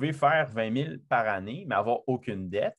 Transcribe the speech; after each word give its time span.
pouvez 0.00 0.12
faire 0.12 0.48
20 0.50 0.76
000 0.76 0.94
par 1.08 1.28
année, 1.28 1.64
mais 1.68 1.74
avoir 1.74 2.00
aucune 2.08 2.48
dette, 2.48 2.78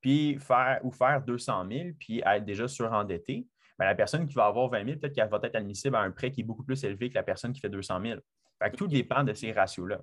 puis 0.00 0.38
faire 0.38 0.80
ou 0.82 0.90
faire 0.90 1.22
200 1.22 1.66
000, 1.70 1.88
puis 1.98 2.22
être 2.26 2.44
déjà 2.44 2.66
surendetté. 2.66 3.46
Ben, 3.78 3.84
la 3.84 3.94
personne 3.94 4.26
qui 4.26 4.34
va 4.34 4.46
avoir 4.46 4.68
20 4.68 4.84
000, 4.84 4.98
peut-être 4.98 5.14
qu'elle 5.14 5.28
va 5.28 5.40
être 5.42 5.54
admissible 5.54 5.96
à 5.96 6.00
un 6.00 6.10
prêt 6.10 6.30
qui 6.30 6.40
est 6.40 6.44
beaucoup 6.44 6.64
plus 6.64 6.82
élevé 6.84 7.08
que 7.08 7.14
la 7.14 7.22
personne 7.22 7.52
qui 7.52 7.60
fait 7.60 7.68
200 7.68 8.00
000. 8.02 8.20
Fait 8.62 8.70
tout 8.72 8.88
dépend 8.88 9.24
de 9.24 9.32
ces 9.32 9.52
ratios-là. 9.52 10.00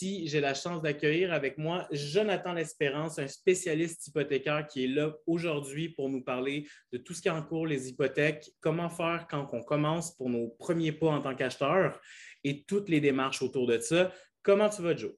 Si 0.00 0.26
j'ai 0.28 0.40
la 0.40 0.54
chance 0.54 0.80
d'accueillir 0.80 1.30
avec 1.30 1.58
moi 1.58 1.86
Jonathan 1.90 2.54
L'Espérance, 2.54 3.18
un 3.18 3.28
spécialiste 3.28 4.06
hypothécaire 4.06 4.66
qui 4.66 4.84
est 4.84 4.88
là 4.88 5.14
aujourd'hui 5.26 5.90
pour 5.90 6.08
nous 6.08 6.22
parler 6.22 6.66
de 6.90 6.96
tout 6.96 7.12
ce 7.12 7.20
qui 7.20 7.28
encourt 7.28 7.66
les 7.66 7.90
hypothèques, 7.90 8.50
comment 8.60 8.88
faire 8.88 9.26
quand 9.28 9.46
on 9.52 9.62
commence 9.62 10.16
pour 10.16 10.30
nos 10.30 10.48
premiers 10.48 10.92
pas 10.92 11.08
en 11.08 11.20
tant 11.20 11.34
qu'acheteur 11.34 12.00
et 12.44 12.64
toutes 12.64 12.88
les 12.88 13.02
démarches 13.02 13.42
autour 13.42 13.66
de 13.66 13.78
ça. 13.78 14.10
Comment 14.42 14.70
tu 14.70 14.80
vas, 14.80 14.96
Joe? 14.96 15.12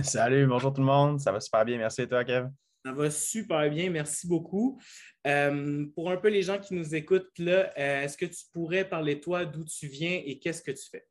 Salut, 0.00 0.46
bonjour 0.46 0.72
tout 0.72 0.80
le 0.80 0.86
monde. 0.86 1.20
Ça 1.20 1.30
va 1.30 1.38
super 1.38 1.66
bien. 1.66 1.76
Merci 1.76 2.00
à 2.00 2.06
toi, 2.06 2.24
Kev? 2.24 2.48
Ça 2.86 2.92
va 2.92 3.10
super 3.10 3.68
bien. 3.68 3.90
Merci 3.90 4.26
beaucoup. 4.26 4.80
Euh, 5.26 5.84
pour 5.94 6.10
un 6.10 6.16
peu 6.16 6.28
les 6.28 6.40
gens 6.40 6.58
qui 6.58 6.72
nous 6.72 6.94
écoutent, 6.94 7.38
là, 7.38 7.70
euh, 7.76 8.04
est-ce 8.04 8.16
que 8.16 8.24
tu 8.24 8.44
pourrais 8.50 8.88
parler 8.88 9.20
toi 9.20 9.44
d'où 9.44 9.62
tu 9.66 9.88
viens 9.88 10.22
et 10.24 10.38
qu'est-ce 10.38 10.62
que 10.62 10.70
tu 10.70 10.88
fais? 10.90 11.06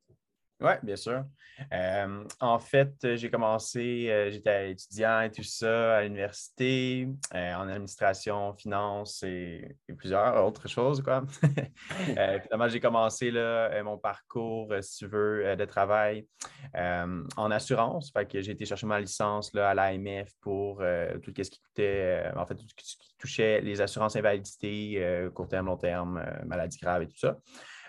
Oui, 0.61 0.71
bien 0.83 0.95
sûr. 0.95 1.25
Euh, 1.73 2.23
en 2.39 2.59
fait, 2.59 2.93
j'ai 3.15 3.29
commencé, 3.29 4.07
euh, 4.09 4.31
j'étais 4.31 4.71
étudiant 4.71 5.21
et 5.21 5.31
tout 5.31 5.43
ça 5.43 5.97
à 5.97 6.03
l'université, 6.03 7.07
euh, 7.33 7.53
en 7.55 7.67
administration, 7.67 8.53
finance 8.53 9.23
et, 9.23 9.75
plusieurs 9.97 10.45
autres 10.45 10.67
choses. 10.69 11.01
Quoi. 11.01 11.23
finalement, 12.43 12.69
j'ai 12.69 12.79
commencé 12.79 13.31
là, 13.31 13.83
mon 13.83 13.97
parcours, 13.97 14.73
si 14.81 14.99
tu 14.99 15.07
veux, 15.07 15.55
de 15.55 15.65
travail 15.65 16.25
en 16.73 17.51
assurance. 17.51 18.11
Que 18.29 18.41
j'ai 18.41 18.53
été 18.53 18.65
chercher 18.65 18.87
ma 18.87 18.99
licence 18.99 19.53
là, 19.53 19.69
à 19.69 19.73
l'AMF 19.73 20.29
pour 20.41 20.81
tout 21.21 21.33
ce 21.35 21.49
qui 21.49 21.59
coûtait, 21.59 22.31
en 22.35 22.45
fait, 22.45 22.55
tout 22.55 22.65
ce 22.77 22.95
qui 22.95 23.15
touchait 23.17 23.61
les 23.61 23.81
assurances 23.81 24.15
invalidité, 24.15 25.29
court 25.33 25.47
terme, 25.47 25.67
long 25.67 25.77
terme, 25.77 26.23
maladie 26.45 26.77
grave 26.77 27.03
et 27.03 27.07
tout 27.07 27.17
ça. 27.17 27.37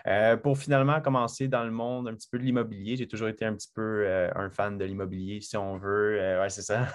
Euh, 0.05 0.37
pour 0.37 0.57
finalement 0.57 1.01
commencer 1.01 1.47
dans 1.47 1.63
le 1.63 1.71
monde 1.71 2.07
un 2.07 2.13
petit 2.13 2.29
peu 2.29 2.37
de 2.37 2.43
l'immobilier, 2.43 2.95
j'ai 2.95 3.07
toujours 3.07 3.27
été 3.27 3.45
un 3.45 3.53
petit 3.53 3.71
peu 3.73 4.05
euh, 4.05 4.29
un 4.35 4.49
fan 4.49 4.77
de 4.77 4.85
l'immobilier, 4.85 5.41
si 5.41 5.57
on 5.57 5.77
veut. 5.77 6.19
Euh, 6.21 6.47
c'est 6.49 6.61
ça. 6.61 6.87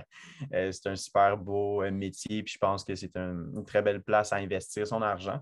c'est 0.50 0.86
un 0.86 0.96
super 0.96 1.36
beau 1.36 1.82
métier, 1.90 2.42
puis 2.42 2.54
je 2.54 2.58
pense 2.58 2.84
que 2.84 2.94
c'est 2.94 3.16
une 3.16 3.64
très 3.66 3.82
belle 3.82 4.02
place 4.02 4.32
à 4.32 4.36
investir 4.36 4.86
son 4.86 5.02
argent. 5.02 5.40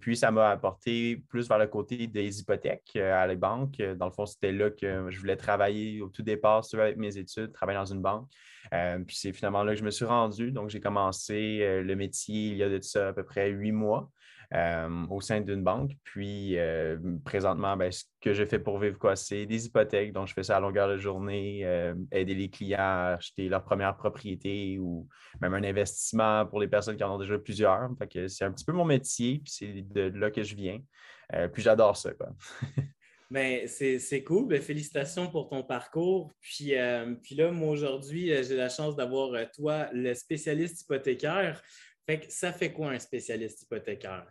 puis 0.00 0.16
ça 0.16 0.30
m'a 0.30 0.50
apporté 0.50 1.22
plus 1.28 1.48
vers 1.48 1.58
le 1.58 1.66
côté 1.66 2.06
des 2.06 2.40
hypothèques 2.40 2.96
à 2.96 3.26
la 3.26 3.34
banque. 3.34 3.82
Dans 3.96 4.06
le 4.06 4.12
fond, 4.12 4.26
c'était 4.26 4.52
là 4.52 4.70
que 4.70 5.10
je 5.10 5.18
voulais 5.18 5.36
travailler 5.36 6.00
au 6.00 6.08
tout 6.08 6.22
départ, 6.22 6.64
avec 6.72 6.96
mes 6.96 7.16
études, 7.18 7.52
travailler 7.52 7.78
dans 7.78 7.92
une 7.92 8.02
banque. 8.02 8.28
puis 9.06 9.16
c'est 9.16 9.32
finalement 9.32 9.62
là 9.62 9.72
que 9.72 9.78
je 9.78 9.84
me 9.84 9.90
suis 9.90 10.04
rendu. 10.04 10.52
Donc, 10.52 10.70
j'ai 10.70 10.80
commencé 10.80 11.82
le 11.82 11.94
métier 11.94 12.48
il 12.48 12.56
y 12.56 12.62
a 12.62 12.68
de 12.68 12.80
ça 12.80 13.08
à 13.08 13.12
peu 13.12 13.24
près 13.24 13.50
huit 13.50 13.72
mois. 13.72 14.10
Euh, 14.54 15.06
au 15.10 15.20
sein 15.20 15.42
d'une 15.42 15.62
banque. 15.62 15.90
Puis 16.04 16.58
euh, 16.58 16.96
présentement, 17.22 17.76
ben, 17.76 17.92
ce 17.92 18.04
que 18.18 18.32
je 18.32 18.46
fais 18.46 18.58
pour 18.58 18.78
vivre, 18.78 18.98
quoi, 18.98 19.14
c'est 19.14 19.44
des 19.44 19.66
hypothèques. 19.66 20.14
Donc, 20.14 20.26
je 20.28 20.32
fais 20.32 20.42
ça 20.42 20.56
à 20.56 20.60
longueur 20.60 20.88
de 20.88 20.96
journée, 20.96 21.66
euh, 21.66 21.94
aider 22.12 22.34
les 22.34 22.48
clients 22.48 22.78
à 22.78 23.16
acheter 23.18 23.50
leur 23.50 23.62
première 23.62 23.94
propriété 23.94 24.78
ou 24.78 25.06
même 25.42 25.52
un 25.52 25.62
investissement 25.64 26.46
pour 26.46 26.60
les 26.60 26.68
personnes 26.68 26.96
qui 26.96 27.04
en 27.04 27.14
ont 27.14 27.18
déjà 27.18 27.38
plusieurs. 27.38 27.90
c'est 28.28 28.44
un 28.44 28.50
petit 28.50 28.64
peu 28.64 28.72
mon 28.72 28.86
métier, 28.86 29.42
puis 29.44 29.52
c'est 29.52 29.82
de 29.82 30.18
là 30.18 30.30
que 30.30 30.42
je 30.42 30.54
viens. 30.54 30.80
puis 31.52 31.62
j'adore 31.62 31.96
ça. 31.96 32.10
Ben, 33.30 33.68
c'est 33.68 34.24
cool. 34.24 34.48
Ben, 34.48 34.62
félicitations 34.62 35.30
pour 35.30 35.50
ton 35.50 35.62
parcours. 35.62 36.32
Puis, 36.40 36.72
puis 37.22 37.34
là, 37.34 37.50
moi, 37.52 37.68
aujourd'hui, 37.68 38.32
j'ai 38.42 38.56
la 38.56 38.70
chance 38.70 38.96
d'avoir 38.96 39.30
toi, 39.54 39.90
le 39.92 40.14
spécialiste 40.14 40.80
hypothécaire. 40.80 41.60
Fait 42.06 42.20
que 42.20 42.32
ça 42.32 42.54
fait 42.54 42.72
quoi 42.72 42.92
un 42.92 42.98
spécialiste 42.98 43.64
hypothécaire? 43.64 44.24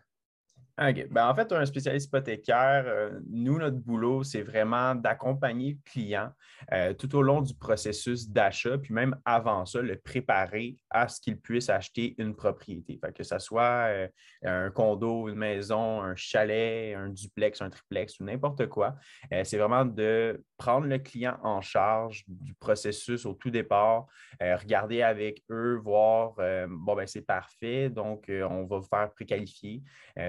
OK. 0.80 1.08
Ben, 1.10 1.28
en 1.28 1.34
fait, 1.34 1.52
un 1.52 1.66
spécialiste 1.66 2.06
hypothécaire, 2.06 2.84
euh, 2.86 3.20
nous, 3.28 3.58
notre 3.58 3.78
boulot, 3.78 4.24
c'est 4.24 4.44
vraiment 4.44 4.94
d'accompagner 4.94 5.72
le 5.72 5.92
client 5.92 6.30
euh, 6.72 6.94
tout 6.94 7.16
au 7.16 7.24
long 7.24 7.42
du 7.42 7.56
processus 7.56 8.30
d'achat, 8.30 8.78
puis 8.78 8.94
même 8.94 9.16
avant 9.26 9.66
ça, 9.66 9.82
le 9.82 9.98
préparer 9.98 10.76
à 10.92 11.08
ce 11.08 11.20
qu'il 11.20 11.40
puisse 11.40 11.70
acheter 11.70 12.14
une 12.20 12.36
propriété. 12.36 13.00
que 13.16 13.24
ce 13.24 13.40
soit 13.40 13.88
euh, 13.88 14.08
un 14.44 14.70
condo, 14.70 15.28
une 15.30 15.36
maison, 15.36 16.00
un 16.04 16.16
chalet, 16.16 16.96
un 16.96 17.10
duplex, 17.10 17.60
un 17.60 17.72
triplex 17.72 18.20
ou 18.20 18.26
n'importe 18.26 18.68
quoi. 18.68 18.96
c'est 19.44 19.58
vraiment 19.58 19.84
de 19.84 20.44
prendre 20.58 20.86
le 20.86 21.00
client 21.00 21.40
en 21.42 21.62
charge 21.62 22.24
du 22.28 22.54
processus 22.54 23.26
au 23.26 23.34
tout 23.34 23.50
départ, 23.50 24.06
regarder 24.40 25.02
avec 25.02 25.44
eux, 25.50 25.80
voir, 25.84 26.36
bon, 26.70 26.96
ben 26.96 27.08
c'est 27.08 27.22
parfait, 27.22 27.90
donc 27.90 28.26
on 28.30 28.66
va 28.66 28.78
vous 28.78 28.88
faire 28.88 29.12
préqualifier. 29.12 29.82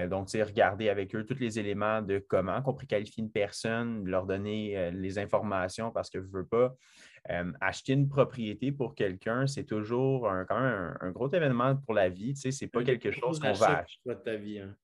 donc, 0.07 0.29
regarder 0.43 0.89
avec 0.89 1.15
eux 1.15 1.25
tous 1.25 1.39
les 1.39 1.59
éléments 1.59 2.01
de 2.01 2.23
comment 2.27 2.61
on 2.65 2.73
préqualifie 2.73 3.21
une 3.21 3.31
personne, 3.31 4.05
leur 4.05 4.25
donner 4.25 4.77
euh, 4.77 4.91
les 4.91 5.19
informations 5.19 5.91
parce 5.91 6.09
que 6.09 6.21
je 6.21 6.27
ne 6.27 6.31
veux 6.31 6.45
pas. 6.45 6.75
Euh, 7.29 7.51
acheter 7.59 7.93
une 7.93 8.07
propriété 8.07 8.71
pour 8.71 8.95
quelqu'un, 8.95 9.45
c'est 9.45 9.65
toujours 9.65 10.29
un, 10.29 10.45
quand 10.45 10.59
même 10.59 10.97
un, 11.01 11.11
gros 11.11 11.29
événement 11.31 11.75
pour 11.75 11.93
la 11.93 12.09
vie. 12.09 12.33
Tu 12.33 12.41
sais, 12.41 12.51
ce 12.51 12.65
n'est 12.65 12.69
pas 12.69 12.83
quelque 12.83 13.11
chose 13.11 13.39
qu'on 13.39 13.53
va 13.53 13.79
acheter. 13.79 13.99
De 14.05 14.13
ta 14.13 14.35
vie, 14.35 14.59
hein. 14.59 14.75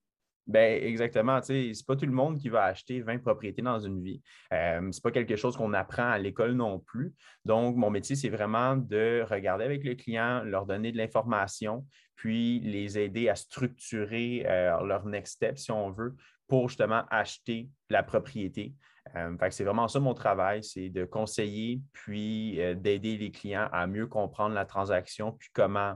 Ben, 0.47 0.83
exactement. 0.83 1.41
Ce 1.41 1.53
n'est 1.53 1.73
pas 1.88 1.95
tout 1.95 2.06
le 2.06 2.11
monde 2.11 2.38
qui 2.38 2.50
va 2.50 2.66
acheter 2.66 3.01
20 3.01 3.19
propriétés 3.19 3.63
dans 3.63 3.79
une 3.79 4.03
vie. 4.03 4.22
Euh, 4.53 4.91
ce 4.91 4.97
n'est 4.97 5.01
pas 5.01 5.11
quelque 5.11 5.35
chose 5.35 5.57
qu'on 5.57 5.73
apprend 5.73 6.09
à 6.09 6.19
l'école 6.19 6.53
non 6.53 6.79
plus. 6.79 7.13
Donc, 7.45 7.75
mon 7.75 7.89
métier, 7.89 8.16
c'est 8.16 8.29
vraiment 8.29 8.75
de 8.75 9.25
regarder 9.28 9.66
avec 9.66 9.84
le 9.84 9.95
client, 9.95 10.44
leur 10.44 10.67
donner 10.67 10.91
de 10.91 10.97
l'information, 10.97 11.85
puis 12.16 12.59
les 12.59 13.00
aider 13.00 13.28
à 13.28 13.35
structurer 13.35 14.45
euh, 14.45 14.79
leur 14.85 15.05
next 15.05 15.35
step, 15.35 15.57
si 15.57 15.72
on 15.72 15.89
veut, 15.89 16.16
pour 16.47 16.69
justement 16.69 17.05
acheter 17.09 17.67
la 17.89 18.03
propriété. 18.03 18.75
Euh, 19.16 19.35
c'est 19.50 19.63
vraiment 19.63 19.88
ça 19.88 20.00
mon 20.00 20.13
travail, 20.13 20.63
c'est 20.63 20.89
de 20.89 21.05
conseiller, 21.05 21.81
puis 21.91 22.59
d'aider 22.75 23.17
les 23.17 23.31
clients 23.31 23.67
à 23.72 23.88
mieux 23.88 24.07
comprendre 24.07 24.53
la 24.53 24.66
transaction, 24.66 25.31
puis 25.31 25.50
comment 25.53 25.95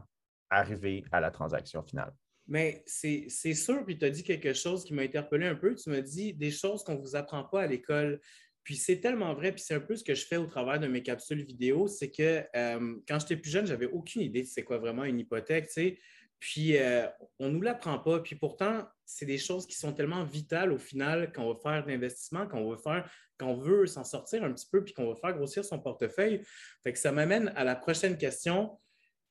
arriver 0.49 1.05
à 1.11 1.19
la 1.19 1.29
transaction 1.29 1.83
finale. 1.83 2.13
Mais 2.49 2.83
c'est 2.87 3.29
sûr, 3.29 3.85
puis 3.85 3.95
tu 3.95 4.05
as 4.05 4.09
dit 4.09 4.23
quelque 4.23 4.53
chose 4.53 4.83
qui 4.83 4.95
m'a 4.95 5.03
interpellé 5.03 5.45
un 5.45 5.55
peu. 5.55 5.75
Tu 5.75 5.87
m'as 5.91 6.01
dit 6.01 6.33
des 6.33 6.49
choses 6.49 6.83
qu'on 6.83 6.95
ne 6.95 7.01
vous 7.01 7.15
apprend 7.15 7.43
pas 7.43 7.61
à 7.61 7.67
l'école. 7.67 8.19
Puis 8.63 8.75
c'est 8.75 8.99
tellement 8.99 9.35
vrai, 9.35 9.51
puis 9.51 9.63
c'est 9.63 9.75
un 9.75 9.79
peu 9.79 9.95
ce 9.95 10.03
que 10.03 10.15
je 10.15 10.25
fais 10.25 10.37
au 10.37 10.47
travers 10.47 10.79
de 10.79 10.87
mes 10.87 11.03
capsules 11.03 11.43
vidéo, 11.43 11.87
c'est 11.87 12.09
que 12.09 12.43
euh, 12.55 12.95
quand 13.07 13.19
j'étais 13.19 13.37
plus 13.37 13.51
jeune, 13.51 13.67
j'avais 13.67 13.85
aucune 13.85 14.23
idée 14.23 14.41
de 14.41 14.47
c'est 14.47 14.63
quoi 14.63 14.79
vraiment 14.79 15.05
une 15.05 15.19
hypothèque, 15.19 15.67
tu 15.67 15.73
sais. 15.73 15.99
Puis 16.39 16.77
euh, 16.77 17.05
on 17.37 17.49
ne 17.49 17.53
nous 17.53 17.61
l'apprend 17.61 17.99
pas. 17.99 18.19
Puis 18.19 18.35
pourtant, 18.35 18.87
c'est 19.05 19.25
des 19.25 19.37
choses 19.37 19.67
qui 19.67 19.75
sont 19.75 19.93
tellement 19.93 20.23
vitales 20.23 20.71
au 20.71 20.79
final 20.79 21.31
quand 21.33 21.43
on 21.43 21.53
veut 21.53 21.59
faire 21.59 21.83
de 21.83 21.89
l'investissement, 21.89 22.47
quand 22.47 22.57
on 22.57 22.71
veut 22.71 22.77
faire, 22.77 23.09
quand 23.37 23.47
on 23.47 23.57
veut 23.57 23.85
s'en 23.85 24.03
sortir 24.03 24.43
un 24.43 24.51
petit 24.53 24.67
peu, 24.71 24.83
puis 24.83 24.93
qu'on 24.93 25.09
veut 25.09 25.19
faire 25.19 25.33
grossir 25.33 25.63
son 25.63 25.79
portefeuille. 25.79 26.41
Fait 26.83 26.93
que 26.93 26.99
ça 26.99 27.11
m'amène 27.11 27.53
à 27.55 27.63
la 27.63 27.75
prochaine 27.75 28.17
question. 28.17 28.79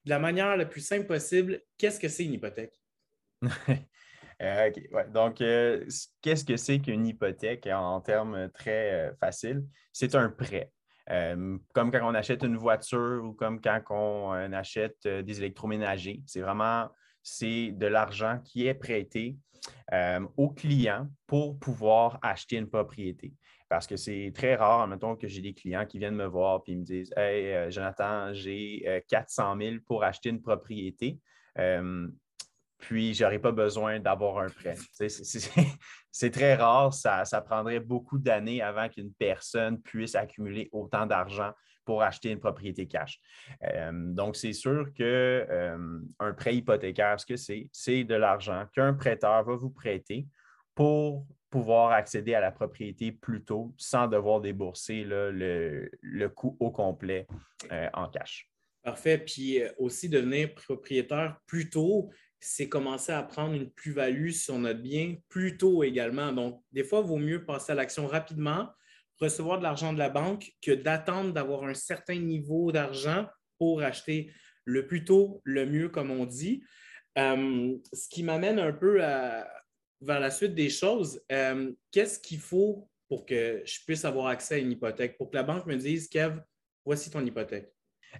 De 0.04 0.10
la 0.10 0.20
manière 0.20 0.56
la 0.56 0.66
plus 0.66 0.80
simple 0.80 1.06
possible, 1.06 1.62
qu'est-ce 1.76 1.98
que 1.98 2.08
c'est 2.08 2.24
une 2.24 2.34
hypothèque? 2.34 2.74
Euh, 4.40 4.70
Donc, 5.12 5.40
euh, 5.40 5.84
qu'est-ce 6.22 6.44
que 6.44 6.56
c'est 6.56 6.78
qu'une 6.78 7.06
hypothèque 7.06 7.68
en, 7.72 8.00
termes 8.00 8.48
très 8.50 8.92
euh, 8.92 9.12
faciles? 9.16 9.64
C'est 9.92 10.14
un 10.14 10.28
prêt. 10.28 10.70
comme 11.08 11.90
quand 11.90 12.00
on 12.02 12.14
achète 12.14 12.42
une 12.44 12.56
voiture 12.56 13.24
ou 13.24 13.32
comme 13.32 13.60
quand 13.60 13.82
on 13.90 14.52
achète 14.52 15.08
des 15.08 15.38
électroménagers. 15.38 16.22
C'est 16.26 16.40
vraiment 16.40 16.88
c'est 17.22 17.72
de 17.72 17.86
l'argent 17.86 18.38
qui 18.44 18.66
est 18.66 18.74
prêté 18.74 19.36
au 20.36 20.50
client 20.50 21.08
pour 21.26 21.58
pouvoir 21.58 22.18
acheter 22.22 22.56
une 22.56 22.68
propriété. 22.68 23.32
Parce 23.68 23.86
que 23.86 23.96
c'est 23.96 24.32
très 24.34 24.54
rare, 24.54 24.86
mettons 24.86 25.16
que 25.16 25.26
j'ai 25.26 25.42
des 25.42 25.52
clients 25.52 25.84
qui 25.84 25.98
viennent 25.98 26.14
me 26.14 26.26
voir 26.26 26.62
et 26.66 26.76
me 26.76 26.84
disent 26.84 27.12
Hey, 27.16 27.72
Jonathan, 27.72 28.32
j'ai 28.34 29.02
400 29.08 29.56
000 29.60 29.76
pour 29.86 30.04
acheter 30.04 30.28
une 30.28 30.42
propriété 30.42 31.18
puis 32.78 33.12
je 33.12 33.24
n'aurais 33.24 33.38
pas 33.38 33.52
besoin 33.52 34.00
d'avoir 34.00 34.38
un 34.38 34.48
prêt. 34.48 34.76
C'est 36.10 36.30
très 36.30 36.54
rare, 36.54 36.94
ça, 36.94 37.24
prendrait 37.44 37.80
beaucoup 37.80 38.18
d'années 38.18 38.62
avant 38.62 38.88
qu'une 38.88 39.12
personne 39.12 39.80
puisse 39.80 40.14
accumuler 40.14 40.68
autant 40.72 41.06
d'argent 41.06 41.52
pour 41.84 42.02
acheter 42.02 42.30
une 42.30 42.40
propriété 42.40 42.86
cash. 42.86 43.20
Euh, 43.64 43.90
donc, 43.92 44.36
c'est 44.36 44.52
sûr 44.52 44.92
qu'un 44.92 45.04
euh, 45.04 46.32
prêt 46.36 46.56
hypothécaire, 46.56 47.18
ce 47.18 47.24
que 47.24 47.36
c'est, 47.36 47.70
c'est 47.72 48.04
de 48.04 48.14
l'argent 48.14 48.66
qu'un 48.74 48.92
prêteur 48.94 49.42
va 49.42 49.54
vous 49.54 49.70
prêter 49.70 50.26
pour 50.74 51.26
pouvoir 51.50 51.92
accéder 51.92 52.34
à 52.34 52.40
la 52.40 52.50
propriété 52.50 53.10
plus 53.10 53.42
tôt 53.42 53.72
sans 53.78 54.06
devoir 54.06 54.40
débourser 54.40 55.04
le, 55.06 56.26
coût 56.28 56.56
au 56.60 56.70
complet 56.70 57.26
euh, 57.72 57.88
en 57.94 58.08
cash. 58.08 58.50
Parfait. 58.82 59.18
Puis 59.18 59.60
aussi 59.78 60.08
devenir 60.08 60.54
propriétaire 60.54 61.40
plus 61.46 61.70
tôt 61.70 62.10
c'est 62.40 62.68
commencer 62.68 63.12
à 63.12 63.22
prendre 63.22 63.54
une 63.54 63.70
plus-value 63.70 64.30
sur 64.30 64.58
notre 64.58 64.80
bien 64.80 65.16
plus 65.28 65.56
tôt 65.56 65.82
également. 65.82 66.32
Donc, 66.32 66.62
des 66.72 66.84
fois, 66.84 67.00
il 67.00 67.06
vaut 67.06 67.18
mieux 67.18 67.44
passer 67.44 67.72
à 67.72 67.74
l'action 67.74 68.06
rapidement, 68.06 68.68
recevoir 69.20 69.58
de 69.58 69.64
l'argent 69.64 69.92
de 69.92 69.98
la 69.98 70.08
banque 70.08 70.52
que 70.62 70.70
d'attendre 70.70 71.32
d'avoir 71.32 71.64
un 71.64 71.74
certain 71.74 72.16
niveau 72.16 72.70
d'argent 72.72 73.26
pour 73.58 73.82
acheter 73.82 74.30
le 74.64 74.86
plus 74.86 75.04
tôt, 75.04 75.40
le 75.44 75.66
mieux, 75.66 75.88
comme 75.88 76.10
on 76.10 76.26
dit. 76.26 76.62
Euh, 77.16 77.76
ce 77.92 78.08
qui 78.08 78.22
m'amène 78.22 78.58
un 78.58 78.72
peu 78.72 79.00
vers 80.00 80.20
la 80.20 80.30
suite 80.30 80.54
des 80.54 80.70
choses. 80.70 81.20
Euh, 81.32 81.72
qu'est-ce 81.90 82.20
qu'il 82.20 82.38
faut 82.38 82.88
pour 83.08 83.24
que 83.24 83.62
je 83.64 83.78
puisse 83.86 84.04
avoir 84.04 84.26
accès 84.26 84.56
à 84.56 84.58
une 84.58 84.72
hypothèque, 84.72 85.16
pour 85.16 85.30
que 85.30 85.36
la 85.36 85.42
banque 85.42 85.66
me 85.66 85.76
dise, 85.76 86.08
Kev, 86.08 86.40
voici 86.84 87.10
ton 87.10 87.24
hypothèque? 87.24 87.72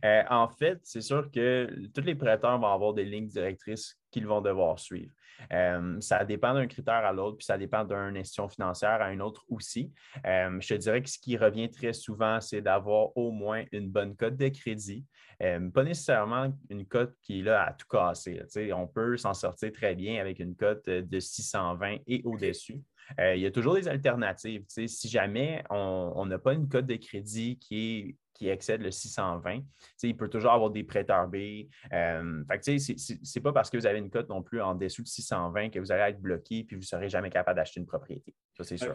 Euh, 0.05 0.23
en 0.31 0.49
fait, 0.49 0.79
c'est 0.83 1.01
sûr 1.01 1.31
que 1.31 1.69
tous 1.95 2.03
les 2.03 2.15
prêteurs 2.15 2.59
vont 2.59 2.73
avoir 2.73 2.95
des 2.95 3.05
lignes 3.05 3.27
directrices 3.27 3.99
qu'ils 4.11 4.27
vont 4.27 4.41
devoir 4.41 4.79
suivre. 4.79 5.13
Euh, 5.53 6.01
ça 6.01 6.25
dépend 6.25 6.55
d'un 6.55 6.67
critère 6.67 7.05
à 7.05 7.13
l'autre, 7.13 7.37
puis 7.39 7.45
ça 7.45 7.57
dépend 7.57 7.85
d'une 7.85 8.17
institution 8.17 8.49
financière 8.49 9.01
à 9.01 9.13
une 9.13 9.23
autre 9.23 9.45
aussi. 9.49 9.93
Euh, 10.27 10.59
je 10.61 10.75
te 10.75 10.75
dirais 10.75 11.03
que 11.03 11.09
ce 11.09 11.19
qui 11.19 11.37
revient 11.37 11.71
très 11.71 11.93
souvent, 11.93 12.41
c'est 12.41 12.61
d'avoir 12.61 13.17
au 13.17 13.31
moins 13.31 13.65
une 13.73 13.89
bonne 13.89 14.17
cote 14.17 14.37
de 14.37 14.49
crédit. 14.49 15.05
pas 15.39 15.85
nécessairement 15.85 16.53
une 16.71 16.87
cote 16.87 17.15
qui 17.23 17.41
est 17.41 17.43
là 17.43 17.67
à 17.67 17.73
tout 17.73 17.87
casser. 17.89 18.43
on 18.73 18.89
peut 18.89 19.17
s'en 19.17 19.35
sortir 19.35 19.71
très 19.73 19.95
bien 19.95 20.21
avec 20.21 20.41
une 20.41 20.57
cote 20.57 20.87
de 20.87 21.21
620 21.21 21.99
et 22.07 22.23
au-dessus. 22.25 22.83
Il 23.19 23.41
y 23.41 23.47
a 23.47 23.51
toujours 23.51 23.75
des 23.75 23.89
alternatives. 23.89 24.65
Si 24.69 25.09
jamais 25.09 25.65
on 25.71 26.27
n'a 26.27 26.39
pas 26.39 26.53
une 26.53 26.69
cote 26.69 26.87
de 26.87 26.97
crédit 26.97 27.59
qui 27.59 27.99
est 27.99 28.17
qui 28.39 28.49
excède 28.49 28.81
le 28.83 28.91
620. 28.91 29.63
il 30.05 30.17
peut 30.17 30.29
toujours 30.29 30.53
avoir 30.53 30.71
des 30.71 30.85
prêteurs 30.85 31.27
B. 31.27 31.67
Euh, 31.93 32.45
ce 32.63 33.39
n'est 33.39 33.43
pas 33.43 33.53
parce 33.53 33.69
que 33.69 33.77
vous 33.77 33.87
avez 33.87 33.99
une 33.99 34.11
cote 34.11 34.29
non 34.29 34.43
plus 34.43 34.63
en 34.63 34.75
dessous 34.75 35.03
de 35.03 35.09
620 35.09 35.71
que 35.71 35.81
vous 35.81 35.91
allez 35.91 36.13
être 36.13 36.21
bloqué 36.21 36.63
puis 36.63 36.77
vous 36.77 36.83
ne 36.83 36.87
serez 36.87 37.09
jamais 37.09 37.31
capable 37.31 37.57
d'acheter 37.57 37.81
une 37.81 37.87
propriété. 37.87 38.35
Ça, 38.57 38.65
c'est 38.65 38.77
sûr. 38.77 38.95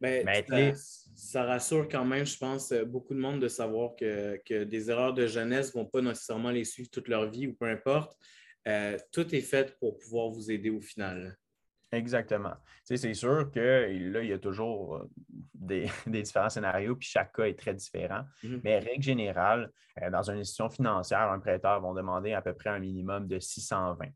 Mais, 0.00 0.22
ça, 1.16 1.42
rassure 1.42 1.88
quand 1.88 2.04
même, 2.04 2.24
je 2.24 2.38
pense, 2.38 2.70
euh, 2.70 2.84
beaucoup 2.84 3.14
de 3.14 3.18
monde 3.18 3.40
de 3.40 3.48
savoir 3.48 3.96
que, 3.96 4.62
des 4.62 4.90
erreurs 4.90 5.12
de 5.12 5.26
jeunesse 5.26 5.74
ne 5.74 5.80
vont 5.80 5.86
pas 5.86 6.00
nécessairement 6.00 6.52
les 6.52 6.62
suivre 6.62 6.88
toute 6.88 7.08
leur 7.08 7.28
vie 7.28 7.48
ou 7.48 7.54
peu 7.54 7.66
importe. 7.66 8.16
Euh, 8.68 8.96
tout 9.10 9.34
est 9.34 9.40
fait 9.40 9.76
pour 9.80 9.98
pouvoir 9.98 10.28
vous 10.28 10.52
aider 10.52 10.70
au 10.70 10.80
final. 10.80 11.36
Exactement. 11.90 12.52
c'est 12.84 13.14
sûr 13.14 13.50
que 13.50 14.10
là, 14.12 14.22
il 14.22 14.28
y 14.28 14.32
a 14.32 14.38
toujours 14.38 14.96
euh, 14.96 15.08
des, 15.54 15.90
différents 16.06 16.50
scénarios, 16.50 16.96
puis 16.96 17.08
chaque 17.08 17.34
cas 17.34 17.44
est 17.44 17.58
très 17.58 17.74
différent. 17.74 18.24
Mhm. 18.42 18.60
Mais 18.62 18.78
règle 18.78 19.02
générale, 19.02 19.70
euh, 20.02 20.10
dans 20.10 20.30
une 20.30 20.38
institution 20.38 20.68
financière, 20.68 21.30
un 21.30 21.38
prêteur 21.38 21.80
va 21.80 21.94
demander 21.94 22.34
à 22.34 22.42
peu 22.42 22.52
près 22.52 22.70
un 22.70 22.78
minimum 22.78 23.26
de 23.26 23.38
620. 23.38 24.06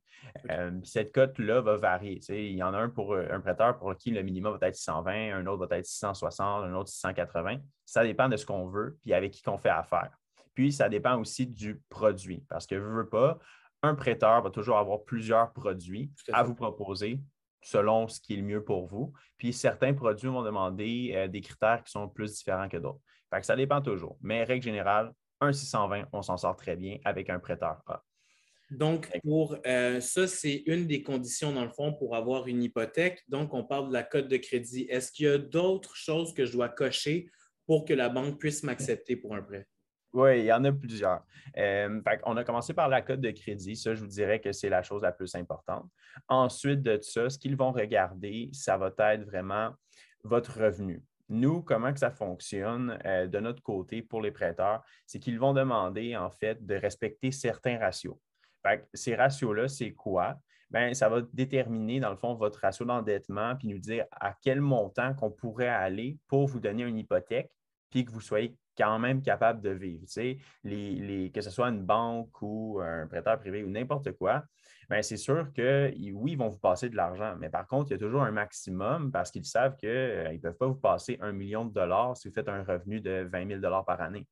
Euh, 0.50 0.70
cette 0.84 1.12
cote-là 1.12 1.62
va 1.62 1.76
varier. 1.76 2.20
il 2.28 2.56
y 2.56 2.62
en 2.62 2.74
a 2.74 2.78
un 2.78 2.90
pour 2.90 3.16
un 3.16 3.40
prêteur 3.40 3.78
pour 3.78 3.96
qui 3.96 4.10
le 4.10 4.22
minimum 4.22 4.56
va 4.58 4.68
être 4.68 4.76
620, 4.76 5.34
un 5.34 5.46
autre 5.46 5.66
va 5.66 5.78
être 5.78 5.86
660, 5.86 6.64
un 6.64 6.74
autre 6.74 6.90
680. 6.90 7.58
Ça 7.86 8.04
dépend 8.04 8.28
de 8.28 8.36
ce 8.36 8.44
qu'on 8.46 8.68
veut, 8.68 8.98
puis 9.00 9.14
avec 9.14 9.32
qui 9.32 9.42
qu'on 9.42 9.58
fait 9.58 9.70
affaire. 9.70 10.10
Puis, 10.54 10.72
ça 10.72 10.90
dépend 10.90 11.18
aussi 11.18 11.46
du 11.46 11.80
produit, 11.88 12.44
parce 12.48 12.66
que, 12.66 12.74
ne 12.74 12.80
veux 12.80 13.08
pas, 13.08 13.38
un 13.82 13.94
prêteur 13.94 14.42
va 14.42 14.50
toujours 14.50 14.78
avoir 14.78 15.02
plusieurs 15.02 15.52
produits 15.52 16.10
à 16.32 16.42
vous 16.42 16.54
proposer 16.54 17.18
selon 17.62 18.08
ce 18.08 18.20
qui 18.20 18.34
est 18.34 18.36
le 18.36 18.42
mieux 18.42 18.64
pour 18.64 18.86
vous. 18.86 19.12
Puis 19.38 19.52
certains 19.52 19.94
produits 19.94 20.28
vont 20.28 20.42
demander 20.42 21.12
euh, 21.14 21.28
des 21.28 21.40
critères 21.40 21.82
qui 21.84 21.92
sont 21.92 22.08
plus 22.08 22.34
différents 22.34 22.68
que 22.68 22.76
d'autres. 22.76 23.00
ça 23.42 23.56
dépend 23.56 23.80
toujours. 23.80 24.18
Mais 24.20 24.44
règle 24.44 24.64
générale, 24.64 25.12
un 25.40 25.52
620, 25.52 26.08
on 26.12 26.22
s'en 26.22 26.36
sort 26.36 26.56
très 26.56 26.76
bien 26.76 26.98
avec 27.04 27.30
un 27.30 27.38
prêteur 27.38 27.82
A. 27.86 28.02
Donc, 28.70 29.10
pour 29.22 29.58
euh, 29.66 30.00
ça, 30.00 30.26
c'est 30.26 30.62
une 30.66 30.86
des 30.86 31.02
conditions, 31.02 31.52
dans 31.52 31.64
le 31.64 31.70
fond, 31.70 31.92
pour 31.92 32.16
avoir 32.16 32.46
une 32.46 32.62
hypothèque. 32.62 33.22
Donc, 33.28 33.52
on 33.52 33.64
parle 33.64 33.88
de 33.88 33.92
la 33.92 34.02
cote 34.02 34.28
de 34.28 34.36
crédit. 34.38 34.86
Est-ce 34.88 35.12
qu'il 35.12 35.26
y 35.26 35.28
a 35.28 35.36
d'autres 35.36 35.94
choses 35.94 36.32
que 36.32 36.46
je 36.46 36.52
dois 36.52 36.70
cocher 36.70 37.28
pour 37.66 37.84
que 37.84 37.92
la 37.92 38.08
banque 38.08 38.38
puisse 38.38 38.62
m'accepter 38.62 39.16
pour 39.16 39.34
un 39.34 39.42
prêt? 39.42 39.66
Oui, 40.12 40.40
il 40.40 40.44
y 40.44 40.52
en 40.52 40.62
a 40.64 40.72
plusieurs. 40.72 41.24
Euh, 41.56 42.00
on 42.24 42.36
a 42.36 42.44
commencé 42.44 42.74
par 42.74 42.88
la 42.88 43.00
cote 43.00 43.20
de 43.20 43.30
crédit. 43.30 43.76
Ça, 43.76 43.94
je 43.94 44.00
vous 44.00 44.06
dirais 44.06 44.40
que 44.40 44.52
c'est 44.52 44.68
la 44.68 44.82
chose 44.82 45.02
la 45.02 45.12
plus 45.12 45.34
importante. 45.34 45.88
Ensuite 46.28 46.82
de 46.82 46.98
ça, 47.00 47.30
ce 47.30 47.38
qu'ils 47.38 47.56
vont 47.56 47.72
regarder, 47.72 48.50
ça 48.52 48.76
va 48.76 48.92
être 48.98 49.24
vraiment 49.24 49.70
votre 50.22 50.60
revenu. 50.60 51.02
Nous, 51.28 51.62
comment 51.62 51.92
que 51.92 51.98
ça 51.98 52.10
fonctionne 52.10 52.98
euh, 53.06 53.26
de 53.26 53.40
notre 53.40 53.62
côté 53.62 54.02
pour 54.02 54.20
les 54.20 54.32
prêteurs, 54.32 54.82
c'est 55.06 55.18
qu'ils 55.18 55.38
vont 55.38 55.54
demander 55.54 56.14
en 56.14 56.30
fait 56.30 56.64
de 56.64 56.74
respecter 56.74 57.30
certains 57.30 57.78
ratios. 57.78 58.18
ces 58.92 59.14
ratios-là, 59.14 59.68
c'est 59.68 59.92
quoi? 59.92 60.36
Bien, 60.70 60.92
ça 60.94 61.08
va 61.08 61.22
déterminer, 61.32 62.00
dans 62.00 62.10
le 62.10 62.16
fond, 62.16 62.34
votre 62.34 62.60
ratio 62.60 62.84
d'endettement, 62.84 63.56
puis 63.56 63.68
nous 63.68 63.78
dire 63.78 64.04
à 64.10 64.34
quel 64.40 64.60
montant 64.60 65.14
qu'on 65.14 65.30
pourrait 65.30 65.68
aller 65.68 66.18
pour 66.28 66.46
vous 66.48 66.60
donner 66.60 66.82
une 66.82 66.98
hypothèque, 66.98 67.50
puis 67.90 68.04
que 68.04 68.10
vous 68.10 68.20
soyez 68.20 68.56
quand 68.76 68.98
même 68.98 69.22
capable 69.22 69.60
de 69.60 69.70
vivre. 69.70 70.04
les, 70.64 71.30
que 71.34 71.40
ce 71.40 71.50
soit 71.50 71.68
une 71.68 71.82
banque 71.82 72.40
ou 72.42 72.80
un 72.82 73.06
prêteur 73.06 73.38
privé 73.38 73.62
ou 73.64 73.70
n'importe 73.70 74.12
quoi, 74.12 74.44
ben, 74.88 75.02
c'est 75.02 75.16
sûr 75.16 75.52
que 75.54 75.90
oui, 76.12 76.32
ils 76.32 76.36
vont 76.36 76.48
vous 76.48 76.58
passer 76.58 76.90
de 76.90 76.96
l'argent, 76.96 77.36
mais 77.38 77.48
par 77.48 77.66
contre, 77.66 77.90
il 77.90 77.92
y 77.92 77.96
a 77.96 77.98
toujours 77.98 78.22
un 78.22 78.30
maximum 78.30 79.10
parce 79.10 79.30
qu'ils 79.30 79.44
savent 79.44 79.76
qu'ils 79.76 79.88
euh, 79.88 80.32
ne 80.32 80.38
peuvent 80.38 80.56
pas 80.56 80.66
vous 80.66 80.74
passer 80.74 81.16
un 81.20 81.32
million 81.32 81.64
de 81.64 81.72
dollars 81.72 82.16
si 82.16 82.28
vous 82.28 82.34
faites 82.34 82.48
un 82.48 82.62
revenu 82.62 83.00
de 83.00 83.28
20 83.30 83.48
000 83.48 83.60
dollars 83.60 83.84
par 83.84 84.00
année. 84.00 84.26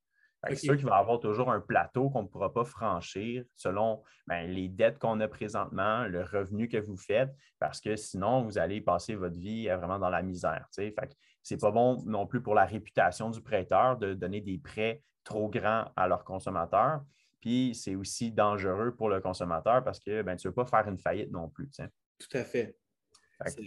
C'est 0.48 0.56
sûr 0.56 0.76
qu'il 0.76 0.87
va 0.87 0.96
y 0.96 1.00
avoir 1.00 1.20
toujours 1.20 1.50
un 1.50 1.60
plateau 1.60 2.08
qu'on 2.08 2.22
ne 2.22 2.28
pourra 2.28 2.52
pas 2.52 2.64
franchir 2.64 3.44
selon 3.56 4.02
ben, 4.26 4.50
les 4.50 4.69
dettes 4.69 4.98
qu'on 4.98 5.20
a 5.20 5.28
présentement, 5.28 6.04
le 6.04 6.22
revenu 6.22 6.69
que 6.69 6.78
vous 6.78 6.96
faites, 6.96 7.31
parce 7.58 7.81
que 7.81 7.94
sinon, 7.96 8.42
vous 8.42 8.56
allez 8.56 8.81
passer 8.81 9.14
votre 9.14 9.37
vie 9.37 9.69
euh, 9.69 9.76
vraiment 9.76 9.98
dans 9.98 10.08
la 10.08 10.22
misère. 10.22 10.66
Ce 10.70 10.81
n'est 10.81 11.58
pas 11.58 11.70
bon 11.70 12.02
non 12.06 12.26
plus 12.26 12.42
pour 12.42 12.54
la 12.54 12.64
réputation 12.64 13.31
du 13.31 13.42
prêteur 13.42 13.98
de 13.98 14.14
donner 14.14 14.40
des 14.40 14.58
prêts 14.58 15.02
trop 15.25 15.48
grands 15.48 15.90
à 15.94 16.08
leurs 16.08 16.25
consommateurs. 16.25 17.02
Puis 17.40 17.75
c'est 17.75 17.94
aussi 17.94 18.32
dangereux 18.32 18.94
pour 18.94 19.08
le 19.08 19.20
consommateur 19.20 19.84
parce 19.84 20.00
que 20.00 20.22
ben, 20.22 20.37
tu 20.37 20.46
ne 20.46 20.50
veux 20.50 20.54
pas 20.54 20.66
faire 20.66 20.88
une 20.88 20.98
faillite 20.98 21.31
non 21.31 21.48
plus. 21.48 21.70
Tout 22.19 22.37
à 22.37 22.44
fait. 22.44 22.76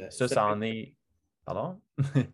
ça, 0.10 0.28
ça 0.28 0.46
en 0.46 0.62
est 0.62 0.96
Pardon? 1.46 1.82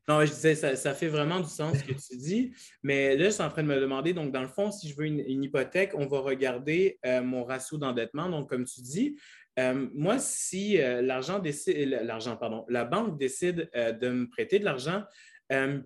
non, 0.07 0.23
je 0.23 0.31
disais, 0.31 0.55
ça, 0.55 0.93
fait 0.93 1.07
vraiment 1.07 1.39
du 1.39 1.49
sens 1.49 1.77
ce 1.77 1.83
que 1.83 1.93
tu 1.93 2.17
dis. 2.17 2.53
Mais 2.83 3.17
là, 3.17 3.25
je 3.25 3.31
suis 3.31 3.41
en 3.41 3.49
train 3.49 3.63
de 3.63 3.67
me 3.67 3.79
demander, 3.79 4.13
donc, 4.13 4.31
dans 4.31 4.41
le 4.41 4.47
fond, 4.47 4.71
si 4.71 4.87
je 4.89 4.95
veux 4.95 5.05
une, 5.05 5.43
hypothèque, 5.43 5.91
on 5.95 6.05
va 6.05 6.19
regarder 6.19 6.99
euh, 7.05 7.21
mon 7.21 7.43
ratio 7.43 7.77
d'endettement. 7.77 8.29
Donc, 8.29 8.49
comme 8.49 8.65
tu 8.65 8.81
dis, 8.81 9.17
euh, 9.57 9.87
moi, 9.95 10.19
si 10.19 10.79
euh, 10.79 11.01
l'argent 11.01 11.39
décide, 11.39 11.99
l'argent, 12.03 12.37
pardon, 12.37 12.65
la 12.69 12.85
banque 12.85 13.17
décide 13.17 13.69
de 13.73 14.09
me 14.09 14.29
prêter 14.29 14.59
de 14.59 14.65
l'argent, 14.65 15.03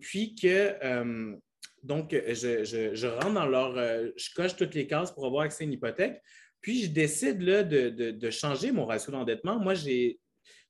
puis 0.02 0.36
que 0.36 1.40
donc, 1.82 2.12
je, 2.12 3.08
rentre 3.08 3.34
dans 3.34 3.46
leur. 3.46 3.76
je 3.76 4.34
coche 4.36 4.56
toutes 4.56 4.76
les 4.76 4.88
cases 4.88 5.12
pour 5.12 5.26
avoir 5.26 5.44
accès 5.44 5.64
à 5.64 5.68
une 5.68 5.74
hypothèque. 5.74 6.22
Puis, 6.60 6.84
je 6.84 6.90
décide 6.90 7.42
là, 7.42 7.64
de, 7.64 7.90
de 7.90 8.30
changer 8.30 8.72
mon 8.72 8.86
ratio 8.86 9.12
d'endettement. 9.12 9.60
Moi, 9.60 9.74
j'ai 9.74 10.20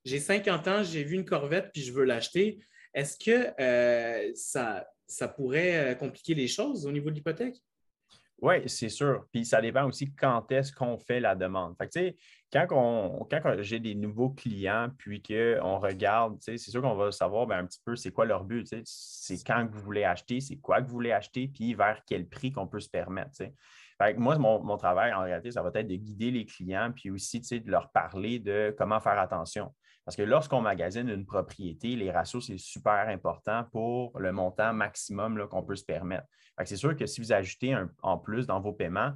j'ai 0.06 0.20
50 0.20 0.68
ans, 0.68 0.84
j'ai 0.84 1.04
vu 1.04 1.16
une 1.16 1.26
Corvette, 1.26 1.72
puis 1.74 1.82
je 1.82 1.94
veux 1.94 2.04
l'acheter. 2.04 2.60
Est-ce 2.94 3.18
que 3.18 3.54
euh, 3.60 4.32
ça, 4.36 4.86
ça 5.08 5.28
pourrait 5.28 5.94
euh, 5.94 5.96
compliquer 5.96 6.34
les 6.34 6.48
choses 6.48 6.86
au 6.86 6.92
niveau 6.92 7.10
de 7.10 7.16
l'hypothèque? 7.16 7.62
Oui, 8.42 8.56
c'est 8.68 8.90
sûr. 8.90 9.26
Puis 9.32 9.46
ça 9.46 9.62
dépend 9.62 9.86
aussi 9.86 10.14
quand 10.14 10.52
est-ce 10.52 10.74
qu'on 10.74 10.98
fait 10.98 11.22
la 11.22 11.34
demande. 11.34 11.76
Fait 11.78 12.18
quand, 12.52 12.68
on, 12.72 13.26
quand 13.32 13.62
j'ai 13.62 13.80
des 13.80 13.96
nouveaux 13.96 14.32
clients, 14.32 14.90
puis 14.98 15.22
qu'on 15.22 15.80
regarde, 15.80 16.38
c'est 16.42 16.58
sûr 16.58 16.82
qu'on 16.82 16.96
va 16.96 17.12
savoir 17.14 17.48
ben, 17.48 17.60
un 17.60 17.66
petit 17.66 17.80
peu 17.86 17.96
c'est 17.96 18.12
quoi 18.12 18.26
leur 18.26 18.44
but. 18.44 18.68
C'est 18.84 19.42
quand 19.46 19.66
que 19.66 19.72
vous 19.72 19.82
voulez 19.82 20.04
acheter, 20.04 20.42
c'est 20.42 20.58
quoi 20.58 20.82
que 20.82 20.88
vous 20.88 20.94
voulez 20.94 21.14
acheter, 21.14 21.48
puis 21.48 21.74
vers 21.74 22.02
quel 22.06 22.28
prix 22.28 22.52
qu'on 22.52 22.68
peut 22.68 22.82
se 22.82 22.90
permettre. 22.90 23.32
Fait 23.38 24.14
moi, 24.16 24.38
mon, 24.38 24.62
mon, 24.62 24.76
travail, 24.76 25.14
en 25.14 25.22
réalité, 25.22 25.52
ça 25.52 25.62
va 25.64 25.72
être 25.74 25.88
de 25.88 25.96
guider 25.96 26.30
les 26.30 26.46
clients, 26.46 26.92
puis 26.94 27.12
aussi 27.12 27.40
de 27.40 27.72
leur 27.72 27.92
parler 27.92 28.40
de 28.40 28.76
comment 28.78 29.00
faire 29.00 29.20
attention. 29.20 29.74
Parce 30.06 30.18
que 30.18 30.24
lorsqu'on 30.24 30.62
magasine 30.62 31.10
une 31.10 31.26
propriété, 31.26 31.96
les 31.96 32.12
ratios, 32.12 32.46
c'est 32.46 32.58
super 32.58 33.08
important 33.08 33.64
pour 33.72 34.20
le 34.20 34.32
montant 34.32 34.74
maximum 34.74 35.48
qu'on 35.48 35.64
peut 35.64 35.76
se 35.76 35.86
permettre. 35.86 36.28
C'est 36.66 36.76
sûr 36.76 36.96
que 36.96 37.06
si 37.06 37.22
vous 37.22 37.32
ajoutez 37.32 37.76
en 38.02 38.18
plus 38.18 38.46
dans 38.46 38.60
vos 38.60 38.74
paiements, 38.74 39.14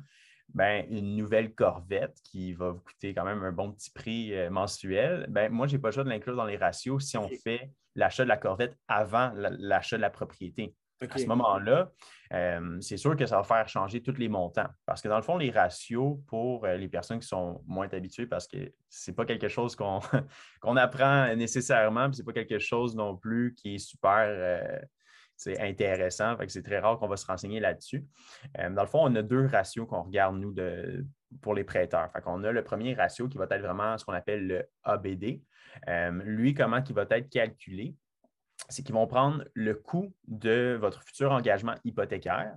ben, 0.54 0.86
une 0.90 1.16
nouvelle 1.16 1.54
Corvette 1.54 2.18
qui 2.24 2.54
va 2.54 2.72
vous 2.72 2.80
coûter 2.80 3.14
quand 3.14 3.26
même 3.26 3.44
un 3.44 3.52
bon 3.52 3.72
petit 3.74 3.92
prix 3.92 4.34
euh, 4.34 4.50
mensuel, 4.50 5.26
ben, 5.30 5.52
moi, 5.52 5.68
je 5.68 5.76
n'ai 5.76 5.82
pas 5.82 5.90
le 5.90 5.94
choix 5.94 6.04
de 6.04 6.10
l'inclure 6.10 6.36
dans 6.36 6.46
les 6.46 6.58
ratios 6.58 7.06
si 7.06 7.18
on 7.18 7.28
fait 7.44 7.72
l'achat 7.96 8.24
de 8.24 8.30
la 8.30 8.38
Corvette 8.38 8.78
avant 8.88 9.32
l'achat 9.36 9.98
de 9.98 10.02
la 10.02 10.10
propriété. 10.10 10.74
À 11.02 11.18
ce 11.18 11.26
moment-là, 11.28 11.92
euh, 12.34 12.78
c'est 12.82 12.98
sûr 12.98 13.16
que 13.16 13.26
ça 13.26 13.38
va 13.38 13.44
faire 13.44 13.68
changer 13.68 14.02
tous 14.02 14.18
les 14.18 14.30
montants. 14.30 14.68
Parce 14.86 15.02
que 15.02 15.08
dans 15.08 15.18
le 15.18 15.22
fond, 15.22 15.38
les 15.38 15.52
ratios 15.52 16.18
pour 16.26 16.66
euh, 16.66 16.76
les 16.76 16.88
personnes 16.88 17.20
qui 17.20 17.28
sont 17.28 17.62
moins 17.68 17.88
habituées, 17.92 18.26
parce 18.26 18.48
que 18.48 18.74
ce 18.90 19.12
n'est 19.12 19.16
pas 19.16 19.26
quelque 19.26 19.48
chose 19.48 19.76
qu'on 19.76 20.00
apprend 20.78 21.36
nécessairement, 21.36 22.08
puis 22.08 22.18
ce 22.18 22.22
n'est 22.22 22.26
pas 22.26 22.34
quelque 22.34 22.60
chose 22.60 22.96
non 22.96 23.16
plus 23.16 23.54
qui 23.54 23.76
est 23.76 23.80
super 23.80 24.26
euh, 24.28 24.80
intéressant. 25.60 26.36
C'est 26.48 26.64
très 26.64 26.80
rare 26.80 26.98
qu'on 26.98 27.08
va 27.08 27.18
se 27.18 27.28
renseigner 27.28 27.60
là-dessus. 27.60 28.04
dans 28.58 28.82
le 28.82 28.88
fond, 28.88 29.02
on 29.04 29.16
a 29.16 29.22
deux 29.22 29.46
ratios 29.46 29.88
qu'on 29.88 30.02
regarde, 30.02 30.38
nous, 30.38 30.56
pour 31.42 31.54
les 31.54 31.64
prêteurs. 31.64 32.12
Qu'on 32.24 32.44
a 32.44 32.52
le 32.52 32.64
premier 32.64 32.96
ratio 32.96 33.28
qui 33.28 33.38
va 33.38 33.46
être 33.52 33.62
vraiment 33.62 34.00
ce 34.00 34.06
qu'on 34.06 34.14
appelle 34.14 34.48
le 34.48 34.66
ABD. 34.84 35.42
Lui, 36.24 36.56
comment 36.56 36.84
il 36.84 36.96
va 36.96 37.06
être 37.12 37.30
calculé? 37.30 37.96
C'est 38.70 38.84
qu'ils 38.84 38.96
vont 38.96 39.08
prendre 39.08 39.46
le 39.54 39.76
coût 39.76 40.14
de 40.28 40.78
votre 40.80 41.04
futur 41.04 41.32
engagement 41.32 41.76
hypothécaire. 41.84 42.56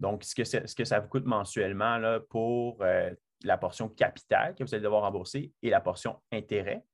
Donc, 0.00 0.24
ce 0.24 0.34
que, 0.34 0.84
ça 0.84 1.00
vous 1.00 1.08
coûte 1.08 1.24
mensuellement 1.24 1.98
là, 1.98 2.20
pour 2.20 2.82
euh, 2.82 3.10
la 3.44 3.58
portion 3.58 3.88
capitale 3.88 4.54
que 4.54 4.64
vous 4.64 4.74
allez 4.74 4.82
devoir 4.82 5.02
rembourser 5.02 5.52
et 5.62 5.70
la 5.70 5.80
portion 5.80 6.20
intérêt. 6.32 6.84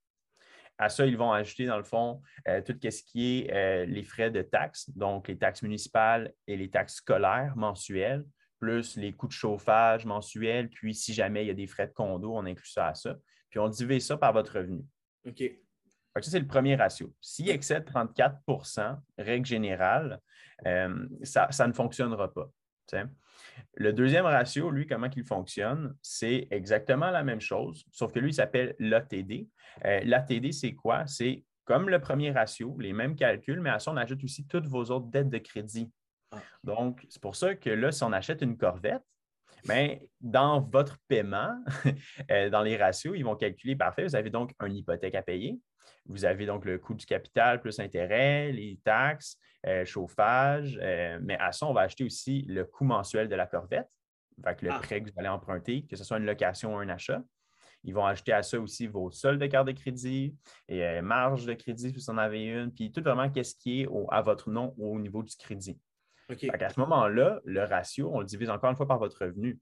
À 0.78 0.88
ça, 0.88 1.06
ils 1.06 1.16
vont 1.16 1.32
ajouter, 1.32 1.66
dans 1.66 1.76
le 1.76 1.84
fond, 1.84 2.22
euh, 2.46 2.62
tout 2.62 2.76
ce 2.82 3.02
qui 3.02 3.46
est 3.48 3.86
les 3.86 4.04
frais 4.04 4.30
de 4.30 4.42
taxes, 4.42 4.90
donc 4.90 5.28
les 5.28 5.36
taxes 5.36 5.62
municipales 5.62 6.32
et 6.46 6.56
les 6.56 6.70
taxes 6.70 6.96
scolaires 6.96 7.56
mensuelles, 7.56 8.24
plus 8.58 8.96
les 8.96 9.12
coûts 9.12 9.28
de 9.28 9.32
chauffage 9.32 10.04
mensuels, 10.04 10.68
puis 10.68 10.94
si 10.94 11.14
jamais 11.14 11.44
il 11.44 11.48
y 11.48 11.50
a 11.50 11.54
des 11.54 11.66
frais 11.66 11.86
de 11.86 11.92
condo, 11.92 12.34
on 12.34 12.44
inclut 12.46 12.68
ça 12.68 12.88
à 12.88 12.94
ça. 12.94 13.16
Puis 13.50 13.58
on 13.58 13.68
divise 13.68 14.06
ça 14.06 14.16
par 14.16 14.32
votre 14.32 14.58
revenu. 14.58 14.84
OK. 15.26 15.42
Ça, 16.14 16.30
c'est 16.30 16.40
le 16.40 16.46
premier 16.46 16.74
ratio. 16.74 17.12
S'il 17.20 17.50
excède 17.50 17.84
34% 17.84 18.98
règle 19.18 19.46
générale, 19.46 20.20
euh, 20.66 21.06
ça, 21.22 21.66
ne 21.66 21.72
fonctionnera 21.72 22.32
pas. 22.32 22.50
Le 23.74 23.92
deuxième 23.92 24.24
ratio, 24.24 24.70
lui, 24.70 24.86
comment 24.86 25.10
il 25.14 25.24
fonctionne? 25.24 25.94
C'est 26.02 26.48
exactement 26.50 27.10
la 27.10 27.22
même 27.22 27.40
chose, 27.40 27.84
sauf 27.92 28.12
que 28.12 28.18
lui, 28.18 28.30
il 28.30 28.34
s'appelle 28.34 28.74
l'ATD. 28.78 29.48
Euh, 29.84 30.00
L'ATD, 30.04 30.52
c'est 30.52 30.74
quoi? 30.74 31.06
C'est 31.06 31.44
comme 31.64 31.90
le 31.90 32.00
premier 32.00 32.30
ratio, 32.30 32.76
les 32.78 32.92
mêmes 32.92 33.14
calculs, 33.14 33.60
mais 33.60 33.70
à 33.70 33.78
ça, 33.78 33.92
on 33.92 33.96
ajoute 33.96 34.24
aussi 34.24 34.46
toutes 34.46 34.66
vos 34.66 34.84
autres 34.84 35.06
dettes 35.06 35.28
de 35.28 35.38
crédit 35.38 35.92
ah. 36.30 36.38
Donc, 36.64 37.06
c'est 37.08 37.22
pour 37.22 37.36
ça 37.36 37.54
que 37.54 37.70
là, 37.70 37.92
si 37.92 38.02
on 38.02 38.12
achète 38.12 38.42
une 38.42 38.56
Corvette, 38.56 39.02
ben, 39.66 39.98
dans 40.20 40.60
votre 40.60 40.98
paiement, 41.08 41.62
euh, 42.30 42.50
dans 42.50 42.62
les 42.62 42.76
ratios, 42.76 43.14
ils 43.16 43.24
vont 43.24 43.36
calculer, 43.36 43.76
parfait, 43.76 44.04
vous 44.04 44.16
avez 44.16 44.30
donc 44.30 44.52
une 44.64 44.76
hypothèque 44.76 45.14
à 45.14 45.22
payer. 45.22 45.58
Vous 46.06 46.24
avez 46.24 46.46
donc 46.46 46.64
le 46.64 46.78
coût 46.78 46.94
du 46.94 47.06
capital 47.06 47.60
plus 47.60 47.78
intérêt, 47.80 48.52
les 48.52 48.78
taxes, 48.84 49.38
euh, 49.66 49.84
chauffage, 49.84 50.78
euh, 50.82 51.18
mais 51.22 51.36
à 51.38 51.52
ça, 51.52 51.66
on 51.66 51.72
va 51.72 51.82
acheter 51.82 52.04
aussi 52.04 52.42
le 52.42 52.64
coût 52.64 52.84
mensuel 52.84 53.28
de 53.28 53.34
la 53.34 53.46
Corvette, 53.46 53.88
avec 54.42 54.62
le 54.62 54.70
ah. 54.72 54.78
prêt 54.78 55.02
que 55.02 55.10
vous 55.10 55.18
allez 55.18 55.28
emprunter, 55.28 55.84
que 55.86 55.96
ce 55.96 56.04
soit 56.04 56.18
une 56.18 56.26
location 56.26 56.74
ou 56.74 56.78
un 56.78 56.88
achat. 56.88 57.22
Ils 57.84 57.94
vont 57.94 58.06
ajouter 58.06 58.32
à 58.32 58.42
ça 58.42 58.58
aussi 58.58 58.86
vos 58.86 59.10
soldes 59.10 59.40
de 59.40 59.46
carte 59.46 59.66
de 59.66 59.72
crédit 59.72 60.36
et 60.68 61.00
marge 61.00 61.46
de 61.46 61.54
crédit 61.54 61.90
si 61.90 61.94
vous 61.94 62.10
en 62.10 62.18
avez 62.18 62.44
une, 62.44 62.72
puis 62.72 62.90
tout 62.90 63.00
vraiment 63.00 63.30
qu'est-ce 63.30 63.54
qui 63.54 63.82
est 63.82 63.88
à 64.10 64.20
votre 64.20 64.50
nom 64.50 64.74
au 64.78 64.98
niveau 64.98 65.22
du 65.22 65.34
crédit. 65.36 65.78
À 66.28 66.68
ce 66.68 66.80
moment-là, 66.80 67.40
le 67.44 67.64
ratio, 67.64 68.10
on 68.12 68.20
le 68.20 68.26
divise 68.26 68.50
encore 68.50 68.70
une 68.70 68.76
fois 68.76 68.86
par 68.86 68.98
votre 68.98 69.24
revenu. 69.24 69.58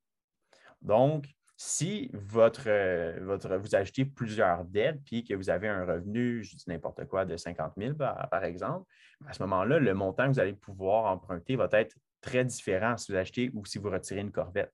Donc, 0.82 1.26
si 1.56 2.10
votre, 2.12 2.64
euh, 2.66 3.18
votre, 3.22 3.56
vous 3.56 3.74
achetez 3.74 4.04
plusieurs 4.04 4.64
dettes 4.64 5.00
puis 5.04 5.24
que 5.24 5.34
vous 5.34 5.48
avez 5.48 5.68
un 5.68 5.86
revenu, 5.86 6.44
je 6.44 6.54
dis 6.54 6.64
n'importe 6.66 7.06
quoi, 7.06 7.24
de 7.24 7.36
50 7.36 7.72
000 7.78 7.94
par, 7.94 8.44
exemple, 8.44 8.86
à 9.26 9.32
ce 9.32 9.42
moment-là, 9.42 9.78
le 9.78 9.94
montant 9.94 10.26
que 10.26 10.32
vous 10.32 10.40
allez 10.40 10.52
pouvoir 10.52 11.06
emprunter 11.06 11.56
va 11.56 11.68
être 11.72 11.96
très 12.20 12.44
différent 12.44 12.96
si 12.98 13.12
vous 13.12 13.18
achetez 13.18 13.50
ou 13.54 13.64
si 13.64 13.78
vous 13.78 13.90
retirez 13.90 14.20
une 14.20 14.32
corvette. 14.32 14.72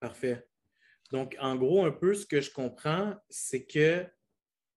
Parfait. 0.00 0.44
Donc, 1.12 1.36
en 1.38 1.54
gros, 1.54 1.84
un 1.84 1.92
peu 1.92 2.14
ce 2.14 2.26
que 2.26 2.40
je 2.40 2.50
comprends, 2.50 3.14
c'est 3.28 3.64
que 3.64 4.04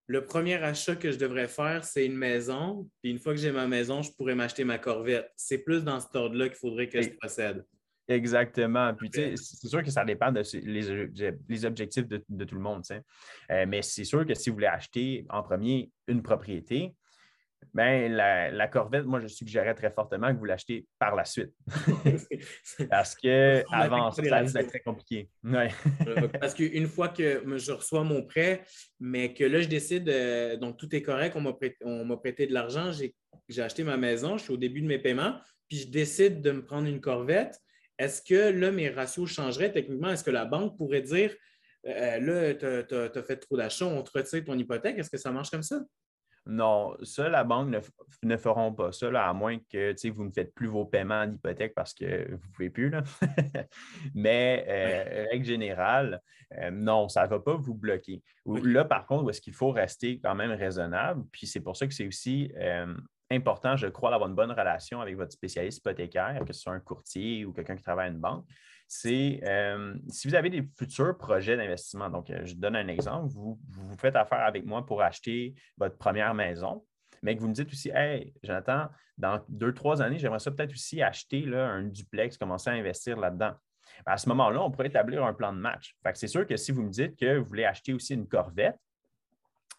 le 0.05 0.25
premier 0.25 0.55
achat 0.55 0.95
que 0.95 1.11
je 1.11 1.17
devrais 1.17 1.47
faire, 1.47 1.83
c'est 1.83 2.05
une 2.05 2.15
maison. 2.15 2.89
Puis 3.01 3.11
une 3.11 3.19
fois 3.19 3.33
que 3.33 3.39
j'ai 3.39 3.51
ma 3.51 3.67
maison, 3.67 4.03
je 4.03 4.11
pourrais 4.11 4.35
m'acheter 4.35 4.63
ma 4.63 4.77
Corvette. 4.77 5.31
C'est 5.35 5.59
plus 5.59 5.83
dans 5.83 5.99
ce 5.99 6.07
ordre-là 6.15 6.47
qu'il 6.49 6.57
faudrait 6.57 6.87
que 6.87 7.01
je 7.01 7.09
procède. 7.09 7.65
Exactement. 8.07 8.93
Puis, 8.93 9.09
c'est 9.13 9.67
sûr 9.67 9.83
que 9.83 9.91
ça 9.91 10.05
dépend 10.05 10.31
des 10.31 10.41
les, 10.63 11.65
objectifs 11.65 12.07
de, 12.07 12.43
tout 12.45 12.55
le 12.55 12.61
monde. 12.61 12.83
Euh, 13.51 13.65
mais 13.67 13.81
c'est 13.81 14.05
sûr 14.05 14.25
que 14.25 14.33
si 14.33 14.49
vous 14.49 14.55
voulez 14.55 14.67
acheter 14.67 15.25
en 15.29 15.43
premier 15.43 15.91
une 16.07 16.21
propriété, 16.21 16.93
ben, 17.73 18.11
la, 18.11 18.67
Corvette, 18.67 19.05
moi, 19.05 19.19
je 19.19 19.27
suggérerais 19.27 19.75
très 19.75 19.91
fortement 19.91 20.33
que 20.33 20.39
vous 20.39 20.45
l'achetez 20.45 20.85
par 20.99 21.15
la 21.15 21.25
suite. 21.25 21.51
Parce 22.89 23.15
que 23.15 23.63
avant 23.71 24.11
ça, 24.11 24.23
ça 24.23 24.37
risque 24.37 24.53
d'être 24.53 24.69
très 24.69 24.79
compliqué. 24.79 25.29
Euh, 25.45 25.67
parce 26.39 26.53
qu'une 26.53 26.87
fois 26.87 27.09
que 27.09 27.43
je 27.57 27.71
reçois 27.71 28.03
mon 28.03 28.23
prêt, 28.23 28.63
mais 28.99 29.33
que 29.33 29.43
là, 29.43 29.61
je 29.61 29.67
décide, 29.67 30.07
euh, 30.09 30.57
donc 30.57 30.77
tout 30.77 30.95
est 30.95 31.01
correct, 31.01 31.35
on 31.35 31.41
m'a 31.41 31.53
prêté, 31.53 31.77
prêté, 32.21 32.47
de 32.47 32.53
l'argent, 32.53 32.91
j'ai 32.91 33.61
acheté 33.61 33.83
ma 33.83 33.97
maison, 33.97 34.37
je 34.37 34.43
suis 34.43 34.53
au 34.53 34.57
début 34.57 34.81
de 34.81 34.87
mes 34.87 34.99
paiements, 34.99 35.39
puis 35.67 35.79
je 35.79 35.87
décide 35.87 36.41
de 36.41 36.51
me 36.51 36.65
prendre 36.65 36.87
une 36.87 37.01
Corvette. 37.01 37.59
Est-ce 37.97 38.21
que 38.21 38.51
là, 38.51 38.71
mes 38.71 38.89
ratios 38.89 39.29
changeraient 39.29 39.71
techniquement? 39.71 40.09
Est-ce 40.09 40.23
que 40.23 40.31
la 40.31 40.45
banque 40.45 40.77
pourrait 40.77 41.01
dire, 41.01 41.33
euh, 41.87 42.19
là, 42.19 42.53
tu 42.53 42.95
as, 42.95 43.23
fait 43.23 43.37
trop 43.37 43.57
d'achats, 43.57 43.85
on 43.85 44.03
te 44.03 44.11
retire 44.17 44.43
ton 44.43 44.57
hypothèque? 44.57 44.97
Est-ce 44.97 45.09
que 45.09 45.17
ça 45.17 45.31
marche 45.31 45.49
comme 45.49 45.63
ça? 45.63 45.79
Non, 46.49 46.95
ça, 47.03 47.27
la 47.27 47.43
banque 47.43 47.75
ne, 48.23 48.37
feront 48.37 48.73
pas 48.73 48.93
ça, 48.93 49.07
à 49.21 49.33
moins 49.33 49.57
que 49.69 50.09
vous 50.09 50.23
ne 50.23 50.31
faites 50.31 50.53
plus 50.53 50.67
vos 50.67 50.85
paiements 50.85 51.27
d'hypothèque 51.27 51.73
parce 51.75 51.93
que 51.93 52.25
vous 52.29 52.47
ne 52.47 52.51
pouvez 52.53 52.69
plus. 52.69 52.89
Mais, 54.15 54.65
euh, 54.69 55.25
règle 55.29 55.45
générale, 55.45 56.21
euh, 56.57 56.71
non, 56.71 57.09
ça 57.09 57.25
ne 57.25 57.29
va 57.29 57.39
pas 57.41 57.55
vous 57.55 57.75
bloquer. 57.75 58.23
Là, 58.45 58.85
par 58.85 59.05
contre, 59.05 59.29
est-ce 59.29 59.41
qu'il 59.41 59.53
faut 59.53 59.71
rester 59.71 60.21
quand 60.23 60.35
même 60.35 60.51
raisonnable? 60.51 61.25
Puis 61.33 61.47
c'est 61.47 61.59
pour 61.59 61.75
ça 61.75 61.85
que 61.85 61.93
c'est 61.93 62.07
aussi 62.07 62.49
euh, 62.55 62.95
important, 63.31 63.75
je 63.75 63.87
crois, 63.87 64.11
d'avoir 64.11 64.29
une 64.29 64.35
bonne 64.35 64.51
relation 64.51 65.01
avec 65.01 65.15
votre 65.15 65.31
spécialiste 65.31 65.79
hypothécaire, 65.79 66.43
que 66.45 66.53
ce 66.53 66.61
soit 66.61 66.73
un 66.73 66.79
courtier 66.79 67.45
ou 67.45 67.53
quelqu'un 67.53 67.75
qui 67.75 67.83
travaille 67.83 68.07
à 68.07 68.11
une 68.11 68.19
banque 68.19 68.45
c'est 68.87 69.41
euh, 69.43 69.95
si 70.07 70.27
vous 70.27 70.35
avez 70.35 70.49
des 70.49 70.67
futurs 70.77 71.17
projets 71.17 71.57
d'investissement, 71.57 72.09
donc 72.09 72.29
euh, 72.29 72.45
je 72.45 72.55
donne 72.55 72.75
un 72.75 72.87
exemple, 72.87 73.27
vous, 73.33 73.59
vous 73.69 73.97
faites 73.97 74.15
affaire 74.15 74.41
avec 74.41 74.65
moi 74.65 74.85
pour 74.85 75.01
acheter 75.01 75.55
votre 75.77 75.97
première 75.97 76.33
maison, 76.33 76.85
mais 77.21 77.35
que 77.35 77.41
vous 77.41 77.49
me 77.49 77.53
dites 77.53 77.69
aussi, 77.69 77.89
hey, 77.93 78.33
Jonathan, 78.43 78.87
dans 79.17 79.43
deux, 79.49 79.73
trois 79.73 80.01
années, 80.01 80.19
j'aimerais 80.19 80.39
ça 80.39 80.51
peut-être 80.51 80.71
aussi 80.71 81.01
acheter 81.01 81.41
là, 81.41 81.67
un 81.67 81.83
duplex, 81.83 82.37
commencer 82.37 82.69
à 82.69 82.73
investir 82.73 83.17
là-dedans. 83.17 83.53
À 84.05 84.17
ce 84.17 84.29
moment-là, 84.29 84.61
on 84.61 84.71
pourrait 84.71 84.87
établir 84.87 85.25
un 85.25 85.33
plan 85.33 85.51
de 85.51 85.59
match. 85.59 85.95
c'est 86.13 86.27
sûr 86.27 86.45
que 86.45 86.55
si 86.55 86.71
vous 86.71 86.83
me 86.83 86.89
dites 86.89 87.17
que 87.17 87.37
vous 87.37 87.45
voulez 87.45 87.65
acheter 87.65 87.93
aussi 87.93 88.13
une 88.13 88.27
Corvette, 88.27 88.77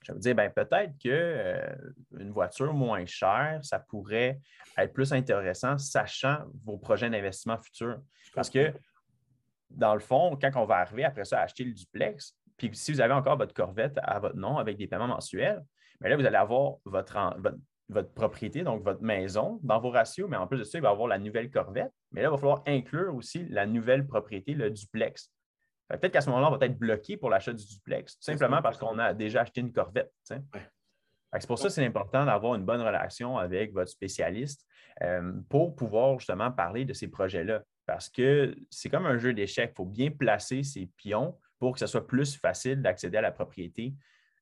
je 0.02 0.12
vais 0.12 0.14
vous 0.14 0.20
dire, 0.20 0.34
ben, 0.34 0.50
peut-être 0.50 0.96
qu'une 0.98 1.10
euh, 1.12 2.30
voiture 2.30 2.72
moins 2.72 3.04
chère, 3.06 3.60
ça 3.62 3.78
pourrait 3.78 4.40
être 4.76 4.92
plus 4.92 5.12
intéressant, 5.12 5.76
sachant 5.78 6.38
vos 6.64 6.78
projets 6.78 7.10
d'investissement 7.10 7.58
futurs. 7.58 8.00
Parce 8.34 8.48
que 8.48 8.72
dans 9.70 9.94
le 9.94 10.00
fond, 10.00 10.38
quand 10.40 10.50
on 10.56 10.64
va 10.64 10.76
arriver 10.76 11.04
après 11.04 11.24
ça 11.24 11.40
à 11.40 11.42
acheter 11.42 11.64
le 11.64 11.72
duplex, 11.72 12.34
puis 12.56 12.70
si 12.72 12.92
vous 12.92 13.00
avez 13.00 13.14
encore 13.14 13.36
votre 13.36 13.54
Corvette 13.54 13.98
à 14.02 14.18
votre 14.18 14.36
nom 14.36 14.58
avec 14.58 14.76
des 14.76 14.86
paiements 14.86 15.08
mensuels, 15.08 15.62
bien 16.00 16.10
là, 16.10 16.16
vous 16.16 16.26
allez 16.26 16.36
avoir 16.36 16.76
votre, 16.84 17.36
votre, 17.88 18.12
propriété, 18.12 18.62
donc 18.62 18.82
votre 18.82 19.02
maison 19.02 19.60
dans 19.62 19.80
vos 19.80 19.90
ratios, 19.90 20.28
mais 20.28 20.36
en 20.36 20.46
plus 20.46 20.58
de 20.58 20.64
ça, 20.64 20.78
il 20.78 20.82
va 20.82 20.88
y 20.88 20.92
avoir 20.92 21.08
la 21.08 21.18
nouvelle 21.18 21.50
Corvette. 21.50 21.92
Mais 22.12 22.22
là, 22.22 22.28
il 22.28 22.30
va 22.30 22.36
falloir 22.36 22.62
inclure 22.66 23.14
aussi 23.14 23.46
la 23.48 23.66
nouvelle 23.66 24.06
propriété, 24.06 24.54
le 24.54 24.70
duplex. 24.70 25.32
Peut-être 25.88 26.12
qu'à 26.12 26.20
ce 26.20 26.28
moment-là, 26.30 26.48
on 26.48 26.56
va 26.56 26.66
être 26.66 26.78
bloqué 26.78 27.16
pour 27.16 27.30
l'achat 27.30 27.52
du 27.52 27.64
duplex, 27.64 28.18
tout 28.18 28.24
simplement 28.24 28.60
parce 28.60 28.76
qu'on 28.78 28.98
a 28.98 29.14
déjà 29.14 29.42
acheté 29.42 29.60
une 29.60 29.72
Corvette. 29.72 30.12
C'est 30.24 31.46
pour 31.46 31.58
ça 31.58 31.68
que 31.68 31.74
c'est 31.74 31.84
important 31.84 32.24
d'avoir 32.26 32.54
une 32.54 32.64
bonne 32.64 32.80
relation 32.80 33.38
avec 33.38 33.72
votre 33.72 33.90
spécialiste 33.90 34.66
euh, 35.02 35.32
pour 35.48 35.76
pouvoir 35.76 36.18
justement 36.18 36.50
parler 36.50 36.84
de 36.84 36.92
ces 36.92 37.08
projets-là 37.08 37.62
parce 37.86 38.08
que 38.10 38.54
c'est 38.70 38.90
comme 38.90 39.06
un 39.06 39.18
jeu 39.18 39.32
d'échecs. 39.32 39.70
Il 39.72 39.76
faut 39.76 39.86
bien 39.86 40.10
placer 40.10 40.62
ses 40.62 40.86
pions 40.96 41.38
pour 41.58 41.72
que 41.72 41.78
ce 41.78 41.86
soit 41.86 42.06
plus 42.06 42.36
facile 42.36 42.82
d'accéder 42.82 43.18
à 43.18 43.22
la 43.22 43.32
propriété 43.32 43.94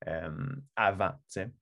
euh, 0.07 0.31
avant. 0.75 1.13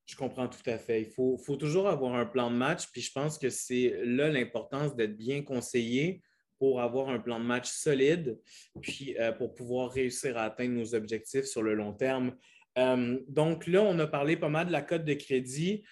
Je 0.07 0.17
comprends 0.17 0.49
tout 0.49 0.69
à 0.69 0.79
fait. 0.79 1.03
Il 1.03 1.11
faut, 1.11 1.57
toujours 1.57 1.89
avoir 1.89 2.15
un 2.15 2.27
plan 2.27 2.51
de 2.51 2.57
match, 2.57 2.91
puis 2.91 3.01
je 3.01 3.13
pense 3.13 3.39
que 3.39 3.51
c'est 3.51 4.01
là 4.05 4.29
l'importance 4.29 4.97
d'être 4.97 5.17
bien 5.17 5.43
conseillé 5.43 6.23
pour 6.65 6.81
avoir 6.81 7.09
un 7.09 7.19
plan 7.19 7.39
de 7.39 7.45
match 7.45 7.69
solide, 7.69 8.39
puis 8.81 9.17
euh, 9.19 9.33
pour 9.33 9.55
pouvoir 9.55 9.91
réussir 9.91 10.39
à 10.39 10.45
atteindre 10.45 10.75
nos 10.75 10.95
objectifs 10.95 11.45
sur 11.45 11.63
le 11.63 11.75
long 11.75 11.93
terme. 11.93 12.35
Euh, 12.79 13.19
donc 13.29 13.67
là, 13.67 13.83
on 13.83 13.99
a 13.99 14.07
parlé 14.07 14.37
pas 14.37 14.49
mal 14.49 14.67
de 14.67 14.73
la 14.73 14.83
cote 14.83 15.05
de 15.05 15.15
crédit. 15.15 15.85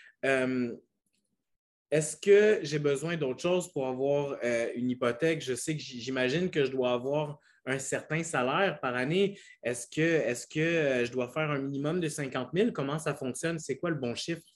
Est-ce 1.92 2.16
que 2.16 2.60
j'ai 2.62 2.78
besoin 2.78 3.18
d'autre 3.18 3.42
chose 3.42 3.70
pour 3.70 3.86
avoir 3.86 4.38
euh, 4.42 4.70
une 4.74 4.88
hypothèque? 4.88 5.42
Je 5.42 5.52
sais 5.52 5.76
que 5.76 5.82
j'imagine 5.82 6.48
que 6.48 6.64
je 6.64 6.70
dois 6.70 6.94
avoir 6.94 7.38
un 7.66 7.78
certain 7.78 8.22
salaire 8.22 8.80
par 8.80 8.96
année. 8.96 9.38
Est-ce 9.62 9.86
que, 9.86 10.00
est 10.00 10.50
que 10.50 10.58
euh, 10.58 11.04
je 11.04 11.12
dois 11.12 11.28
faire 11.28 11.50
un 11.50 11.58
minimum 11.58 12.00
de 12.00 12.08
50 12.08 12.48
000? 12.54 12.70
Comment 12.72 12.98
ça 12.98 13.14
fonctionne? 13.14 13.58
C'est 13.58 13.76
quoi 13.76 13.90
le 13.90 13.96
bon 13.96 14.14
chiffre? 14.14 14.51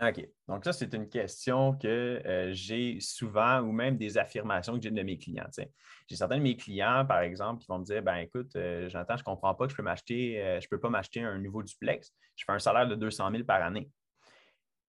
OK. 0.00 0.28
Donc, 0.46 0.64
ça, 0.64 0.74
c'est 0.74 0.92
une 0.92 1.08
question 1.08 1.72
que 1.72 2.20
euh, 2.26 2.52
j'ai 2.52 2.98
souvent 3.00 3.60
ou 3.60 3.72
même 3.72 3.96
des 3.96 4.18
affirmations 4.18 4.74
que 4.74 4.82
j'ai 4.82 4.90
de 4.90 5.02
mes 5.02 5.16
clients. 5.16 5.48
J'ai 5.56 6.16
certains 6.16 6.36
de 6.36 6.42
mes 6.42 6.56
clients, 6.56 7.06
par 7.06 7.20
exemple, 7.20 7.62
qui 7.62 7.66
vont 7.68 7.78
me 7.78 7.84
dire 7.84 8.02
ben 8.02 8.16
écoute, 8.16 8.52
j'entends, 8.88 9.16
je 9.16 9.22
ne 9.22 9.24
comprends 9.24 9.54
pas 9.54 9.64
que 9.66 9.72
je 9.72 9.76
peux 9.76 9.82
m'acheter, 9.82 10.58
je 10.60 10.68
peux 10.68 10.78
pas 10.78 10.90
m'acheter 10.90 11.22
un 11.22 11.38
nouveau 11.38 11.62
duplex. 11.62 12.12
Je 12.36 12.44
fais 12.44 12.52
un 12.52 12.58
salaire 12.58 12.86
de 12.86 12.94
200 12.94 13.30
000 13.30 13.44
par 13.44 13.62
année 13.62 13.88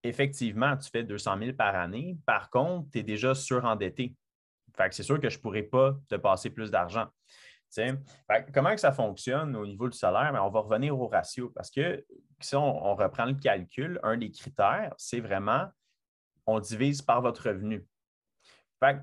effectivement, 0.03 0.75
tu 0.77 0.89
fais 0.89 1.03
200 1.03 1.37
000 1.39 1.53
par 1.53 1.75
année. 1.75 2.17
Par 2.25 2.49
contre, 2.49 2.89
tu 2.91 2.99
es 2.99 3.03
déjà 3.03 3.35
surendetté. 3.35 4.15
Fait 4.75 4.93
c'est 4.93 5.03
sûr 5.03 5.19
que 5.19 5.29
je 5.29 5.37
ne 5.37 5.41
pourrais 5.41 5.63
pas 5.63 5.97
te 6.07 6.15
passer 6.15 6.49
plus 6.49 6.71
d'argent. 6.71 7.07
Comment 8.53 8.73
que 8.73 8.79
ça 8.79 8.91
fonctionne 8.91 9.55
au 9.55 9.65
niveau 9.65 9.89
du 9.89 9.97
salaire? 9.97 10.31
Mais 10.33 10.39
on 10.39 10.49
va 10.49 10.61
revenir 10.61 10.99
au 10.99 11.07
ratio 11.07 11.49
parce 11.49 11.69
que 11.69 12.03
si 12.39 12.55
on, 12.55 12.95
reprend 12.95 13.25
le 13.25 13.33
calcul, 13.33 13.99
un 14.03 14.17
des 14.17 14.31
critères, 14.31 14.93
c'est 14.97 15.19
vraiment 15.19 15.67
on 16.45 16.59
divise 16.59 17.01
par 17.01 17.21
votre 17.21 17.49
revenu. 17.49 17.85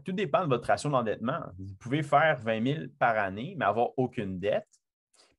tout 0.04 0.12
dépend 0.12 0.42
de 0.42 0.48
votre 0.48 0.66
ratio 0.66 0.88
d'endettement. 0.90 1.40
Vous 1.58 1.74
pouvez 1.74 2.02
faire 2.02 2.38
20 2.40 2.66
000 2.66 2.84
par 2.98 3.18
année, 3.18 3.54
mais 3.58 3.66
avoir 3.66 3.90
aucune 3.98 4.38
dette, 4.40 4.68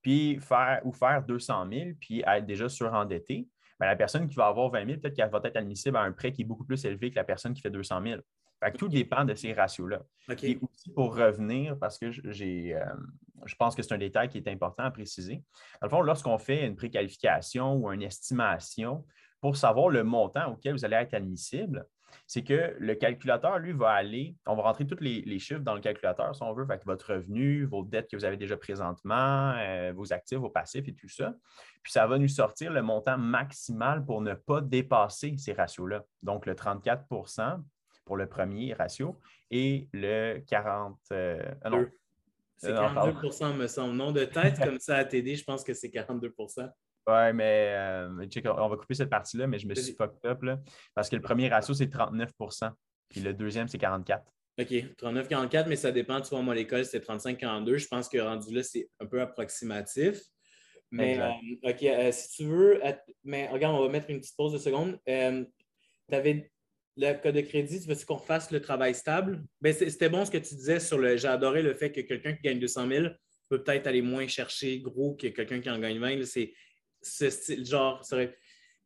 puis 0.01 0.39
faire 0.39 0.81
ou 0.83 0.91
faire 0.91 1.23
200 1.23 1.67
000, 1.71 1.89
puis 1.99 2.23
être 2.27 2.45
déjà 2.45 2.69
surendetté. 2.69 3.47
La 3.79 3.95
personne 3.95 4.27
qui 4.27 4.35
va 4.35 4.47
avoir 4.47 4.69
20 4.69 4.85
000, 4.85 4.99
peut-être 4.99 5.15
qu'elle 5.15 5.29
va 5.29 5.41
être 5.43 5.57
admissible 5.57 5.97
à 5.97 6.01
un 6.01 6.11
prêt 6.11 6.31
qui 6.31 6.43
est 6.43 6.45
beaucoup 6.45 6.63
plus 6.63 6.85
élevé 6.85 7.09
que 7.09 7.15
la 7.15 7.23
personne 7.23 7.53
qui 7.53 7.61
fait 7.61 7.71
200 7.71 8.01
000. 8.03 8.21
Tout 8.77 8.87
dépend 8.87 9.25
de 9.25 9.35
ces 9.35 9.53
ratios-là. 9.53 10.01
Et 10.41 10.57
aussi 10.61 10.89
pour 10.91 11.15
revenir, 11.15 11.77
parce 11.77 11.99
que 11.99 12.11
j'ai, 12.11 12.75
euh, 12.75 12.85
je 13.45 13.55
pense 13.55 13.75
que 13.75 13.83
c'est 13.83 13.93
un 13.93 13.99
détail 13.99 14.29
qui 14.29 14.37
est 14.37 14.47
important 14.47 14.83
à 14.83 14.91
préciser. 14.91 15.43
Dans 15.81 15.87
le 15.87 15.89
fond, 15.89 16.01
lorsqu'on 16.01 16.37
fait 16.37 16.65
une 16.65 16.75
préqualification 16.75 17.75
ou 17.75 17.91
une 17.91 18.01
estimation 18.01 19.05
pour 19.39 19.57
savoir 19.57 19.89
le 19.89 20.03
montant 20.03 20.53
auquel 20.53 20.73
vous 20.73 20.85
allez 20.85 20.95
être 20.95 21.13
admissible, 21.13 21.85
c'est 22.27 22.43
que 22.43 22.75
le 22.79 22.95
calculateur, 22.95 23.59
lui, 23.59 23.71
va 23.71 23.91
aller, 23.91 24.35
on 24.45 24.55
va 24.55 24.63
rentrer 24.63 24.87
tous 24.87 24.99
les, 24.99 25.39
chiffres 25.39 25.61
dans 25.61 25.75
le 25.75 25.81
calculateur, 25.81 26.35
si 26.35 26.41
on 26.43 26.53
veut, 26.53 26.65
votre 26.85 27.13
revenu, 27.13 27.65
vos 27.65 27.83
dettes 27.83 28.09
que 28.09 28.15
vous 28.15 28.25
avez 28.25 28.37
déjà 28.37 28.57
présentement, 28.57 29.53
euh, 29.57 29.93
vos 29.95 30.11
actifs, 30.11 30.39
vos 30.39 30.49
passifs 30.49 30.87
et 30.87 30.93
tout 30.93 31.09
ça. 31.09 31.33
Puis 31.83 31.91
ça 31.91 32.07
va 32.07 32.17
nous 32.17 32.27
sortir 32.27 32.71
le 32.71 32.81
montant 32.81 33.17
maximal 33.17 34.03
pour 34.03 34.21
ne 34.21 34.33
pas 34.33 34.61
dépasser 34.61 35.35
ces 35.37 35.53
ratios-là. 35.53 36.03
Donc, 36.23 36.45
le 36.45 36.55
34 36.55 37.05
pour 38.05 38.17
le 38.17 38.27
premier 38.27 38.73
ratio 38.73 39.19
et 39.51 39.89
le 39.91 40.39
40. 40.47 40.97
Euh, 41.11 41.43
ah 41.63 41.69
non. 41.69 41.85
C'est 42.57 42.71
42% 42.71 43.43
euh, 43.43 43.53
me 43.53 43.67
semble. 43.67 43.95
Nom 43.95 44.11
de 44.11 44.23
tête, 44.23 44.57
comme 44.63 44.79
ça 44.79 44.97
à 44.97 45.05
t'aider, 45.05 45.35
je 45.35 45.43
pense 45.43 45.63
que 45.63 45.73
c'est 45.73 45.89
42% 45.89 46.69
Oui, 47.07 47.33
mais 47.33 47.73
euh, 47.75 48.07
on 48.57 48.69
va 48.69 48.77
couper 48.77 48.93
cette 48.93 49.09
partie-là, 49.09 49.47
mais 49.47 49.59
je 49.59 49.67
me 49.67 49.75
suis 49.75 49.93
fucked 49.93 50.25
up 50.25 50.41
là, 50.43 50.59
parce 50.93 51.09
que 51.09 51.17
le 51.17 51.21
premier 51.21 51.49
ratio, 51.49 51.73
c'est 51.73 51.93
39% 51.93 52.71
puis 53.09 53.21
le 53.21 53.33
deuxième, 53.33 53.67
c'est 53.67 53.77
44 53.77 54.23
OK, 54.57 54.67
39-44, 54.67 55.67
mais 55.67 55.75
ça 55.75 55.91
dépend. 55.91 56.21
Tu 56.21 56.29
vois, 56.29 56.41
moi, 56.41 56.55
l'école, 56.55 56.85
c'est 56.85 57.05
35-42. 57.05 57.75
Je 57.75 57.87
pense 57.87 58.07
que 58.07 58.17
rendu 58.17 58.53
là, 58.53 58.63
c'est 58.63 58.89
un 59.01 59.05
peu 59.05 59.19
approximatif. 59.19 60.21
Mais, 60.91 61.19
OK, 61.61 61.85
si 62.13 62.29
tu 62.37 62.45
veux, 62.45 62.81
mais 63.25 63.49
regarde, 63.49 63.75
on 63.75 63.83
va 63.83 63.89
mettre 63.89 64.09
une 64.09 64.21
petite 64.21 64.37
pause 64.37 64.53
de 64.53 64.57
seconde. 64.57 64.97
tu 65.05 66.15
avais 66.15 66.49
le 66.97 67.13
code 67.21 67.35
de 67.35 67.41
crédit, 67.41 67.81
tu 67.81 67.87
veux 67.87 67.95
qu'on 68.05 68.17
fasse 68.17 68.51
le 68.51 68.61
travail 68.61 68.95
stable? 68.95 69.43
Ben, 69.61 69.73
c'était 69.73 70.09
bon 70.09 70.25
ce 70.25 70.31
que 70.31 70.37
tu 70.37 70.55
disais 70.55 70.79
sur 70.79 70.97
le. 70.97 71.17
J'ai 71.17 71.27
adoré 71.27 71.61
le 71.61 71.73
fait 71.73 71.91
que 71.91 72.01
quelqu'un 72.01 72.33
qui 72.33 72.41
gagne 72.41 72.59
200 72.59 72.87
000 72.87 73.07
peut 73.49 73.63
peut-être 73.63 73.87
aller 73.87 74.01
moins 74.01 74.27
chercher 74.27 74.79
gros 74.79 75.15
que 75.15 75.27
quelqu'un 75.27 75.59
qui 75.59 75.69
en 75.69 75.79
gagne 75.79 75.99
20. 75.99 76.23
C'est 76.25 76.53
ce 77.01 77.29
style, 77.29 77.65
genre, 77.65 78.01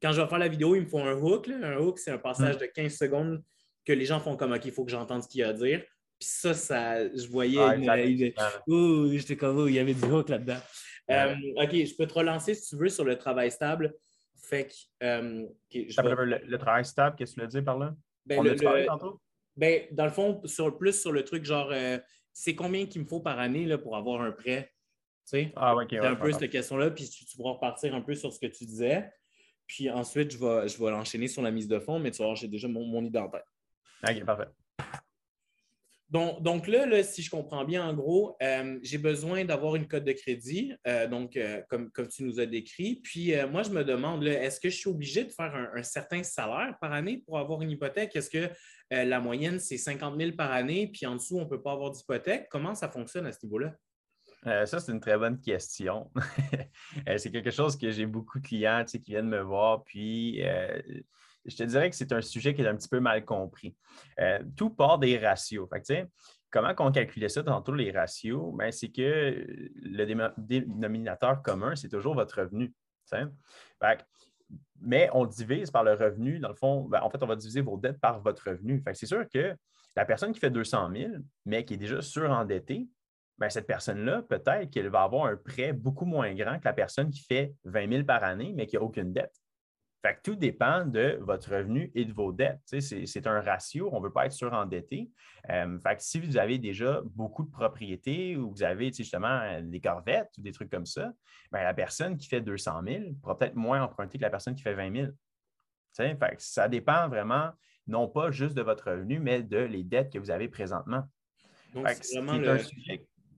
quand 0.02 0.12
je 0.12 0.22
vais 0.22 0.28
faire 0.28 0.40
la 0.40 0.48
vidéo, 0.48 0.76
il 0.76 0.82
me 0.82 0.88
faut 0.88 1.00
un 1.00 1.14
hook. 1.14 1.50
Un 1.50 1.78
hook, 1.78 2.00
c'est 2.00 2.12
un 2.12 2.18
passage 2.18 2.56
mm. 2.56 2.60
de 2.60 2.66
15 2.66 2.96
secondes 2.96 3.44
que 3.86 3.94
les 3.94 4.06
gens 4.06 4.20
font 4.20 4.36
comme 4.36 4.54
OK, 4.54 4.66
il 4.66 4.72
faut 4.72 4.86
que 4.86 4.92
j'entende 4.92 5.24
ce 5.24 5.28
qu'il 5.28 5.42
y 5.42 5.44
a 5.44 5.50
à 5.50 5.54
dire. 5.54 5.84
Puis 6.20 6.30
ça, 6.30 6.54
ça, 6.54 7.08
je 7.08 7.28
voyais. 7.28 7.58
j'étais 9.18 9.38
comme, 9.38 9.68
il 9.70 9.76
y 9.76 9.80
avait 9.80 9.94
du 9.94 10.04
hook 10.04 10.30
là-dedans. 10.30 10.60
Euh, 11.12 11.36
OK, 11.56 11.72
je 11.72 11.96
peux 11.96 12.06
te 12.06 12.14
relancer 12.14 12.54
si 12.54 12.70
tu 12.70 12.76
veux 12.76 12.90
sur 12.90 13.04
le 13.04 13.18
travail 13.18 13.52
stable. 13.52 13.96
Fait 14.50 14.68
que. 14.68 15.06
Euh, 15.06 15.48
le, 15.74 16.58
travail 16.58 16.84
stable, 16.84 17.16
qu'est-ce 17.16 17.36
que 17.36 17.36
tu 17.36 17.42
veux 17.42 17.48
dire 17.48 17.64
par 17.64 17.78
là? 17.78 17.96
Ben, 18.26 18.40
On 18.40 18.44
le, 18.44 18.68
a 18.68 18.86
tantôt? 18.86 19.22
Ben, 19.56 19.84
dans 19.92 20.06
le 20.06 20.12
fond, 20.12 20.42
sur, 20.46 20.76
plus 20.76 21.00
sur 21.00 21.12
le 21.12 21.24
truc, 21.24 21.46
genre, 21.46 21.70
euh, 21.72 22.00
c'est 22.34 22.56
combien 22.56 22.88
qu'il 22.88 23.02
me 23.02 23.08
faut 23.08 23.20
par 23.20 23.38
année 23.38 23.66
là, 23.66 23.78
pour 23.78 23.96
avoir 23.96 24.22
un 24.22 24.32
prêt? 24.32 24.72
Tu 25.26 25.38
sais? 25.38 25.54
Ah, 25.56 25.76
ok. 25.76 25.94
un 25.94 26.16
peu 26.16 26.32
cette 26.32 26.50
question-là, 26.50 26.90
puis 26.90 27.08
tu, 27.08 27.26
tu, 27.26 27.38
pourras 27.38 27.54
repartir 27.54 27.94
un 27.94 28.02
peu 28.02 28.16
sur 28.16 28.34
ce 28.34 28.40
que 28.40 28.48
tu 28.48 28.66
disais. 28.66 29.12
Puis 29.68 29.88
ensuite, 29.90 30.32
je 30.32 30.38
vais, 30.40 30.68
je 30.68 30.84
vais 30.84 30.90
l'enchaîner 30.90 31.28
sur 31.28 31.44
la 31.44 31.52
mise 31.52 31.68
de 31.68 31.80
fond, 31.80 32.00
mais 32.00 32.10
tu 32.10 32.24
vois, 32.24 32.34
j'ai 32.34 32.48
déjà 32.48 32.68
mon, 32.68 32.86
mon 32.86 33.04
idée 33.04 33.20
en 33.20 33.30
tête. 33.30 33.46
OK, 34.08 34.26
parfait. 34.26 34.48
Donc, 36.10 36.68
là, 36.68 37.04
si 37.04 37.22
je 37.22 37.30
comprends 37.30 37.64
bien, 37.64 37.88
en 37.88 37.94
gros, 37.94 38.36
euh, 38.42 38.80
j'ai 38.82 38.98
besoin 38.98 39.46
d'avoir 39.46 39.76
une 39.76 39.88
cote 39.88 40.06
de 40.06 40.12
crédit, 40.12 40.74
euh, 40.88 41.08
donc 41.08 41.38
euh, 41.38 41.62
comme, 41.70 41.92
tu 42.08 42.24
nous 42.24 42.40
as 42.40 42.48
décrit. 42.48 42.96
Puis 42.96 43.34
moi, 43.52 43.62
je 43.62 43.70
me 43.70 43.84
demande, 43.84 44.26
est-ce 44.26 44.60
que 44.60 44.70
je 44.70 44.76
suis 44.76 44.90
obligé 44.90 45.24
de 45.24 45.32
faire 45.32 45.54
un, 45.76 45.84
certain 45.84 46.24
salaire 46.24 46.76
par 46.82 46.94
année 46.94 47.24
pour 47.26 47.38
avoir 47.38 47.62
une 47.62 47.70
hypothèque? 47.70 48.16
Est-ce 48.16 48.30
que 48.30 48.50
la 48.90 49.20
moyenne, 49.20 49.60
c'est 49.60 49.78
50 49.78 50.20
000 50.20 50.32
par 50.32 50.52
année, 50.52 50.90
puis 50.92 51.06
en 51.06 51.16
dessous, 51.16 51.38
on 51.38 51.44
ne 51.44 51.50
peut 51.50 51.62
pas 51.62 51.74
avoir 51.74 51.92
d'hypothèque? 51.92 52.48
Comment 52.50 52.74
ça 52.74 52.90
fonctionne 52.90 53.28
à 53.28 53.32
ce 53.32 53.46
niveau-là? 53.46 53.76
ça, 54.66 54.80
c'est 54.80 54.92
une 54.92 55.02
très 55.02 55.18
bonne 55.18 55.40
question. 55.40 56.10
c'est 57.18 57.30
quelque 57.30 57.52
chose 57.52 57.78
que 57.78 57.92
j'ai 57.92 58.06
beaucoup 58.08 58.40
de 58.40 58.48
clients 58.48 58.84
qui 58.86 58.98
viennent 59.00 59.30
me 59.30 59.42
voir, 59.42 59.84
puis 59.84 60.42
je 61.50 61.58
te 61.58 61.64
dirais 61.64 61.90
que 61.90 61.96
c'est 61.96 62.12
un 62.12 62.22
sujet 62.22 62.54
qui 62.54 62.62
est 62.62 62.68
un 62.68 62.76
petit 62.76 62.90
peu 62.90 63.00
mal 63.00 63.26
compris. 63.26 63.76
Euh, 64.20 64.40
tout 64.56 64.70
part 64.70 65.00
des 65.00 65.18
ratios. 65.18 65.68
comment 66.50 66.74
on 66.80 66.92
calculait 66.92 67.30
ça 67.30 67.44
tantôt, 67.44 67.74
les 67.74 67.92
ratios? 67.92 68.54
Ben, 68.56 68.72
c'est 68.72 68.90
que 68.90 69.46
le 69.76 70.32
dénominateur 70.38 71.42
commun, 71.42 71.76
c'est 71.76 71.90
toujours 71.90 72.16
votre 72.16 72.42
revenu. 72.42 72.74
mais 74.82 75.10
on 75.14 75.26
divise 75.26 75.72
par 75.72 75.84
le 75.84 75.94
revenu. 75.94 76.40
Dans 76.40 76.50
le 76.50 76.56
fond, 76.56 76.86
ben, 76.86 77.02
en 77.02 77.10
fait, 77.10 77.22
on 77.24 77.28
va 77.28 77.36
diviser 77.36 77.62
vos 77.62 77.78
dettes 77.78 78.00
par 78.00 78.22
votre 78.22 78.50
revenu. 78.50 78.84
c'est 78.94 79.06
sûr 79.06 79.28
que 79.28 79.56
la 79.96 80.06
personne 80.06 80.32
qui 80.32 80.40
fait 80.40 80.52
200 80.52 80.92
000, 80.96 81.12
mais 81.46 81.66
qui 81.66 81.74
est 81.74 81.78
déjà 81.78 82.02
surendettée, 82.02 82.88
ben, 83.38 83.50
cette 83.50 83.68
personne-là, 83.68 84.22
peut-être 84.24 84.70
qu'elle 84.70 84.90
va 84.90 85.04
avoir 85.04 85.26
un 85.28 85.38
prêt 85.38 85.72
beaucoup 85.74 86.06
moins 86.06 86.34
grand 86.34 86.60
que 86.60 86.66
la 86.66 86.74
personne 86.74 87.10
qui 87.10 87.22
fait 87.24 87.54
20 87.64 87.90
000 87.90 88.04
par 88.04 88.24
année, 88.24 88.54
mais 88.56 88.68
qui 88.68 88.76
n'a 88.76 88.82
aucune 88.82 89.14
dette. 89.14 89.34
Fait 90.02 90.16
que 90.16 90.22
tout 90.24 90.36
dépend 90.36 90.86
de 90.86 91.18
votre 91.22 91.54
revenu 91.54 91.92
et 91.94 92.06
de 92.06 92.14
vos 92.14 92.32
dettes. 92.32 92.62
C'est 92.80 93.28
un 93.28 93.42
ratio, 93.42 93.90
on 93.92 94.00
ne 94.00 94.06
veut 94.06 94.14
pas 94.14 94.28
être 94.28 94.32
surendetté. 94.32 95.12
Euh, 95.50 95.78
fait 95.80 95.98
que 95.98 96.04
si 96.04 96.22
vous 96.22 96.38
avez 96.38 96.58
déjà 96.58 97.02
beaucoup 97.04 97.44
de 97.44 97.52
propriétés 97.52 98.38
ou 98.38 98.52
vous 98.52 98.64
avez 98.64 98.94
justement 98.94 99.62
des 99.62 99.82
corvettes 99.82 100.32
ou 100.38 100.42
des 100.42 100.54
trucs 100.54 100.70
comme 100.70 100.86
ça, 100.86 101.12
bien, 101.52 101.64
la 101.64 101.74
personne 101.74 102.16
qui 102.16 102.30
fait 102.30 102.40
200 102.40 102.82
000 102.88 103.04
pourra 103.22 103.38
peut-être 103.38 103.56
moins 103.56 103.84
emprunter 103.84 104.18
que 104.18 104.24
la 104.24 104.30
personne 104.30 104.56
qui 104.56 104.64
fait 104.64 104.74
20 104.74 104.96
000. 104.96 105.12
Fait 105.98 106.18
que 106.18 106.36
ça 106.38 106.70
dépend 106.70 107.10
vraiment, 107.10 107.52
non 107.86 108.08
pas 108.08 108.32
juste 108.32 108.56
de 108.56 108.62
votre 108.62 108.92
revenu, 108.92 109.20
mais 109.20 109.44
de 109.44 109.58
les 109.58 109.84
dettes 109.84 110.14
que 110.14 110.20
vous 110.20 110.32
avez 110.32 110.48
présentement. 110.48 111.04
Donc, 111.74 111.88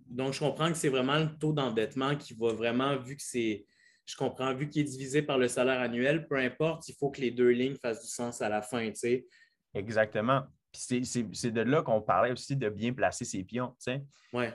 Donc, 0.08 0.34
je 0.34 0.40
comprends 0.40 0.70
que 0.70 0.78
c'est 0.78 0.90
vraiment 0.90 1.18
le 1.18 1.38
taux 1.38 1.54
d'endettement 1.54 2.16
qui 2.16 2.34
va 2.34 2.54
vraiment, 2.54 2.98
vu 2.98 3.16
que 3.16 3.24
c'est 3.24 3.66
je 4.12 4.18
comprends, 4.18 4.54
vu 4.54 4.68
qu'il 4.68 4.82
est 4.82 4.90
divisé 4.90 5.22
par 5.22 5.38
le 5.38 5.48
salaire 5.48 5.80
annuel, 5.80 6.28
peu 6.28 6.36
importe, 6.36 6.88
il 6.90 6.96
faut 6.96 7.10
que 7.10 7.22
les 7.22 7.32
deux 7.32 7.50
lignes 7.50 7.76
fassent 7.76 8.02
du 8.02 8.10
sens 8.10 8.42
à 8.42 8.50
la 8.50 8.62
fin, 8.62 8.90
tu 8.90 8.96
sais. 8.96 9.26
Exactement. 9.74 10.44
c'est 10.74 11.52
de 11.52 11.62
là 11.62 11.82
qu'on 11.82 12.02
parlait 12.02 12.32
aussi 12.32 12.58
de 12.58 12.68
bien 12.68 12.92
placer 12.94 13.24
ses 13.24 13.44
pions, 13.44 13.70
tu 13.70 13.92
sais. 13.92 14.04
Ouais. 14.34 14.54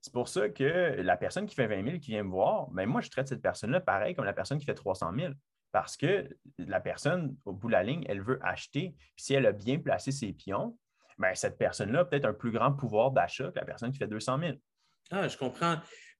C'est 0.00 0.12
pour 0.12 0.28
ça 0.28 0.48
que 0.48 0.96
la 1.00 1.16
personne 1.16 1.46
qui 1.46 1.54
fait 1.54 1.66
20 1.66 1.84
000 1.84 1.98
qui 1.98 2.12
vient 2.12 2.22
me 2.22 2.30
voir, 2.30 2.68
ben 2.70 2.86
moi, 2.86 3.00
je 3.00 3.10
traite 3.10 3.28
cette 3.28 3.42
personne-là 3.42 3.80
pareil 3.80 4.14
comme 4.14 4.24
la 4.24 4.34
personne 4.34 4.58
qui 4.58 4.66
fait 4.66 4.74
300 4.74 5.12
000 5.18 5.32
parce 5.72 5.96
que 5.96 6.28
la 6.58 6.80
personne, 6.80 7.36
au 7.44 7.52
bout 7.52 7.68
de 7.68 7.72
la 7.72 7.82
ligne, 7.82 8.04
elle 8.08 8.22
veut 8.22 8.38
acheter. 8.42 8.94
Puis 9.16 9.24
si 9.24 9.34
elle 9.34 9.46
a 9.46 9.52
bien 9.52 9.78
placé 9.78 10.12
ses 10.12 10.32
pions, 10.32 10.78
ben 11.18 11.34
cette 11.34 11.58
personne-là 11.58 12.00
a 12.00 12.04
peut-être 12.04 12.26
un 12.26 12.34
plus 12.34 12.52
grand 12.52 12.72
pouvoir 12.72 13.10
d'achat 13.10 13.50
que 13.50 13.58
la 13.58 13.64
personne 13.64 13.92
qui 13.92 13.98
fait 13.98 14.06
200 14.06 14.38
000. 14.38 14.52
Ah, 15.10 15.26
je 15.26 15.36
comprends. 15.36 15.76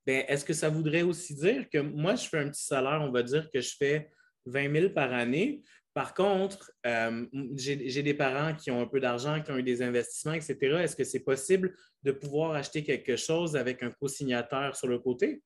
Ben, 0.06 0.24
est-ce 0.28 0.44
que 0.44 0.52
ça 0.52 0.68
voudrait 0.68 1.02
aussi 1.02 1.34
dire 1.34 1.68
que 1.70 1.78
moi, 1.78 2.14
je 2.14 2.28
fais 2.28 2.38
un 2.38 2.50
petit 2.50 2.64
salaire, 2.64 3.00
on 3.02 3.10
va 3.10 3.22
dire 3.22 3.50
que 3.50 3.60
je 3.60 3.74
fais 3.76 4.10
20 4.46 4.72
000 4.72 4.88
par 4.90 5.12
année. 5.12 5.62
Par 5.94 6.12
contre, 6.12 6.72
euh, 6.86 7.24
j'ai 7.54 8.02
des 8.02 8.14
parents 8.14 8.54
qui 8.54 8.70
ont 8.70 8.82
un 8.82 8.86
peu 8.86 8.98
d'argent, 8.98 9.40
qui 9.40 9.52
ont 9.52 9.56
eu 9.56 9.62
des 9.62 9.80
investissements, 9.80 10.32
etc. 10.34 10.56
Est-ce 10.80 10.96
que 10.96 11.04
c'est 11.04 11.20
possible 11.20 11.74
de 12.02 12.10
pouvoir 12.10 12.50
acheter 12.52 12.82
quelque 12.82 13.16
chose 13.16 13.56
avec 13.56 13.82
un 13.82 13.90
co-signataire 13.92 14.74
sur 14.74 14.88
le 14.88 14.98
côté? 14.98 15.42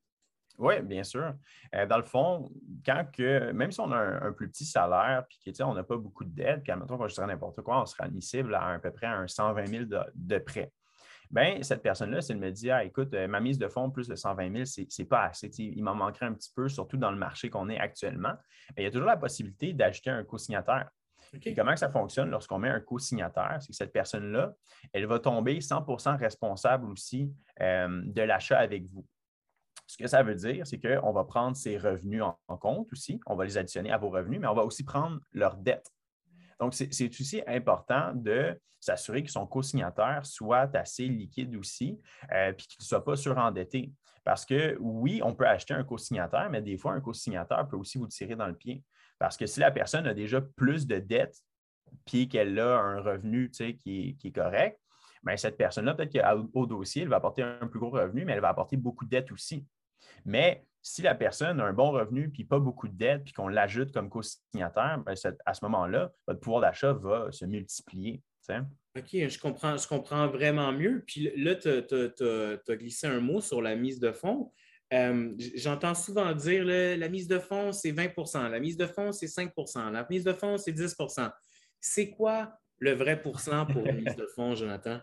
Oui, 0.57 0.81
bien 0.83 1.05
sûr. 1.05 1.35
Euh, 1.75 1.87
dans 1.87 1.99
le 1.99 2.05
fond, 2.05 2.51
quand 2.85 3.05
que, 3.13 3.53
même 3.53 3.71
si 3.71 3.79
on 3.81 3.93
a 3.93 3.99
un, 3.99 4.33
plus 4.33 4.49
petit 4.49 4.65
salaire, 4.65 5.25
puis 5.29 5.53
qu'on 5.53 5.75
n'a 5.75 5.85
pas 5.85 5.97
beaucoup 5.97 6.25
de 6.25 6.35
dettes, 6.35 6.63
puis 6.63 6.73
admettons 6.73 6.97
qu'on 6.97 7.07
je 7.07 7.21
n'importe 7.21 7.63
quoi, 7.63 7.83
on 7.83 7.87
sera 7.87 8.05
admissible 8.05 8.55
à, 8.55 8.71
à 8.71 8.79
peu 8.79 8.91
près 8.91 9.07
un 9.07 9.29
120 9.29 9.67
000 9.67 9.85
de, 9.85 9.99
de 10.15 10.39
prêt 10.39 10.73
bien, 11.31 11.63
cette 11.63 11.83
personne-là, 11.83 12.21
si 12.21 12.33
elle 12.33 12.39
me 12.39 12.51
dit 12.51 12.71
ah, 12.71 12.85
écoute, 12.85 13.13
euh, 13.15 13.29
ma 13.29 13.41
mise 13.41 13.59
de 13.59 13.69
fonds 13.69 13.91
plus 13.91 14.09
de 14.09 14.15
120 14.15 14.53
000, 14.53 14.65
ce 14.65 15.03
n'est 15.03 15.09
pas 15.09 15.25
assez. 15.25 15.49
il 15.59 15.83
m'en 15.83 15.95
manquerait 15.95 16.27
un 16.27 16.35
petit 16.35 16.53
peu, 16.55 16.69
surtout 16.69 16.97
dans 16.97 17.11
le 17.11 17.19
marché 17.19 17.51
qu'on 17.51 17.69
est 17.69 17.79
actuellement. 17.79 18.35
Il 18.77 18.85
y 18.85 18.87
a 18.87 18.91
toujours 18.91 19.07
la 19.07 19.17
possibilité 19.17 19.73
d'ajouter 19.73 20.11
un 20.11 20.25
co-signataire. 20.25 20.91
Comment 21.55 21.77
ça 21.77 21.91
fonctionne 21.91 22.31
lorsqu'on 22.31 22.59
met 22.59 22.71
un 22.71 22.81
co-signataire? 22.81 23.59
C'est 23.61 23.69
que 23.69 23.77
cette 23.77 23.93
personne-là, 23.93 24.55
elle 24.93 25.07
va 25.07 25.19
tomber 25.19 25.59
100% 25.59 26.17
responsable 26.19 26.91
aussi 26.91 27.31
euh, 27.61 28.03
de 28.05 28.23
l'achat 28.23 28.59
avec 28.59 28.87
vous. 28.87 29.05
Ce 29.87 29.97
que 29.97 30.07
ça 30.07 30.23
veut 30.23 30.35
dire, 30.35 30.67
c'est 30.67 30.79
qu'on 30.79 31.13
va 31.13 31.25
prendre 31.25 31.57
ses 31.57 31.79
revenus 31.79 32.23
en, 32.23 32.57
compte 32.59 32.93
aussi, 32.93 33.21
on 33.27 33.37
va 33.37 33.45
les 33.45 33.57
additionner 33.57 33.91
à 33.91 33.97
vos 33.97 34.11
revenus, 34.11 34.39
mais 34.39 34.47
on 34.47 34.55
va 34.55 34.65
aussi 34.65 34.85
prendre 34.85 35.19
leurs 35.33 35.57
dettes. 35.57 35.91
Donc, 36.61 36.75
c'est 36.75 37.21
aussi 37.21 37.43
important 37.47 38.13
de 38.15 38.59
s'assurer 38.81 39.23
que 39.23 39.31
son 39.31 39.47
co-signataire 39.47 40.25
soit 40.25 40.75
assez 40.77 41.07
liquide 41.07 41.55
aussi, 41.57 42.01
euh, 42.33 42.53
puis 42.53 42.67
qu'il 42.67 42.83
ne 42.83 42.87
soit 42.87 43.05
pas 43.05 43.17
surendetté. 43.17 43.93
Parce 44.25 44.45
que 44.45 44.77
oui, 44.81 45.21
on 45.25 45.35
peut 45.35 45.47
acheter 45.47 45.75
un 45.75 45.85
co-signataire, 45.85 46.49
mais 46.51 46.63
des 46.63 46.77
fois, 46.77 46.93
un 46.93 47.01
co-signataire 47.01 47.67
peut 47.69 47.77
aussi 47.77 47.99
vous 47.99 48.09
tirer 48.09 48.37
dans 48.37 48.47
le 48.47 48.55
pied. 48.55 48.85
Parce 49.19 49.37
que 49.37 49.47
si 49.47 49.61
la 49.61 49.71
personne 49.71 50.07
a 50.07 50.15
déjà 50.15 50.41
plus 50.41 50.87
de 50.87 50.99
dettes, 50.99 51.37
puis 52.05 52.29
qu'elle 52.29 52.59
a 52.59 52.79
un 52.79 53.01
revenu 53.01 53.51
qui, 53.51 54.17
qui 54.17 54.29
est 54.29 54.33
correct, 54.33 54.79
bien, 55.23 55.37
cette 55.37 55.57
personne-là, 55.57 55.95
peut-être 55.95 56.13
qu'au 56.53 56.67
dossier, 56.67 57.03
elle 57.03 57.09
va 57.09 57.17
apporter 57.17 57.43
un 57.43 57.67
plus 57.67 57.81
gros 57.81 57.91
revenu, 57.91 58.25
mais 58.25 58.33
elle 58.33 58.41
va 58.41 58.51
apporter 58.51 58.77
beaucoup 58.77 59.05
de 59.05 59.11
dettes 59.11 59.33
aussi. 59.33 59.67
Mais 60.25 60.67
si 60.83 61.03
la 61.03 61.15
personne 61.15 61.61
a 61.61 61.65
un 61.65 61.73
bon 61.73 61.91
revenu 61.91 62.31
puis 62.31 62.45
pas 62.45 62.59
beaucoup 62.59 62.89
de 62.89 62.97
dettes, 62.97 63.25
puis 63.25 63.33
qu'on 63.33 63.49
l'ajoute 63.49 63.93
comme 63.93 64.09
co-signataire, 64.09 65.03
ben, 65.05 65.15
à 65.45 65.55
ce 65.55 65.65
moment-là, 65.65 66.13
votre 66.27 66.41
pouvoir 66.41 66.63
d'achat 66.63 66.93
va 66.93 67.31
se 67.31 67.45
multiplier. 67.45 68.23
OK, 68.97 69.11
je 69.13 69.39
comprends, 69.39 69.77
je 69.77 69.87
comprends 69.87 70.29
vraiment 70.29 70.73
mieux. 70.73 71.05
Puis 71.07 71.31
là, 71.37 71.55
tu 71.55 71.69
as, 71.69 72.77
glissé 72.77 73.07
un 73.07 73.21
mot 73.21 73.41
sur 73.41 73.63
la 73.63 73.77
mise 73.77 74.01
de 74.01 74.13
fonds. 74.13 74.53
J'entends 74.91 75.95
souvent 75.95 76.33
dire 76.33 76.65
la 76.65 77.09
mise 77.09 77.29
de 77.29 77.39
fonds, 77.39 77.73
c'est 77.73 77.93
20% 77.93 78.49
la 78.49 78.61
mise 78.61 78.77
de 78.77 78.87
fonds, 78.87 79.13
c'est 79.13 79.27
5% 79.27 79.91
la 79.91 80.07
mise 80.09 80.25
de 80.25 80.33
fonds, 80.33 80.57
c'est 80.57 80.73
10% 80.73 81.31
C'est 81.81 82.11
quoi 82.11 82.59
le 82.79 82.93
vrai 82.93 83.21
pourcent 83.21 83.67
pour 83.67 83.83
la 83.83 83.93
mise 83.93 84.17
de 84.17 84.27
fonds, 84.35 84.55
Jonathan? 84.55 85.01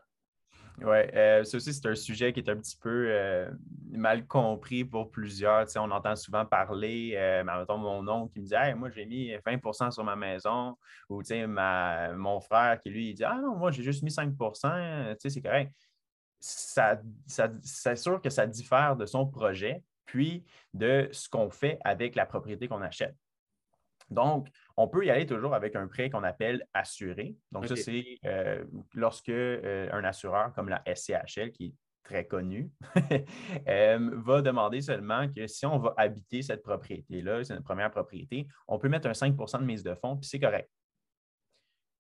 Oui, 0.82 0.98
euh, 1.14 1.44
ça 1.46 1.58
aussi, 1.58 1.74
c'est 1.74 1.88
un 1.88 1.96
sujet 1.96 2.34
qui 2.34 2.42
est 2.42 2.50
un 2.50 2.58
petit 2.58 2.76
peu 2.76 3.08
euh, 3.10 3.50
mal 3.92 4.28
compris 4.28 4.84
pour 4.84 5.10
plusieurs. 5.10 5.66
on 5.78 5.90
entend 5.92 6.16
souvent 6.18 6.46
parler, 6.46 7.14
euh, 7.16 7.44
mettons, 7.46 7.78
mon 7.78 8.06
oncle 8.10 8.34
qui 8.34 8.42
me 8.42 8.46
dit 8.46 8.78
Moi, 8.78 8.90
j'ai 8.90 9.06
mis 9.06 9.34
20 9.46 9.92
sur 9.92 10.04
ma 10.04 10.18
maison, 10.18 10.78
ou 11.10 11.22
ma, 11.48 12.12
mon 12.14 12.42
frère 12.42 12.82
qui 12.82 12.90
lui 12.90 13.12
il 13.12 13.14
dit 13.14 13.24
Ah 13.24 13.40
non, 13.42 13.56
moi, 13.56 13.72
j'ai 13.72 13.84
juste 13.84 14.04
mis 14.04 14.12
5 14.12 14.34
c'est 15.18 15.42
correct. 15.42 15.72
Ça, 16.40 17.00
c'est 17.26 17.96
sûr 17.96 18.22
que 18.22 18.30
ça 18.30 18.46
diffère 18.46 18.98
de 18.98 19.06
son 19.06 19.26
projet, 19.26 19.82
puis 20.06 20.44
de 20.74 21.08
ce 21.12 21.30
qu'on 21.30 21.50
fait 21.50 21.80
avec 21.86 22.16
la 22.16 22.26
propriété 22.26 22.68
qu'on 22.68 22.82
achète. 22.82 23.16
Donc, 24.10 24.50
on 24.78 24.88
peut 24.88 25.06
y 25.06 25.10
aller 25.10 25.26
toujours 25.26 25.54
avec 25.54 25.76
un 25.76 25.88
prêt 25.88 26.10
qu'on 26.10 26.24
appelle 26.24 26.66
assuré. 26.74 27.36
Donc, 27.52 27.68
ça, 27.68 27.76
c'est 27.76 28.20
euh, 28.26 28.64
lorsque 28.94 29.30
euh, 29.30 29.90
un 29.92 30.04
assureur 30.04 30.54
comme 30.54 30.70
la 30.70 30.84
SCHL, 30.86 31.52
qui 31.52 31.66
est 31.66 31.74
très 32.04 32.26
connu, 32.26 32.72
euh, 33.68 34.12
va 34.14 34.42
demander 34.42 34.82
seulement 34.82 35.28
que 35.28 35.48
si 35.48 35.66
on 35.66 35.80
va 35.80 35.94
habiter 35.98 36.44
cette 36.44 36.62
propriété-là, 36.62 37.44
c'est 37.44 37.54
notre 37.54 37.66
première 37.66 37.90
propriété, 37.90 38.48
on 38.68 38.78
peut 38.78 38.90
mettre 38.90 39.08
un 39.08 39.14
5% 39.14 39.60
de 39.60 39.66
mise 39.66 39.84
de 39.84 39.96
fonds, 39.96 40.16
puis 40.16 40.30
c'est 40.30 40.40
correct. 40.40 40.70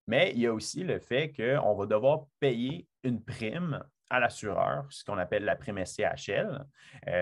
Mais 0.07 0.31
il 0.35 0.41
y 0.41 0.45
a 0.45 0.53
aussi 0.53 0.83
le 0.83 0.99
fait 0.99 1.33
qu'on 1.33 1.73
va 1.73 1.85
devoir 1.87 2.25
payer 2.39 2.87
une 3.03 3.23
prime 3.23 3.83
à 4.11 4.19
l'assureur, 4.19 4.85
ce 4.91 5.03
qu'on 5.03 5.17
appelle 5.17 5.43
la 5.45 5.55
prime 5.55 5.83
SCHL. 5.83 6.63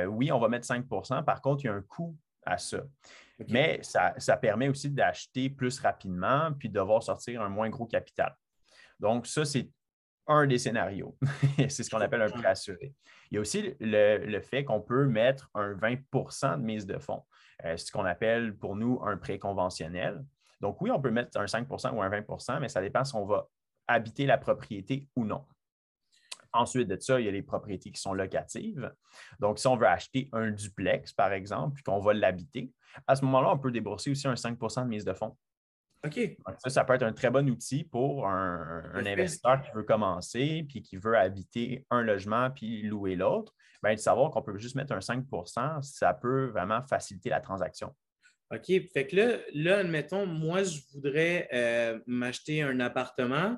oui, 0.10 0.34
on 0.34 0.39
va 0.39 0.50
mettre 0.50 0.67
5% 0.67 1.24
par 1.24 1.41
contre, 1.41 1.63
il 1.63 1.67
y 1.67 1.69
a 1.69 1.74
un 1.74 1.82
coût 1.82 2.17
à 2.46 2.58
ça. 2.58 2.82
Mais 3.50 3.80
ça, 3.82 4.38
permet 4.38 4.69
aussi 4.69 4.89
d'acheter 4.89 5.50
plus 5.50 5.80
rapidement 5.80 6.52
puis 6.58 6.69
de 6.69 6.76
devoir 6.76 7.02
sortir 7.02 7.41
un 7.41 7.50
moins 7.50 7.69
gros 7.69 7.86
capital. 7.86 8.36
Donc, 9.00 9.28
ça, 9.28 9.43
c'est 9.46 9.69
un 10.28 10.48
des 10.48 10.58
scénarios. 10.58 11.17
c'est 11.58 11.84
ce 11.84 11.89
qu'on 11.89 12.00
appelle 12.00 12.22
un 12.22 12.30
prêt 12.30 12.48
assuré. 12.48 12.93
Il 13.30 13.36
y 13.36 13.38
a 13.38 13.41
aussi 13.41 13.76
le, 13.80 14.39
fait 14.39 14.63
qu'on 14.63 14.82
peut 14.82 15.06
mettre 15.06 15.50
un 15.54 15.74
20% 15.74 16.60
de 16.60 16.63
mise 16.63 16.86
de 16.86 16.98
fonds, 16.98 17.24
euh, 17.65 17.76
ce 17.76 17.91
qu'on 17.91 18.06
appelle 18.06 18.56
pour 18.56 18.76
nous 18.76 19.02
un 19.04 19.17
prêt 19.17 19.39
conventionnel. 19.39 20.24
Donc, 20.62 20.82
oui, 20.82 20.91
on 20.91 21.02
peut 21.02 21.12
mettre 21.12 21.38
un 21.39 21.46
5% 21.46 21.91
ou 21.93 22.02
un 22.02 22.10
20% 22.10 22.60
mais 22.60 22.69
ça 22.69 22.82
dépend 22.82 23.04
si 23.04 23.15
on 23.15 23.26
va 23.26 23.50
habiter 23.88 24.26
la 24.26 24.38
propriété 24.38 25.08
ou 25.15 25.26
non. 25.26 25.46
Ensuite 26.54 26.88
de 26.88 27.00
ça, 27.00 27.20
il 27.20 27.26
y 27.26 27.30
a 27.30 27.32
les 27.32 27.42
propriétés 27.42 27.92
qui 27.92 28.00
sont 28.00 28.13
locatives. 28.13 28.92
Donc, 29.39 29.60
si 29.60 29.68
on 29.68 29.76
veut 29.76 29.88
acheter 29.88 30.30
un 30.34 30.52
duplex, 30.52 31.12
par 31.12 31.34
exemple, 31.34 31.76
puis 31.76 31.84
qu'on 31.84 32.00
va 32.00 32.13
l'habiter, 32.13 32.72
à 33.08 33.16
ce 33.16 33.26
moment-là, 33.26 33.52
on 33.52 33.58
peut 33.58 33.72
débourser 33.72 34.12
aussi 34.12 34.28
un 34.28 34.36
5% 34.36 34.84
de 34.84 34.88
mise 34.88 35.06
de 35.06 35.13
fonds. 35.13 35.36
OK. 36.06 36.20
ça, 36.58 36.70
ça 36.70 36.84
peut 36.84 36.94
être 36.94 37.04
un 37.04 37.13
très 37.13 37.32
bon 37.32 37.50
outil 37.50 37.86
pour 37.86 38.28
un, 38.28 38.84
investisseur 38.94 39.62
qui 39.62 39.72
veut 39.72 39.84
commencer 39.84 40.66
puis 40.68 40.82
qui 40.82 40.98
veut 40.98 41.18
habiter 41.18 41.86
un 41.89 42.02
logement 42.02 42.52
puis 42.52 42.82
louer 42.84 43.16
l'autre. 43.16 43.54
Bien, 43.82 43.94
de 43.94 44.00
savoir 44.00 44.32
qu'on 44.32 44.42
peut 44.42 44.58
juste 44.58 44.76
mettre 44.76 44.94
un 44.94 45.00
5% 45.00 45.82
ça 45.82 46.13
peut 46.13 46.48
vraiment 46.48 46.82
faciliter 46.82 47.30
la 47.30 47.39
transaction. 47.39 47.94
OK. 48.54 48.66
Fait 48.94 49.08
que 49.08 49.16
là, 49.16 49.38
là 49.54 49.78
admettons, 49.80 50.26
moi, 50.26 50.63
je 50.63 50.80
voudrais 50.94 51.50
euh, 51.54 52.00
m'acheter 52.06 52.62
un 52.62 52.80
appartement, 52.80 53.58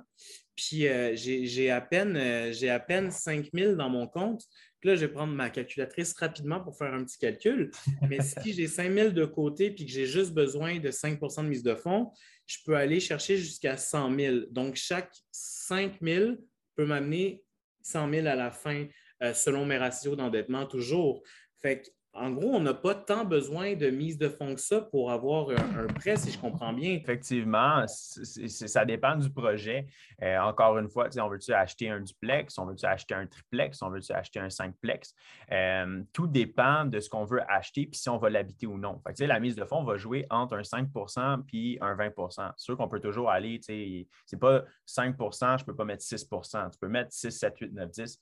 puis 0.55 0.87
euh, 0.87 1.15
j'ai 1.15 1.69
à, 1.69 1.81
peine, 1.81 2.15
euh, 2.15 2.73
à 2.73 2.79
peine 2.79 3.11
5 3.11 3.49
000 3.53 3.75
dans 3.75 3.89
mon 3.89 4.07
compte. 4.07 4.43
Puis 4.79 4.89
là, 4.89 4.95
je 4.95 5.05
vais 5.05 5.11
prendre 5.11 5.33
ma 5.33 5.49
calculatrice 5.49 6.13
rapidement 6.13 6.61
pour 6.61 6.77
faire 6.77 6.93
un 6.93 7.03
petit 7.03 7.17
calcul. 7.17 7.71
Mais 8.07 8.19
si 8.21 8.53
j'ai 8.53 8.67
5 8.67 8.93
000 8.93 9.09
de 9.09 9.25
côté 9.25 9.71
puis 9.71 9.85
que 9.85 9.91
j'ai 9.91 10.05
juste 10.05 10.33
besoin 10.33 10.79
de 10.79 10.91
5% 10.91 11.43
de 11.43 11.49
mise 11.49 11.63
de 11.63 11.75
fonds, 11.75 12.11
je 12.45 12.57
peux 12.65 12.75
aller 12.75 12.99
chercher 12.99 13.37
jusqu'à 13.37 13.77
100 13.77 14.17
000. 14.17 14.37
Donc, 14.51 14.75
chaque 14.75 15.13
5 15.31 15.97
000 16.01 16.35
peut 16.75 16.85
m'amener 16.85 17.43
100 17.81 18.11
000 18.11 18.27
à 18.27 18.35
la 18.35 18.51
fin, 18.51 18.87
selon 19.33 19.65
mes 19.65 19.77
ratios 19.77 20.15
d'endettement 20.15 20.65
toujours. 20.65 21.23
Fait 21.61 21.81
que 21.81 21.87
en 22.15 22.31
gros, 22.31 22.49
on 22.53 22.61
n'a 22.61 22.73
pas 22.73 22.95
tant 22.95 23.25
besoin 23.25 23.75
de 23.75 23.89
mise 23.89 24.17
de 24.17 24.29
fonds 24.29 24.55
que 24.55 24.61
ça 24.61 24.79
pour 24.79 25.11
avoir 25.11 25.49
un, 25.49 25.87
prêt, 25.87 26.15
si 26.15 26.31
je 26.31 26.39
comprends 26.39 26.71
bien. 26.71 26.93
Effectivement, 26.93 27.85
ça 27.87 28.85
dépend 28.85 29.15
du 29.15 29.29
projet. 29.29 29.85
Euh, 30.21 30.39
encore 30.39 30.77
une 30.77 30.87
fois, 30.87 31.09
on 31.19 31.27
veut-tu 31.27 31.53
acheter 31.53 31.89
un 31.89 31.99
duplex, 31.99 32.57
on 32.57 32.65
veut-tu 32.65 32.85
acheter 32.85 33.15
un 33.15 33.27
triplex, 33.27 33.81
on 33.81 33.89
veut-tu 33.89 34.13
acheter 34.13 34.39
un 34.39 34.49
cinqplex. 34.49 35.13
Euh, 35.51 36.03
tout 36.13 36.27
dépend 36.27 36.85
de 36.85 36.99
ce 37.01 37.09
qu'on 37.09 37.25
veut 37.25 37.41
acheter 37.51 37.85
puis 37.85 37.99
si 37.99 38.07
on 38.07 38.17
va 38.17 38.29
l'habiter 38.29 38.65
ou 38.65 38.77
non. 38.77 39.01
La 39.19 39.39
mise 39.39 39.55
de 39.55 39.65
fonds 39.65 39.83
va 39.83 39.97
jouer 39.97 40.25
entre 40.29 40.55
un 40.55 40.61
5% 40.61 41.43
puis 41.45 41.77
un 41.81 41.95
20 41.95 42.11
C'est 42.29 42.43
sûr 42.57 42.77
qu'on 42.77 42.87
peut 42.87 43.01
toujours 43.01 43.29
aller, 43.29 43.59
c'est 43.61 44.39
pas 44.39 44.63
5% 44.87 45.57
je 45.57 45.63
ne 45.63 45.65
peux 45.65 45.75
pas 45.75 45.85
mettre 45.85 46.03
6% 46.03 46.71
Tu 46.71 46.79
peux 46.79 46.87
mettre 46.87 47.11
6, 47.11 47.31
7, 47.31 47.57
8, 47.59 47.73
9, 47.73 47.91
10. 47.91 48.21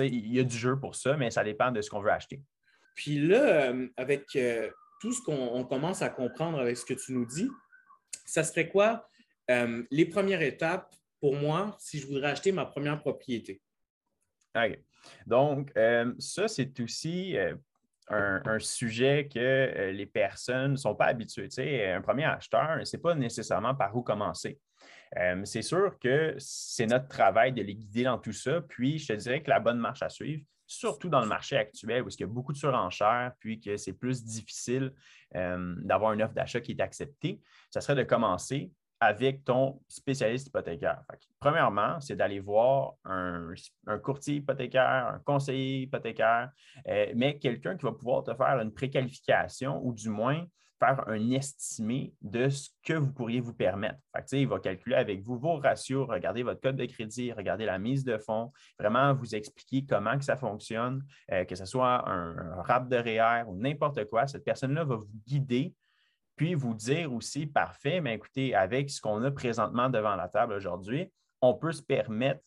il 0.00 0.34
y 0.34 0.40
a 0.40 0.44
du 0.44 0.56
jeu 0.56 0.78
pour 0.78 0.94
ça, 0.94 1.16
mais 1.16 1.30
ça 1.30 1.42
dépend 1.42 1.70
de 1.70 1.80
ce 1.80 1.88
qu'on 1.88 2.00
veut 2.00 2.10
acheter. 2.10 2.42
Puis 2.94 3.18
là, 3.18 3.70
euh, 3.70 3.88
avec 3.96 4.36
euh, 4.36 4.70
tout 5.00 5.12
ce 5.12 5.22
qu'on 5.22 5.64
commence 5.64 6.02
à 6.02 6.08
comprendre 6.08 6.58
avec 6.60 6.76
ce 6.76 6.84
que 6.84 6.94
tu 6.94 7.12
nous 7.12 7.26
dis, 7.26 7.48
ça 8.24 8.44
serait 8.44 8.68
quoi 8.68 9.06
euh, 9.50 9.82
les 9.90 10.06
premières 10.06 10.42
étapes 10.42 10.94
pour 11.20 11.34
moi 11.34 11.76
si 11.78 11.98
je 11.98 12.06
voudrais 12.06 12.30
acheter 12.30 12.52
ma 12.52 12.66
première 12.66 13.00
propriété? 13.00 13.60
OK. 14.56 14.78
Donc, 15.26 15.72
ça, 16.18 16.46
c'est 16.46 16.78
aussi 16.80 17.36
un, 18.08 18.58
sujet 18.58 19.28
que 19.32 19.90
les 19.90 20.04
personnes 20.04 20.72
ne 20.72 20.76
sont 20.76 20.94
pas 20.94 21.06
habituées. 21.06 21.48
Un 21.90 22.02
premier 22.02 22.26
acheteur, 22.26 22.76
ne 22.76 22.84
sait 22.84 22.98
pas 22.98 23.14
nécessairement 23.14 23.74
par 23.74 23.96
où 23.96 24.02
commencer. 24.02 24.60
c'est 25.44 25.62
sûr 25.62 25.98
que 25.98 26.34
c'est 26.38 26.86
notre 26.86 27.08
travail 27.08 27.52
de 27.52 27.62
les 27.62 27.74
guider 27.74 28.04
dans 28.04 28.18
tout 28.18 28.32
ça. 28.32 28.60
Puis, 28.60 28.98
je 28.98 29.08
te 29.08 29.12
dirais 29.14 29.42
que 29.42 29.48
la 29.48 29.58
bonne 29.58 29.78
marche 29.78 30.02
à 30.02 30.10
suivre, 30.10 30.44
surtout 30.72 31.08
dans 31.08 31.20
le 31.20 31.26
marché 31.26 31.56
actuel 31.56 32.02
où 32.02 32.08
il 32.08 32.20
y 32.20 32.24
a 32.24 32.26
beaucoup 32.26 32.52
de 32.52 32.58
surenchères, 32.58 33.32
puis 33.38 33.60
que 33.60 33.76
c'est 33.76 33.92
plus 33.92 34.24
difficile 34.24 34.92
euh, 35.34 35.74
d'avoir 35.78 36.12
une 36.12 36.22
offre 36.22 36.34
d'achat 36.34 36.60
qui 36.60 36.72
est 36.72 36.80
acceptée, 36.80 37.40
ça 37.70 37.80
serait 37.80 37.94
de 37.94 38.02
commencer 38.02 38.70
avec 39.00 39.44
ton 39.44 39.80
spécialiste 39.88 40.46
hypothécaire. 40.46 41.02
premièrement, 41.40 42.00
c'est 42.00 42.14
d'aller 42.14 42.38
voir 42.38 42.92
un, 43.04 43.52
courtier 44.00 44.36
hypothécaire, 44.36 45.08
un 45.08 45.18
conseiller 45.18 45.82
hypothécaire, 45.82 46.50
euh, 46.86 47.12
mais 47.16 47.36
quelqu'un 47.38 47.76
qui 47.76 47.84
va 47.84 47.92
pouvoir 47.92 48.22
te 48.22 48.32
faire 48.32 48.60
une 48.60 48.72
préqualification 48.72 49.84
ou 49.84 49.92
du 49.92 50.08
moins 50.08 50.46
faire 50.82 51.08
un 51.08 51.30
estimé 51.30 52.12
de 52.22 52.48
ce 52.48 52.70
que 52.82 52.94
vous 52.94 53.12
pourriez 53.12 53.40
vous 53.40 53.54
permettre. 53.54 53.98
il 54.32 54.48
va 54.48 54.58
calculer 54.58 54.96
avec 54.96 55.22
vous 55.22 55.38
vos 55.38 55.56
ratios, 55.56 56.08
regarder 56.08 56.42
votre 56.42 56.60
code 56.60 56.76
de 56.76 56.86
crédit, 56.86 57.32
regarder 57.32 57.66
la 57.66 57.78
mise 57.78 58.04
de 58.04 58.18
fonds, 58.18 58.52
vraiment 58.78 59.14
vous 59.14 59.34
expliquer 59.34 59.84
comment 59.88 60.18
que 60.18 60.24
ça 60.24 60.36
fonctionne, 60.36 61.04
euh, 61.30 61.44
que 61.44 61.54
ce 61.54 61.64
soit 61.64 62.08
un, 62.08 62.36
un 62.36 62.62
rap 62.62 62.88
de 62.88 62.96
REER 62.96 63.44
ou 63.46 63.56
n'importe 63.56 64.04
quoi. 64.06 64.26
Cette 64.26 64.44
personne-là 64.44 64.84
va 64.84 64.96
vous 64.96 65.10
guider 65.26 65.72
puis 66.34 66.54
vous 66.54 66.74
dire 66.74 67.12
aussi, 67.12 67.46
parfait, 67.46 68.00
mais 68.00 68.14
écoutez, 68.14 68.54
avec 68.54 68.90
ce 68.90 69.00
qu'on 69.00 69.22
a 69.22 69.30
présentement 69.30 69.88
devant 69.88 70.16
la 70.16 70.28
table 70.28 70.54
aujourd'hui, 70.54 71.12
on 71.40 71.54
peut 71.54 71.72
se 71.72 71.82
permettre 71.82 72.40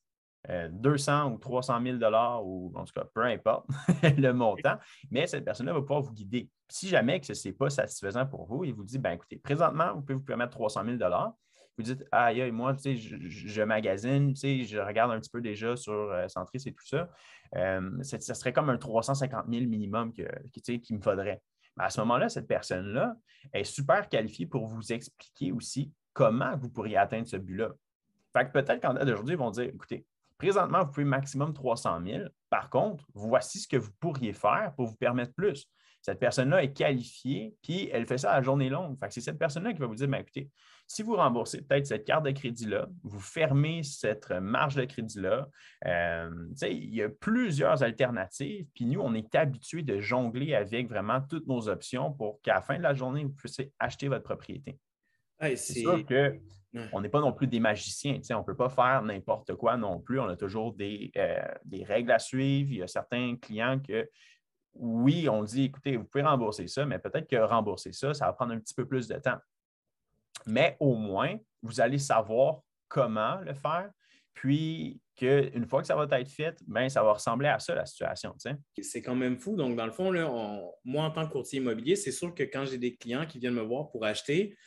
200 0.72 1.12
euh, 1.12 1.34
ou 1.34 1.38
300 1.38 1.82
000 1.82 1.98
ou 2.44 2.72
en 2.76 2.86
tout 2.86 2.94
cas, 2.94 3.06
peu 3.14 3.24
importe 3.24 3.68
le 4.18 4.32
montant, 4.32 4.78
mais 5.12 5.28
cette 5.28 5.46
personne-là 5.46 5.74
va 5.74 5.82
pouvoir 5.82 6.02
vous 6.02 6.14
guider. 6.14 6.50
Si 6.70 6.88
jamais 6.88 7.20
que 7.20 7.34
ce 7.34 7.48
n'est 7.48 7.54
pas 7.54 7.70
satisfaisant 7.70 8.26
pour 8.26 8.46
vous, 8.46 8.64
il 8.64 8.74
vous 8.74 8.84
dit, 8.84 8.98
ben 8.98 9.12
écoutez, 9.12 9.38
présentement, 9.38 9.94
vous 9.94 10.02
pouvez 10.02 10.16
vous 10.16 10.26
permettre 10.26 10.52
300 10.52 10.84
000 10.86 10.98
vous 11.78 11.84
dites, 11.84 12.06
aïe, 12.12 12.52
moi, 12.52 12.74
tu 12.74 12.82
sais, 12.82 12.96
je, 12.96 13.62
magasine, 13.62 14.34
tu 14.34 14.40
sais, 14.40 14.64
je 14.64 14.80
regarde 14.80 15.12
un 15.12 15.20
petit 15.20 15.30
peu 15.30 15.42
déjà 15.42 15.76
sur 15.76 15.94
euh, 15.94 16.28
Centris 16.30 16.64
et 16.66 16.74
tout 16.74 16.86
ça. 16.86 17.10
Euh, 17.56 18.02
ça 18.02 18.34
serait 18.34 18.54
comme 18.54 18.70
un 18.70 18.78
350 18.78 19.46
000 19.50 19.66
minimum 19.66 20.14
qu'il 20.14 20.82
qui 20.82 20.94
me 20.94 21.02
faudrait. 21.02 21.42
À 21.78 21.90
ce 21.90 22.00
moment-là, 22.02 22.30
cette 22.30 22.48
personne-là 22.48 23.16
est 23.52 23.66
super 23.66 24.08
qualifiée 24.08 24.46
pour 24.46 24.68
vous 24.68 24.94
expliquer 24.94 25.52
aussi 25.52 25.92
comment 26.14 26.56
vous 26.56 26.70
pourriez 26.70 26.96
atteindre 26.96 27.28
ce 27.28 27.36
but-là. 27.36 27.72
Fait 28.32 28.46
que 28.46 28.52
peut-être 28.52 28.82
qu'en 28.82 28.94
date 28.94 29.06
d'aujourd'hui, 29.06 29.36
ils 29.36 29.40
vont 29.40 29.52
dire, 29.52 29.66
écoutez, 29.66 30.06
présentement, 30.38 30.84
vous 30.84 30.92
pouvez 30.92 31.06
maximum 31.06 31.54
300 31.54 32.00
000. 32.06 32.24
Par 32.50 32.70
contre, 32.70 33.06
voici 33.14 33.60
ce 33.60 33.68
que 33.68 33.78
vous 33.78 33.92
pourriez 34.00 34.34
faire 34.34 34.74
pour 34.76 34.88
vous 34.88 34.98
permettre 34.98 35.34
plus. 35.34 35.68
Cette 36.06 36.20
personne-là 36.20 36.62
est 36.62 36.72
qualifiée, 36.72 37.56
puis 37.64 37.90
elle 37.92 38.06
fait 38.06 38.20
ça 38.20 38.32
à 38.32 38.36
la 38.36 38.44
journée 38.44 38.70
longue. 38.70 38.96
c'est 39.10 39.22
cette 39.22 39.40
personne-là 39.40 39.74
qui 39.74 39.80
va 39.80 39.88
vous 39.88 39.96
dire, 39.96 40.08
ben, 40.08 40.20
écoutez, 40.20 40.52
si 40.86 41.02
vous 41.02 41.16
remboursez 41.16 41.64
peut-être 41.64 41.88
cette 41.88 42.06
carte 42.06 42.26
de 42.26 42.30
crédit-là, 42.30 42.88
vous 43.02 43.20
fermez 43.20 43.82
cette 43.82 44.30
marge 44.30 44.76
de 44.76 44.86
crédit-là, 44.86 45.48
euh, 45.88 46.30
il 46.62 46.94
y 46.94 47.02
a 47.02 47.10
plusieurs 47.10 47.82
alternatives, 47.82 48.68
puis 48.76 48.86
nous, 48.86 49.00
on 49.00 49.16
est 49.16 49.34
habitués 49.34 49.82
de 49.82 50.00
jongler 50.00 50.54
avec 50.54 50.88
vraiment 50.88 51.22
toutes 51.22 51.48
nos 51.48 51.68
options 51.70 52.12
pour 52.12 52.40
qu'à 52.44 52.54
la 52.54 52.62
fin 52.62 52.78
de 52.78 52.84
la 52.84 52.94
journée, 52.94 53.24
vous 53.24 53.34
puissiez 53.34 53.72
acheter 53.80 54.08
votre 54.08 54.26
propriété. 54.26 54.78
C'est 55.42 55.58
sûr 55.58 56.06
qu'on 56.06 57.02
n'est 57.02 57.10
pas 57.10 57.22
non 57.22 57.34
plus 57.34 57.48
des 57.48 57.60
magiciens. 57.60 58.20
On 58.32 58.40
ne 58.40 58.44
peut 58.44 58.56
pas 58.56 58.70
faire 58.70 59.02
n'importe 59.04 59.56
quoi 59.56 59.78
non 59.78 60.00
plus. 60.00 60.20
On 60.20 60.28
a 60.28 60.36
toujours 60.36 60.74
des, 60.74 61.12
euh, 61.18 61.40
des, 61.64 61.84
règles 61.84 62.12
à 62.12 62.20
suivre. 62.20 62.72
Il 62.72 62.78
y 62.78 62.84
a 62.84 62.88
certains 62.88 63.36
clients 63.38 63.80
que 63.80 64.10
oui, 64.74 65.30
on 65.30 65.44
dit, 65.44 65.66
écoutez, 65.66 65.96
vous 65.96 66.04
pouvez 66.04 66.24
rembourser 66.24 66.68
ça, 66.68 66.86
mais 66.86 67.00
peut-être 67.00 67.30
que 67.30 67.38
rembourser 67.38 67.94
ça, 67.94 68.14
ça 68.14 68.26
va 68.26 68.34
prendre 68.34 68.54
un 68.54 68.60
petit 68.60 68.74
peu 68.74 68.86
plus 68.86 69.08
de 69.08 69.16
temps. 69.16 69.38
Mais 70.46 70.76
au 70.80 70.96
moins, 70.96 71.38
vous 71.62 71.80
allez 71.80 71.98
savoir 71.98 72.60
comment 72.88 73.38
le 73.38 73.54
faire, 73.54 73.90
puis 74.34 75.00
qu'une 75.16 75.66
fois 75.66 75.82
que 75.82 75.88
ça 75.88 75.96
va 75.96 76.20
être 76.20 76.30
fait, 76.30 76.58
bien, 76.68 76.90
ça 76.90 77.02
va 77.02 77.14
ressembler 77.14 77.48
à 77.48 77.58
ça, 77.58 77.74
la 77.74 77.86
situation. 77.86 78.36
C'est 78.82 79.02
quand 79.02 79.16
même 79.16 79.38
fou. 79.38 79.56
Donc, 79.56 79.78
dans 79.78 79.86
le 79.86 79.94
fond, 79.94 80.12
là, 80.12 80.30
moi, 80.84 81.06
en 81.06 81.12
tant 81.12 81.26
que 81.26 81.32
courtier 81.32 81.60
immobilier, 81.60 81.96
c'est 81.96 82.12
sûr 82.12 82.36
que 82.36 82.44
quand 82.44 82.66
j'ai 82.66 82.78
des 82.78 82.96
clients 82.96 83.26
qui 83.26 83.40
viennent 83.40 83.54
me 83.54 83.62
voir 83.62 83.90
pour 83.90 84.04
acheter, 84.04 84.58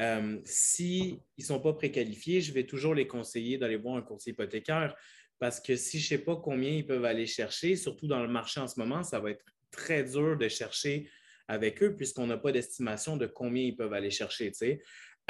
euh, 0.00 0.38
s'ils 0.44 1.20
ne 1.38 1.44
sont 1.44 1.60
pas 1.60 1.72
préqualifiés, 1.72 2.40
je 2.40 2.52
vais 2.52 2.64
toujours 2.64 2.94
les 2.94 3.06
conseiller 3.06 3.58
d'aller 3.58 3.76
voir 3.76 3.96
un 3.96 4.02
courtier 4.02 4.32
hypothécaire 4.32 4.94
parce 5.38 5.60
que 5.60 5.76
si 5.76 5.98
je 5.98 6.04
ne 6.04 6.18
sais 6.18 6.24
pas 6.24 6.36
combien 6.36 6.70
ils 6.70 6.86
peuvent 6.86 7.04
aller 7.04 7.26
chercher, 7.26 7.76
surtout 7.76 8.06
dans 8.06 8.22
le 8.22 8.28
marché 8.28 8.60
en 8.60 8.66
ce 8.66 8.78
moment, 8.78 9.02
ça 9.02 9.20
va 9.20 9.30
être 9.30 9.44
très 9.70 10.04
dur 10.04 10.36
de 10.36 10.48
chercher 10.48 11.08
avec 11.46 11.82
eux 11.82 11.94
puisqu'on 11.96 12.26
n'a 12.26 12.36
pas 12.36 12.52
d'estimation 12.52 13.16
de 13.16 13.26
combien 13.26 13.62
ils 13.62 13.76
peuvent 13.76 13.92
aller 13.92 14.10
chercher. 14.10 14.52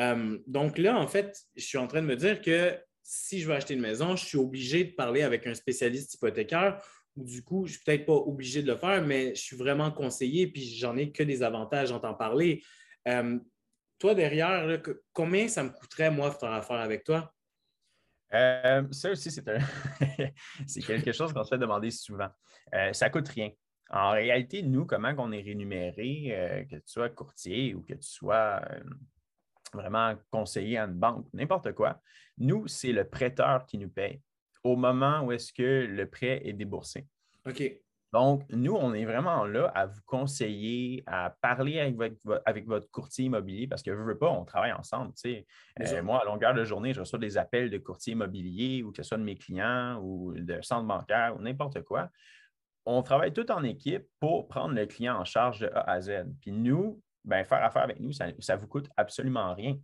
Euh, 0.00 0.38
donc 0.46 0.78
là, 0.78 0.98
en 0.98 1.06
fait, 1.06 1.38
je 1.56 1.64
suis 1.64 1.78
en 1.78 1.86
train 1.86 2.02
de 2.02 2.06
me 2.06 2.16
dire 2.16 2.40
que 2.40 2.76
si 3.02 3.40
je 3.40 3.48
veux 3.48 3.54
acheter 3.54 3.74
une 3.74 3.80
maison, 3.80 4.16
je 4.16 4.24
suis 4.24 4.38
obligé 4.38 4.84
de 4.84 4.92
parler 4.92 5.22
avec 5.22 5.46
un 5.46 5.54
spécialiste 5.54 6.14
hypothécaire 6.14 6.82
ou 7.16 7.24
du 7.24 7.42
coup, 7.42 7.66
je 7.66 7.72
ne 7.72 7.74
suis 7.76 7.84
peut-être 7.84 8.06
pas 8.06 8.14
obligé 8.14 8.62
de 8.62 8.70
le 8.70 8.76
faire, 8.76 9.04
mais 9.04 9.34
je 9.34 9.40
suis 9.40 9.56
vraiment 9.56 9.90
conseillé 9.90 10.46
puis 10.46 10.76
j'en 10.76 10.96
ai 10.96 11.10
que 11.10 11.22
des 11.22 11.42
avantages 11.42 11.90
en 11.90 12.00
t'en 12.00 12.14
parler. 12.14 12.62
Euh, 13.08 13.38
toi, 13.98 14.14
derrière, 14.14 14.80
combien 15.12 15.48
ça 15.48 15.62
me 15.62 15.70
coûterait, 15.70 16.10
moi, 16.10 16.30
faire 16.30 16.52
affaire 16.52 16.80
avec 16.80 17.04
toi? 17.04 17.32
Euh, 18.34 18.84
ça 18.90 19.10
aussi, 19.10 19.30
c'est 19.30 19.44
quelque 20.86 21.12
chose 21.12 21.32
qu'on 21.32 21.44
se 21.44 21.48
fait 21.48 21.58
demander 21.58 21.90
souvent. 21.90 22.28
ça 22.92 23.06
ne 23.06 23.12
coûte 23.12 23.28
rien. 23.28 23.50
En 23.90 24.10
réalité, 24.10 24.62
nous, 24.62 24.84
comment 24.84 25.14
on 25.16 25.32
est 25.32 25.40
rémunéré, 25.40 26.28
euh, 26.30 26.64
que 26.64 26.76
tu 26.76 26.82
sois 26.86 27.08
courtier 27.08 27.74
ou 27.74 27.82
que 27.82 27.94
tu 27.94 28.06
sois 28.06 28.60
euh, 28.70 28.80
vraiment 29.72 30.14
conseiller 30.30 30.76
à 30.76 30.84
une 30.84 30.94
banque, 30.94 31.26
n'importe 31.32 31.72
quoi, 31.72 32.00
nous, 32.36 32.68
c'est 32.68 32.92
le 32.92 33.08
prêteur 33.08 33.64
qui 33.64 33.78
nous 33.78 33.88
paye 33.88 34.20
au 34.62 34.76
moment 34.76 35.22
où 35.22 35.32
est-ce 35.32 35.52
que 35.52 35.86
le 35.86 36.06
prêt 36.06 36.42
est 36.44 36.52
déboursé. 36.52 37.06
OK. 37.46 37.62
Donc, 38.12 38.44
nous, 38.50 38.74
on 38.74 38.94
est 38.94 39.04
vraiment 39.04 39.44
là 39.44 39.70
à 39.74 39.86
vous 39.86 40.00
conseiller, 40.06 41.02
à 41.06 41.34
parler 41.42 41.78
avec 41.78 42.66
votre, 42.66 42.90
courtier 42.90 43.26
immobilier 43.26 43.66
parce 43.66 43.82
que 43.82 43.94
je 43.94 44.00
ne 44.00 44.04
veux 44.04 44.16
pas, 44.16 44.30
on 44.30 44.44
travaille 44.44 44.72
ensemble. 44.72 45.12
Euh, 45.26 46.02
moi, 46.02 46.22
à 46.22 46.24
longueur 46.24 46.54
de 46.54 46.64
journée, 46.64 46.94
je 46.94 47.00
reçois 47.00 47.18
des 47.18 47.36
appels 47.36 47.68
de 47.68 47.78
courtier 47.78 48.14
immobilier 48.14 48.82
ou 48.82 48.92
que 48.92 49.02
ce 49.02 49.02
soit 49.02 49.18
de 49.18 49.24
mes 49.24 49.36
clients 49.36 50.00
ou 50.02 50.32
de 50.34 50.60
centre 50.62 50.86
bancaire 50.86 51.36
ou 51.36 51.42
n'importe 51.42 51.82
quoi 51.82 52.08
on 52.90 53.02
travaille 53.02 53.34
tout 53.34 53.50
en 53.50 53.62
équipe 53.64 54.06
pour 54.18 54.48
prendre 54.48 54.74
le 54.74 54.86
client 54.86 55.16
en 55.16 55.24
charge 55.24 55.60
de 55.60 55.66
A 55.74 55.90
à 55.90 56.00
Z. 56.00 56.24
Puis 56.40 56.52
nous, 56.52 57.02
ben, 57.22 57.44
faire 57.44 57.62
affaire 57.62 57.82
avec 57.82 58.00
nous, 58.00 58.12
ça 58.12 58.26
ne 58.28 58.56
vous 58.58 58.66
coûte 58.66 58.88
absolument 58.96 59.54
rien. 59.54 59.78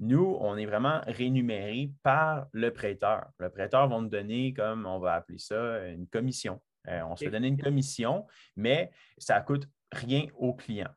Nous, 0.00 0.36
on 0.40 0.56
est 0.56 0.64
vraiment 0.64 1.00
rémunéré 1.06 1.90
par 2.02 2.46
le 2.52 2.72
prêteur. 2.72 3.26
Le 3.38 3.50
prêteur 3.50 3.88
va 3.88 4.00
nous 4.00 4.08
donner, 4.08 4.54
comme 4.54 4.86
on 4.86 4.98
va 4.98 5.14
appeler 5.14 5.38
ça, 5.38 5.86
une 5.88 6.06
commission. 6.06 6.60
Euh, 6.88 7.02
on 7.08 7.16
se 7.16 7.24
fait 7.24 7.30
donner 7.30 7.48
une 7.48 7.60
commission, 7.60 8.26
mais 8.56 8.90
ça 9.18 9.40
ne 9.40 9.44
coûte 9.44 9.68
rien 9.92 10.26
au 10.36 10.54
client. 10.54 10.90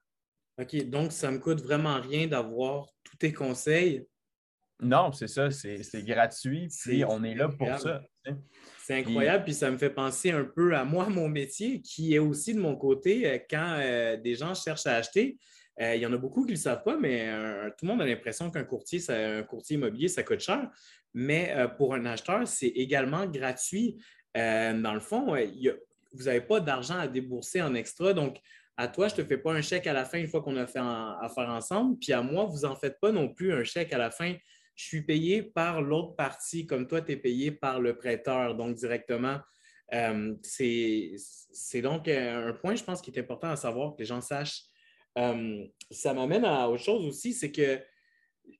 OK, 0.59 0.89
donc 0.89 1.11
ça 1.11 1.31
ne 1.31 1.37
me 1.37 1.39
coûte 1.41 1.61
vraiment 1.61 1.99
rien 2.01 2.27
d'avoir 2.27 2.87
tous 3.03 3.17
tes 3.17 3.33
conseils? 3.33 4.05
Non, 4.81 5.11
c'est 5.11 5.27
ça, 5.27 5.51
c'est 5.51 6.03
gratuit, 6.03 6.69
puis 6.83 7.03
on 7.03 7.23
est 7.23 7.35
là 7.35 7.49
pour 7.49 7.67
ça. 7.77 8.01
C'est 8.83 8.95
incroyable, 8.95 9.43
puis 9.43 9.53
ça 9.53 9.69
me 9.69 9.77
fait 9.77 9.89
penser 9.89 10.31
un 10.31 10.45
peu 10.45 10.75
à 10.75 10.83
moi, 10.83 11.09
mon 11.09 11.27
métier, 11.29 11.81
qui 11.81 12.15
est 12.15 12.19
aussi 12.19 12.53
de 12.53 12.59
mon 12.59 12.75
côté 12.75 13.27
euh, 13.27 13.37
quand 13.49 13.77
euh, 13.79 14.17
des 14.17 14.35
gens 14.35 14.53
cherchent 14.55 14.87
à 14.87 14.95
acheter. 14.95 15.37
Euh, 15.79 15.95
il 15.95 16.01
y 16.01 16.05
en 16.05 16.13
a 16.13 16.17
beaucoup 16.17 16.41
qui 16.41 16.53
ne 16.53 16.55
le 16.57 16.61
savent 16.61 16.83
pas, 16.83 16.97
mais 16.97 17.31
tout 17.77 17.85
le 17.85 17.87
monde 17.87 18.01
a 18.01 18.05
l'impression 18.05 18.49
qu'un 18.49 18.63
courtier, 18.63 18.99
un 19.09 19.43
courtier 19.43 19.75
immobilier, 19.75 20.07
ça 20.07 20.23
coûte 20.23 20.39
cher. 20.39 20.69
Mais 21.13 21.55
pour 21.77 21.93
un 21.93 22.05
acheteur, 22.05 22.45
c'est 22.47 22.67
également 22.67 23.25
gratuit. 23.25 23.97
Dans 24.81 24.93
le 24.93 24.99
fond, 24.99 25.35
vous 26.13 26.23
n'avez 26.23 26.41
pas 26.41 26.59
d'argent 26.59 26.97
à 26.97 27.07
débourser 27.07 27.61
en 27.61 27.73
extra. 27.75 28.13
Donc, 28.13 28.37
à 28.77 28.87
toi, 28.87 29.07
je 29.07 29.15
ne 29.15 29.21
te 29.21 29.27
fais 29.27 29.37
pas 29.37 29.53
un 29.53 29.61
chèque 29.61 29.87
à 29.87 29.93
la 29.93 30.05
fin 30.05 30.19
une 30.19 30.27
fois 30.27 30.41
qu'on 30.41 30.55
a 30.57 30.65
fait 30.65 30.79
affaire 30.79 31.49
ensemble. 31.49 31.97
Puis 31.99 32.13
à 32.13 32.21
moi, 32.21 32.45
vous 32.45 32.61
n'en 32.61 32.75
faites 32.75 32.99
pas 32.99 33.11
non 33.11 33.27
plus 33.27 33.53
un 33.53 33.63
chèque 33.63 33.93
à 33.93 33.97
la 33.97 34.11
fin 34.11 34.35
je 34.79 34.85
suis 34.85 35.01
payé 35.01 35.43
par 35.43 35.81
l'autre 35.81 36.15
partie, 36.15 36.65
comme 36.65 36.87
toi, 36.87 37.01
tu 37.01 37.11
es 37.11 37.17
payé 37.17 37.51
par 37.51 37.81
le 37.81 37.97
prêteur, 37.97 38.55
donc 38.55 38.75
directement. 38.75 39.37
Euh, 39.93 40.35
c'est 40.41 41.81
donc 41.81 42.07
un 42.07 42.53
point, 42.53 42.75
je 42.75 42.83
pense, 42.85 43.01
qui 43.01 43.11
est 43.11 43.19
important 43.19 43.49
à 43.49 43.57
savoir 43.57 43.93
que 43.93 43.99
les 43.99 44.05
gens 44.05 44.21
sachent. 44.21 44.63
Euh, 45.17 45.65
ça 45.91 46.13
m'amène 46.13 46.45
à 46.45 46.69
autre 46.69 46.81
chose 46.81 47.05
aussi, 47.05 47.33
c'est 47.33 47.51
que 47.51 47.77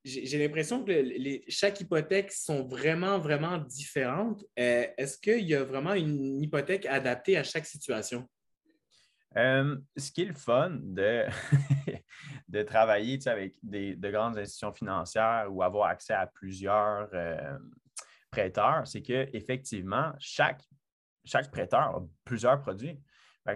j'ai 0.04 0.38
l'impression 0.38 0.84
que 0.84 0.92
les, 0.92 1.44
chaque 1.48 1.80
hypothèque 1.82 2.32
sont 2.32 2.68
vraiment, 2.68 3.20
vraiment 3.20 3.58
différentes. 3.58 4.44
Euh, 4.58 4.86
est-ce 4.98 5.18
qu'il 5.18 5.46
y 5.48 5.56
a 5.56 5.64
vraiment 5.64 5.94
une 5.94 6.42
hypothèque 6.42 6.86
adaptée 6.86 7.38
à 7.38 7.44
chaque 7.44 7.66
situation? 7.66 8.28
ce 9.36 10.12
qui 10.12 10.24
est 10.24 10.26
le 10.26 10.34
fun 10.34 10.72
de, 10.82 11.24
de 12.48 12.64
travailler 12.64 13.20
avec 13.28 13.54
des, 13.62 13.96
de 13.96 14.10
grandes 14.10 14.40
institutions 14.40 14.74
financières 14.74 15.46
ou 15.52 15.62
avoir 15.62 15.90
accès 15.90 16.14
à 16.14 16.26
plusieurs 16.26 17.08
prêteurs, 18.32 18.88
c'est 18.88 19.04
qu'effectivement, 19.04 20.14
chaque, 20.18 20.64
chaque 21.26 21.52
prêteur 21.52 21.80
a 21.80 22.08
plusieurs 22.26 22.60
produits 22.60 23.00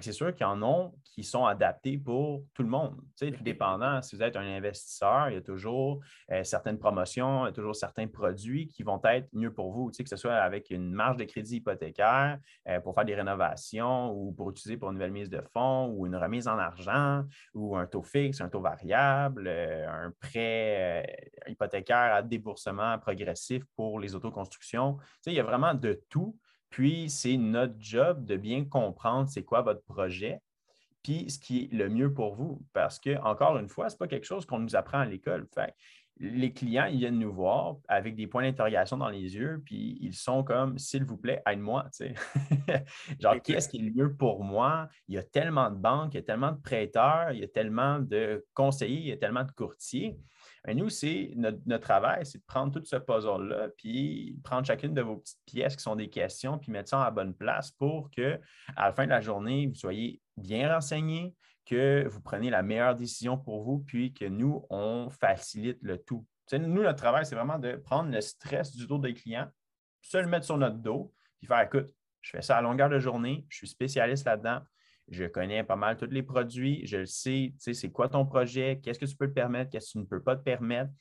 c'est 0.02 0.12
sûr 0.12 0.34
qu'il 0.34 0.46
y 0.46 0.50
en 0.50 0.62
a 0.62 0.92
qui 1.14 1.24
sont 1.24 1.46
adaptés 1.46 1.98
pour 1.98 2.44
tout 2.54 2.64
le 2.64 2.70
monde. 2.70 3.00
tout 3.20 3.30
dépendant, 3.42 4.02
si 4.02 4.16
vous 4.16 4.24
êtes 4.24 4.36
un 4.36 4.46
investisseur, 4.46 5.30
il 5.30 5.36
y 5.36 5.38
a 5.38 5.42
toujours 5.42 6.00
euh, 6.32 6.44
certaines 6.44 6.80
promotions, 6.80 7.46
il 7.46 7.50
y 7.50 7.50
a 7.50 7.54
toujours 7.54 7.76
certains 7.76 8.08
produits 8.08 8.68
qui 8.68 8.84
vont 8.84 9.00
être 9.04 9.28
mieux 9.34 9.54
pour 9.54 9.72
vous, 9.72 9.92
que 9.92 10.10
ce 10.10 10.16
soit 10.16 10.36
avec 10.36 10.72
une 10.72 10.92
marge 10.92 11.18
de 11.18 11.26
crédit 11.26 11.58
hypothécaire 11.58 12.40
euh, 12.68 12.80
pour 12.80 12.96
faire 12.96 13.06
des 13.06 13.16
rénovations 13.16 14.12
ou 14.12 14.32
pour 14.32 14.50
utiliser 14.50 14.78
pour 14.78 14.90
une 14.90 14.96
nouvelle 14.96 15.12
mise 15.12 15.30
de 15.30 15.42
fonds 15.54 15.88
ou 15.90 16.08
une 16.08 16.16
remise 16.16 16.48
en 16.48 16.58
argent 16.58 17.24
ou 17.54 17.78
un 17.78 17.86
taux 17.86 18.04
fixe, 18.04 18.42
un 18.42 18.50
taux 18.50 18.62
variable, 18.62 19.48
euh, 19.48 19.88
un 19.88 20.12
prêt 20.20 21.06
hypothécaire 21.48 22.16
à 22.16 22.22
déboursement 22.24 22.98
progressif 22.98 23.64
pour 23.76 24.00
les 24.00 24.16
autoconstructions. 24.16 24.98
il 25.28 25.34
y 25.34 25.40
a 25.40 25.44
vraiment 25.44 25.74
de 25.74 26.02
tout. 26.10 26.36
Puis, 26.74 27.08
c'est 27.08 27.38
notre 27.38 27.76
job 27.78 28.26
de 28.26 28.36
bien 28.36 28.66
comprendre 28.66 29.30
c'est 29.30 29.44
quoi 29.44 29.62
votre 29.62 29.84
projet, 29.84 30.40
puis 31.04 31.30
ce 31.30 31.38
qui 31.38 31.66
est 31.66 31.72
le 31.72 31.88
mieux 31.88 32.12
pour 32.12 32.34
vous. 32.34 32.64
Parce 32.74 32.98
que, 33.00 33.16
encore 33.22 33.60
une 33.60 33.70
fois, 33.70 33.90
ce 33.90 33.94
n'est 33.94 34.00
pas 34.00 34.08
quelque 34.08 34.26
chose 34.26 34.48
qu'on 34.48 34.58
nous 34.58 34.76
apprend 34.76 34.98
à 34.98 35.06
l'école. 35.06 35.48
les 36.18 36.52
clients, 36.52 36.86
ils 36.86 36.98
viennent 36.98 37.20
nous 37.20 37.32
voir 37.32 37.76
avec 37.88 38.16
des 38.16 38.26
points 38.26 38.42
d'interrogation 38.42 38.98
dans 38.98 39.10
les 39.10 39.36
yeux, 39.36 39.62
puis 39.64 40.00
ils 40.02 40.16
sont 40.16 40.44
comme, 40.44 40.80
s'il 40.80 41.04
vous 41.04 41.18
plaît, 41.18 41.44
aide-moi. 41.46 41.86
Genre, 43.20 43.40
qu'est-ce 43.44 43.70
qui 43.70 43.78
est 43.78 43.82
le 43.84 43.94
mieux 43.94 44.16
pour 44.16 44.44
moi? 44.44 44.90
Il 45.08 45.14
y 45.14 45.20
a 45.20 45.24
tellement 45.24 45.70
de 45.70 45.78
banques, 45.78 46.16
il 46.16 46.18
y 46.18 46.22
a 46.22 46.24
tellement 46.24 46.54
de 46.54 46.60
prêteurs, 46.60 47.34
il 47.34 47.42
y 47.42 47.44
a 47.44 47.48
tellement 47.50 48.00
de 48.00 48.44
conseillers, 48.56 49.00
il 49.00 49.08
y 49.10 49.12
a 49.12 49.18
tellement 49.18 49.44
de 49.44 49.52
courtiers 49.52 50.18
nous, 50.71 50.89
c'est 50.89 51.34
notre, 51.36 51.78
travail, 51.80 52.26
c'est 52.26 52.38
de 52.38 52.43
prendre 52.45 52.71
tout 52.71 52.86
ce 52.86 52.95
puzzle-là, 52.95 53.69
puis 53.78 54.39
prendre 54.43 54.65
chacune 54.65 54.93
de 54.93 55.02
vos 55.02 55.17
petites 55.17 55.43
pièces 55.45 55.76
qui 55.76 55.84
sont 55.84 55.97
des 55.97 56.10
questions, 56.10 56.58
puis 56.58 56.71
mettre 56.71 56.89
ça 56.89 57.02
à 57.02 57.06
la 57.06 57.12
bonne 57.12 57.34
place 57.34 57.71
pour 57.71 58.10
que, 58.12 58.39
à 58.78 58.88
la 58.88 58.93
fin 58.93 59.04
de 59.04 59.10
la 59.10 59.19
journée, 59.19 59.67
vous 59.67 59.76
soyez 59.76 60.21
bien 60.38 60.73
renseigné, 60.73 61.36
que 61.65 62.08
vous 62.08 62.21
preniez 62.21 62.49
la 62.49 62.63
meilleure 62.63 62.95
décision 62.95 63.38
pour 63.38 63.63
vous, 63.63 63.80
puis 63.80 64.13
que 64.13 64.26
nous, 64.26 64.65
on 64.69 65.10
facilite 65.10 65.80
le 65.82 65.97
tout. 65.97 66.26
nous, 66.54 66.82
notre 66.82 66.99
travail, 66.99 67.26
c'est 67.26 67.36
vraiment 67.36 67.60
de 67.60 67.76
prendre 67.76 68.10
le 68.10 68.21
stress 68.21 68.73
du 68.73 68.88
dos 68.88 68.99
des 68.99 69.13
clients, 69.13 69.49
se 70.02 70.17
le 70.17 70.28
mettre 70.28 70.45
sur 70.45 70.58
notre 70.58 70.78
dos, 70.78 71.13
puis 71.39 71.47
faire 71.47 71.62
écoute, 71.62 71.93
je 72.21 72.32
fais 72.32 72.41
ça 72.41 72.58
à 72.58 72.62
longueur 72.62 72.89
de 72.89 72.99
journée, 72.99 73.45
je 73.49 73.58
suis 73.58 73.67
spécialiste 73.67 74.26
là-dedans, 74.26 74.62
je 75.10 75.26
connais 75.26 75.63
pas 75.63 75.76
mal 75.76 75.98
tous 75.98 76.10
les 76.10 76.24
produits, 76.24 76.86
je 76.86 77.06
sais, 77.06 77.54
tu 77.54 77.60
sais, 77.60 77.74
c'est 77.74 77.92
quoi 77.92 78.10
ton 78.10 78.26
projet, 78.26 78.80
qu'est-ce 78.82 79.00
que 79.00 79.06
tu 79.06 79.16
peux 79.16 79.28
te 79.28 79.34
permettre, 79.34 79.72
qu'est-ce 79.72 79.88
que 79.88 79.92
tu 79.92 79.98
ne 80.00 80.06
peux 80.06 80.22
pas 80.22 80.36
te 80.36 80.44
permettre? 80.44 80.92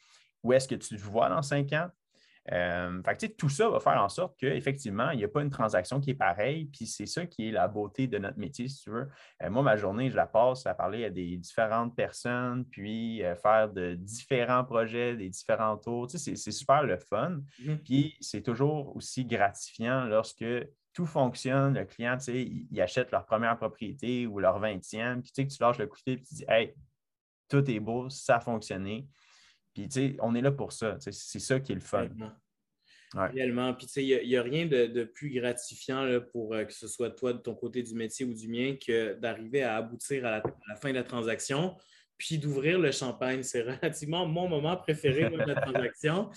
où 0.42 0.52
est-ce 0.52 0.68
que 0.68 0.74
tu 0.74 0.96
te 0.96 1.00
vois 1.00 1.28
dans 1.28 1.42
cinq 1.42 1.72
ans? 1.72 1.88
Euh, 2.50 3.00
tout 3.38 3.48
ça 3.48 3.68
va 3.68 3.78
faire 3.78 4.02
en 4.02 4.08
sorte 4.08 4.36
qu'effectivement, 4.36 5.10
il 5.10 5.18
n'y 5.18 5.24
a 5.24 5.28
pas 5.28 5.42
une 5.42 5.50
transaction 5.50 6.00
qui 6.00 6.10
est 6.10 6.14
pareille, 6.14 6.64
puis 6.64 6.86
c'est 6.86 7.06
ça 7.06 7.24
qui 7.24 7.48
est 7.48 7.52
la 7.52 7.68
beauté 7.68 8.08
de 8.08 8.18
notre 8.18 8.36
métier, 8.36 8.66
si 8.66 8.82
tu 8.82 8.90
veux. 8.90 9.08
Euh, 9.44 9.50
moi, 9.50 9.62
ma 9.62 9.76
journée, 9.76 10.10
je 10.10 10.16
la 10.16 10.26
passe 10.26 10.66
à 10.66 10.74
parler 10.74 11.04
à 11.04 11.10
des 11.10 11.36
différentes 11.36 11.94
personnes, 11.94 12.64
puis 12.64 13.22
euh, 13.22 13.36
faire 13.36 13.70
de 13.70 13.94
différents 13.94 14.64
projets, 14.64 15.16
des 15.16 15.28
différents 15.28 15.76
tours. 15.76 16.10
c'est 16.10 16.34
super 16.34 16.82
le 16.82 16.96
fun. 16.96 17.38
Mm-hmm. 17.60 17.76
Puis 17.84 18.16
c'est 18.20 18.42
toujours 18.42 18.96
aussi 18.96 19.24
gratifiant 19.24 20.04
lorsque 20.06 20.44
tout 20.92 21.06
fonctionne, 21.06 21.74
le 21.74 21.84
client, 21.84 22.18
il, 22.28 22.66
il, 22.70 22.80
achète 22.80 23.10
leur 23.10 23.24
première 23.24 23.56
propriété 23.56 24.26
ou 24.26 24.38
leur 24.38 24.58
vingtième, 24.58 25.22
puis 25.22 25.32
tu 25.32 25.56
lâches 25.60 25.78
le 25.78 25.86
coup 25.86 25.96
de 25.96 26.02
fil, 26.02 26.16
puis 26.18 26.26
tu 26.26 26.34
dis 26.34 26.44
Hey, 26.48 26.74
tout 27.48 27.70
est 27.70 27.80
beau, 27.80 28.08
ça 28.08 28.36
a 28.36 28.40
fonctionné. 28.40 29.06
Puis, 29.74 29.88
tu 29.88 30.00
sais, 30.00 30.16
on 30.20 30.34
est 30.34 30.40
là 30.40 30.52
pour 30.52 30.72
ça. 30.72 30.96
C'est 31.00 31.38
ça 31.38 31.60
qui 31.60 31.72
est 31.72 31.76
le 31.76 31.80
fun. 31.80 32.08
Réellement. 33.14 33.74
Puis, 33.74 33.86
tu 33.86 33.92
sais, 33.92 34.04
il 34.04 34.28
n'y 34.28 34.36
a, 34.36 34.42
rien 34.42 34.66
de, 34.66 35.04
plus 35.04 35.30
gratifiant 35.30 36.20
pour 36.32 36.54
euh, 36.54 36.64
que 36.64 36.72
ce 36.72 36.88
soit 36.88 37.10
toi 37.10 37.32
de 37.32 37.38
ton 37.38 37.54
côté 37.54 37.82
du 37.82 37.94
métier 37.94 38.24
ou 38.24 38.32
du 38.32 38.48
mien 38.48 38.76
que 38.76 39.14
d'arriver 39.14 39.62
à 39.62 39.76
aboutir 39.76 40.24
à 40.24 40.30
la, 40.30 40.76
fin 40.76 40.90
de 40.90 40.94
la 40.94 41.02
transaction, 41.02 41.76
puis 42.16 42.38
d'ouvrir 42.38 42.78
le 42.78 42.90
champagne. 42.90 43.42
C'est 43.42 43.62
relativement 43.82 44.26
mon 44.26 44.48
moment 44.48 44.76
préféré 44.76 45.28
de 45.28 45.36
la 45.36 45.54
transaction. 45.54 46.30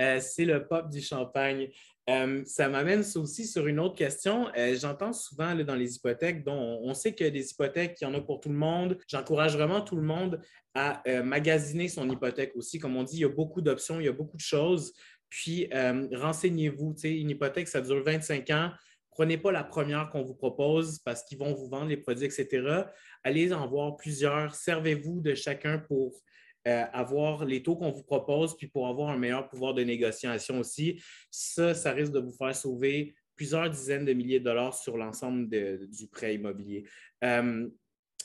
Euh, 0.00 0.20
c'est 0.20 0.46
le 0.46 0.66
pop 0.66 0.88
du 0.88 1.02
champagne. 1.02 1.68
Euh, 2.10 2.42
ça 2.44 2.68
m'amène 2.68 3.04
aussi 3.14 3.46
sur 3.46 3.66
une 3.66 3.78
autre 3.78 3.94
question. 3.94 4.48
Euh, 4.56 4.76
j'entends 4.76 5.12
souvent 5.12 5.54
dans 5.54 5.76
les 5.76 5.96
hypothèques, 5.96 6.44
dont 6.44 6.80
on, 6.82 6.94
sait 6.94 7.14
que 7.14 7.24
des 7.24 7.50
hypothèques, 7.50 7.98
il 8.00 8.04
y 8.04 8.06
en 8.06 8.14
a 8.14 8.20
pour 8.20 8.40
tout 8.40 8.48
le 8.48 8.56
monde. 8.56 8.98
J'encourage 9.06 9.56
vraiment 9.56 9.80
tout 9.80 9.96
le 9.96 10.02
monde 10.02 10.40
à 10.74 11.02
euh, 11.08 11.22
magasiner 11.22 11.88
son 11.88 12.08
hypothèque 12.10 12.52
aussi. 12.56 12.78
Comme 12.78 12.96
on 12.96 13.04
dit, 13.04 13.18
il 13.18 13.20
y 13.20 13.24
a 13.24 13.28
beaucoup 13.28 13.60
d'options, 13.60 14.00
il 14.00 14.06
y 14.06 14.08
a 14.08 14.12
beaucoup 14.12 14.36
de 14.36 14.42
choses. 14.42 14.92
Puis, 15.28 15.70
renseignez-vous. 15.72 16.94
Une 17.04 17.30
hypothèque, 17.30 17.66
ça 17.66 17.80
dure 17.80 18.04
25 18.04 18.50
ans. 18.50 18.70
Prenez 19.10 19.38
pas 19.38 19.50
la 19.50 19.64
première 19.64 20.10
qu'on 20.10 20.22
vous 20.22 20.34
propose 20.34 20.98
parce 20.98 21.22
qu'ils 21.22 21.38
vont 21.38 21.54
vous 21.54 21.68
vendre 21.68 21.86
les 21.86 21.96
produits, 21.96 22.26
etc. 22.26 22.84
Allez 23.24 23.52
en 23.54 23.66
voir 23.66 23.96
plusieurs. 23.96 24.54
Servez-vous 24.54 25.22
de 25.22 25.34
chacun 25.34 25.78
pour 25.78 26.20
euh, 26.68 26.84
avoir 26.92 27.44
les 27.44 27.60
taux 27.60 27.74
qu'on 27.74 27.90
vous 27.90 28.04
propose, 28.04 28.56
puis 28.56 28.68
pour 28.68 28.86
avoir 28.86 29.10
un 29.10 29.18
meilleur 29.18 29.48
pouvoir 29.48 29.74
de 29.74 29.82
négociation 29.82 30.60
aussi. 30.60 31.02
Ça, 31.28 31.74
ça 31.74 31.90
risque 31.90 32.12
de 32.12 32.20
vous 32.20 32.30
faire 32.30 32.54
sauver 32.54 33.16
plusieurs 33.34 33.68
dizaines 33.68 34.04
de 34.04 34.12
milliers 34.12 34.38
de 34.38 34.44
dollars 34.44 34.72
sur 34.72 34.96
l'ensemble 34.96 35.48
du 35.48 36.06
prêt 36.06 36.36
immobilier. 36.36 36.84
Euh, 37.24 37.68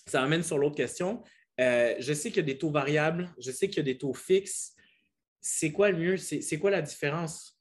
ça 0.05 0.21
amène 0.21 0.43
sur 0.43 0.59
l'autre 0.59 0.75
question. 0.75 1.23
Euh, 1.59 1.95
je 1.97 2.13
sais 2.13 2.29
qu'il 2.29 2.37
y 2.37 2.41
a 2.41 2.53
des 2.53 2.59
taux 2.59 2.69
variables, 2.69 3.33
je 3.39 3.49
sais 3.49 3.67
qu'il 3.67 3.77
y 3.77 3.79
a 3.79 3.83
des 3.91 3.97
taux 3.97 4.13
fixes. 4.13 4.75
C'est 5.41 5.71
quoi 5.71 5.89
le 5.89 5.97
mieux? 5.97 6.17
C'est 6.17 6.59
quoi 6.59 6.69
la 6.69 6.83
différence? 6.83 7.59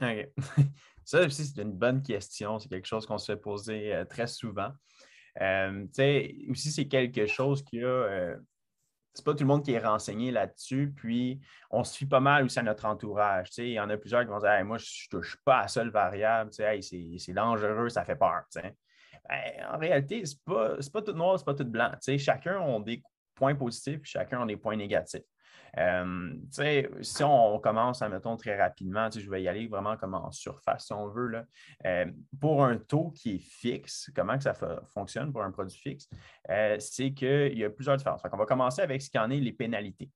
OK. 0.00 0.28
Ça 1.04 1.24
aussi, 1.24 1.46
c'est 1.46 1.62
une 1.62 1.72
bonne 1.72 2.02
question. 2.02 2.60
C'est 2.60 2.68
quelque 2.68 2.86
chose 2.86 3.06
qu'on 3.06 3.18
se 3.18 3.32
fait 3.32 3.40
poser 3.40 4.02
très 4.08 4.26
souvent. 4.28 4.70
aussi, 5.40 6.70
c'est 6.72 6.86
quelque 6.86 7.26
chose 7.26 7.64
qui 7.64 7.82
a 7.82 8.36
c'est 9.16 9.24
pas 9.24 9.32
tout 9.32 9.44
le 9.44 9.46
monde 9.46 9.64
qui 9.64 9.72
est 9.72 9.78
renseigné 9.78 10.30
là-dessus. 10.30 10.92
Puis, 10.94 11.40
on 11.70 11.84
se 11.84 11.96
fie 11.96 12.06
pas 12.06 12.20
mal 12.20 12.44
aussi 12.44 12.58
à 12.58 12.62
notre 12.62 12.84
entourage. 12.84 13.48
Il 13.58 13.70
y 13.70 13.80
en 13.80 13.88
a 13.88 13.96
plusieurs 13.96 14.22
qui 14.22 14.28
vont 14.28 14.38
dire 14.38 14.64
Moi, 14.64 14.78
je 14.78 14.84
ne 14.84 15.18
touche 15.18 15.38
pas 15.44 15.60
à 15.60 15.68
seule 15.68 15.90
variable. 15.90 16.50
c'est 16.52 17.32
dangereux, 17.32 17.88
ça 17.88 18.04
fait 18.04 18.16
peur. 18.16 18.42
Ben, 19.28 19.66
en 19.72 19.78
réalité, 19.78 20.24
ce 20.24 20.34
n'est 20.34 20.54
pas, 20.54 20.76
pas, 20.92 21.02
tout 21.02 21.12
noir, 21.12 21.38
ce 21.38 21.42
n'est 21.42 21.46
pas 21.46 21.54
tout 21.54 21.68
blanc. 21.68 21.90
Chacun 22.18 22.60
a 22.60 22.80
des 22.80 23.02
points 23.34 23.54
positifs, 23.54 24.00
chacun 24.04 24.42
a 24.42 24.46
des 24.46 24.56
points 24.56 24.76
négatifs. 24.76 25.22
Euh, 25.78 26.34
si 27.02 27.22
on 27.22 27.58
commence, 27.58 28.00
mettons, 28.02 28.36
très 28.36 28.60
rapidement, 28.60 29.08
je 29.10 29.28
vais 29.30 29.42
y 29.42 29.48
aller 29.48 29.66
vraiment 29.66 29.96
comme 29.96 30.14
en 30.14 30.30
surface, 30.32 30.86
si 30.86 30.92
on 30.92 31.08
veut. 31.08 31.28
Là. 31.28 31.44
Euh, 31.84 32.06
pour 32.40 32.64
un 32.64 32.78
taux 32.78 33.10
qui 33.10 33.36
est 33.36 33.38
fixe, 33.38 34.10
comment 34.14 34.36
que 34.36 34.44
ça 34.44 34.54
fonctionne 34.94 35.32
pour 35.32 35.42
un 35.42 35.50
produit 35.50 35.78
fixe? 35.78 36.08
Euh, 36.50 36.76
c'est 36.78 37.12
qu'il 37.12 37.58
y 37.58 37.64
a 37.64 37.70
plusieurs 37.70 37.96
différences. 37.96 38.22
on 38.30 38.36
va 38.36 38.46
commencer 38.46 38.82
avec 38.82 39.02
ce 39.02 39.10
qu'en 39.10 39.30
est 39.30 39.40
les 39.40 39.52
pénalités. 39.52 40.10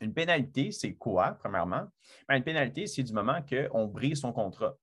Une 0.00 0.12
pénalité, 0.12 0.72
c'est 0.72 0.94
quoi, 0.94 1.36
premièrement? 1.38 1.86
Ben, 2.28 2.36
une 2.36 2.44
pénalité, 2.44 2.86
c'est 2.86 3.02
du 3.02 3.12
moment 3.12 3.40
qu'on 3.42 3.86
brise 3.86 4.20
son 4.20 4.32
contrat. 4.32 4.74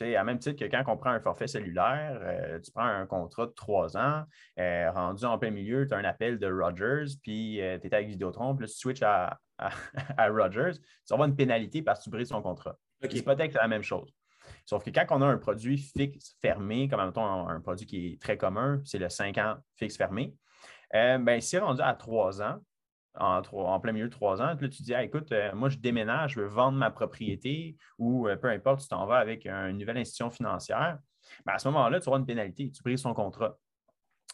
Tu 0.00 0.14
à 0.14 0.24
même 0.24 0.38
titre 0.38 0.58
que 0.58 0.70
quand 0.70 0.82
on 0.86 0.96
prend 0.96 1.10
un 1.10 1.20
forfait 1.20 1.46
cellulaire, 1.46 2.18
euh, 2.22 2.58
tu 2.60 2.70
prends 2.70 2.86
un 2.86 3.04
contrat 3.04 3.46
de 3.46 3.52
trois 3.52 3.98
ans, 3.98 4.24
euh, 4.58 4.90
rendu 4.92 5.26
en 5.26 5.38
plein 5.38 5.50
milieu, 5.50 5.86
tu 5.86 5.92
as 5.92 5.98
un 5.98 6.04
appel 6.04 6.38
de 6.38 6.50
Rogers, 6.50 7.16
puis 7.22 7.60
euh, 7.60 7.78
tu 7.78 7.86
es 7.86 7.94
avec 7.94 8.08
Vidéotron, 8.08 8.56
puis 8.56 8.64
là, 8.64 8.68
tu 8.68 8.78
switches 8.78 9.02
à, 9.02 9.38
Rogers, 10.30 10.72
tu 11.06 11.12
avoir 11.12 11.28
une 11.28 11.36
pénalité 11.36 11.82
parce 11.82 12.00
que 12.00 12.04
tu 12.04 12.10
brises 12.10 12.28
son 12.28 12.40
contrat. 12.40 12.76
Okay. 13.04 13.22
peut-être 13.22 13.54
la 13.54 13.68
même 13.68 13.82
chose. 13.82 14.10
Sauf 14.64 14.84
que 14.84 14.90
quand 14.90 15.04
on 15.10 15.20
a 15.20 15.26
un 15.26 15.36
produit 15.36 15.76
fixe 15.76 16.34
fermé, 16.40 16.88
comme 16.88 17.04
mettons 17.04 17.24
un, 17.24 17.48
un 17.48 17.60
produit 17.60 17.86
qui 17.86 18.12
est 18.12 18.22
très 18.22 18.38
commun, 18.38 18.80
c'est 18.84 18.98
le 18.98 19.10
5 19.10 19.36
ans 19.36 19.56
fixe 19.76 19.98
fermé, 19.98 20.34
ben, 20.92 21.40
si 21.40 21.58
rendu 21.58 21.82
à 21.82 21.94
trois 21.94 22.42
ans, 22.42 22.58
en, 23.18 23.80
plein 23.80 23.92
milieu 23.92 24.06
de 24.06 24.12
trois 24.12 24.40
ans. 24.40 24.46
Là, 24.46 24.56
tu 24.56 24.82
dis, 24.82 24.92
écoute, 24.94 25.32
euh, 25.32 25.52
moi, 25.54 25.68
je 25.68 25.78
déménage, 25.78 26.32
je 26.32 26.40
veux 26.40 26.46
vendre 26.46 26.78
ma 26.78 26.90
propriété 26.90 27.76
ou 27.98 28.28
euh, 28.28 28.36
peu 28.36 28.48
importe, 28.48 28.80
tu 28.80 28.88
t'en 28.88 29.06
vas 29.06 29.18
avec 29.18 29.46
une 29.46 29.78
nouvelle 29.78 29.98
institution 29.98 30.30
financière. 30.30 30.98
Ben, 31.44 31.54
à 31.54 31.58
ce 31.58 31.68
moment-là, 31.68 32.00
tu 32.00 32.08
auras 32.08 32.18
une 32.18 32.26
pénalité, 32.26 32.70
tu 32.70 32.82
brises 32.82 33.00
son 33.00 33.14
contrat. 33.14 33.56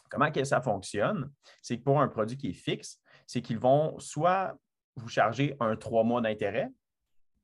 Comment 0.09 0.31
que 0.31 0.43
ça 0.43 0.61
fonctionne? 0.61 1.31
C'est 1.61 1.77
que 1.77 1.83
pour 1.83 1.99
un 1.99 2.07
produit 2.07 2.37
qui 2.37 2.49
est 2.49 2.53
fixe, 2.53 3.01
c'est 3.25 3.41
qu'ils 3.41 3.59
vont 3.59 3.99
soit 3.99 4.55
vous 4.95 5.09
charger 5.09 5.55
un 5.59 5.75
trois 5.75 6.03
mois 6.03 6.21
d'intérêt 6.21 6.69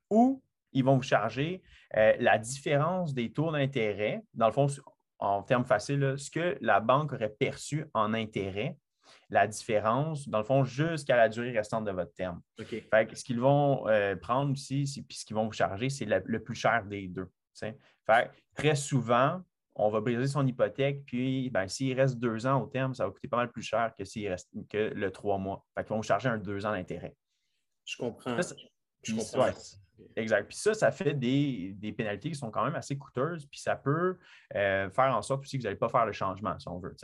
ou 0.10 0.42
ils 0.72 0.84
vont 0.84 0.96
vous 0.96 1.04
charger 1.04 1.62
euh, 1.96 2.14
la 2.20 2.38
différence 2.38 3.14
des 3.14 3.32
taux 3.32 3.52
d'intérêt, 3.52 4.24
dans 4.34 4.48
le 4.48 4.54
fond, 4.54 4.68
en 5.20 5.44
termes 5.44 5.66
faciles, 5.66 6.16
ce 6.18 6.32
que 6.32 6.58
la 6.62 6.80
banque 6.80 7.14
aurait 7.14 7.30
perçu 7.30 7.86
en 7.94 8.14
intérêt 8.14 8.78
la 9.34 9.48
différence, 9.48 10.30
dans 10.30 10.38
le 10.38 10.44
fond, 10.44 10.64
jusqu'à 10.64 11.18
la 11.18 11.28
durée 11.28 11.52
restante 11.52 11.86
de 11.86 11.92
votre 11.92 12.14
terme. 12.14 12.40
ce 13.16 13.24
qu'ils 13.24 13.40
vont 13.40 13.88
euh, 13.88 14.16
prendre 14.16 14.52
aussi, 14.52 14.86
puis 15.08 15.18
ce 15.18 15.26
qu'ils 15.26 15.36
vont 15.36 15.46
vous 15.46 15.54
charger, 15.54 15.90
c'est 15.90 16.06
le, 16.06 16.44
plus 16.44 16.54
cher 16.54 16.86
des 16.86 17.08
deux. 17.08 17.28
très 18.54 18.76
souvent, 18.76 19.42
on 19.74 19.90
va 19.90 20.02
briser 20.02 20.28
son 20.28 20.46
hypothèque, 20.46 21.04
puis 21.08 21.50
ben, 21.50 21.68
s'il 21.68 22.00
reste 22.00 22.20
deux 22.20 22.46
ans 22.46 22.62
au 22.62 22.68
terme, 22.68 22.94
ça 22.94 23.06
va 23.06 23.12
coûter 23.12 23.28
pas 23.28 23.38
mal 23.38 23.52
plus 23.52 23.64
cher 23.64 23.92
que 23.98 24.06
s'il 24.06 24.30
reste 24.30 24.52
que 24.70 24.94
le 24.94 25.12
trois 25.12 25.40
mois. 25.40 25.66
Fait 25.76 25.88
vont 25.90 25.98
vous 25.98 26.04
charger 26.04 26.30
un 26.30 26.38
deux 26.38 26.64
ans 26.68 26.72
d'intérêt. 26.72 27.16
Je 27.86 27.98
comprends. 27.98 28.38
je 29.02 29.16
comprends. 29.16 29.50
exact. 30.16 30.48
Puis 30.48 30.58
ça, 30.58 30.76
ça 30.76 30.92
fait 30.92 31.16
des, 31.16 31.76
pénalités 31.98 32.30
qui 32.30 32.36
sont 32.36 32.52
quand 32.52 32.66
même 32.66 32.76
assez 32.76 33.00
coûteuses, 33.00 33.48
puis 33.48 33.60
ça 33.60 33.76
peut 33.76 34.20
euh, 34.54 34.92
faire 34.92 35.16
en 35.16 35.24
sorte 35.24 35.42
aussi 35.42 35.58
que 35.58 35.64
vous 35.64 35.68
n'allez 35.68 35.80
pas 35.80 35.90
faire 35.90 36.06
le 36.06 36.14
changement, 36.14 36.58
si 36.60 36.68
on 36.68 36.78
veut. 36.78 36.96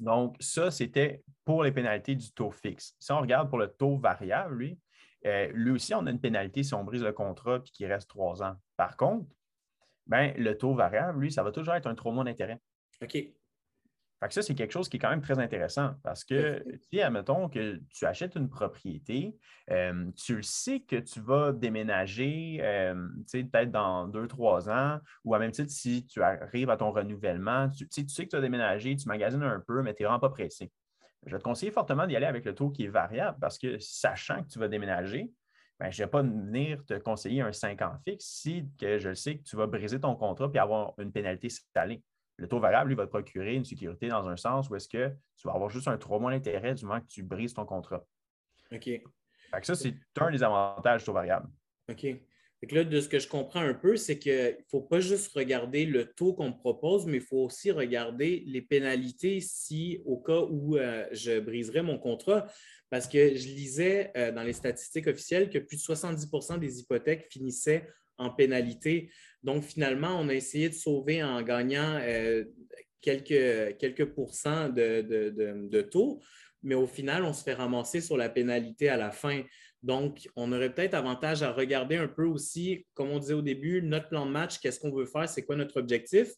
Donc, 0.00 0.36
ça, 0.40 0.70
c'était 0.70 1.22
pour 1.44 1.62
les 1.62 1.72
pénalités 1.72 2.14
du 2.14 2.32
taux 2.32 2.50
fixe. 2.50 2.94
Si 2.98 3.12
on 3.12 3.20
regarde 3.20 3.48
pour 3.48 3.58
le 3.58 3.68
taux 3.68 3.96
variable, 3.96 4.56
lui, 4.56 4.78
euh, 5.26 5.50
lui 5.54 5.70
aussi, 5.70 5.94
on 5.94 6.06
a 6.06 6.10
une 6.10 6.20
pénalité 6.20 6.62
si 6.62 6.74
on 6.74 6.84
brise 6.84 7.02
le 7.02 7.12
contrat 7.12 7.56
et 7.56 7.70
qu'il 7.70 7.86
reste 7.86 8.08
trois 8.08 8.42
ans. 8.42 8.56
Par 8.76 8.96
contre, 8.96 9.26
ben, 10.06 10.34
le 10.36 10.56
taux 10.58 10.74
variable, 10.74 11.20
lui, 11.20 11.32
ça 11.32 11.42
va 11.42 11.52
toujours 11.52 11.74
être 11.74 11.86
un 11.86 12.12
mois 12.12 12.24
d'intérêt. 12.24 12.60
OK 13.02 13.16
ça, 14.32 14.42
c'est 14.42 14.54
quelque 14.54 14.72
chose 14.72 14.88
qui 14.88 14.96
est 14.96 15.00
quand 15.00 15.10
même 15.10 15.20
très 15.20 15.38
intéressant 15.38 15.94
parce 16.02 16.24
que, 16.24 16.64
si, 16.90 17.00
admettons 17.00 17.48
que 17.48 17.80
tu 17.90 18.06
achètes 18.06 18.36
une 18.36 18.48
propriété, 18.48 19.36
euh, 19.70 20.10
tu 20.16 20.36
le 20.36 20.42
sais 20.42 20.80
que 20.80 20.96
tu 20.96 21.20
vas 21.20 21.52
déménager 21.52 22.60
euh, 22.62 22.94
peut-être 23.30 23.70
dans 23.70 24.06
deux, 24.06 24.26
trois 24.26 24.68
ans, 24.70 24.98
ou 25.24 25.34
à 25.34 25.38
même 25.38 25.50
titre, 25.50 25.70
si 25.70 26.06
tu 26.06 26.22
arrives 26.22 26.70
à 26.70 26.76
ton 26.76 26.90
renouvellement, 26.92 27.68
tu, 27.68 27.88
tu 27.88 28.08
sais 28.08 28.24
que 28.24 28.30
tu 28.30 28.36
vas 28.36 28.42
déménager, 28.42 28.96
tu 28.96 29.08
magasines 29.08 29.42
un 29.42 29.62
peu, 29.66 29.82
mais 29.82 29.94
tu 29.94 30.02
n'es 30.02 30.06
vraiment 30.06 30.20
pas 30.20 30.30
pressé. 30.30 30.70
Je 31.26 31.36
te 31.36 31.42
conseiller 31.42 31.72
fortement 31.72 32.06
d'y 32.06 32.16
aller 32.16 32.26
avec 32.26 32.44
le 32.44 32.54
taux 32.54 32.70
qui 32.70 32.84
est 32.84 32.88
variable 32.88 33.38
parce 33.40 33.58
que, 33.58 33.78
sachant 33.78 34.42
que 34.42 34.48
tu 34.48 34.58
vas 34.58 34.68
déménager, 34.68 35.30
ben, 35.80 35.90
je 35.90 36.02
ne 36.02 36.06
vais 36.06 36.10
pas 36.10 36.22
venir 36.22 36.84
te 36.86 36.94
conseiller 36.94 37.40
un 37.40 37.52
5 37.52 37.82
ans 37.82 37.96
fixe 38.06 38.24
si 38.26 38.68
que 38.78 38.98
je 38.98 39.12
sais 39.14 39.38
que 39.38 39.42
tu 39.42 39.56
vas 39.56 39.66
briser 39.66 39.98
ton 39.98 40.14
contrat 40.14 40.50
et 40.54 40.58
avoir 40.58 40.94
une 40.98 41.10
pénalité 41.10 41.48
salée. 41.74 42.02
Le 42.36 42.48
taux 42.48 42.58
variable, 42.58 42.88
lui, 42.88 42.96
va 42.96 43.06
te 43.06 43.10
procurer 43.10 43.54
une 43.54 43.64
sécurité 43.64 44.08
dans 44.08 44.28
un 44.28 44.36
sens 44.36 44.68
où 44.68 44.74
est-ce 44.74 44.88
que 44.88 45.08
tu 45.36 45.46
vas 45.46 45.54
avoir 45.54 45.70
juste 45.70 45.88
un 45.88 45.96
trois 45.98 46.18
mois 46.18 46.32
d'intérêt 46.32 46.74
du 46.74 46.84
moment 46.84 47.00
que 47.00 47.06
tu 47.06 47.22
brises 47.22 47.54
ton 47.54 47.64
contrat. 47.64 48.04
OK. 48.72 48.84
Fait 48.84 49.60
que 49.60 49.66
ça, 49.66 49.74
c'est 49.74 49.94
un 50.18 50.30
des 50.30 50.42
avantages 50.42 51.02
du 51.02 51.06
taux 51.06 51.12
variable. 51.12 51.48
OK. 51.88 52.00
Fait 52.60 52.74
là, 52.74 52.84
de 52.84 53.00
ce 53.00 53.08
que 53.08 53.18
je 53.18 53.28
comprends 53.28 53.60
un 53.60 53.74
peu, 53.74 53.96
c'est 53.96 54.18
qu'il 54.18 54.32
ne 54.32 54.52
faut 54.70 54.80
pas 54.80 55.00
juste 55.00 55.32
regarder 55.34 55.84
le 55.84 56.12
taux 56.12 56.32
qu'on 56.32 56.48
me 56.48 56.56
propose, 56.56 57.06
mais 57.06 57.18
il 57.18 57.22
faut 57.22 57.44
aussi 57.44 57.70
regarder 57.70 58.42
les 58.46 58.62
pénalités 58.62 59.40
si, 59.40 60.00
au 60.04 60.18
cas 60.18 60.40
où 60.48 60.76
euh, 60.76 61.06
je 61.12 61.38
briserais 61.40 61.82
mon 61.82 61.98
contrat. 61.98 62.46
Parce 62.90 63.06
que 63.06 63.34
je 63.34 63.48
lisais 63.48 64.12
euh, 64.16 64.32
dans 64.32 64.42
les 64.42 64.52
statistiques 64.52 65.06
officielles 65.06 65.50
que 65.50 65.58
plus 65.58 65.76
de 65.76 65.82
70% 65.94 66.58
des 66.58 66.80
hypothèques 66.80 67.26
finissaient 67.30 67.88
en 68.18 68.30
pénalité. 68.30 69.10
Donc, 69.42 69.64
finalement, 69.64 70.18
on 70.20 70.28
a 70.28 70.34
essayé 70.34 70.68
de 70.68 70.74
sauver 70.74 71.22
en 71.22 71.42
gagnant 71.42 71.98
euh, 72.00 72.44
quelques, 73.00 73.76
quelques 73.78 74.06
pourcents 74.06 74.68
de, 74.68 75.80
taux, 75.82 76.20
mais 76.62 76.74
au 76.74 76.86
final, 76.86 77.24
on 77.24 77.32
se 77.32 77.42
fait 77.42 77.54
ramasser 77.54 78.00
sur 78.00 78.16
la 78.16 78.28
pénalité 78.28 78.88
à 78.88 78.96
la 78.96 79.10
fin. 79.10 79.42
Donc, 79.82 80.28
on 80.34 80.50
aurait 80.52 80.72
peut-être 80.72 80.94
avantage 80.94 81.42
à 81.42 81.52
regarder 81.52 81.96
un 81.96 82.08
peu 82.08 82.24
aussi, 82.24 82.86
comme 82.94 83.10
on 83.10 83.18
disait 83.18 83.34
au 83.34 83.42
début, 83.42 83.82
notre 83.82 84.08
plan 84.08 84.24
de 84.24 84.30
match, 84.30 84.58
qu'est-ce 84.58 84.80
qu'on 84.80 84.94
veut 84.94 85.04
faire, 85.04 85.28
c'est 85.28 85.44
quoi 85.44 85.56
notre 85.56 85.78
objectif 85.78 86.32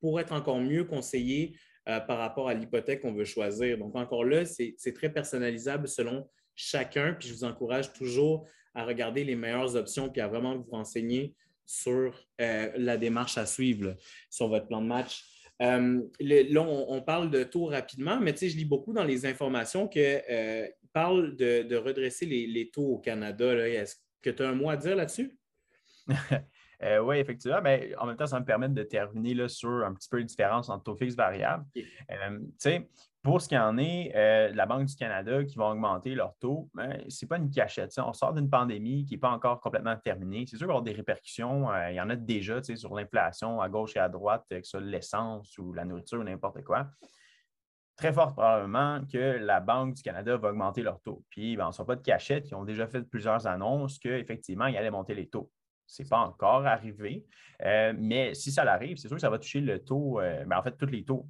pour 0.00 0.20
être 0.20 0.32
encore 0.32 0.60
mieux 0.60 0.84
conseillé 0.84 1.56
euh, 1.88 2.00
par 2.00 2.18
rapport 2.18 2.48
à 2.48 2.54
l'hypothèque 2.54 3.00
qu'on 3.00 3.14
veut 3.14 3.24
choisir. 3.24 3.78
Donc, 3.78 3.96
encore 3.96 4.24
là, 4.24 4.44
c'est 4.44 4.92
très 4.94 5.10
personnalisable 5.10 5.88
selon 5.88 6.28
chacun. 6.54 7.14
Puis, 7.18 7.28
je 7.28 7.34
vous 7.34 7.44
encourage 7.44 7.92
toujours 7.94 8.46
à 8.74 8.84
regarder 8.84 9.24
les 9.24 9.36
meilleures 9.36 9.76
options 9.76 10.08
puis 10.08 10.20
à 10.20 10.28
vraiment 10.28 10.56
vous 10.56 10.70
renseigner 10.70 11.34
sur 11.64 12.14
euh, 12.40 12.70
la 12.76 12.96
démarche 12.96 13.38
à 13.38 13.46
suivre 13.46 13.94
sur 14.28 14.48
votre 14.48 14.66
plan 14.66 14.82
de 14.82 14.86
match. 14.86 15.24
Euh, 15.62 16.02
là, 16.20 16.62
on, 16.62 17.02
parle 17.02 17.30
de 17.30 17.44
taux 17.44 17.66
rapidement, 17.66 18.18
mais 18.18 18.34
je 18.34 18.56
lis 18.56 18.64
beaucoup 18.64 18.92
dans 18.92 19.04
les 19.04 19.26
informations 19.26 19.88
qu'ils 19.88 20.22
euh, 20.30 20.66
parlent 20.92 21.36
de, 21.36 21.76
redresser 21.76 22.24
les, 22.26 22.70
taux 22.70 22.94
au 22.94 22.98
Canada. 22.98 23.68
Est-ce 23.68 23.96
que 24.22 24.30
tu 24.30 24.42
as 24.42 24.48
un 24.48 24.54
mot 24.54 24.70
à 24.70 24.76
dire 24.76 24.96
là-dessus? 24.96 25.36
Euh, 26.82 26.98
oui, 27.00 27.18
effectivement. 27.18 27.60
Mais 27.62 27.94
en 27.98 28.06
même 28.06 28.16
temps, 28.16 28.26
ça 28.26 28.36
va 28.36 28.40
me 28.40 28.46
permettre 28.46 28.72
de 28.74 28.82
terminer 28.82 29.34
là, 29.34 29.48
sur 29.48 29.68
un 29.68 29.92
petit 29.92 30.08
peu 30.08 30.18
la 30.18 30.24
différence 30.24 30.70
entre 30.70 30.84
taux 30.84 30.96
fixe 30.96 31.12
et 31.12 31.16
variable. 31.16 31.64
Euh, 31.76 32.40
pour 33.22 33.40
ce 33.42 33.48
qui 33.48 33.58
en 33.58 33.76
est, 33.76 34.12
euh, 34.14 34.50
la 34.54 34.66
Banque 34.66 34.86
du 34.86 34.94
Canada 34.96 35.44
qui 35.44 35.56
va 35.56 35.66
augmenter 35.66 36.14
leur 36.14 36.34
taux, 36.38 36.70
ben, 36.74 37.02
ce 37.08 37.24
n'est 37.24 37.28
pas 37.28 37.36
une 37.36 37.50
cachette. 37.50 37.92
On 37.98 38.12
sort 38.12 38.32
d'une 38.32 38.48
pandémie 38.48 39.04
qui 39.04 39.14
n'est 39.14 39.20
pas 39.20 39.30
encore 39.30 39.60
complètement 39.60 39.96
terminée. 39.96 40.46
C'est 40.46 40.56
sûr 40.56 40.66
qu'il 40.66 40.68
y 40.68 40.70
avoir 40.70 40.82
des 40.82 40.92
répercussions. 40.92 41.68
il 41.88 41.94
y 41.94 42.00
en 42.00 42.08
a 42.08 42.16
déjà 42.16 42.62
sur 42.62 42.94
l'inflation 42.94 43.60
à 43.60 43.68
gauche 43.68 43.96
et 43.96 44.00
à 44.00 44.08
droite, 44.08 44.44
que 44.48 44.62
ce 44.62 44.70
soit 44.70 44.80
l'essence 44.80 45.58
ou 45.58 45.72
la 45.72 45.84
nourriture 45.84 46.20
ou 46.20 46.24
n'importe 46.24 46.62
quoi 46.64 46.86
très 48.00 48.12
fort 48.14 48.32
probablement 48.32 49.04
que 49.12 49.18
la 49.18 49.60
Banque 49.60 49.94
du 49.94 50.02
Canada 50.02 50.36
va 50.38 50.48
augmenter 50.48 50.82
leur 50.82 51.00
taux. 51.02 51.22
Puis, 51.28 51.56
ben, 51.56 51.66
on 51.66 51.68
ne 51.68 51.72
sort 51.72 51.84
pas 51.84 51.96
de 51.96 52.02
cachette. 52.02 52.48
Ils 52.48 52.54
ont 52.54 52.64
déjà 52.64 52.86
fait 52.86 53.02
plusieurs 53.02 53.46
annonces 53.46 53.98
qu'effectivement, 53.98 54.66
ils 54.66 54.76
allaient 54.76 54.90
monter 54.90 55.14
les 55.14 55.28
taux. 55.28 55.50
Ce 55.86 56.02
n'est 56.02 56.08
pas 56.08 56.18
encore 56.18 56.66
arrivé. 56.66 57.26
Euh, 57.62 57.92
mais 57.96 58.32
si 58.32 58.50
ça 58.50 58.64
l'arrive, 58.64 58.96
c'est 58.96 59.08
sûr 59.08 59.16
que 59.18 59.20
ça 59.20 59.28
va 59.28 59.38
toucher 59.38 59.60
le 59.60 59.84
taux, 59.84 60.18
euh, 60.18 60.44
ben, 60.46 60.58
en 60.58 60.62
fait, 60.62 60.76
tous 60.78 60.86
les 60.86 61.04
taux. 61.04 61.28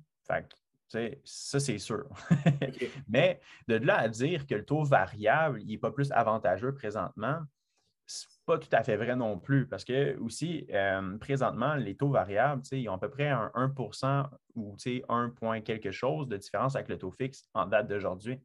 Ça, 1.24 1.61
c'est 1.61 1.78
sûr. 1.78 2.09
mais 3.09 3.41
de 3.68 3.76
là 3.76 3.99
à 3.99 4.09
dire 4.09 4.47
que 4.47 4.55
le 4.55 4.64
taux 4.64 4.84
variable 4.84 5.62
n'est 5.64 5.78
pas 5.78 5.91
plus 5.91 6.11
avantageux 6.12 6.74
présentement, 6.74 7.41
ce 8.07 8.26
n'est 8.26 8.30
pas 8.47 8.59
tout 8.59 8.68
à 8.72 8.82
fait 8.82 8.97
vrai 8.97 9.14
non 9.14 9.38
plus. 9.38 9.68
Parce 9.68 9.84
que 9.84 10.18
aussi, 10.18 10.66
euh, 10.70 11.16
présentement, 11.18 11.74
les 11.74 11.97
taux 11.97 12.11
variables, 12.11 12.62
ils 12.72 12.88
ont 12.88 12.95
à 12.95 12.99
peu 12.99 13.11
près 13.11 13.28
un 13.28 13.51
1% 13.55 14.28
ou 14.57 14.76
1 15.09 15.30
point 15.30 15.61
quelque 15.61 15.93
chose 15.93 16.28
de 16.28 16.36
différence 16.36 16.74
avec 16.74 16.88
le 16.88 16.99
taux 16.99 17.12
fixe 17.12 17.45
en 17.55 17.66
date 17.66 17.88
d'aujourd'hui 17.88 18.41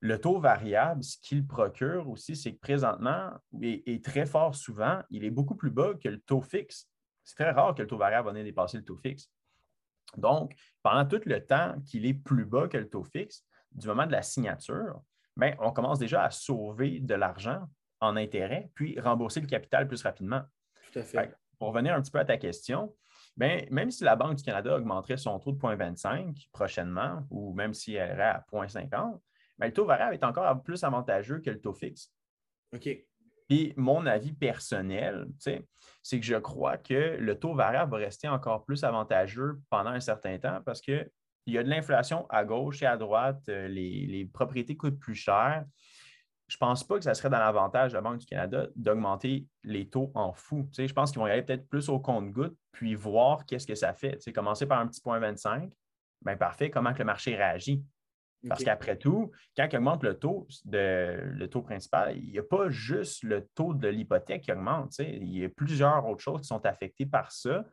le 0.00 0.20
taux 0.20 0.38
variable, 0.38 1.02
ce 1.02 1.16
qu'il 1.18 1.46
procure 1.46 2.08
aussi, 2.08 2.36
c'est 2.36 2.54
que 2.54 2.60
présentement, 2.60 3.32
et, 3.60 4.00
très 4.00 4.26
fort 4.26 4.54
souvent, 4.54 5.02
il 5.10 5.24
est 5.24 5.30
beaucoup 5.30 5.56
plus 5.56 5.70
bas 5.70 5.94
que 5.94 6.08
le 6.08 6.20
taux 6.20 6.40
fixe. 6.40 6.88
C'est 7.24 7.34
très 7.34 7.50
rare 7.50 7.74
que 7.74 7.82
le 7.82 7.88
taux 7.88 7.98
variable 7.98 8.32
vienne 8.32 8.44
dépasser 8.44 8.78
le 8.78 8.84
taux 8.84 8.96
fixe. 8.96 9.28
Donc, 10.16 10.54
pendant 10.82 11.04
tout 11.04 11.20
le 11.26 11.44
temps 11.44 11.74
qu'il 11.86 12.06
est 12.06 12.14
plus 12.14 12.44
bas 12.44 12.68
que 12.68 12.78
le 12.78 12.88
taux 12.88 13.04
fixe, 13.04 13.44
du 13.72 13.86
moment 13.86 14.06
de 14.06 14.12
la 14.12 14.22
signature, 14.22 15.02
bien, 15.36 15.54
on 15.60 15.70
commence 15.72 15.98
déjà 15.98 16.24
à 16.24 16.30
sauver 16.30 17.00
de 17.00 17.14
l'argent 17.14 17.68
en 18.00 18.16
intérêt, 18.16 18.70
puis 18.74 18.98
rembourser 18.98 19.40
le 19.40 19.46
capital 19.46 19.86
plus 19.86 20.02
rapidement. 20.02 20.42
Tout 20.92 21.00
à 21.00 21.02
fait. 21.02 21.34
pour 21.58 21.68
revenir 21.68 21.94
un 21.94 22.00
petit 22.00 22.10
peu 22.10 22.18
à 22.18 22.24
ta 22.24 22.38
question, 22.38 22.94
bien, 23.36 23.64
même 23.70 23.90
si 23.90 24.04
la 24.04 24.16
Banque 24.16 24.36
du 24.36 24.44
Canada 24.44 24.76
augmenterait 24.76 25.16
son 25.16 25.38
taux 25.38 25.52
de 25.52 25.58
0,25 25.58 26.48
prochainement, 26.52 27.26
ou 27.30 27.52
même 27.52 27.74
si 27.74 27.94
elle 27.94 28.12
irait 28.14 28.22
à 28.22 28.44
0,50, 28.52 29.20
mais 29.58 29.66
le 29.66 29.72
taux 29.72 29.84
variable 29.84 30.14
est 30.14 30.24
encore 30.24 30.62
plus 30.62 30.84
avantageux 30.84 31.40
que 31.40 31.50
le 31.50 31.60
taux 31.60 31.74
fixe. 31.74 32.12
OK. 32.72 32.88
Puis 33.48 33.72
mon 33.76 34.04
avis 34.06 34.32
personnel, 34.32 35.26
c'est 35.38 36.20
que 36.20 36.26
je 36.26 36.36
crois 36.36 36.76
que 36.76 37.16
le 37.18 37.38
taux 37.38 37.54
variable 37.54 37.92
va 37.92 37.98
rester 37.98 38.28
encore 38.28 38.64
plus 38.64 38.84
avantageux 38.84 39.60
pendant 39.70 39.90
un 39.90 40.00
certain 40.00 40.38
temps 40.38 40.60
parce 40.64 40.80
qu'il 40.80 41.10
y 41.46 41.56
a 41.56 41.62
de 41.62 41.68
l'inflation 41.68 42.26
à 42.28 42.44
gauche 42.44 42.82
et 42.82 42.86
à 42.86 42.96
droite, 42.96 43.48
euh, 43.48 43.66
les, 43.68 44.28
propriétés 44.32 44.76
coûtent 44.76 44.98
plus 44.98 45.14
cher. 45.14 45.64
Je 46.46 46.56
ne 46.56 46.58
pense 46.58 46.84
pas 46.84 46.96
que 46.96 47.04
ça 47.04 47.14
serait 47.14 47.28
dans 47.30 47.38
l'avantage 47.38 47.92
de 47.92 47.96
la 47.96 48.00
Banque 48.02 48.18
du 48.18 48.26
Canada 48.26 48.66
d'augmenter 48.74 49.46
les 49.64 49.88
taux 49.88 50.10
en 50.14 50.32
fou. 50.32 50.68
je 50.76 50.92
pense 50.92 51.10
qu'ils 51.10 51.20
vont 51.20 51.26
y 51.26 51.30
aller 51.30 51.42
peut-être 51.42 51.68
plus 51.68 51.88
au 51.90 52.00
compte-goutte, 52.00 52.56
puis 52.72 52.94
voir 52.94 53.44
qu'est-ce 53.44 53.66
que 53.66 53.74
ça 53.74 53.92
fait. 53.92 54.18
commencer 54.32 54.66
par 54.66 54.78
un 54.78 54.86
petit 54.86 55.02
point 55.02 55.18
25, 55.18 55.70
bien 56.24 56.36
parfait, 56.36 56.70
comment 56.70 56.92
que 56.92 57.00
le 57.00 57.04
marché 57.04 57.36
réagit? 57.36 57.82
Parce 58.46 58.62
qu'après 58.62 58.96
tout, 58.96 59.32
quand 59.56 59.66
il 59.70 59.76
augmente 59.78 60.04
le 60.04 60.14
taux, 60.14 60.46
de, 60.64 61.20
le 61.22 61.48
taux 61.48 61.62
principal, 61.62 62.16
il 62.16 62.30
n'y 62.30 62.38
a 62.38 62.42
pas 62.42 62.68
juste 62.68 63.24
le 63.24 63.48
taux 63.54 63.74
de 63.74 63.88
l'hypothèque 63.88 64.42
qui 64.42 64.52
augmente. 64.52 64.96
Il 64.98 65.36
y 65.36 65.44
a 65.44 65.48
plusieurs 65.48 66.06
autres 66.06 66.22
choses 66.22 66.42
qui 66.42 66.46
sont 66.46 66.64
affectées 66.64 67.06
par 67.06 67.32
ça. 67.32 67.64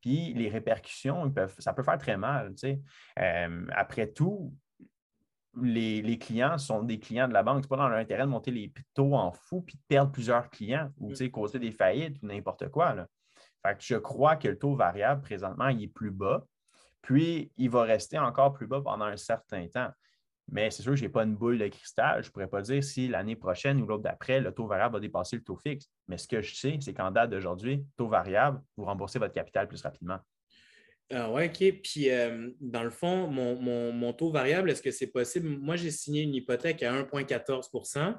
Puis 0.00 0.32
les 0.34 0.48
répercussions, 0.48 1.32
ça 1.58 1.72
peut 1.72 1.82
faire 1.82 1.98
très 1.98 2.16
mal. 2.16 2.54
Euh, 3.18 3.66
après 3.72 4.06
tout, 4.12 4.54
les, 5.60 6.18
clients 6.18 6.58
sont 6.58 6.82
des 6.82 6.98
clients 6.98 7.28
de 7.28 7.32
la 7.32 7.42
banque. 7.42 7.58
Ce 7.58 7.62
n'est 7.62 7.68
pas 7.68 7.76
dans 7.76 7.88
leur 7.88 7.98
intérêt 7.98 8.22
de 8.22 8.28
monter 8.28 8.50
les 8.50 8.72
taux 8.94 9.14
en 9.14 9.32
fou 9.32 9.62
puis 9.62 9.76
de 9.76 9.82
perdre 9.88 10.12
plusieurs 10.12 10.50
clients 10.50 10.90
ou 10.98 11.12
mm. 11.12 11.30
causer 11.30 11.58
des 11.58 11.72
faillites 11.72 12.16
ou 12.22 12.26
n'importe 12.26 12.68
quoi. 12.70 12.96
je 13.78 13.96
crois 13.96 14.36
que 14.36 14.48
le 14.48 14.58
taux 14.58 14.74
variable, 14.74 15.22
présentement, 15.22 15.68
il 15.68 15.84
est 15.84 15.88
plus 15.88 16.10
bas. 16.10 16.44
Puis, 17.02 17.52
il 17.58 17.68
va 17.68 17.82
rester 17.82 18.18
encore 18.18 18.54
plus 18.54 18.66
bas 18.66 18.80
pendant 18.80 19.04
un 19.04 19.18
certain 19.18 19.66
temps. 19.68 19.90
Mais 20.50 20.70
c'est 20.70 20.82
sûr 20.82 20.92
que 20.92 20.96
je 20.96 21.04
n'ai 21.04 21.08
pas 21.08 21.24
une 21.24 21.34
boule 21.34 21.58
de 21.58 21.66
cristal. 21.68 22.22
Je 22.22 22.28
ne 22.28 22.32
pourrais 22.32 22.48
pas 22.48 22.60
dire 22.60 22.82
si 22.84 23.08
l'année 23.08 23.36
prochaine 23.36 23.80
ou 23.80 23.86
l'autre 23.86 24.02
d'après, 24.02 24.40
le 24.40 24.52
taux 24.52 24.66
variable 24.66 24.94
va 24.94 25.00
dépasser 25.00 25.36
le 25.36 25.42
taux 25.42 25.56
fixe. 25.56 25.88
Mais 26.06 26.18
ce 26.18 26.28
que 26.28 26.42
je 26.42 26.54
sais, 26.54 26.78
c'est 26.80 26.92
qu'en 26.92 27.10
date 27.10 27.30
d'aujourd'hui, 27.30 27.84
taux 27.96 28.08
variable, 28.08 28.60
vous 28.76 28.84
remboursez 28.84 29.18
votre 29.18 29.32
capital 29.32 29.68
plus 29.68 29.80
rapidement. 29.82 30.18
Ah 31.10 31.30
oui, 31.30 31.46
OK. 31.46 31.80
Puis, 31.82 32.10
euh, 32.10 32.50
dans 32.60 32.82
le 32.82 32.90
fond, 32.90 33.26
mon, 33.26 34.12
taux 34.12 34.30
variable, 34.30 34.70
est-ce 34.70 34.82
que 34.82 34.90
c'est 34.90 35.08
possible? 35.10 35.48
Moi, 35.48 35.76
j'ai 35.76 35.90
signé 35.90 36.22
une 36.22 36.34
hypothèque 36.34 36.82
à 36.82 36.92
1,14% 36.92 38.14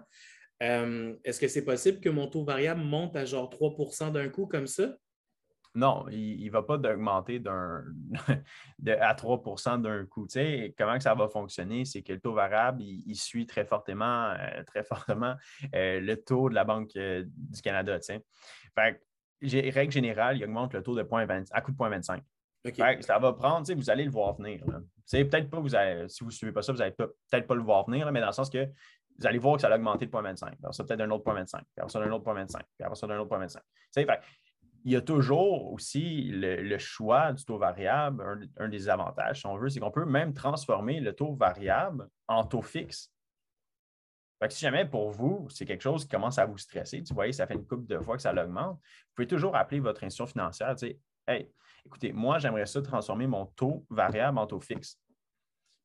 euh, 0.63 1.15
Est-ce 1.23 1.39
que 1.39 1.47
c'est 1.47 1.65
possible 1.65 1.99
que 1.99 2.09
mon 2.09 2.27
taux 2.27 2.43
variable 2.43 2.81
monte 2.81 3.15
à 3.15 3.25
genre 3.25 3.49
3% 3.49 4.11
d'un 4.11 4.29
coup 4.29 4.45
comme 4.45 4.67
ça? 4.67 4.95
Non, 5.75 6.05
il 6.09 6.45
ne 6.45 6.51
va 6.51 6.63
pas 6.63 6.77
d'augmenter 6.77 7.41
à 7.45 9.13
3% 9.13 9.81
d'un 9.81 10.05
coup. 10.05 10.25
comment 10.77 10.97
que 10.97 11.03
ça 11.03 11.13
va 11.13 11.27
fonctionner? 11.27 11.83
C'est 11.83 12.01
que 12.01 12.13
le 12.13 12.19
taux 12.21 12.33
variable, 12.33 12.81
il, 12.81 13.15
suit 13.15 13.45
très 13.45 13.65
fortement, 13.65 14.31
euh, 14.31 14.63
très 14.63 14.83
fortement 14.83 15.35
euh, 15.73 15.99
le 15.99 16.15
taux 16.15 16.49
de 16.49 16.55
la 16.55 16.63
Banque 16.63 16.91
euh, 16.95 17.25
du 17.27 17.61
Canada. 17.61 17.99
Fait 18.73 19.01
règle 19.71 19.91
générale, 19.91 20.37
il 20.37 20.45
augmente 20.45 20.73
le 20.73 20.81
taux 20.81 20.95
de 20.95 21.03
point 21.03 21.27
à 21.51 21.61
coup 21.61 21.71
de 21.71 21.77
0,25. 21.77 22.21
Ça 23.01 23.19
va 23.19 23.33
prendre, 23.33 23.71
vous 23.73 23.89
allez 23.89 24.05
le 24.05 24.11
voir 24.11 24.37
venir. 24.37 24.63
Peut-être 25.11 25.49
pas, 25.49 25.59
vous 25.59 25.69
si 25.69 26.23
vous 26.23 26.29
ne 26.29 26.31
suivez 26.31 26.53
pas 26.53 26.61
ça, 26.61 26.71
vous 26.71 26.79
n'allez 26.79 26.95
peut-être 26.95 27.47
pas 27.47 27.55
le 27.55 27.61
voir 27.61 27.85
venir, 27.85 28.09
mais 28.13 28.21
dans 28.21 28.27
le 28.27 28.31
sens 28.31 28.49
que 28.49 28.65
vous 29.19 29.27
allez 29.27 29.37
voir 29.37 29.55
que 29.55 29.61
ça 29.61 29.69
va 29.69 29.75
augmenter 29.75 30.05
de 30.05 30.11
0,25. 30.11 30.53
Alors, 30.61 30.73
ça 30.73 30.83
peut-être 30.83 31.01
un 31.01 31.11
autre 31.11 31.25
0,25. 31.25 31.47
Puis 31.47 31.63
après 31.77 31.89
ça, 31.89 31.99
un 31.99 32.11
autre 32.11 32.25
0,25. 32.25 32.59
Puis 32.77 32.85
après 32.85 32.95
ça, 32.95 33.07
un 33.07 33.19
autre 33.19 33.37
0,25 33.37 34.19
il 34.85 34.91
y 34.91 34.95
a 34.95 35.01
toujours 35.01 35.73
aussi 35.73 36.29
le, 36.31 36.77
choix 36.77 37.33
du 37.33 37.43
taux 37.43 37.57
variable. 37.57 38.47
Un, 38.57 38.69
des 38.69 38.87
avantages, 38.87 39.39
si 39.39 39.47
on 39.47 39.57
veut, 39.57 39.67
c'est 39.67 39.79
qu'on 39.79 39.91
peut 39.91 40.05
même 40.05 40.33
transformer 40.33 40.99
le 40.99 41.13
taux 41.13 41.33
variable 41.33 42.07
en 42.27 42.45
taux 42.45 42.61
fixe. 42.61 43.11
si 44.47 44.59
jamais 44.61 44.85
pour 44.85 45.09
vous, 45.09 45.47
c'est 45.49 45.65
quelque 45.65 45.81
chose 45.81 46.03
qui 46.03 46.09
commence 46.09 46.37
à 46.37 46.45
vous 46.45 46.59
stresser, 46.59 47.01
tu 47.01 47.15
voyez, 47.15 47.33
ça 47.33 47.47
fait 47.47 47.55
une 47.55 47.65
couple 47.65 47.87
de 47.87 47.99
fois 47.99 48.15
que 48.15 48.21
ça 48.21 48.31
l'augmente, 48.31 48.75
vous 48.77 49.13
pouvez 49.15 49.27
toujours 49.27 49.55
appeler 49.55 49.79
votre 49.79 50.03
institution 50.03 50.27
financière 50.27 50.71
et 50.71 50.75
dire 50.75 50.95
Hey, 51.27 51.51
écoutez, 51.83 52.13
moi, 52.13 52.37
j'aimerais 52.37 52.67
ça 52.67 52.79
transformer 52.83 53.25
mon 53.25 53.47
taux 53.47 53.83
variable 53.89 54.37
en 54.37 54.45
taux 54.45 54.59
fixe. 54.59 54.99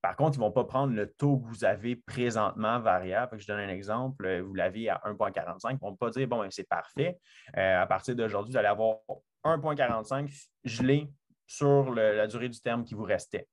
Par 0.03 0.17
contre, 0.17 0.39
ils 0.39 0.41
ne 0.41 0.47
vont 0.47 0.53
pas 0.53 0.65
prendre 0.65 0.95
le 0.95 1.13
taux 1.13 1.39
que 1.39 1.47
vous 1.47 1.65
avez 1.65 1.97
présentement 1.97 2.81
variable. 2.81 3.39
Je 3.39 3.47
donne 3.47 3.61
un 3.61 3.69
exemple, 3.69 4.25
euh, 4.25 4.43
vous 4.43 4.55
l'avez 4.55 4.89
à 4.89 5.01
1,45. 5.05 5.71
Ils 5.71 5.75
ne 5.75 5.79
vont 5.79 5.97
pas 5.97 6.11
dire, 6.11 6.27
bon, 6.27 6.41
ben, 6.41 6.51
c'est 6.51 6.69
parfait. 6.69 7.19
Euh, 7.57 7.83
à 7.83 7.87
partir 7.87 8.17
d'aujourd'hui, 8.17 8.53
vous 8.53 8.59
allez 8.59 8.69
avoir 8.69 8.97
1,45 9.45 10.31
gelé 10.65 11.11
sur 11.47 11.93
la 11.95 12.27
durée 12.27 12.49
du 12.49 12.61
terme 12.61 12.85
qui 12.85 12.95
vous 12.95 13.05
restait. 13.05 13.49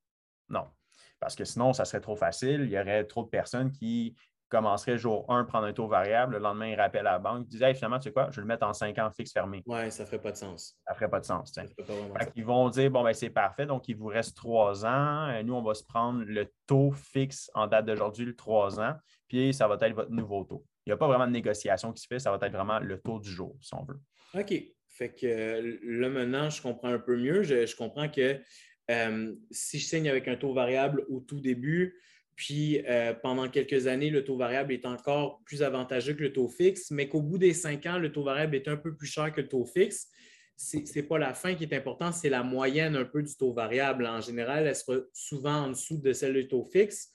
Non, 0.48 0.68
parce 1.20 1.34
que 1.34 1.44
sinon, 1.44 1.72
ça 1.72 1.84
serait 1.84 2.00
trop 2.00 2.16
facile. 2.16 2.62
Il 2.62 2.70
y 2.70 2.78
aurait 2.78 3.04
trop 3.04 3.24
de 3.24 3.28
personnes 3.28 3.72
qui 3.72 4.16
commencerait 4.48 4.98
jour 4.98 5.24
1, 5.30 5.44
prendre 5.44 5.66
un 5.66 5.72
taux 5.72 5.88
variable, 5.88 6.34
le 6.34 6.38
lendemain, 6.40 6.68
il 6.68 6.74
rappelle 6.74 7.06
à 7.06 7.12
la 7.12 7.18
banque, 7.18 7.44
il 7.46 7.50
disait 7.50 7.74
finalement, 7.74 7.98
tu 7.98 8.04
sais 8.04 8.12
quoi, 8.12 8.28
je 8.30 8.36
vais 8.36 8.42
le 8.42 8.48
mettre 8.48 8.66
en 8.66 8.72
5 8.72 8.98
ans 8.98 9.10
fixe 9.10 9.32
fermé. 9.32 9.62
Oui, 9.66 9.90
ça 9.90 10.02
ne 10.02 10.06
ferait 10.06 10.20
pas 10.20 10.32
de 10.32 10.36
sens. 10.36 10.76
Ça 10.86 10.92
ne 10.92 10.96
ferait 10.96 11.10
pas 11.10 11.20
de 11.20 11.24
sens. 11.24 11.58
ils 12.34 12.44
vont 12.44 12.68
dire 12.70 12.90
bon, 12.90 13.02
ben, 13.02 13.12
c'est 13.12 13.30
parfait, 13.30 13.66
donc 13.66 13.88
il 13.88 13.96
vous 13.96 14.06
reste 14.06 14.36
3 14.36 14.86
ans. 14.86 15.28
Euh, 15.28 15.42
nous, 15.42 15.54
on 15.54 15.62
va 15.62 15.74
se 15.74 15.84
prendre 15.84 16.24
le 16.24 16.46
taux 16.66 16.92
fixe 16.92 17.50
en 17.54 17.66
date 17.66 17.86
d'aujourd'hui, 17.86 18.24
le 18.24 18.34
3 18.34 18.80
ans, 18.80 18.94
puis 19.28 19.52
ça 19.52 19.68
va 19.68 19.76
être 19.80 19.94
votre 19.94 20.10
nouveau 20.10 20.44
taux. 20.44 20.64
Il 20.86 20.90
n'y 20.90 20.94
a 20.94 20.96
pas 20.96 21.06
vraiment 21.06 21.26
de 21.26 21.32
négociation 21.32 21.92
qui 21.92 22.02
se 22.02 22.06
fait, 22.06 22.18
ça 22.18 22.30
va 22.30 22.38
être 22.46 22.52
vraiment 22.52 22.78
le 22.78 22.98
taux 22.98 23.18
du 23.18 23.30
jour, 23.30 23.56
si 23.60 23.74
on 23.74 23.84
veut. 23.84 24.00
OK. 24.34 24.54
Fait 24.88 25.14
que 25.14 25.78
là, 25.84 26.08
maintenant, 26.08 26.50
je 26.50 26.60
comprends 26.60 26.88
un 26.88 26.98
peu 26.98 27.16
mieux. 27.16 27.42
Je, 27.42 27.76
comprends 27.76 28.08
que 28.08 28.40
euh, 28.90 29.34
si 29.50 29.78
je 29.78 29.86
signe 29.86 30.08
avec 30.08 30.26
un 30.26 30.36
taux 30.36 30.52
variable 30.52 31.04
au 31.08 31.20
tout 31.20 31.40
début, 31.40 31.94
Puis 32.38 32.80
euh, 32.88 33.14
pendant 33.14 33.48
quelques 33.48 33.88
années, 33.88 34.10
le 34.10 34.22
taux 34.22 34.36
variable 34.36 34.72
est 34.72 34.86
encore 34.86 35.42
plus 35.44 35.64
avantageux 35.64 36.14
que 36.14 36.22
le 36.22 36.32
taux 36.32 36.46
fixe, 36.46 36.92
mais 36.92 37.08
qu'au 37.08 37.20
bout 37.20 37.36
des 37.36 37.52
cinq 37.52 37.84
ans, 37.86 37.98
le 37.98 38.12
taux 38.12 38.22
variable 38.22 38.54
est 38.54 38.68
un 38.68 38.76
peu 38.76 38.94
plus 38.94 39.08
cher 39.08 39.32
que 39.32 39.40
le 39.40 39.48
taux 39.48 39.64
fixe. 39.64 40.06
Ce 40.56 40.76
n'est 40.76 41.02
pas 41.02 41.18
la 41.18 41.34
fin 41.34 41.56
qui 41.56 41.64
est 41.64 41.74
importante, 41.74 42.14
c'est 42.14 42.28
la 42.28 42.44
moyenne 42.44 42.94
un 42.94 43.04
peu 43.04 43.24
du 43.24 43.34
taux 43.34 43.52
variable. 43.52 44.06
En 44.06 44.20
général, 44.20 44.68
elle 44.68 44.76
sera 44.76 44.98
souvent 45.12 45.64
en 45.64 45.68
dessous 45.70 45.98
de 45.98 46.12
celle 46.12 46.34
du 46.34 46.46
taux 46.46 46.62
fixe. 46.62 47.10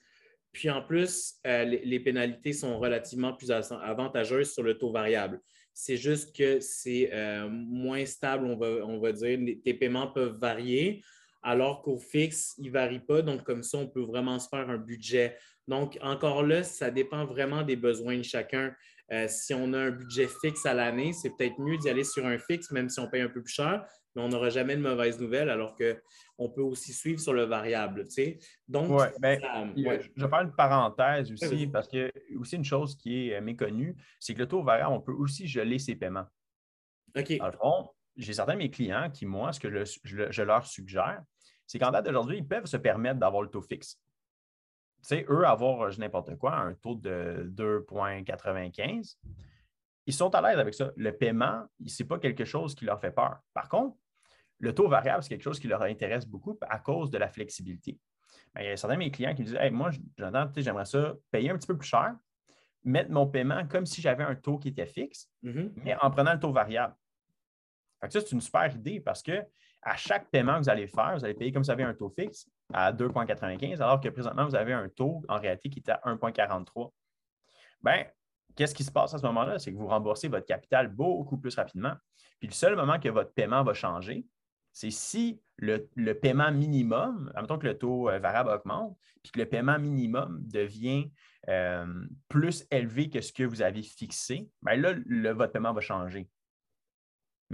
Puis 0.52 0.68
en 0.68 0.82
plus, 0.82 1.36
euh, 1.46 1.64
les, 1.64 2.00
pénalités 2.00 2.52
sont 2.52 2.78
relativement 2.78 3.32
plus 3.32 3.50
avantageuses 3.50 4.52
sur 4.52 4.62
le 4.62 4.76
taux 4.76 4.92
variable. 4.92 5.40
C'est 5.72 5.96
juste 5.96 6.36
que 6.36 6.60
c'est 6.60 7.08
euh, 7.14 7.48
moins 7.48 8.04
stable, 8.04 8.44
on 8.44 8.56
va, 8.56 8.86
on 8.86 9.00
va 9.00 9.12
dire. 9.12 9.38
tes 9.64 9.72
paiements 9.72 10.08
peuvent 10.08 10.36
varier 10.38 11.02
alors 11.44 11.82
qu'au 11.82 11.98
fixe, 11.98 12.54
il 12.58 12.68
ne 12.68 12.72
varie 12.72 13.00
pas. 13.00 13.22
Donc, 13.22 13.44
comme 13.44 13.62
ça, 13.62 13.78
on 13.78 13.86
peut 13.86 14.02
vraiment 14.02 14.38
se 14.38 14.48
faire 14.48 14.68
un 14.70 14.78
budget. 14.78 15.36
Donc, 15.68 15.98
encore 16.02 16.42
là, 16.42 16.62
ça 16.62 16.90
dépend 16.90 17.24
vraiment 17.26 17.62
des 17.62 17.76
besoins 17.76 18.16
de 18.16 18.22
chacun. 18.22 18.74
Euh, 19.12 19.26
si 19.28 19.52
on 19.52 19.72
a 19.74 19.78
un 19.78 19.90
budget 19.90 20.26
fixe 20.26 20.64
à 20.64 20.72
l'année, 20.72 21.12
c'est 21.12 21.30
peut-être 21.36 21.58
mieux 21.60 21.76
d'y 21.76 21.90
aller 21.90 22.04
sur 22.04 22.24
un 22.24 22.38
fixe, 22.38 22.70
même 22.70 22.88
si 22.88 22.98
on 22.98 23.08
paye 23.08 23.20
un 23.20 23.28
peu 23.28 23.42
plus 23.42 23.52
cher, 23.52 23.84
mais 24.16 24.22
on 24.22 24.28
n'aura 24.28 24.48
jamais 24.48 24.76
de 24.76 24.80
mauvaises 24.80 25.20
nouvelles, 25.20 25.50
alors 25.50 25.76
qu'on 25.76 26.48
peut 26.48 26.62
aussi 26.62 26.94
suivre 26.94 27.20
sur 27.20 27.34
le 27.34 27.42
variable. 27.44 28.06
Donc, 28.66 28.98
ben, 29.20 29.38
je 29.76 30.22
vais 30.22 30.28
faire 30.28 30.40
une 30.40 30.54
parenthèse 30.56 31.30
aussi, 31.30 31.66
parce 31.66 31.88
que 31.88 32.10
aussi 32.38 32.56
une 32.56 32.64
chose 32.64 32.96
qui 32.96 33.28
est 33.28 33.36
euh, 33.36 33.40
méconnue, 33.42 33.94
c'est 34.18 34.32
que 34.32 34.38
le 34.38 34.48
taux 34.48 34.62
variable, 34.62 34.94
on 34.94 35.00
peut 35.00 35.12
aussi 35.12 35.46
geler 35.46 35.78
ses 35.78 35.94
paiements. 35.94 36.26
OK. 37.14 37.36
Dans 37.36 37.46
le 37.46 37.52
fond, 37.52 37.90
j'ai 38.16 38.32
certains 38.32 38.54
de 38.54 38.58
mes 38.58 38.70
clients 38.70 39.10
qui, 39.10 39.26
moi, 39.26 39.52
ce 39.52 39.60
que 39.60 39.68
je 40.04 40.42
leur 40.42 40.66
suggère, 40.66 41.22
c'est 41.66 41.78
qu'en 41.78 41.90
date 41.90 42.06
d'aujourd'hui, 42.06 42.38
ils 42.38 42.46
peuvent 42.46 42.66
se 42.66 42.76
permettre 42.76 43.18
d'avoir 43.18 43.42
le 43.42 43.48
taux 43.48 43.62
fixe. 43.62 44.00
Tu 45.02 45.08
sais, 45.08 45.26
eux, 45.28 45.46
avoir, 45.46 45.82
euh, 45.82 45.90
n'importe 45.98 46.36
quoi, 46.36 46.56
un 46.56 46.74
taux 46.74 46.94
de 46.94 47.50
2,95, 47.54 49.16
ils 50.06 50.12
sont 50.12 50.34
à 50.34 50.40
l'aise 50.40 50.58
avec 50.58 50.74
ça. 50.74 50.92
Le 50.96 51.16
paiement, 51.16 51.66
ce 51.86 52.02
n'est 52.02 52.06
pas 52.06 52.18
quelque 52.18 52.44
chose 52.44 52.74
qui 52.74 52.84
leur 52.84 53.00
fait 53.00 53.10
peur. 53.10 53.38
Par 53.52 53.68
contre, 53.68 53.96
le 54.58 54.74
taux 54.74 54.88
variable, 54.88 55.22
c'est 55.22 55.30
quelque 55.30 55.42
chose 55.42 55.58
qui 55.58 55.68
leur 55.68 55.82
intéresse 55.82 56.26
beaucoup 56.26 56.58
à 56.62 56.78
cause 56.78 57.10
de 57.10 57.18
la 57.18 57.28
flexibilité. 57.28 57.98
Ben, 58.54 58.62
il 58.62 58.66
y 58.66 58.70
a 58.70 58.76
certains 58.76 58.94
de 58.94 59.00
mes 59.00 59.10
clients 59.10 59.34
qui 59.34 59.42
me 59.42 59.46
disent 59.46 59.72
moi, 59.72 59.90
j'entends, 60.16 60.50
j'aimerais 60.56 60.84
ça 60.84 61.14
payer 61.30 61.50
un 61.50 61.56
petit 61.58 61.66
peu 61.66 61.76
plus 61.76 61.88
cher, 61.88 62.14
mettre 62.84 63.10
mon 63.10 63.26
paiement 63.26 63.66
comme 63.66 63.86
si 63.86 64.00
j'avais 64.00 64.24
un 64.24 64.34
taux 64.34 64.58
qui 64.58 64.68
était 64.68 64.86
fixe, 64.86 65.28
mm-hmm. 65.42 65.72
mais 65.76 65.96
en 66.00 66.10
prenant 66.10 66.32
le 66.32 66.40
taux 66.40 66.52
variable. 66.52 66.94
ça, 68.02 68.08
c'est 68.20 68.32
une 68.32 68.40
super 68.40 68.74
idée 68.74 69.00
parce 69.00 69.22
que 69.22 69.44
à 69.84 69.96
chaque 69.96 70.30
paiement 70.30 70.54
que 70.54 70.64
vous 70.64 70.70
allez 70.70 70.86
faire, 70.86 71.14
vous 71.16 71.24
allez 71.24 71.34
payer 71.34 71.52
comme 71.52 71.62
vous 71.62 71.70
avez 71.70 71.84
un 71.84 71.94
taux 71.94 72.08
fixe 72.08 72.48
à 72.72 72.92
2,95, 72.92 73.74
alors 73.76 74.00
que 74.00 74.08
présentement, 74.08 74.46
vous 74.46 74.56
avez 74.56 74.72
un 74.72 74.88
taux 74.88 75.22
en 75.28 75.38
réalité 75.38 75.68
qui 75.68 75.80
est 75.80 75.90
à 75.90 76.00
1,43. 76.06 76.90
Bien, 77.82 78.06
qu'est-ce 78.56 78.74
qui 78.74 78.84
se 78.84 78.90
passe 78.90 79.12
à 79.14 79.18
ce 79.18 79.26
moment-là? 79.26 79.58
C'est 79.58 79.72
que 79.72 79.76
vous 79.76 79.86
remboursez 79.86 80.28
votre 80.28 80.46
capital 80.46 80.88
beaucoup 80.88 81.36
plus 81.36 81.54
rapidement. 81.54 81.92
Puis 82.38 82.48
le 82.48 82.54
seul 82.54 82.76
moment 82.76 82.98
que 82.98 83.10
votre 83.10 83.32
paiement 83.34 83.62
va 83.62 83.74
changer, 83.74 84.26
c'est 84.72 84.90
si 84.90 85.40
le, 85.58 85.78
paiement 86.14 86.50
minimum, 86.50 87.30
admettons 87.34 87.58
que 87.58 87.66
le 87.66 87.78
taux 87.78 88.08
euh, 88.08 88.18
variable 88.18 88.50
augmente, 88.50 88.98
puis 89.22 89.32
que 89.32 89.38
le 89.38 89.46
paiement 89.46 89.78
minimum 89.78 90.40
devient 90.46 91.12
euh, 91.48 91.86
plus 92.28 92.66
élevé 92.70 93.08
que 93.08 93.20
ce 93.20 93.32
que 93.32 93.44
vous 93.44 93.62
avez 93.62 93.82
fixé, 93.82 94.48
bien 94.62 94.76
là, 94.76 95.32
votre 95.32 95.52
paiement 95.52 95.72
va 95.72 95.80
changer. 95.80 96.28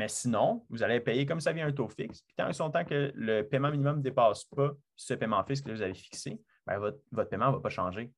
Mais 0.00 0.08
sinon, 0.08 0.64
vous 0.70 0.82
allez 0.82 0.98
payer 0.98 1.26
comme 1.26 1.40
ça 1.40 1.52
vient 1.52 1.66
un 1.66 1.72
taux 1.72 1.90
fixe. 1.90 2.22
Puis 2.22 2.34
tant 2.34 2.48
et 2.48 2.54
son 2.54 2.70
temps 2.70 2.86
que 2.86 3.12
le 3.14 3.42
paiement 3.42 3.70
minimum 3.70 3.98
ne 3.98 4.02
dépasse 4.02 4.44
pas 4.44 4.70
ce 4.96 5.12
paiement 5.12 5.44
fixe 5.44 5.60
que 5.60 5.70
vous 5.70 5.82
avez 5.82 5.92
fixé, 5.92 6.40
ben, 6.66 6.78
votre, 6.78 7.28
paiement 7.28 7.48
ne 7.48 7.56
va 7.56 7.60
pas 7.60 7.68
changer. 7.68 8.10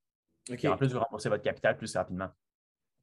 en 0.48 0.76
plus, 0.76 0.92
vous 0.92 1.00
remboursez 1.00 1.28
votre 1.28 1.42
capital 1.42 1.76
plus 1.76 1.92
rapidement. 1.96 2.28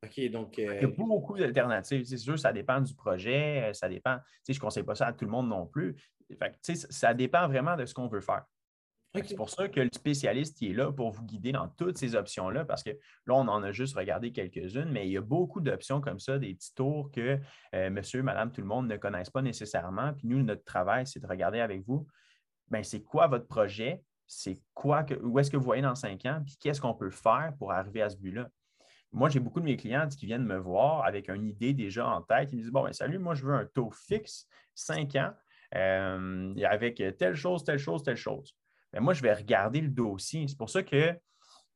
OK, 0.01 0.31
donc. 0.31 0.57
Il 0.59 0.63
y 0.63 0.67
a 0.69 0.83
euh, 0.83 0.87
beaucoup 0.87 1.37
d'alternatives. 1.37 2.05
C'est 2.05 2.15
sûr, 2.15 2.39
ça 2.39 2.53
dépend 2.53 2.79
du 2.79 2.95
projet, 2.95 3.69
euh, 3.69 3.73
ça 3.73 3.89
dépend. 3.89 4.17
Je 4.47 4.53
ne 4.53 4.59
conseille 4.59 4.83
pas 4.83 4.95
ça 4.95 5.07
à 5.07 5.11
tout 5.11 5.25
le 5.25 5.31
monde 5.31 5.49
non 5.49 5.65
plus. 5.65 5.97
ça 6.73 7.13
dépend 7.13 7.49
vraiment 7.49 7.75
de 7.75 7.85
ce 7.85 7.93
qu'on 7.93 8.07
veut 8.07 8.21
faire. 8.21 8.45
C'est 9.15 9.35
pour 9.35 9.49
ça 9.49 9.67
que 9.67 9.79
le 9.79 9.89
spécialiste 9.91 10.61
est 10.61 10.73
là 10.73 10.91
pour 10.91 11.09
vous 11.09 11.23
guider 11.23 11.51
dans 11.51 11.67
toutes 11.67 11.97
ces 11.97 12.13
options-là, 12.13 12.63
parce 12.63 12.83
que 12.83 12.91
là, 12.91 13.33
on 13.33 13.47
en 13.47 13.63
a 13.63 13.71
juste 13.71 13.95
regardé 13.95 14.31
quelques-unes, 14.31 14.91
mais 14.91 15.07
il 15.07 15.11
y 15.11 15.17
a 15.17 15.21
beaucoup 15.21 15.61
d'options 15.61 15.99
comme 15.99 16.19
ça, 16.19 16.37
des 16.37 16.53
petits 16.53 16.75
tours 16.75 17.09
que 17.11 17.39
euh, 17.73 17.89
monsieur, 17.89 18.21
madame, 18.21 18.51
tout 18.51 18.61
le 18.61 18.67
monde 18.67 18.87
ne 18.87 18.97
connaissent 18.97 19.31
pas 19.31 19.41
nécessairement. 19.41 20.13
Puis 20.13 20.27
nous, 20.27 20.43
notre 20.43 20.63
travail, 20.63 21.07
c'est 21.07 21.19
de 21.19 21.25
regarder 21.25 21.59
avec 21.59 21.81
vous, 21.81 22.05
ben, 22.67 22.83
c'est 22.83 23.01
quoi 23.01 23.25
votre 23.25 23.47
projet, 23.47 24.03
c'est 24.27 24.61
quoi 24.75 25.03
que, 25.03 25.15
où 25.15 25.39
est-ce 25.39 25.49
que 25.49 25.57
vous 25.57 25.63
voyez 25.63 25.81
dans 25.81 25.95
cinq 25.95 26.27
ans, 26.27 26.41
puis 26.45 26.55
qu'est-ce 26.59 26.79
qu'on 26.79 26.93
peut 26.93 27.09
faire 27.09 27.53
pour 27.57 27.71
arriver 27.71 28.03
à 28.03 28.09
ce 28.09 28.17
but-là? 28.17 28.47
Moi, 29.11 29.29
j'ai 29.29 29.39
beaucoup 29.39 29.59
de 29.59 29.65
mes 29.65 29.75
clients 29.75 30.07
qui 30.07 30.27
viennent 30.27 30.45
me 30.45 30.57
voir 30.57 31.03
avec 31.03 31.29
une 31.29 31.47
idée 31.47 31.73
déjà 31.73 32.07
en 32.07 32.21
tête. 32.21 32.51
Ils 32.51 32.57
me 32.57 32.61
disent 32.61 32.71
Bon, 32.71 32.83
ben, 32.83 32.93
salut, 32.93 33.17
moi, 33.17 33.33
je 33.33 33.43
veux 33.43 33.55
un 33.55 33.65
taux 33.65 33.89
fixe, 33.89 34.47
cinq 34.75 35.15
ans, 35.15 35.33
euh, 35.73 36.53
avec 36.63 37.01
telle 37.17 37.33
chose, 37.33 37.63
telle 37.63 37.79
chose, 37.79 38.03
telle 38.03 38.15
chose 38.15 38.53
moi, 38.97 39.13
je 39.13 39.21
vais 39.21 39.33
regarder 39.33 39.81
le 39.81 39.89
dossier. 39.89 40.47
C'est 40.47 40.57
pour 40.57 40.69
ça 40.69 40.83
que 40.83 41.15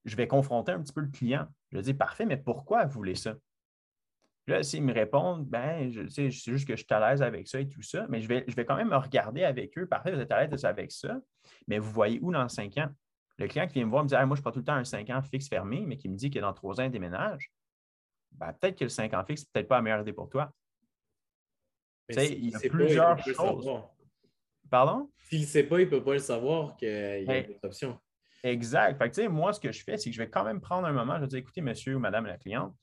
je 0.05 0.16
vais 0.16 0.28
confronter 0.28 0.72
un 0.72 0.82
petit 0.82 0.93
peu 0.93 1.01
le 1.01 1.09
client. 1.09 1.47
Je 1.72 1.78
vais 1.78 1.84
dire, 1.84 1.97
parfait, 1.97 2.26
mais 2.26 2.38
pourquoi 2.38 2.86
vous 2.86 2.93
voulez 2.93 3.16
ça? 3.16 3.36
Là, 4.47 4.61
s'ils 4.61 4.84
me 4.84 4.93
répondent, 4.93 5.45
ben, 5.45 5.89
je 5.89 6.05
sais, 6.07 6.30
c'est 6.30 6.51
juste 6.51 6.68
que 6.68 6.76
je 6.76 6.84
suis 6.84 6.93
à 6.93 6.99
l'aise 6.99 7.22
avec 7.22 7.47
ça 7.47 7.61
et 7.61 7.68
tout 7.68 7.82
ça, 7.82 8.05
mais 8.09 8.20
je 8.20 8.28
vais, 8.28 8.43
je 8.45 8.55
vais 8.55 8.66
quand 8.66 8.76
même 8.76 8.89
me 8.89 8.97
regarder 8.97 9.43
avec 9.43 9.78
eux. 9.78 9.88
Parfait, 9.88 10.11
vous 10.11 10.20
êtes 10.20 10.32
à 10.32 10.45
l'aise 10.45 10.66
avec 10.66 10.91
ça, 10.91 11.18
mais 11.68 11.80
vous 11.80 11.91
voyez 11.91 12.20
où 12.22 12.32
dans 12.32 12.49
cinq 12.49 12.78
ans? 12.78 12.89
Le 13.38 13.47
client 13.47 13.68
qui 13.68 13.76
vient 13.76 13.86
me 13.86 13.89
voir 13.89 14.03
me 14.03 14.09
dit 14.09 14.16
Moi, 14.26 14.36
je 14.36 14.41
pas 14.41 14.51
tout 14.51 14.59
le 14.59 14.66
temps 14.66 14.74
un 14.74 14.84
cinq 14.84 15.09
ans 15.09 15.22
fixe 15.22 15.47
fermé, 15.47 15.86
mais 15.88 15.97
qui 15.97 16.09
me 16.09 16.16
dit 16.16 16.30
que 16.30 16.39
dans 16.39 16.53
trois 16.53 16.80
ans, 16.82 16.84
il 16.84 16.91
déménage. 16.91 17.51
Ben, 18.34 18.51
peut-être 18.51 18.78
que 18.78 18.84
le 18.84 18.89
cinq 18.89 19.14
ans 19.14 19.24
fixe, 19.24 19.43
n'est 19.43 19.49
peut-être 19.53 19.68
pas 19.70 19.78
la 19.78 19.82
meilleure 19.82 20.01
idée 20.01 20.14
pour 20.14 20.30
toi. 20.30 20.51
il 22.09 22.49
y 22.49 22.55
a 22.55 22.59
plusieurs 22.59 23.18
choses. 23.20 23.70
Pardon? 24.74 25.08
S'il 25.30 25.42
ne 25.42 25.46
sait 25.46 25.62
pas, 25.62 25.80
il 25.80 25.86
ne 25.86 25.90
peut 25.92 26.04
pas 26.04 26.14
le 26.14 26.20
savoir 26.20 26.76
qu'il 26.78 26.90
y 26.90 26.92
a 26.92 27.26
ben, 27.26 27.46
des 27.46 27.60
options. 27.62 27.96
Exact. 28.42 28.98
Fait 28.98 29.28
moi, 29.28 29.54
ce 29.54 29.60
que 29.60 29.72
je 29.72 29.84
fais, 29.84 30.00
c'est 30.00 30.10
que 30.10 30.16
je 30.16 30.20
vais 30.20 30.32
quand 30.32 30.44
même 30.44 30.60
prendre 30.60 30.88
un 30.88 30.92
moment, 30.92 31.14
je 31.18 31.22
vais 31.22 31.28
dire, 31.28 31.38
écoutez, 31.38 31.62
monsieur 31.62 31.96
ou 31.96 32.00
madame 32.00 32.26
la 32.26 32.40
cliente, 32.40 32.76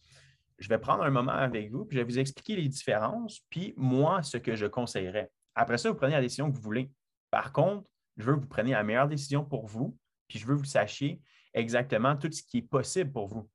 je 0.61 0.69
vais 0.69 0.79
prendre 0.79 1.03
un 1.03 1.11
moment 1.11 1.33
avec 1.33 1.69
vous, 1.73 1.85
puis 1.85 1.99
je 1.99 2.03
vais 2.05 2.09
vous 2.09 2.21
expliquer 2.21 2.55
les 2.55 2.69
différences, 2.69 3.41
puis 3.51 3.75
moi, 3.77 4.23
ce 4.23 4.37
que 4.37 4.55
je 4.55 4.67
conseillerais. 4.67 5.33
Après 5.57 5.79
ça, 5.79 5.91
vous 5.91 5.97
prenez 5.97 6.13
la 6.13 6.21
décision 6.21 6.49
que 6.49 6.55
vous 6.55 6.63
voulez. 6.63 6.93
Par 7.29 7.53
contre, 7.53 7.91
je 8.19 8.23
veux 8.23 8.37
que 8.37 8.43
vous 8.43 8.47
preniez 8.47 8.75
la 8.75 8.85
meilleure 8.85 9.09
décision 9.09 9.45
pour 9.45 9.67
vous, 9.67 9.99
puis 10.29 10.39
je 10.39 10.47
veux 10.47 10.55
que 10.55 10.61
vous 10.61 10.67
sachiez 10.67 11.21
exactement 11.55 12.15
tout 12.15 12.31
ce 12.31 12.45
qui 12.45 12.59
est 12.59 12.71
possible 12.71 13.11
pour 13.11 13.27
vous. 13.27 13.51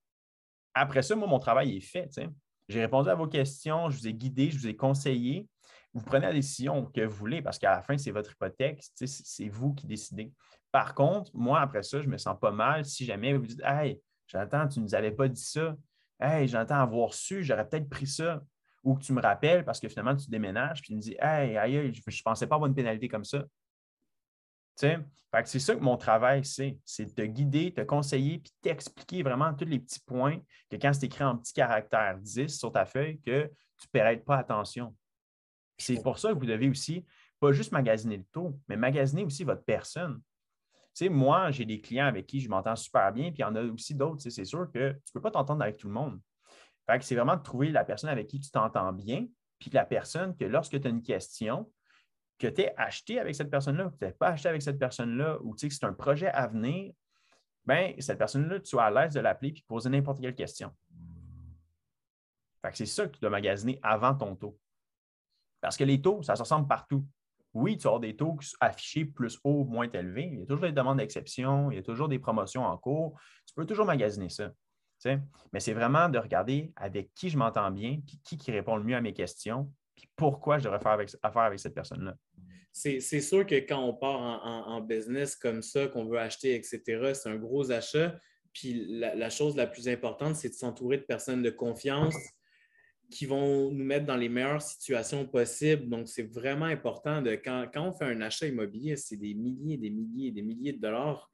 Après 0.74 1.04
ça, 1.04 1.16
moi, 1.16 1.30
mon 1.30 1.40
travail 1.40 1.78
est 1.78 1.80
fait. 1.80 2.10
J'ai 2.68 2.82
répondu 2.82 3.08
à 3.08 3.16
vos 3.16 3.28
questions, 3.28 3.90
je 3.90 3.98
vous 3.98 4.10
ai 4.10 4.14
guidé, 4.14 4.52
je 4.52 4.58
vous 4.58 4.68
ai 4.68 4.76
conseillé, 4.76 5.48
vous 5.96 6.04
prenez 6.04 6.28
la 6.28 6.34
décision 6.34 6.86
que 6.88 7.02
vous 7.02 7.16
voulez 7.16 7.42
parce 7.42 7.58
qu'à 7.58 7.72
la 7.72 7.82
fin, 7.82 7.98
c'est 7.98 8.12
votre 8.12 8.34
hypothèque, 8.34 8.84
c'est 8.94 9.48
vous 9.48 9.74
qui 9.74 9.88
décidez. 9.88 10.34
Par 10.70 10.94
contre, 10.94 11.32
moi, 11.34 11.62
après 11.62 11.84
ça, 11.84 12.02
je 12.02 12.10
me 12.10 12.18
sens 12.18 12.38
pas 12.38 12.52
mal 12.52 12.84
si 12.84 13.06
jamais 13.06 13.34
vous 13.34 13.48
dites 13.48 13.62
Hey, 13.64 14.02
j'entends, 14.28 14.68
tu 14.68 14.80
ne 14.80 14.84
nous 14.84 14.94
avais 14.94 15.12
pas 15.12 15.30
dit 15.30 15.42
ça. 15.42 15.74
Hey, 16.20 16.50
j'entends 16.50 16.82
avoir 16.82 17.14
su, 17.14 17.46
j'aurais 17.46 17.68
peut-être 17.68 17.90
pris 17.90 18.08
ça. 18.08 18.44
Ou 18.84 18.96
que 18.96 19.04
tu 19.04 19.14
me 19.14 19.22
rappelles 19.22 19.64
parce 19.64 19.80
que 19.80 19.88
finalement, 19.88 20.16
tu 20.16 20.30
déménages, 20.30 20.82
puis 20.82 20.90
tu 20.90 20.96
me 20.96 21.00
dis 21.00 21.16
Hey, 21.18 21.58
aïe, 21.58 21.94
je 21.94 22.02
ne 22.06 22.22
pensais 22.24 22.46
pas 22.46 22.56
avoir 22.56 22.68
une 22.68 22.76
pénalité 22.76 23.08
comme 23.08 23.24
ça. 23.24 23.46
c'est 24.76 25.60
ça 25.60 25.76
que 25.76 25.80
mon 25.80 25.96
travail, 25.96 26.44
c'est. 26.44 26.78
De 27.00 27.10
te 27.10 27.22
guider, 27.22 27.74
te 27.74 27.82
conseiller, 27.82 28.40
puis 28.40 28.52
t'expliquer 28.62 29.24
vraiment 29.24 29.54
tous 29.54 29.64
les 29.64 29.80
petits 29.80 30.02
points 30.02 30.40
que 30.70 30.76
quand 30.76 30.92
c'est 30.92 31.06
écrit 31.06 31.24
en 31.24 31.38
petit 31.38 31.54
caractère 31.54 32.18
10 32.20 32.50
sur 32.50 32.74
ta 32.74 32.86
feuille, 32.86 33.22
que 33.22 33.50
tu 33.78 33.88
ne 33.94 34.00
prêtes 34.00 34.26
pas 34.26 34.40
attention. 34.40 34.94
C'est 35.78 36.02
pour 36.02 36.20
ça 36.20 36.30
que 36.30 36.40
vous 36.40 36.46
devez 36.46 36.70
aussi, 36.70 37.06
pas 37.40 37.52
juste 37.52 37.72
magasiner 37.72 38.18
le 38.18 38.24
taux, 38.32 38.60
mais 38.68 38.78
magasiner 38.78 39.24
aussi 39.24 39.44
votre 39.44 39.64
personne. 39.64 40.22
Tu 40.94 41.06
sais, 41.06 41.10
moi, 41.10 41.52
j'ai 41.52 41.66
des 41.66 41.82
clients 41.82 42.06
avec 42.06 42.26
qui 42.26 42.40
je 42.40 42.50
m'entends 42.50 42.76
super 42.76 43.12
bien, 43.12 43.26
puis 43.32 43.40
il 43.40 43.42
y 43.42 43.44
en 43.44 43.56
a 43.56 43.64
aussi 43.64 43.94
d'autres. 43.94 44.22
c'est 44.22 44.46
sûr 44.46 44.72
que 44.72 44.92
tu 44.92 44.96
ne 44.96 45.12
peux 45.14 45.22
pas 45.22 45.32
t'entendre 45.32 45.62
avec 45.62 45.78
tout 45.78 45.88
le 45.88 45.94
monde. 45.94 46.20
Fait 46.86 47.02
c'est 47.04 47.16
vraiment 47.16 47.36
de 47.36 47.42
trouver 47.42 47.72
la 47.72 47.84
personne 47.84 48.10
avec 48.10 48.28
qui 48.28 48.40
tu 48.40 48.50
t'entends 48.52 48.94
bien, 48.94 49.28
puis 49.60 49.70
la 49.72 49.86
personne 49.86 50.36
que 50.36 50.46
lorsque 50.46 50.80
tu 50.80 50.88
as 50.88 50.90
une 50.90 51.02
question, 51.02 51.70
que 52.38 52.48
tu 52.48 52.62
es 52.62 52.74
acheté 52.78 53.20
avec 53.20 53.36
cette 53.36 53.50
personne-là, 53.50 53.90
que 53.90 53.98
tu 53.98 54.06
n'es 54.06 54.12
pas 54.12 54.30
acheté 54.30 54.50
avec 54.50 54.62
cette 54.62 54.80
personne-là, 54.80 55.38
ou 55.42 55.56
tu 55.56 55.62
sais 55.62 55.70
que 55.70 55.74
c'est 55.74 55.86
un 55.86 55.94
projet 55.94 56.28
à 56.28 56.48
venir, 56.48 56.94
bien, 57.66 57.94
cette 58.00 58.18
personne-là, 58.18 58.60
tu 58.60 58.70
sois 58.70 58.86
à 58.86 58.92
l'aise 58.92 59.14
de 59.14 59.20
l'appeler 59.20 59.50
et 59.50 59.54
de 59.54 59.66
poser 59.68 59.90
n'importe 59.90 60.22
quelle 60.22 60.36
question. 60.36 60.72
c'est 62.74 62.86
ça 62.86 63.08
que 63.08 63.14
tu 63.14 63.20
dois 63.20 63.30
magasiner 63.30 63.80
avant 63.82 64.14
ton 64.14 64.36
taux. 64.36 64.58
Parce 65.66 65.78
que 65.78 65.84
les 65.84 66.02
taux, 66.02 66.22
ça 66.22 66.36
se 66.36 66.42
ressemble 66.42 66.68
partout. 66.68 67.04
Oui, 67.54 67.78
tu 67.78 67.88
as 67.88 68.00
des 68.00 68.16
taux 68.16 68.38
affichés 68.60 69.06
plus 69.06 69.40
haut, 69.44 69.64
moins 69.64 69.90
élevés. 69.90 70.30
Il 70.32 70.40
y 70.40 70.44
a 70.44 70.46
toujours 70.46 70.66
des 70.66 70.72
demandes 70.72 70.98
d'exception, 70.98 71.72
il 71.72 71.76
y 71.76 71.80
a 71.80 71.84
toujours 71.84 72.08
des 72.08 72.20
promotions 72.20 72.64
en 72.64 72.78
cours. 72.78 73.20
Tu 73.48 73.54
peux 73.56 73.66
toujours 73.66 73.86
magasiner 73.86 74.30
ça. 74.30 74.52
Mais 75.54 75.60
c'est 75.60 75.74
vraiment 75.74 76.10
de 76.10 76.18
regarder 76.18 76.72
avec 76.76 77.14
qui 77.14 77.30
je 77.30 77.38
m'entends 77.38 77.72
bien, 77.72 78.00
qui, 78.24 78.38
qui 78.38 78.52
répond 78.52 78.76
le 78.76 78.84
mieux 78.84 78.96
à 78.96 79.02
mes 79.02 79.14
questions, 79.14 79.72
puis 79.96 80.08
pourquoi 80.16 80.60
je 80.60 80.66
devrais 80.66 80.80
faire 80.80 80.92
avec, 80.92 81.10
affaire 81.22 81.44
avec 81.44 81.60
cette 81.60 81.74
personne-là. 81.74 82.16
c'est 82.72 83.00
sûr 83.00 83.46
que 83.46 83.56
quand 83.56 83.82
on 83.82 83.94
part 83.94 84.20
en, 84.20 84.82
business 84.82 85.36
comme 85.36 85.62
ça, 85.62 85.88
qu'on 85.88 86.06
veut 86.06 86.20
acheter, 86.20 86.56
etc., 86.56 87.14
c'est 87.14 87.30
un 87.30 87.38
gros 87.38 87.72
achat. 87.72 88.16
Puis 88.54 88.86
la, 88.88 89.30
chose 89.30 89.56
la 89.56 89.68
plus 89.68 89.88
importante, 89.90 90.36
c'est 90.36 90.50
de 90.50 90.54
s'entourer 90.54 90.98
de 90.98 91.04
personnes 91.04 91.42
de 91.42 91.50
confiance 91.50 92.16
qui 93.10 93.26
vont 93.26 93.72
nous 93.72 93.84
mettre 93.84 94.06
dans 94.06 94.18
les 94.18 94.30
meilleures 94.30 94.62
situations 94.62 95.26
possibles. 95.26 95.88
Donc, 95.88 96.08
c'est 96.08 96.24
vraiment 96.24 96.66
important 96.66 97.22
de 97.22 97.36
quand, 97.36 97.70
on 97.76 97.94
fait 97.94 98.06
un 98.06 98.22
achat 98.22 98.48
immobilier, 98.48 98.96
c'est 98.96 99.18
des 99.18 99.34
milliers, 99.34 99.78
des 99.78 99.90
milliers, 99.90 100.32
des 100.32 100.42
milliers 100.42 100.74
de 100.74 100.82
dollars, 100.82 101.30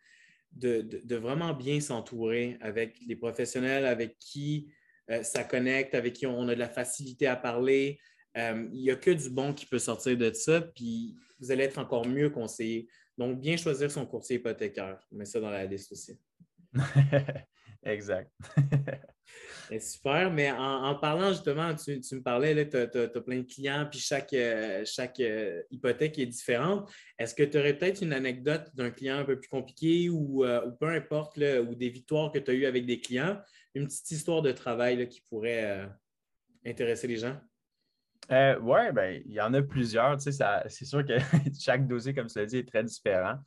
de, 0.52 1.16
vraiment 1.16 1.54
bien 1.54 1.80
s'entourer 1.80 2.58
avec 2.62 3.00
les 3.08 3.16
professionnels 3.16 3.86
avec 3.86 4.18
qui 4.20 4.72
euh, 5.10 5.24
ça 5.24 5.44
connecte, 5.44 5.96
avec 5.96 6.14
qui 6.14 6.28
on 6.28 6.48
a 6.50 6.56
de 6.56 6.60
la 6.60 6.70
facilité 6.70 7.28
à 7.28 7.36
parler. 7.36 8.00
Euh, 8.38 8.68
il 8.74 8.82
n'y 8.82 8.92
a 8.92 8.96
que 8.96 9.12
du 9.12 9.30
bon 9.30 9.54
qui 9.54 9.66
peut 9.66 9.80
sortir 9.80 10.18
de 10.18 10.32
ça, 10.34 10.62
puis 10.62 11.16
vous 11.40 11.52
allez 11.52 11.64
être 11.64 11.80
encore 11.80 12.06
mieux 12.06 12.30
conseillé. 12.30 12.88
Donc, 13.18 13.40
bien 13.40 13.58
choisir 13.58 13.90
son 13.92 14.06
courtier 14.06 14.38
hypothécaire. 14.38 15.00
Mets 15.12 15.26
ça 15.26 15.40
dans 15.40 15.50
la 15.50 15.66
liste 15.66 15.92
aussi. 15.92 16.20
exact. 17.84 18.32
super, 19.80 20.32
mais 20.32 20.52
en, 20.52 20.96
parlant 20.96 21.30
justement, 21.30 21.74
tu, 21.76 21.98
me 21.98 22.22
parlais, 22.22 22.68
tu 22.68 22.78
as, 22.78 23.22
plein 23.22 23.40
de 23.40 23.48
clients, 23.48 23.88
puis 23.90 24.00
chaque, 24.00 24.34
euh, 24.34 24.84
chaque 24.86 25.20
euh, 25.20 25.62
hypothèque 25.72 26.20
est 26.20 26.26
différente. 26.26 26.92
Est-ce 27.18 27.34
que 27.34 27.44
tu 27.44 27.58
aurais 27.58 27.78
peut-être 27.78 28.02
une 28.02 28.14
anecdote 28.14 28.70
d'un 28.74 28.92
client 28.92 29.18
un 29.18 29.26
peu 29.26 29.40
plus 29.40 29.50
compliqué 29.50 30.10
ou, 30.10 30.46
ou 30.46 30.72
peu 30.80 30.88
importe, 30.88 31.38
ou 31.38 31.76
des 31.76 31.90
victoires 31.90 32.32
que 32.32 32.40
tu 32.40 32.52
as 32.52 32.54
eues 32.54 32.66
avec 32.66 32.86
des 32.86 33.00
clients, 33.00 33.40
une 33.74 33.88
petite 33.88 34.12
histoire 34.12 34.42
de 34.42 34.52
travail 34.52 35.08
qui 35.08 35.22
pourrait 35.22 35.90
intéresser 36.66 37.08
les 37.08 37.18
gens? 37.18 37.40
Euh, 38.32 38.58
oui, 38.62 38.92
ben, 38.94 39.22
il 39.26 39.34
y 39.34 39.42
en 39.42 39.54
a 39.54 39.62
plusieurs. 39.62 40.20
C'est 40.22 40.86
sûr 40.86 41.06
que 41.06 41.18
chaque 41.60 41.88
dossier, 41.88 42.14
comme 42.14 42.28
tu 42.28 42.40
l'as 42.40 42.46
dit, 42.46 42.58
est 42.58 42.68
très 42.68 42.84
différent. 42.84 43.38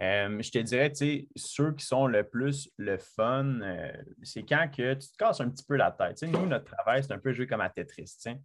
Euh, 0.00 0.40
je 0.40 0.50
te 0.50 0.58
dirais, 0.58 0.92
ceux 1.34 1.72
qui 1.72 1.84
sont 1.84 2.06
le 2.06 2.22
plus 2.22 2.70
le 2.76 2.98
fun, 2.98 3.60
euh, 3.62 3.92
c'est 4.22 4.44
quand 4.44 4.68
que 4.70 4.94
tu 4.94 5.08
te 5.08 5.16
casses 5.16 5.40
un 5.40 5.50
petit 5.50 5.64
peu 5.64 5.76
la 5.76 5.90
tête. 5.90 6.22
nous, 6.22 6.46
notre 6.46 6.66
travail, 6.72 7.02
c'est 7.02 7.12
un 7.12 7.18
peu 7.18 7.32
jouer 7.32 7.46
comme 7.46 7.60
à 7.60 7.68
Tetris. 7.68 8.14
Il 8.26 8.38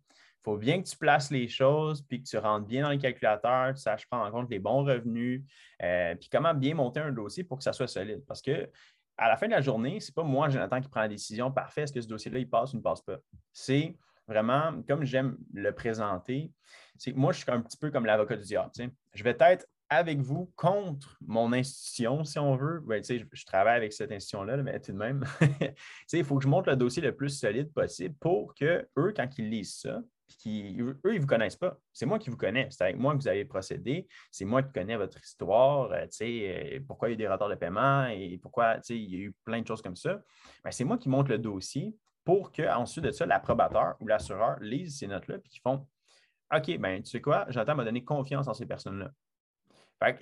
faut 0.44 0.58
bien 0.58 0.82
que 0.82 0.88
tu 0.88 0.98
places 0.98 1.30
les 1.32 1.48
choses, 1.48 2.02
puis 2.02 2.22
que 2.22 2.28
tu 2.28 2.38
rentres 2.38 2.66
bien 2.66 2.84
dans 2.84 2.90
le 2.90 2.98
calculateur, 2.98 3.74
tu 3.74 3.82
saches 3.82 4.08
prendre 4.08 4.26
en 4.26 4.32
compte 4.32 4.50
les 4.50 4.60
bons 4.60 4.84
revenus, 4.84 5.44
puis 5.80 6.30
comment 6.30 6.54
bien 6.54 6.74
monter 6.74 7.00
un 7.00 7.12
dossier 7.12 7.44
pour 7.44 7.60
que 7.60 7.64
ça 7.64 7.72
soit 7.72 7.88
solide. 7.88 8.24
Parce 8.28 8.42
que 8.42 8.70
à 9.18 9.30
la 9.30 9.38
fin 9.38 9.48
de 9.48 9.52
la 9.52 9.62
journée, 9.62 10.00
ce 10.00 10.10
n'est 10.10 10.14
pas 10.14 10.24
moi, 10.24 10.50
Jonathan, 10.50 10.82
qui 10.82 10.90
prend 10.90 11.02
la 11.02 11.08
décision 11.08 11.52
parfait, 11.52 11.84
est-ce 11.84 11.94
que 11.94 12.02
ce 12.02 12.08
dossier-là, 12.08 12.40
il 12.40 12.50
passe 12.50 12.74
ou 12.74 12.78
ne 12.78 12.82
passe 12.82 13.02
pas. 13.02 13.18
C'est 13.52 13.96
vraiment, 14.28 14.82
comme 14.88 15.04
j'aime 15.04 15.38
le 15.54 15.72
présenter, 15.72 16.52
c'est 16.98 17.14
moi, 17.14 17.32
je 17.32 17.40
suis 17.40 17.52
un 17.52 17.62
petit 17.62 17.78
peu 17.78 17.92
comme 17.92 18.06
l'avocat 18.06 18.38
du 18.38 18.44
diable. 18.44 18.72
Je 19.14 19.24
vais 19.24 19.36
être 19.40 19.68
avec 19.90 20.20
vous 20.20 20.52
contre 20.56 21.18
mon 21.26 21.54
institution, 21.54 22.24
si 22.24 22.40
on 22.40 22.56
veut. 22.56 22.82
Ben, 22.86 23.04
je, 23.04 23.24
je, 23.32 23.46
travaille 23.46 23.78
avec 23.78 23.94
cette 23.94 24.12
institution-là, 24.12 24.58
mais 24.58 24.80
tout 24.80 24.92
de 24.92 24.98
même, 24.98 25.24
il 26.14 26.24
faut 26.24 26.38
que 26.38 26.44
je 26.44 26.50
montre 26.50 26.70
le 26.70 26.76
dossier 26.76 27.02
le 27.02 27.16
plus 27.16 27.30
solide 27.30 27.72
possible 27.74 28.16
pour 28.20 28.56
que 28.56 28.88
eux, 28.98 29.14
quand 29.16 29.28
ils 29.38 29.50
lisent 29.50 29.76
ça, 29.82 30.02
qui, 30.38 30.78
eux, 30.80 31.00
ils 31.06 31.16
ne 31.16 31.20
vous 31.20 31.28
connaissent 31.28 31.56
pas. 31.56 31.78
C'est 31.92 32.06
moi 32.06 32.20
qui 32.20 32.30
vous 32.30 32.38
connais. 32.38 32.68
C'est 32.72 32.84
avec 32.84 32.98
moi 32.98 33.14
que 33.14 33.20
vous 33.20 33.28
avez 33.28 33.46
procédé. 33.46 34.08
C'est 34.32 34.46
moi 34.46 34.64
qui 34.64 34.72
connais 34.72 34.98
votre 34.98 35.22
histoire, 35.22 35.92
euh, 35.92 36.06
euh, 36.22 36.80
pourquoi 36.88 37.10
il 37.10 37.12
y 37.12 37.14
a 37.14 37.18
des 37.18 37.28
retards 37.28 37.50
de 37.50 37.56
paiement 37.56 38.06
et 38.08 38.40
pourquoi 38.42 38.78
il 38.90 39.14
y 39.14 39.16
a 39.16 39.20
eu 39.20 39.36
plein 39.44 39.62
de 39.62 39.68
choses 39.68 39.82
comme 39.82 39.96
ça. 39.96 40.22
Ben, 40.64 40.72
c'est 40.72 40.84
moi 40.84 40.98
qui 40.98 41.10
monte 41.10 41.30
le 41.30 41.38
dossier 41.38 41.96
pour 42.26 42.52
qu'ensuite 42.52 43.06
de 43.06 43.12
ça, 43.12 43.26
l'approbateur 43.26 43.96
ou 44.00 44.08
l'assureur 44.08 44.58
lise 44.60 44.98
ces 44.98 45.08
notes-là 45.08 45.38
et 45.44 45.50
qu'ils 45.50 45.62
font 45.62 45.86
OK, 46.56 46.78
ben 46.78 47.02
tu 47.02 47.10
sais 47.10 47.22
quoi, 47.22 47.46
j'entends 47.50 47.76
me 47.76 47.84
donner 47.84 48.04
confiance 48.04 48.48
en 48.48 48.54
ces 48.54 48.68
personnes-là. 48.68 49.12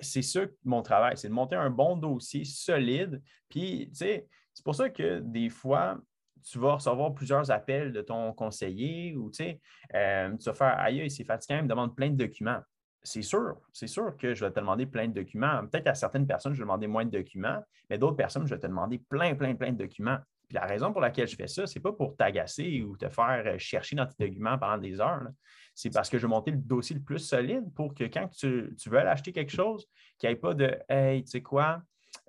C'est 0.01 0.21
ça 0.21 0.41
mon 0.63 0.81
travail, 0.81 1.17
c'est 1.17 1.29
de 1.29 1.33
monter 1.33 1.55
un 1.55 1.69
bon 1.69 1.95
dossier 1.95 2.43
solide. 2.43 3.21
Puis, 3.49 3.89
tu 3.89 3.95
sais, 3.95 4.27
c'est 4.53 4.63
pour 4.63 4.75
ça 4.75 4.89
que 4.89 5.19
des 5.19 5.49
fois, 5.49 5.97
tu 6.43 6.59
vas 6.59 6.75
recevoir 6.75 7.13
plusieurs 7.13 7.51
appels 7.51 7.91
de 7.91 8.01
ton 8.01 8.33
conseiller 8.33 9.15
ou 9.15 9.29
tu 9.29 9.43
sais, 9.43 9.61
euh, 9.93 10.35
tu 10.37 10.45
vas 10.45 10.53
faire 10.53 10.79
aïe, 10.79 11.09
c'est 11.09 11.23
fatigant, 11.23 11.57
il 11.57 11.63
me 11.63 11.67
demande 11.67 11.95
plein 11.95 12.09
de 12.09 12.15
documents. 12.15 12.59
C'est 13.03 13.21
sûr, 13.23 13.57
c'est 13.73 13.87
sûr 13.87 14.15
que 14.17 14.33
je 14.35 14.45
vais 14.45 14.51
te 14.51 14.59
demander 14.59 14.85
plein 14.85 15.07
de 15.07 15.13
documents. 15.13 15.65
Peut-être 15.67 15.87
à 15.87 15.95
certaines 15.95 16.27
personnes, 16.27 16.53
je 16.53 16.59
vais 16.59 16.65
demander 16.65 16.87
moins 16.87 17.05
de 17.05 17.09
documents, 17.09 17.63
mais 17.89 17.97
d'autres 17.97 18.15
personnes, 18.15 18.45
je 18.45 18.53
vais 18.53 18.59
te 18.59 18.67
demander 18.67 18.99
plein, 18.99 19.33
plein, 19.33 19.55
plein 19.55 19.71
de 19.71 19.77
documents. 19.77 20.19
Puis 20.51 20.59
la 20.59 20.65
raison 20.65 20.91
pour 20.91 20.99
laquelle 20.99 21.29
je 21.29 21.35
fais 21.37 21.47
ça, 21.47 21.65
ce 21.65 21.79
n'est 21.79 21.81
pas 21.81 21.93
pour 21.93 22.17
t'agacer 22.17 22.81
ou 22.81 22.97
te 22.97 23.07
faire 23.07 23.41
euh, 23.45 23.57
chercher 23.57 23.95
dans 23.95 24.05
tes 24.05 24.27
documents 24.27 24.57
pendant 24.57 24.77
des 24.77 24.99
heures. 24.99 25.29
C'est 25.73 25.93
parce 25.93 26.09
que 26.09 26.17
je 26.17 26.23
veux 26.23 26.27
monter 26.27 26.51
le 26.51 26.57
dossier 26.57 26.93
le 26.93 27.01
plus 27.01 27.19
solide 27.19 27.73
pour 27.73 27.93
que 27.93 28.03
quand 28.03 28.27
tu, 28.27 28.75
veux 28.87 28.97
aller 28.97 29.07
acheter 29.07 29.31
quelque 29.31 29.53
chose, 29.53 29.87
qu'il 30.19 30.27
n'y 30.29 30.33
ait 30.33 30.37
pas 30.37 30.53
de 30.53 30.77
Hey, 30.89 31.23
tu 31.23 31.29
sais 31.29 31.41
quoi, 31.41 31.81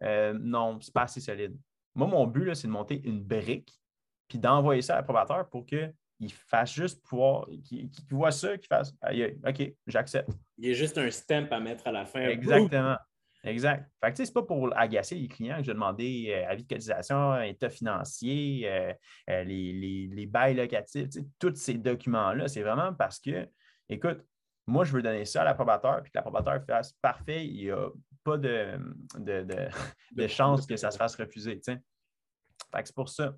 euh, 0.02 0.38
non, 0.40 0.78
c'est 0.80 0.94
pas 0.94 1.02
assez 1.02 1.18
solide. 1.18 1.58
Moi, 1.96 2.06
mon 2.06 2.28
but, 2.28 2.54
c'est 2.54 2.68
de 2.68 2.72
monter 2.72 3.00
une 3.02 3.24
brique 3.24 3.76
puis 4.28 4.38
d'envoyer 4.38 4.82
ça 4.82 4.94
à 4.94 4.96
l'approbateur 4.98 5.48
pour 5.48 5.66
qu'il 5.66 5.92
fasse 6.46 6.74
juste 6.74 7.02
pouvoir, 7.02 7.48
qu'il 7.64 7.90
voit 8.08 8.30
ça, 8.30 8.56
qu'il 8.56 8.68
fasse 8.68 8.94
OK, 9.44 9.74
j'accepte. 9.88 10.30
Il 10.58 10.68
y 10.68 10.70
a 10.70 10.74
juste 10.74 10.96
un 10.96 11.10
stamp 11.10 11.48
à 11.50 11.58
mettre 11.58 11.88
à 11.88 11.90
la 11.90 12.06
fin. 12.06 12.20
Exactement. 12.20 12.96
Exact. 13.44 13.90
Fait 14.00 14.12
que, 14.12 14.18
ce 14.18 14.22
n'est 14.22 14.32
pas 14.32 14.42
pour 14.42 14.76
agacer 14.76 15.16
les 15.16 15.26
clients 15.26 15.56
que 15.58 15.64
je 15.64 15.72
demandé 15.72 16.28
euh, 16.30 16.48
avis 16.48 16.62
de 16.62 16.68
cotisation, 16.68 17.40
état 17.42 17.70
financier, 17.70 18.70
euh, 18.70 18.92
euh, 19.30 19.42
les, 19.42 20.08
les, 20.08 20.26
bails 20.26 20.54
locatifs, 20.54 21.08
tous 21.40 21.54
ces 21.56 21.74
documents-là. 21.74 22.46
C'est 22.46 22.62
vraiment 22.62 22.94
parce 22.94 23.18
que, 23.18 23.48
écoute, 23.88 24.24
moi, 24.68 24.84
je 24.84 24.92
veux 24.92 25.02
donner 25.02 25.24
ça 25.24 25.40
à 25.40 25.44
l'approbateur, 25.44 26.02
puis 26.02 26.12
que 26.12 26.18
l'approbateur 26.18 26.64
fasse 26.64 26.92
parfait, 27.02 27.44
il 27.44 27.64
n'y 27.64 27.70
a 27.70 27.88
pas 28.22 28.38
de, 28.38 28.78
de, 29.18 30.26
chance 30.28 30.64
que 30.64 30.76
ça 30.76 30.92
se 30.92 30.96
fasse 30.96 31.16
refuser. 31.16 31.60
c'est 31.64 32.94
pour 32.94 33.08
ça. 33.08 33.34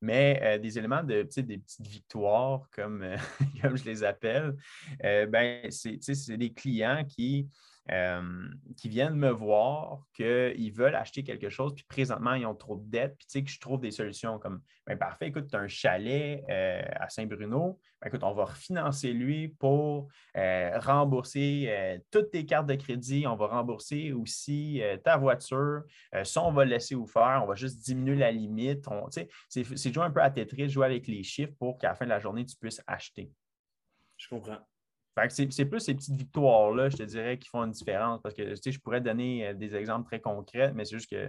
Mais 0.00 0.60
des 0.60 0.78
éléments 0.78 1.02
de 1.02 1.22
des 1.22 1.58
petites 1.58 1.86
victoires, 1.88 2.68
comme, 2.70 3.04
comme 3.60 3.76
je 3.76 3.84
les 3.86 4.04
appelle, 4.04 4.54
ben, 5.02 5.68
c'est 5.68 6.36
des 6.36 6.52
clients 6.52 7.04
qui 7.04 7.48
euh, 7.90 8.48
qui 8.76 8.88
viennent 8.88 9.14
me 9.14 9.30
voir 9.30 10.04
qu'ils 10.14 10.72
veulent 10.72 10.94
acheter 10.94 11.24
quelque 11.24 11.48
chose, 11.48 11.74
puis 11.74 11.84
présentement, 11.88 12.34
ils 12.34 12.46
ont 12.46 12.54
trop 12.54 12.76
de 12.76 12.88
dettes, 12.88 13.16
puis 13.18 13.26
tu 13.26 13.32
sais 13.32 13.44
que 13.44 13.50
je 13.50 13.60
trouve 13.60 13.80
des 13.80 13.90
solutions 13.90 14.38
comme 14.38 14.60
ben, 14.86 14.96
parfait, 14.96 15.28
écoute, 15.28 15.48
tu 15.48 15.56
as 15.56 15.60
un 15.60 15.68
chalet 15.68 16.44
euh, 16.50 16.82
à 16.92 17.08
Saint-Bruno, 17.08 17.78
ben, 18.00 18.08
écoute, 18.08 18.22
on 18.24 18.32
va 18.32 18.44
refinancer 18.44 19.12
lui 19.12 19.48
pour 19.48 20.08
euh, 20.36 20.78
rembourser 20.78 22.00
toutes 22.10 22.30
tes 22.30 22.44
cartes 22.44 22.66
de 22.66 22.74
crédit, 22.74 23.26
on 23.26 23.36
va 23.36 23.46
rembourser 23.46 24.12
aussi 24.12 24.82
ta 25.04 25.16
voiture, 25.16 25.82
ça, 26.24 26.42
on 26.42 26.52
va 26.52 26.64
le 26.64 26.70
laisser 26.70 26.94
vous 26.94 27.06
faire, 27.06 27.40
on 27.42 27.46
va 27.46 27.54
juste 27.54 27.78
diminuer 27.84 28.16
la 28.16 28.30
limite. 28.30 28.86
C'est 29.48 29.92
jouer 29.92 30.04
un 30.04 30.10
peu 30.10 30.22
à 30.22 30.30
Tetris, 30.30 30.68
jouer 30.68 30.86
avec 30.86 31.06
les 31.06 31.22
chiffres 31.22 31.54
pour 31.58 31.78
qu'à 31.78 31.88
la 31.88 31.94
fin 31.94 32.04
de 32.04 32.10
la 32.10 32.20
journée, 32.20 32.44
tu 32.44 32.56
puisses 32.56 32.82
acheter. 32.86 33.30
Je 34.16 34.28
comprends. 34.28 34.58
C'est 35.28 35.64
plus 35.64 35.80
ces 35.80 35.94
petites 35.94 36.14
victoires-là, 36.14 36.88
je 36.88 36.96
te 36.96 37.02
dirais, 37.02 37.38
qui 37.38 37.48
font 37.48 37.64
une 37.64 37.72
différence. 37.72 38.20
Parce 38.22 38.34
que 38.34 38.54
je 38.54 38.78
pourrais 38.78 39.00
donner 39.00 39.48
euh, 39.48 39.54
des 39.54 39.74
exemples 39.74 40.06
très 40.06 40.20
concrets, 40.20 40.72
mais 40.74 40.84
c'est 40.84 40.96
juste 40.96 41.10
que 41.10 41.28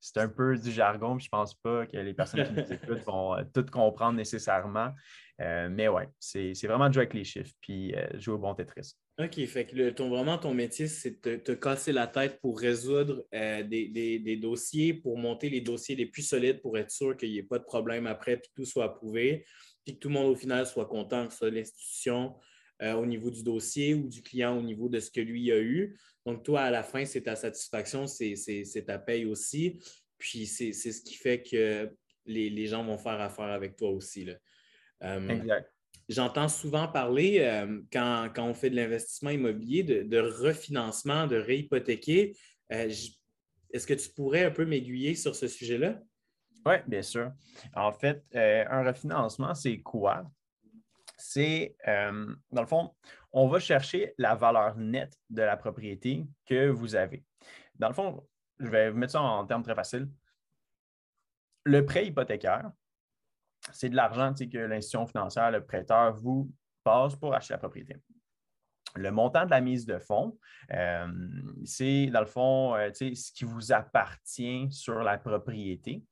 c'est 0.00 0.18
un 0.18 0.28
peu 0.28 0.56
du 0.56 0.70
jargon, 0.70 1.18
je 1.18 1.26
ne 1.26 1.30
pense 1.30 1.54
pas 1.54 1.86
que 1.86 1.96
les 1.96 2.14
personnes 2.14 2.44
qui 2.44 2.52
nous 2.52 2.72
écoutent 2.72 3.04
vont 3.04 3.34
euh, 3.34 3.42
tout 3.52 3.64
comprendre 3.66 4.16
nécessairement. 4.16 4.92
Euh, 5.40 5.68
mais 5.70 5.88
ouais, 5.88 6.08
c'est 6.18 6.52
vraiment 6.64 6.88
de 6.88 6.94
jouer 6.94 7.02
avec 7.02 7.14
les 7.14 7.24
chiffres 7.24 7.52
puis 7.60 7.94
jouer 8.14 8.34
au 8.34 8.38
bon 8.38 8.54
Tetris. 8.54 8.94
OK, 9.18 9.44
fait 9.46 9.66
que 9.66 9.90
ton, 9.90 10.08
vraiment 10.08 10.38
ton 10.38 10.54
métier, 10.54 10.86
c'est 10.86 11.22
de 11.24 11.36
te 11.36 11.52
casser 11.52 11.92
la 11.92 12.06
tête 12.06 12.40
pour 12.40 12.58
résoudre 12.58 13.26
des, 13.32 14.38
dossiers, 14.40 14.94
pour 14.94 15.18
monter 15.18 15.50
les 15.50 15.60
dossiers 15.60 15.96
les 15.96 16.06
plus 16.06 16.22
solides 16.22 16.62
pour 16.62 16.78
être 16.78 16.90
sûr 16.90 17.16
qu'il 17.16 17.30
n'y 17.30 17.38
ait 17.38 17.42
pas 17.42 17.58
de 17.58 17.64
problème 17.64 18.06
après, 18.06 18.36
puis 18.36 18.48
que 18.48 18.62
tout 18.62 18.64
soit 18.64 18.84
approuvé, 18.84 19.44
puis 19.84 19.94
que 19.94 20.00
tout 20.00 20.08
le 20.08 20.14
monde 20.14 20.32
au 20.32 20.36
final 20.36 20.66
soit 20.66 20.86
content, 20.86 21.26
que 21.26 21.32
ce 21.32 21.38
soit 21.38 21.50
l'institution, 21.50 22.34
euh, 22.82 22.92
au 22.92 23.06
niveau 23.06 23.30
du 23.30 23.42
dossier 23.42 23.94
ou 23.94 24.06
du 24.06 24.20
client 24.20 24.58
au 24.58 24.62
niveau 24.62 24.90
de 24.90 25.00
ce 25.00 25.10
que 25.10 25.20
lui 25.20 25.50
a 25.50 25.58
eu. 25.58 25.98
Donc, 26.26 26.42
toi, 26.42 26.60
à 26.62 26.70
la 26.70 26.82
fin, 26.82 27.06
c'est 27.06 27.22
ta 27.22 27.34
satisfaction, 27.34 28.06
c'est 28.06 28.84
ta 28.86 28.98
paye 28.98 29.24
aussi. 29.24 29.80
Puis, 30.18 30.46
c'est 30.46 30.72
ce 30.72 31.00
qui 31.00 31.14
fait 31.14 31.42
que 31.42 31.90
les, 32.26 32.66
gens 32.66 32.84
vont 32.84 32.98
faire 32.98 33.18
affaire 33.18 33.46
avec 33.46 33.76
toi 33.76 33.90
aussi. 33.90 34.28
Euh, 35.02 35.28
exact. 35.28 35.72
J'entends 36.08 36.48
souvent 36.48 36.86
parler, 36.86 37.38
euh, 37.40 37.80
quand, 37.90 38.30
on 38.38 38.52
fait 38.52 38.68
de 38.68 38.76
l'investissement 38.76 39.30
immobilier, 39.30 39.82
de, 39.82 40.18
refinancement, 40.18 41.26
de 41.26 41.36
réhypothéquer. 41.36 42.36
Est-ce 42.68 43.86
que 43.86 43.94
tu 43.94 44.10
pourrais 44.10 44.44
un 44.44 44.50
peu 44.50 44.66
m'aiguiller 44.66 45.14
sur 45.14 45.34
ce 45.34 45.48
sujet-là? 45.48 45.98
Oui, 46.66 46.74
bien 46.86 47.02
sûr. 47.02 47.32
En 47.74 47.92
fait, 47.92 48.22
un 48.34 48.84
refinancement, 48.84 49.54
c'est 49.54 49.78
quoi? 49.78 50.30
C'est, 51.16 51.76
euh, 51.88 52.34
dans 52.50 52.60
le 52.60 52.66
fond, 52.66 52.94
on 53.32 53.48
va 53.48 53.58
chercher 53.58 54.14
la 54.18 54.34
valeur 54.34 54.76
nette 54.76 55.18
de 55.30 55.42
la 55.42 55.56
propriété 55.56 56.26
que 56.46 56.68
vous 56.68 56.94
avez. 56.94 57.24
Dans 57.74 57.88
le 57.88 57.94
fond, 57.94 58.26
je 58.58 58.68
vais 58.68 58.90
vous 58.90 58.98
mettre 58.98 59.12
ça 59.12 59.20
en 59.20 59.46
termes 59.46 59.62
très 59.62 59.74
faciles. 59.74 60.08
Le 61.64 61.84
prêt 61.84 62.06
hypothécaire, 62.06 62.70
c'est 63.72 63.88
de 63.88 63.96
l'argent 63.96 64.32
que 64.34 64.58
l'institution 64.58 65.06
financière, 65.06 65.50
le 65.50 65.64
prêteur, 65.64 66.14
vous 66.14 66.50
passe 66.84 67.16
pour 67.16 67.34
acheter 67.34 67.54
la 67.54 67.58
propriété. 67.58 67.96
Le 68.96 69.10
montant 69.10 69.44
de 69.44 69.50
la 69.50 69.60
mise 69.60 69.86
de 69.86 69.98
fonds, 69.98 70.38
euh, 70.72 71.06
c'est 71.64 72.06
dans 72.06 72.20
le 72.20 72.26
fond 72.26 72.74
euh, 72.74 72.90
ce 72.92 73.32
qui 73.32 73.44
vous 73.44 73.72
appartient 73.72 74.68
sur 74.70 75.02
la 75.02 75.18
propriété. 75.18 76.02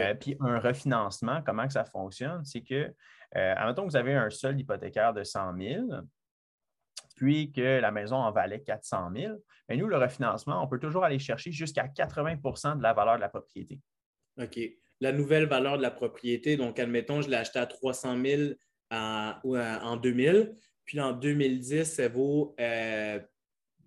Euh, 0.00 0.14
puis 0.14 0.36
un 0.40 0.58
refinancement, 0.58 1.42
comment 1.42 1.66
que 1.66 1.72
ça 1.72 1.84
fonctionne? 1.84 2.44
C'est 2.44 2.62
que, 2.62 2.92
admettons 3.32 3.82
que 3.86 3.90
vous 3.90 3.96
avez 3.96 4.14
un 4.14 4.30
seul 4.30 4.58
hypothécaire 4.58 5.14
de 5.14 5.22
100 5.22 5.56
000, 5.58 5.86
puis 7.16 7.52
que 7.52 7.78
la 7.78 7.90
maison 7.90 8.16
en 8.16 8.32
valait 8.32 8.60
400 8.60 9.10
000, 9.14 9.34
mais 9.68 9.76
nous, 9.76 9.86
le 9.86 9.96
refinancement, 9.98 10.62
on 10.64 10.66
peut 10.66 10.80
toujours 10.80 11.04
aller 11.04 11.18
chercher 11.18 11.52
jusqu'à 11.52 11.86
80% 11.86 12.78
de 12.78 12.82
la 12.82 12.92
valeur 12.92 13.16
de 13.16 13.20
la 13.20 13.28
propriété. 13.28 13.80
OK. 14.38 14.58
La 15.00 15.12
nouvelle 15.12 15.46
valeur 15.46 15.76
de 15.76 15.82
la 15.82 15.90
propriété, 15.90 16.56
donc 16.56 16.78
admettons, 16.78 17.22
je 17.22 17.30
l'ai 17.30 17.36
acheté 17.36 17.58
à 17.58 17.66
300 17.66 18.20
000 18.22 18.42
en 18.90 19.96
2000, 19.96 20.56
puis 20.90 21.00
en 21.00 21.12
2010, 21.12 21.84
ça 21.84 22.08
vaut 22.08 22.56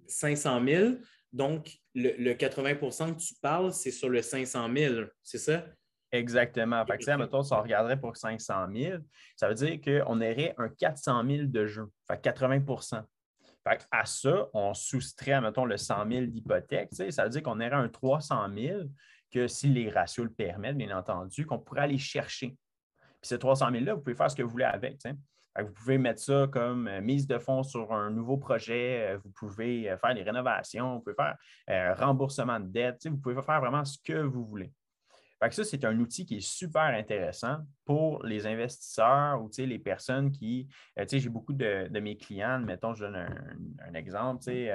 500 0.08 0.62
euh, 0.62 0.66
000. 0.66 0.96
Donc, 1.34 1.70
le, 1.94 2.32
80% 2.34 3.14
que 3.14 3.20
tu 3.20 3.34
parles, 3.42 3.74
c'est 3.74 3.92
sur 3.92 4.08
le 4.08 4.22
500 4.22 4.74
000, 4.74 5.02
c'est 5.22 5.38
ça? 5.38 5.66
Exactement. 6.14 6.86
Fait 6.86 6.98
que, 6.98 7.18
mettons, 7.18 7.44
si 7.44 7.52
on 7.52 7.62
regarderait 7.62 8.00
pour 8.00 8.16
500 8.16 8.68
000, 8.74 9.02
ça 9.36 9.50
veut 9.50 9.54
dire 9.54 9.82
qu'on 9.82 10.16
aurait 10.16 10.56
un 10.58 10.70
400 10.70 11.28
000 11.28 11.48
de 11.48 11.66
jeu, 11.66 11.90
fait 12.08 12.22
80 12.22 12.62
fait 13.68 13.86
à 13.92 14.06
ça, 14.06 14.48
on 14.54 14.74
soustrait, 14.74 15.42
mettons, 15.42 15.66
le 15.66 15.76
100 15.76 16.10
000 16.10 16.26
d'hypothèque. 16.28 16.88
Ça 17.10 17.26
veut 17.26 17.30
dire 17.30 17.44
qu'on 17.44 17.60
aurait 17.60 17.74
un 17.74 17.90
300 17.90 18.48
000 18.56 18.84
que 19.30 19.50
si 19.50 19.68
les 19.68 19.90
ratios 19.90 20.26
le 20.26 20.32
permettent, 20.32 20.78
bien 20.78 20.98
entendu, 20.98 21.46
qu'on 21.46 21.60
pourrait 21.60 21.82
aller 21.82 21.98
chercher. 21.98 22.56
Puis 22.98 23.28
ce 23.28 23.36
300 23.36 23.72
000-là, 23.72 23.94
vous 23.96 24.02
pouvez 24.02 24.16
faire 24.16 24.32
ce 24.32 24.38
que 24.38 24.44
vous 24.44 24.52
voulez 24.52 24.64
avec. 24.64 25.02
Vous 25.60 25.72
pouvez 25.72 26.00
mettre 26.00 26.20
ça 26.22 26.48
comme 26.52 26.88
euh, 26.88 27.00
mise 27.02 27.28
de 27.28 27.38
fonds 27.38 27.62
sur 27.62 27.94
un 27.94 28.10
nouveau 28.10 28.38
projet, 28.38 29.12
euh, 29.12 29.20
vous 29.24 29.30
pouvez 29.30 29.90
euh, 29.90 29.98
faire 29.98 30.16
des 30.16 30.24
rénovations, 30.24 30.96
vous 30.96 31.02
pouvez 31.02 31.16
faire 31.16 31.38
remboursement 31.98 32.60
de 32.60 32.68
dette, 32.68 33.06
vous 33.08 33.18
pouvez 33.18 33.40
faire 33.42 33.62
vraiment 33.62 33.86
ce 33.86 34.00
que 34.04 34.14
vous 34.14 34.46
voulez. 34.46 34.74
ça, 35.52 35.64
c'est 35.64 35.86
un 35.86 36.00
outil 36.00 36.26
qui 36.26 36.38
est 36.38 36.48
super 36.48 36.82
intéressant 36.82 37.58
pour 37.86 38.26
les 38.26 38.48
investisseurs 38.48 39.44
ou 39.44 39.50
les 39.60 39.78
personnes 39.78 40.32
qui. 40.32 40.68
j'ai 40.98 41.30
beaucoup 41.30 41.54
de, 41.54 41.88
mes 42.00 42.18
clients, 42.18 42.60
mettons, 42.60 42.96
je 42.96 43.06
donne 43.06 43.16
un, 43.16 43.94
exemple. 43.94 44.42
c'est 44.42 44.72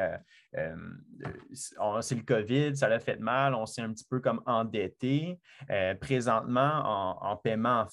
le 0.55 2.23
COVID, 2.25 2.77
ça 2.77 2.89
l'a 2.89 3.01
fait 3.01 3.19
mal, 3.19 3.55
on 3.55 3.67
s'est 3.67 3.83
un 3.83 3.93
petit 3.93 4.07
peu 4.09 4.21
comme 4.21 4.43
endetté. 4.47 5.41
présentement, 6.01 6.83
en, 6.85 7.33
en 7.33 7.37
paiement 7.37 7.87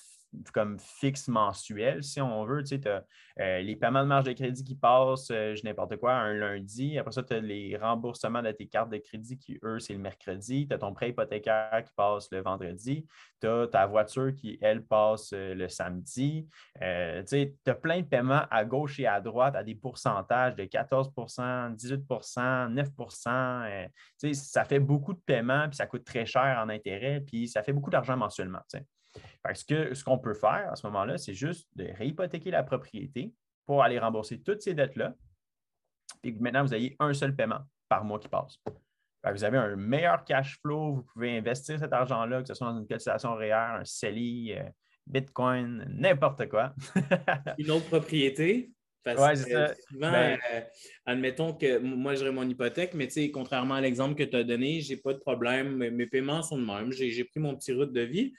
comme 0.53 0.79
fixe 0.79 1.27
mensuel, 1.27 2.03
si 2.03 2.21
on 2.21 2.45
veut. 2.45 2.63
Tu 2.63 2.79
as 2.87 3.03
euh, 3.39 3.59
les 3.61 3.75
paiements 3.75 4.03
de 4.03 4.07
marge 4.07 4.25
de 4.25 4.33
crédit 4.33 4.63
qui 4.63 4.75
passent, 4.75 5.29
euh, 5.31 5.55
je 5.55 5.63
n'importe 5.63 5.97
quoi, 5.97 6.13
un 6.13 6.33
lundi. 6.33 6.97
Après 6.97 7.11
ça, 7.11 7.23
tu 7.23 7.33
as 7.33 7.39
les 7.39 7.75
remboursements 7.75 8.41
de 8.41 8.51
tes 8.51 8.67
cartes 8.67 8.89
de 8.89 8.97
crédit 8.97 9.37
qui, 9.37 9.59
eux, 9.63 9.79
c'est 9.79 9.93
le 9.93 9.99
mercredi. 9.99 10.67
Tu 10.67 10.73
as 10.73 10.77
ton 10.77 10.93
prêt 10.93 11.09
hypothécaire 11.09 11.83
qui 11.85 11.91
passe 11.95 12.31
le 12.31 12.41
vendredi. 12.41 13.05
Tu 13.41 13.47
as 13.47 13.67
ta 13.67 13.85
voiture 13.85 14.33
qui, 14.33 14.57
elle, 14.61 14.83
passe 14.83 15.31
euh, 15.33 15.53
le 15.53 15.67
samedi. 15.67 16.47
tu 16.79 16.81
as 16.81 17.75
plein 17.75 18.01
de 18.01 18.05
paiements 18.05 18.43
à 18.49 18.63
gauche 18.63 18.99
et 18.99 19.07
à 19.07 19.19
droite 19.19 19.55
à 19.55 19.63
des 19.63 19.75
pourcentages 19.75 20.55
de 20.55 20.63
14% 20.63 21.75
18% 21.75 22.73
9% 22.73 24.33
Ça 24.33 24.65
fait 24.65 24.79
beaucoup 24.79 25.13
de 25.13 25.19
paiements, 25.19 25.67
puis 25.67 25.75
ça 25.75 25.87
coûte 25.87 26.05
très 26.05 26.25
cher 26.25 26.59
en 26.63 26.69
intérêt, 26.69 27.21
puis 27.21 27.47
ça 27.47 27.63
fait 27.63 27.73
beaucoup 27.73 27.89
d'argent 27.89 28.17
mensuellement. 28.17 28.61
Parce 29.43 29.63
que 29.63 29.93
ce 29.93 30.03
qu'on 30.03 30.17
peut 30.17 30.33
faire 30.33 30.71
à 30.71 30.75
ce 30.75 30.85
moment-là, 30.87 31.17
c'est 31.17 31.33
juste 31.33 31.67
de 31.75 31.85
réhypothéquer 31.85 32.51
la 32.51 32.63
propriété 32.63 33.33
pour 33.65 33.83
aller 33.83 33.99
rembourser 33.99 34.41
toutes 34.41 34.61
ces 34.61 34.73
dettes-là. 34.73 35.13
Puis 36.21 36.33
maintenant, 36.39 36.63
vous 36.63 36.73
ayez 36.73 36.95
un 36.99 37.13
seul 37.13 37.35
paiement 37.35 37.61
par 37.89 38.03
mois 38.03 38.19
qui 38.19 38.27
passe. 38.27 38.59
vous 39.23 39.43
avez 39.43 39.57
un 39.57 39.75
meilleur 39.75 40.23
cash 40.23 40.59
flow, 40.61 40.95
vous 40.95 41.03
pouvez 41.03 41.37
investir 41.37 41.79
cet 41.79 41.93
argent-là, 41.93 42.41
que 42.41 42.47
ce 42.47 42.53
soit 42.53 42.67
dans 42.67 42.79
une 42.79 42.87
cotisation 42.87 43.35
réelle, 43.35 43.81
un 43.81 43.85
CELI, 43.85 44.53
euh, 44.53 44.63
Bitcoin, 45.07 45.85
n'importe 45.89 46.47
quoi. 46.49 46.73
une 47.57 47.71
autre 47.71 47.85
propriété. 47.87 48.71
Parce 49.03 49.45
que 49.45 49.67
souvent, 49.91 50.11
ben 50.11 50.39
euh, 50.51 50.61
admettons 51.05 51.53
que 51.53 51.77
moi, 51.77 52.15
j'aurais 52.15 52.31
mon 52.31 52.49
hypothèque, 52.49 52.95
mais 52.95 53.07
contrairement 53.31 53.75
à 53.75 53.81
l'exemple 53.81 54.15
que 54.15 54.23
tu 54.23 54.35
as 54.35 54.43
donné, 54.43 54.81
je 54.81 54.93
n'ai 54.93 54.99
pas 54.99 55.13
de 55.13 55.19
problème. 55.19 55.75
Mes 55.75 56.07
paiements 56.07 56.41
sont 56.41 56.57
de 56.57 56.65
même. 56.65 56.91
J'ai 56.91 57.23
pris 57.23 57.39
mon 57.39 57.55
petit 57.55 57.71
route 57.71 57.93
de 57.93 58.01
vie. 58.01 58.33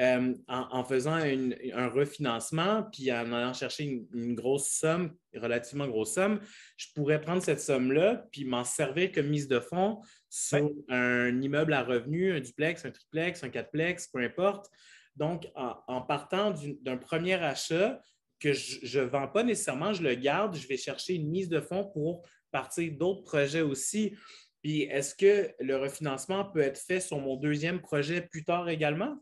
Euh, 0.00 0.34
en, 0.48 0.84
faisant 0.84 1.14
un 1.16 1.88
refinancement, 1.88 2.84
puis 2.90 3.12
en 3.12 3.30
allant 3.32 3.52
chercher 3.52 4.02
une, 4.12 4.34
grosse 4.34 4.68
somme, 4.68 5.14
relativement 5.34 5.86
grosse 5.86 6.14
somme, 6.14 6.40
je 6.76 6.86
pourrais 6.94 7.20
prendre 7.20 7.42
cette 7.42 7.60
somme-là, 7.60 8.26
puis 8.32 8.44
m'en 8.44 8.64
servir 8.64 9.12
comme 9.12 9.28
mise 9.28 9.48
de 9.48 9.60
fonds 9.60 10.00
sur 10.30 10.68
un 10.88 11.40
immeuble 11.40 11.74
à 11.74 11.84
revenu, 11.84 12.32
un 12.32 12.40
duplex, 12.40 12.84
un 12.86 12.90
triplex, 12.90 13.44
un 13.44 13.50
quatreplex, 13.50 14.08
peu 14.08 14.20
importe. 14.20 14.70
Donc, 15.14 15.46
en, 15.54 16.00
partant 16.00 16.54
d'un 16.80 16.96
premier 16.96 17.34
achat 17.34 18.00
que 18.40 18.54
je 18.54 18.98
ne 18.98 19.04
vends 19.04 19.28
pas 19.28 19.44
nécessairement, 19.44 19.92
je 19.92 20.02
le 20.02 20.14
garde, 20.14 20.56
je 20.56 20.66
vais 20.66 20.78
chercher 20.78 21.14
une 21.14 21.28
mise 21.28 21.50
de 21.50 21.60
fonds 21.60 21.84
pour 21.84 22.26
partir 22.50 22.90
d'autres 22.92 23.22
projets 23.22 23.60
aussi. 23.60 24.16
Puis, 24.62 24.82
est-ce 24.82 25.14
que 25.14 25.52
le 25.60 25.76
refinancement 25.76 26.46
peut 26.46 26.60
être 26.60 26.80
fait 26.80 27.00
sur 27.00 27.18
mon 27.18 27.36
deuxième 27.36 27.82
projet 27.82 28.22
plus 28.22 28.42
tard 28.42 28.68
également? 28.70 29.18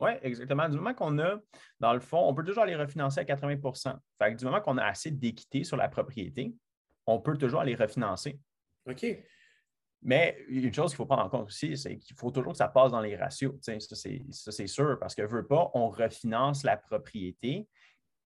Oui, 0.00 0.10
exactement. 0.22 0.68
Du 0.68 0.76
moment 0.76 0.94
qu'on 0.94 1.18
a, 1.18 1.38
dans 1.80 1.94
le 1.94 2.00
fond, 2.00 2.28
on 2.28 2.34
peut 2.34 2.44
toujours 2.44 2.64
aller 2.64 2.76
refinancer 2.76 3.20
à 3.20 3.24
80 3.24 3.56
Fait 4.20 4.34
du 4.34 4.44
moment 4.44 4.60
qu'on 4.60 4.76
a 4.76 4.84
assez 4.84 5.10
d'équité 5.10 5.64
sur 5.64 5.76
la 5.76 5.88
propriété, 5.88 6.54
on 7.06 7.20
peut 7.20 7.38
toujours 7.38 7.60
aller 7.60 7.74
refinancer. 7.74 8.38
OK. 8.88 9.06
Mais 10.02 10.36
une 10.48 10.72
chose 10.72 10.90
qu'il 10.90 10.98
faut 10.98 11.06
prendre 11.06 11.22
en 11.24 11.30
compte 11.30 11.46
aussi, 11.48 11.76
c'est 11.76 11.96
qu'il 11.96 12.14
faut 12.14 12.30
toujours 12.30 12.52
que 12.52 12.58
ça 12.58 12.68
passe 12.68 12.92
dans 12.92 13.00
les 13.00 13.16
ratios. 13.16 13.54
Ça, 13.62 13.72
c'est 14.52 14.66
sûr, 14.66 14.98
parce 15.00 15.14
que 15.14 15.22
veut 15.22 15.46
pas, 15.46 15.70
on 15.74 15.88
refinance 15.88 16.62
la 16.62 16.76
propriété, 16.76 17.66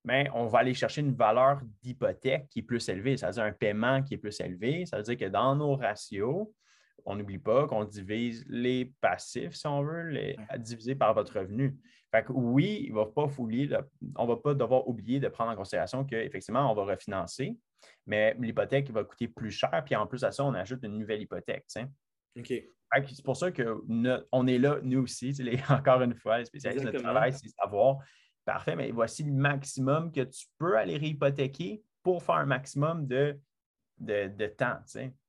mais 0.04 0.28
on 0.34 0.46
va 0.46 0.58
aller 0.58 0.74
chercher 0.74 1.02
une 1.02 1.14
valeur 1.14 1.60
d'hypothèque 1.82 2.48
qui 2.48 2.58
est 2.58 2.62
plus 2.62 2.86
élevée, 2.88 3.16
c'est-à-dire 3.16 3.44
un 3.44 3.52
paiement 3.52 4.02
qui 4.02 4.14
est 4.14 4.18
plus 4.18 4.40
élevé. 4.40 4.84
Ça 4.86 4.96
veut 4.96 5.02
dire 5.04 5.16
que 5.16 5.26
dans 5.26 5.54
nos 5.54 5.76
ratios, 5.76 6.48
on 7.04 7.16
n'oublie 7.16 7.38
pas 7.38 7.66
qu'on 7.66 7.84
divise 7.84 8.44
les 8.48 8.92
passifs, 9.00 9.54
si 9.54 9.66
on 9.66 9.82
veut, 9.82 10.08
les, 10.08 10.36
diviser 10.58 10.94
par 10.94 11.14
votre 11.14 11.38
revenu. 11.38 11.76
Fait 12.10 12.24
que 12.24 12.32
oui, 12.32 12.84
il 12.86 12.92
va 12.92 13.06
pas 13.06 13.28
fouiller, 13.28 13.68
on 14.16 14.24
ne 14.24 14.28
va 14.28 14.36
pas 14.36 14.54
devoir 14.54 14.88
oublier 14.88 15.20
de 15.20 15.28
prendre 15.28 15.52
en 15.52 15.56
considération 15.56 16.04
qu'effectivement, 16.04 16.70
on 16.70 16.74
va 16.74 16.84
refinancer, 16.84 17.56
mais 18.06 18.34
l'hypothèque 18.38 18.90
va 18.90 19.04
coûter 19.04 19.28
plus 19.28 19.50
cher, 19.50 19.82
puis 19.84 19.94
en 19.94 20.06
plus 20.06 20.24
à 20.24 20.32
ça, 20.32 20.44
on 20.44 20.54
ajoute 20.54 20.80
une 20.82 20.98
nouvelle 20.98 21.22
hypothèque. 21.22 21.66
OK. 22.36 22.52
C'est 23.06 23.24
pour 23.24 23.36
ça 23.36 23.52
qu'on 23.52 24.46
est 24.48 24.58
là, 24.58 24.80
nous 24.82 25.02
aussi, 25.02 25.36
encore 25.70 26.02
une 26.02 26.14
fois, 26.14 26.38
les 26.38 26.44
spécialistes 26.44 26.86
de 26.86 26.98
travail, 26.98 27.32
c'est 27.32 27.48
savoir, 27.48 27.98
parfait, 28.44 28.74
mais 28.74 28.90
voici 28.90 29.22
le 29.22 29.32
maximum 29.32 30.10
que 30.10 30.22
tu 30.22 30.46
peux 30.58 30.76
aller 30.76 30.96
réhypothéquer 30.96 31.82
pour 32.02 32.22
faire 32.22 32.36
un 32.36 32.46
maximum 32.46 33.06
de, 33.06 33.38
de, 33.98 34.28
de 34.28 34.46
temps 34.46 34.80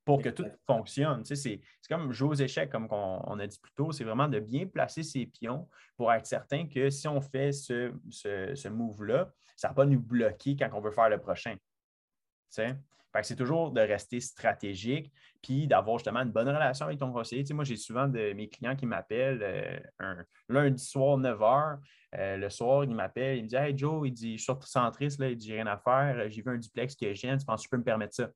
pour 0.06 0.22
que 0.22 0.30
tout 0.30 0.46
fonctionne. 0.66 1.24
c'est 1.24 1.62
comme 1.90 2.12
jouer 2.12 2.30
aux 2.30 2.34
échecs, 2.34 2.70
comme 2.70 2.88
on, 2.92 3.40
a 3.40 3.48
dit 3.48 3.60
plus 3.60 3.72
tôt, 3.74 3.92
c'est 3.92 4.04
vraiment 4.04 4.28
de 4.28 4.40
bien 4.40 4.66
placer 4.66 5.04
ses 5.04 5.26
pions 5.26 5.68
pour 5.98 6.12
être 6.12 6.26
certain 6.26 6.68
que 6.68 6.90
si 6.90 7.08
on 7.08 7.22
fait 7.22 7.52
ce, 7.52 7.94
ce, 8.10 8.68
move-là, 8.68 9.32
ça 9.56 9.68
ne 9.68 9.72
va 9.72 9.76
pas 9.76 9.86
nous 9.86 10.00
bloquer 10.00 10.56
quand 10.56 10.70
on 10.74 10.82
veut 10.82 10.92
faire 10.92 11.10
le 11.10 11.20
prochain. 11.20 11.56
c'est 12.50 13.36
toujours 13.36 13.72
de 13.72 13.82
rester 13.82 14.20
stratégique 14.20 15.12
puis 15.42 15.68
d'avoir 15.68 15.98
justement 15.98 16.22
une 16.22 16.32
bonne 16.32 16.50
relation 16.50 16.86
avec 16.86 17.00
ton 17.00 17.12
conseiller. 17.12 17.44
moi, 17.54 17.64
j'ai 17.64 17.76
souvent 17.76 18.08
de 18.08 18.34
mes 18.34 18.48
clients 18.48 18.76
qui 18.76 18.86
m'appellent 18.86 19.42
euh, 19.42 19.80
un 20.00 20.24
lundi 20.50 20.84
soir, 20.84 21.18
9 21.18 21.40
h. 21.40 21.80
Euh, 22.14 22.38
le 22.38 22.50
soir, 22.50 22.84
il 22.84 22.94
m'appelle, 22.94 23.38
il 23.38 23.44
me 23.44 23.48
dit 23.48 23.56
Hey 23.56 23.78
Joe, 23.78 24.08
il 24.08 24.12
dit, 24.12 24.38
je 24.38 24.44
suis 24.44 24.54
centriste, 24.66 25.20
là, 25.20 25.30
il 25.30 25.38
dit, 25.38 25.48
j'ai 25.48 25.56
rien 25.56 25.68
à 25.68 25.78
faire, 25.78 26.30
j'ai 26.30 26.42
vu 26.42 26.52
un 26.52 26.58
duplex 26.58 26.96
qui 26.96 27.06
est 27.06 27.16
gêne, 27.16 27.38
tu 27.38 27.46
penses 27.46 27.62
que 27.62 27.66
je 27.66 27.70
peux 27.70 27.78
me 27.78 27.84
permettre 27.84 28.14
ça? 28.14 28.30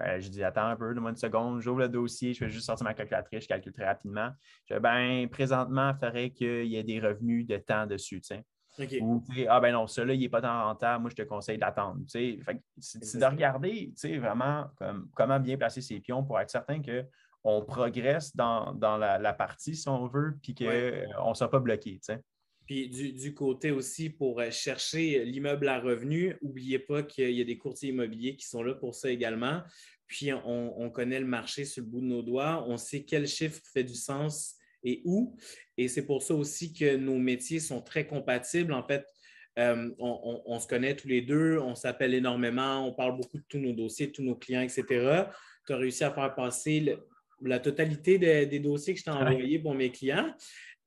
Ben, 0.00 0.18
je 0.18 0.30
dis, 0.30 0.42
attends 0.42 0.64
un 0.64 0.76
peu, 0.76 0.94
donne-moi 0.94 1.10
une 1.10 1.16
seconde, 1.16 1.60
j'ouvre 1.60 1.80
le 1.80 1.88
dossier, 1.90 2.32
je 2.32 2.42
vais 2.42 2.50
juste 2.50 2.64
sortir 2.64 2.84
ma 2.84 2.94
calculatrice, 2.94 3.42
je 3.42 3.48
calcule 3.48 3.72
très 3.72 3.84
rapidement. 3.84 4.30
Je 4.64 4.74
dis, 4.74 4.80
ben, 4.80 5.28
présentement, 5.28 5.90
il 5.90 5.98
faudrait 6.00 6.30
qu'il 6.30 6.66
y 6.66 6.76
ait 6.76 6.82
des 6.82 7.00
revenus 7.00 7.46
de 7.46 7.58
temps 7.58 7.86
dessus. 7.86 8.22
Ou, 9.02 9.22
ah 9.48 9.60
ben 9.60 9.72
non, 9.72 9.86
celui-là, 9.86 10.14
il 10.14 10.20
n'est 10.20 10.28
pas 10.30 10.40
tant 10.40 10.64
rentable, 10.64 11.02
moi, 11.02 11.10
je 11.10 11.16
te 11.16 11.28
conseille 11.28 11.58
d'attendre. 11.58 12.00
C'est 12.06 12.38
de 12.38 13.24
regarder 13.26 13.92
vraiment 14.18 14.70
comment 15.14 15.38
bien 15.38 15.58
placer 15.58 15.82
ses 15.82 16.00
pions 16.00 16.24
pour 16.24 16.40
être 16.40 16.50
certain 16.50 16.80
qu'on 16.80 17.62
progresse 17.62 18.34
dans, 18.34 18.72
la, 18.80 19.32
partie, 19.34 19.76
si 19.76 19.86
on 19.86 20.06
veut, 20.06 20.38
puis 20.42 20.54
qu'on 20.54 21.28
ne 21.28 21.34
soit 21.34 21.50
pas 21.50 21.60
bloqué. 21.60 22.00
Puis 22.70 22.88
du, 22.88 23.34
côté 23.34 23.72
aussi 23.72 24.10
pour 24.10 24.38
euh, 24.38 24.52
chercher 24.52 25.24
l'immeuble 25.24 25.66
à 25.66 25.80
revenu, 25.80 26.36
n'oubliez 26.40 26.78
pas 26.78 27.02
qu'il 27.02 27.32
y 27.32 27.40
a 27.40 27.44
des 27.44 27.58
courtiers 27.58 27.88
immobiliers 27.88 28.36
qui 28.36 28.46
sont 28.46 28.62
là 28.62 28.74
pour 28.74 28.94
ça 28.94 29.10
également. 29.10 29.62
Puis 30.06 30.30
on, 30.32 30.88
connaît 30.90 31.18
le 31.18 31.26
marché 31.26 31.64
sur 31.64 31.82
le 31.82 31.88
bout 31.88 32.00
de 32.00 32.06
nos 32.06 32.22
doigts, 32.22 32.64
on 32.68 32.76
sait 32.76 33.02
quel 33.02 33.26
chiffre 33.26 33.60
fait 33.74 33.82
du 33.82 33.96
sens 33.96 34.54
et 34.84 35.02
où. 35.04 35.36
Et 35.76 35.88
c'est 35.88 36.06
pour 36.06 36.22
ça 36.22 36.32
aussi 36.32 36.72
que 36.72 36.94
nos 36.94 37.18
métiers 37.18 37.58
sont 37.58 37.82
très 37.82 38.06
compatibles. 38.06 38.72
En 38.72 38.86
fait, 38.86 39.04
Euh, 39.58 39.90
on, 39.98 40.60
se 40.60 40.68
connaît 40.68 40.94
tous 40.94 41.08
les 41.08 41.22
deux, 41.22 41.58
on 41.58 41.74
s'appelle 41.74 42.14
énormément, 42.14 42.86
on 42.86 42.94
parle 42.94 43.16
beaucoup 43.16 43.38
de 43.38 43.44
tous 43.48 43.58
nos 43.58 43.72
dossiers, 43.72 44.06
de 44.06 44.12
tous 44.12 44.22
nos 44.22 44.36
clients, 44.36 44.62
etc. 44.62 44.84
Tu 45.66 45.72
as 45.72 45.76
réussi 45.76 46.04
à 46.04 46.12
faire 46.12 46.32
passer 46.36 46.96
la 47.42 47.58
totalité 47.58 48.16
des 48.46 48.60
dossiers 48.60 48.94
que 48.94 49.00
je 49.00 49.04
t'ai 49.04 49.10
envoyés 49.10 49.58
pour 49.58 49.74
mes 49.74 49.90
clients. 49.90 50.32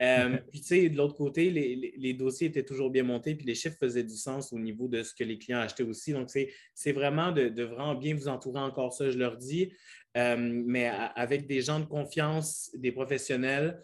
Euh, 0.02 0.38
puis, 0.52 0.62
tu 0.62 0.68
sais, 0.68 0.90
de 0.90 0.98
l'autre 0.98 1.16
côté, 1.16 1.50
les, 1.50 2.14
dossiers 2.14 2.48
étaient 2.48 2.64
toujours 2.64 2.90
bien 2.90 3.04
montés, 3.04 3.36
puis 3.36 3.46
les 3.46 3.56
chiffres 3.56 3.78
faisaient 3.80 4.04
du 4.04 4.16
sens 4.16 4.52
au 4.54 4.60
niveau 4.60 4.88
de 4.88 5.04
ce 5.04 5.14
que 5.14 5.24
les 5.24 5.38
clients 5.38 5.60
achetaient 5.60 5.84
aussi. 5.84 6.14
Donc, 6.14 6.30
c'est 6.30 6.92
vraiment 6.92 7.32
de, 7.32 7.64
vraiment 7.64 7.96
bien 7.96 8.16
vous 8.16 8.28
entourer 8.28 8.62
encore 8.62 8.94
ça, 8.94 9.10
je 9.10 9.18
leur 9.18 9.38
dis, 9.38 9.74
euh, 10.18 10.36
mais 10.38 10.88
avec 11.16 11.48
des 11.48 11.62
gens 11.62 11.80
de 11.80 11.86
confiance, 11.86 12.72
des 12.76 12.92
professionnels 12.92 13.80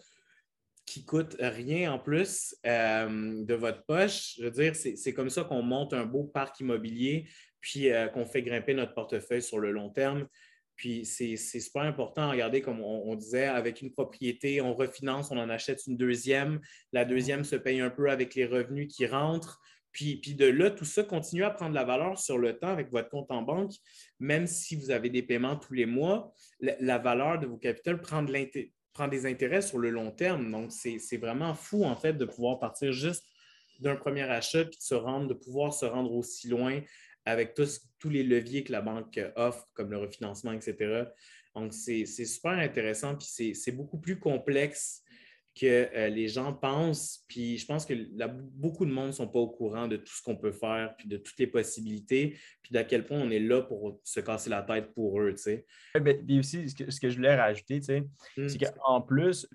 qui 0.86 1.04
coûtent 1.04 1.36
rien 1.38 1.92
en 1.92 1.98
plus 1.98 2.56
euh, 2.66 3.44
de 3.44 3.54
votre 3.54 3.84
poche. 3.84 4.34
Je 4.38 4.44
veux 4.44 4.50
dire, 4.50 4.74
c'est 4.74 5.12
comme 5.12 5.30
ça 5.30 5.44
qu'on 5.44 5.62
monte 5.62 5.92
un 5.92 6.04
beau 6.04 6.24
parc 6.24 6.60
immobilier, 6.60 7.28
puis 7.60 7.88
qu'on 8.14 8.24
fait 8.24 8.42
grimper 8.42 8.74
notre 8.74 8.94
portefeuille 8.94 9.42
sur 9.42 9.58
le 9.58 9.70
long 9.70 9.90
terme. 9.90 10.26
Puis 10.80 11.04
c'est 11.04 11.36
super 11.36 11.82
important. 11.82 12.30
Regardez, 12.30 12.62
comme 12.62 12.80
on, 12.80 13.14
disait, 13.14 13.44
avec 13.44 13.82
une 13.82 13.92
propriété, 13.92 14.62
on 14.62 14.74
refinance, 14.74 15.30
on 15.30 15.36
en 15.36 15.50
achète 15.50 15.86
une 15.86 15.98
deuxième. 15.98 16.58
La 16.94 17.04
deuxième 17.04 17.44
se 17.44 17.54
paye 17.54 17.80
un 17.80 17.90
peu 17.90 18.10
avec 18.10 18.34
les 18.34 18.46
revenus 18.46 18.88
qui 18.88 19.04
rentrent. 19.06 19.60
Puis, 19.92 20.16
puis 20.16 20.34
de 20.34 20.46
là, 20.46 20.70
tout 20.70 20.86
ça 20.86 21.02
continue 21.02 21.44
à 21.44 21.50
prendre 21.50 21.74
la 21.74 21.84
valeur 21.84 22.18
sur 22.18 22.38
le 22.38 22.58
temps 22.58 22.70
avec 22.70 22.90
votre 22.90 23.10
compte 23.10 23.30
en 23.30 23.42
banque, 23.42 23.72
même 24.20 24.46
si 24.46 24.74
vous 24.74 24.90
avez 24.90 25.10
des 25.10 25.22
paiements 25.22 25.56
tous 25.56 25.74
les 25.74 25.84
mois, 25.84 26.32
la, 26.60 26.96
valeur 26.96 27.38
de 27.38 27.46
vos 27.46 27.58
capitaux 27.58 27.98
prend, 27.98 28.24
prend 28.94 29.08
des 29.08 29.26
intérêts 29.26 29.60
sur 29.60 29.76
le 29.76 29.90
long 29.90 30.10
terme. 30.12 30.50
Donc, 30.50 30.72
c'est 30.72 31.18
vraiment 31.18 31.54
fou, 31.54 31.84
en 31.84 31.94
fait, 31.94 32.14
de 32.14 32.24
pouvoir 32.24 32.58
partir 32.58 32.90
juste 32.90 33.26
d'un 33.80 33.96
premier 33.96 34.22
achat 34.22 34.64
puis 34.64 34.78
de 34.78 34.82
se 34.82 34.94
rendre, 34.94 35.28
de 35.28 35.34
pouvoir 35.34 35.74
se 35.74 35.84
rendre 35.84 36.14
aussi 36.14 36.48
loin 36.48 36.80
avec 37.24 37.54
tous, 37.54 37.80
tous 37.98 38.10
les 38.10 38.22
leviers 38.22 38.64
que 38.64 38.72
la 38.72 38.80
banque 38.80 39.20
offre, 39.36 39.68
comme 39.74 39.90
le 39.90 39.98
refinancement, 39.98 40.52
etc. 40.52 41.04
Donc, 41.54 41.72
c'est 41.72 42.04
super 42.06 42.52
intéressant, 42.52 43.16
puis 43.16 43.54
c'est 43.54 43.72
beaucoup 43.72 43.98
plus 43.98 44.18
complexe 44.18 45.02
que 45.54 45.66
euh, 45.94 46.08
les 46.08 46.28
gens 46.28 46.52
pensent. 46.52 47.24
Puis 47.28 47.58
je 47.58 47.66
pense 47.66 47.84
que 47.84 47.94
beaucoup 48.54 48.86
de 48.86 48.92
monde 48.92 49.08
ne 49.08 49.12
sont 49.12 49.28
pas 49.28 49.40
au 49.40 49.48
courant 49.48 49.88
de 49.88 49.96
tout 49.96 50.12
ce 50.12 50.22
qu'on 50.22 50.36
peut 50.36 50.52
faire, 50.52 50.94
puis 50.96 51.08
de 51.08 51.16
toutes 51.16 51.38
les 51.38 51.46
possibilités, 51.46 52.38
puis 52.62 52.72
d'à 52.72 52.84
quel 52.84 53.04
point 53.04 53.18
on 53.20 53.30
est 53.30 53.40
là 53.40 53.62
pour 53.62 54.00
se 54.04 54.20
casser 54.20 54.50
la 54.50 54.62
tête 54.62 54.94
pour 54.94 55.20
eux. 55.20 55.32
Tu 55.32 55.42
sais. 55.42 55.66
Ben, 55.94 56.24
puis 56.24 56.38
aussi, 56.38 56.70
ce 56.70 56.74
que, 56.74 56.90
ce 56.90 57.00
que, 57.00 57.10
je 57.10 57.16
voulais 57.16 57.34
rajouter, 57.34 57.80
tu 57.80 57.86
sais, 57.86 58.00
mmh. 58.36 58.48
c'est 58.48 58.58
qu'en 58.58 59.00
plus, 59.00 59.48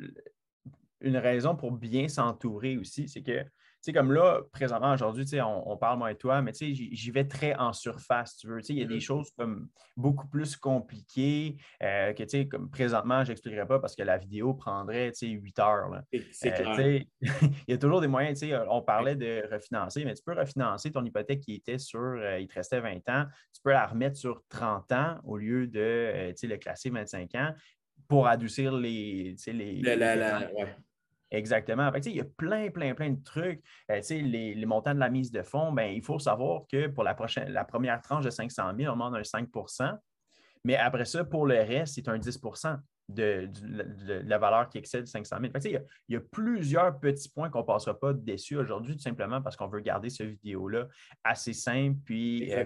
une 1.02 1.18
raison 1.18 1.56
pour 1.56 1.72
bien 1.72 2.08
s'entourer 2.08 2.78
aussi, 2.78 3.08
c'est 3.08 3.22
que 3.22 3.46
sais, 3.86 3.94
comme 3.94 4.12
là, 4.12 4.42
présentement, 4.52 4.94
aujourd'hui, 4.94 5.26
on, 5.42 5.72
on 5.72 5.78
parle 5.78 5.98
moi 6.00 6.12
et 6.12 6.16
toi, 6.16 6.42
mais 6.42 6.52
tu 6.52 6.74
sais, 6.74 6.74
j'y 6.74 7.12
vais 7.12 7.26
très 7.26 7.56
en 7.56 7.72
surface, 7.72 8.38
tu 8.38 8.48
veux. 8.48 8.60
Tu 8.60 8.68
sais, 8.68 8.74
il 8.74 8.80
y 8.80 8.84
a 8.84 8.86
des 8.86 8.98
mm-hmm. 8.98 9.02
choses 9.02 9.32
comme 9.38 9.70
beaucoup 9.96 10.28
plus 10.28 10.56
compliquées 10.56 11.58
euh, 11.84 12.14
que, 12.14 12.24
tu 12.24 12.30
sais, 12.30 12.48
comme 12.48 12.70
présentement, 12.70 13.24
je 13.24 13.30
n'expliquerai 13.30 13.68
pas 13.68 13.80
parce 13.80 13.96
que 13.96 14.04
la 14.04 14.18
vidéo 14.18 14.54
prendrait, 14.54 15.12
tu 15.12 15.28
sais, 15.28 15.28
8 15.28 15.60
heures. 15.60 16.02
C'est 16.32 16.60
euh, 16.60 17.00
il 17.22 17.52
y 17.68 17.74
a 17.74 17.78
toujours 17.78 18.02
des 18.02 18.08
moyens, 18.08 18.40
tu 18.40 18.48
sais, 18.48 18.58
on 18.70 18.82
parlait 18.82 19.16
de 19.16 19.44
refinancer, 19.52 20.04
mais 20.04 20.16
tu 20.16 20.24
peux 20.24 20.34
refinancer 20.34 20.92
ton 20.92 21.04
hypothèque 21.06 21.42
qui 21.42 21.56
était 21.56 21.78
sur, 21.78 22.00
euh, 22.00 22.40
il 22.40 22.48
te 22.48 22.56
restait 22.56 22.80
20 22.80 23.08
ans, 23.10 23.26
tu 23.54 23.62
peux 23.64 23.72
la 23.72 23.86
remettre 23.86 24.18
sur 24.18 24.42
30 24.50 24.92
ans 24.92 25.20
au 25.24 25.38
lieu 25.38 25.68
de, 25.68 26.30
tu 26.30 26.36
sais, 26.38 26.48
le 26.48 26.58
classer 26.58 26.90
25 26.90 27.36
ans 27.36 27.54
pour 28.08 28.28
adoucir 28.28 28.72
les, 28.74 29.36
les, 29.48 29.82
Exactement. 31.32 31.92
il 31.94 32.16
y 32.16 32.22
a 32.22 32.26
plein, 32.38 32.70
plein, 32.70 32.94
plein 32.94 33.10
de 33.10 33.24
trucs. 33.24 33.64
Euh, 33.92 34.02
les, 34.10 34.66
montants 34.66 34.94
de 34.94 35.00
la 35.00 35.10
mise 35.10 35.32
de 35.32 35.42
fonds, 35.42 35.72
ben, 35.72 35.92
il 35.92 36.04
faut 36.04 36.20
savoir 36.20 36.64
que 36.72 36.88
pour 36.88 37.04
la, 37.04 37.16
prochaine, 37.16 37.50
la 37.52 37.66
première 37.66 38.02
tranche 38.02 38.26
de 38.26 38.30
500 38.30 38.74
000, 38.78 38.90
on 38.92 38.96
demande 38.96 39.16
un 39.16 39.22
5% 39.22 39.98
mais 40.66 40.76
après 40.78 41.06
ça, 41.06 41.24
pour 41.24 41.46
le 41.46 41.60
reste, 41.60 41.94
c'est 41.94 42.08
un 42.10 42.18
10% 42.18 42.80
de, 43.08 43.48
la 44.26 44.38
valeur 44.40 44.68
qui 44.68 44.80
excède 44.80 45.06
500 45.06 45.38
000. 45.40 45.54
il, 45.64 45.82
y 46.10 46.16
a, 46.16 46.20
plusieurs 46.20 47.00
petits 47.00 47.30
points 47.30 47.52
qu'on 47.52 47.60
ne 47.60 47.66
passera 47.66 47.98
pas 47.98 48.14
dessus 48.14 48.58
aujourd'hui, 48.58 48.96
tout 48.96 49.04
simplement 49.04 49.44
parce 49.44 49.56
qu'on 49.56 49.68
veut 49.68 49.82
garder 49.82 50.10
cette 50.10 50.30
vidéo-là 50.30 50.88
assez 51.24 51.54
simple 51.54 52.00
puis 52.04 52.52
euh, 52.52 52.66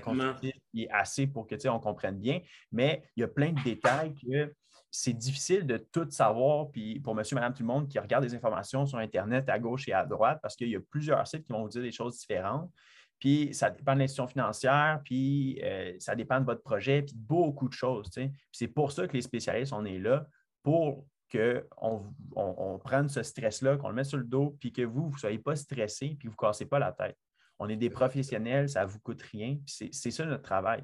et 0.74 0.90
assez 0.92 1.28
pour 1.28 1.46
que 1.46 1.68
on 1.68 1.80
comprenne 1.82 2.18
bien. 2.18 2.40
Mais 2.72 3.04
il 3.18 3.20
y 3.20 3.24
a 3.24 3.28
plein 3.28 3.52
de 3.52 3.62
détails 3.64 4.14
que 4.14 4.54
c'est 4.92 5.14
difficile 5.14 5.66
de 5.68 5.78
tout 5.78 6.10
savoir, 6.10 6.72
puis 6.72 7.00
pour 7.00 7.14
monsieur, 7.14 7.36
madame, 7.36 7.54
tout 7.54 7.64
le 7.64 7.68
monde 7.68 7.88
qui 7.88 8.00
regarde 8.00 8.24
des 8.24 8.34
informations 8.34 8.86
sur 8.86 8.98
Internet 8.98 9.48
à 9.50 9.60
gauche 9.60 9.88
et 9.88 9.94
à 9.94 10.06
droite, 10.06 10.40
parce 10.42 10.56
qu'il 10.56 10.70
y 10.70 10.76
a 10.76 10.80
plusieurs 10.90 11.28
sites 11.28 11.46
qui 11.46 11.52
vont 11.52 11.64
vous 11.64 11.70
dire 11.70 11.82
des 11.82 11.92
choses 11.92 12.18
différentes. 12.18 12.72
Puis 13.20 13.54
ça 13.54 13.70
dépend 13.70 13.94
de 13.94 14.00
l'institution 14.00 14.28
financière, 14.28 15.02
puis 15.04 15.60
euh, 15.64 15.94
ça 16.00 16.16
dépend 16.16 16.40
de 16.40 16.46
votre 16.46 16.64
projet, 16.64 17.02
puis 17.04 17.16
beaucoup 17.16 17.68
de 17.68 17.74
choses. 17.74 18.10
C'est 18.52 18.68
pour 18.68 18.92
ça 18.92 19.08
que 19.08 19.14
les 19.14 19.22
spécialistes, 19.22 19.74
on 19.74 19.86
est 19.86 20.00
là 20.00 20.26
pour 20.64 21.06
qu'on 21.32 22.14
on, 22.36 22.80
prenne 22.80 23.10
ce 23.10 23.22
stress-là, 23.22 23.78
qu'on 23.78 23.90
le 23.90 23.96
mette 23.96 24.06
sur 24.06 24.18
le 24.18 24.24
dos, 24.24 24.58
puis 24.60 24.72
que 24.72 24.82
vous, 24.82 25.10
vous 25.10 25.16
ne 25.16 25.20
soyez 25.20 25.38
pas 25.38 25.56
stressé, 25.56 26.16
puis 26.18 26.28
vous 26.28 26.34
ne 26.34 26.48
cassez 26.48 26.66
pas 26.66 26.80
la 26.80 26.92
tête 26.92 27.18
on 27.60 27.68
est 27.68 27.76
des 27.76 27.90
professionnels, 27.90 28.70
ça 28.70 28.86
ne 28.86 28.90
vous 28.90 29.00
coûte 29.00 29.22
rien. 29.22 29.58
C'est 29.66 30.12
ça 30.12 30.26
notre 30.26 30.44
travail. 30.44 30.82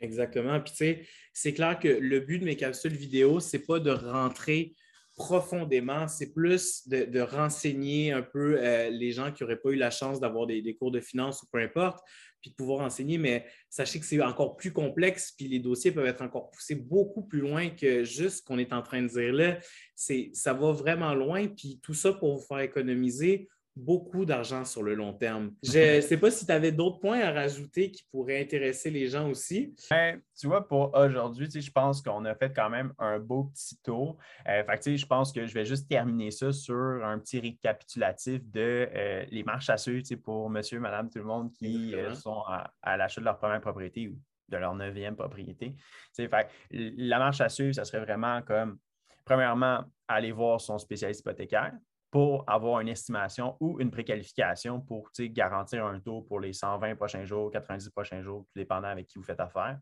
Exactement. 0.00 0.60
Puis 0.60 0.72
tu 0.72 0.76
sais, 0.76 1.06
c'est 1.32 1.54
clair 1.54 1.78
que 1.78 1.88
le 1.88 2.20
but 2.20 2.38
de 2.38 2.44
mes 2.44 2.56
capsules 2.56 2.92
vidéo, 2.92 3.40
ce 3.40 3.56
n'est 3.56 3.62
pas 3.62 3.80
de 3.80 3.90
rentrer 3.90 4.74
profondément, 5.16 6.06
c'est 6.06 6.32
plus 6.32 6.86
de, 6.86 7.20
renseigner 7.20 8.12
un 8.12 8.22
peu 8.22 8.56
euh, 8.58 8.88
les 8.88 9.10
gens 9.10 9.32
qui 9.32 9.42
n'auraient 9.42 9.58
pas 9.58 9.70
eu 9.70 9.76
la 9.76 9.90
chance 9.90 10.20
d'avoir 10.20 10.46
des, 10.46 10.76
cours 10.76 10.92
de 10.92 11.00
finance 11.00 11.42
ou 11.42 11.46
peu 11.50 11.58
importe, 11.58 11.98
puis 12.40 12.50
de 12.50 12.54
pouvoir 12.54 12.86
enseigner, 12.86 13.18
mais 13.18 13.44
sachez 13.68 13.98
que 13.98 14.06
c'est 14.06 14.22
encore 14.22 14.56
plus 14.56 14.72
complexe, 14.72 15.32
puis 15.36 15.48
les 15.48 15.58
dossiers 15.58 15.90
peuvent 15.90 16.06
être 16.06 16.22
encore 16.22 16.50
poussés 16.50 16.76
beaucoup 16.76 17.22
plus 17.22 17.40
loin 17.40 17.68
que 17.70 18.04
juste 18.04 18.38
ce 18.38 18.42
qu'on 18.44 18.58
est 18.58 18.72
en 18.72 18.80
train 18.80 19.02
de 19.02 19.08
dire 19.08 19.32
là. 19.32 19.58
Ça 19.96 20.52
va 20.52 20.70
vraiment 20.70 21.14
loin, 21.14 21.48
puis 21.48 21.80
tout 21.82 21.94
ça 21.94 22.12
pour 22.12 22.36
vous 22.36 22.46
faire 22.46 22.60
économiser 22.60 23.48
beaucoup 23.78 24.24
d'argent 24.24 24.64
sur 24.64 24.82
le 24.82 24.94
long 24.94 25.12
terme. 25.12 25.52
Je 25.62 25.96
ne 25.96 26.00
sais 26.00 26.16
pas 26.16 26.30
si 26.30 26.44
tu 26.44 26.52
avais 26.52 26.72
d'autres 26.72 26.98
points 26.98 27.20
à 27.20 27.32
rajouter 27.32 27.90
qui 27.90 28.04
pourraient 28.10 28.40
intéresser 28.40 28.90
les 28.90 29.08
gens 29.08 29.28
aussi. 29.30 29.74
Ben, 29.90 30.20
tu 30.38 30.46
vois, 30.46 30.66
pour 30.66 30.94
aujourd'hui, 30.94 31.48
je 31.50 31.70
pense 31.70 32.02
qu'on 32.02 32.24
a 32.24 32.34
fait 32.34 32.52
quand 32.52 32.70
même 32.70 32.92
un 32.98 33.18
beau 33.18 33.44
petit 33.44 33.78
tour. 33.82 34.18
Euh, 34.48 34.62
je 34.84 35.06
pense 35.06 35.32
que 35.32 35.46
je 35.46 35.54
vais 35.54 35.64
juste 35.64 35.88
terminer 35.88 36.30
ça 36.30 36.52
sur 36.52 36.74
un 36.76 37.18
petit 37.18 37.40
récapitulatif 37.40 38.40
de 38.50 38.88
euh, 38.94 39.24
les 39.30 39.42
marches 39.44 39.70
à 39.70 39.76
suivre 39.76 40.04
pour 40.22 40.50
monsieur, 40.50 40.80
madame, 40.80 41.08
tout 41.10 41.18
le 41.18 41.24
monde 41.24 41.52
qui 41.52 41.94
euh, 41.94 42.14
sont 42.14 42.42
à, 42.82 42.96
l'achat 42.96 43.20
de 43.20 43.24
leur 43.24 43.38
première 43.38 43.60
propriété 43.60 44.08
ou 44.08 44.18
de 44.48 44.56
leur 44.56 44.74
neuvième 44.74 45.14
propriété. 45.14 45.76
Fait, 46.16 46.48
la 46.70 47.18
marche 47.18 47.40
à 47.40 47.48
suivre, 47.48 47.74
ça 47.74 47.84
serait 47.84 48.00
vraiment 48.00 48.42
comme, 48.42 48.78
premièrement, 49.24 49.84
aller 50.08 50.32
voir 50.32 50.60
son 50.60 50.78
spécialiste 50.78 51.20
hypothécaire 51.20 51.72
pour 52.10 52.44
avoir 52.46 52.80
une 52.80 52.88
estimation 52.88 53.56
ou 53.60 53.80
une 53.80 53.90
préqualification 53.90 54.80
pour 54.80 55.10
garantir 55.18 55.84
un 55.84 56.00
taux 56.00 56.22
pour 56.22 56.40
les 56.40 56.52
120 56.52 56.96
prochains 56.96 57.24
jours, 57.24 57.50
90 57.50 57.90
prochains 57.90 58.22
jours, 58.22 58.44
tout 58.46 58.52
dépendant 58.58 58.88
avec 58.88 59.06
qui 59.06 59.18
vous 59.18 59.24
faites 59.24 59.40
affaire. 59.40 59.78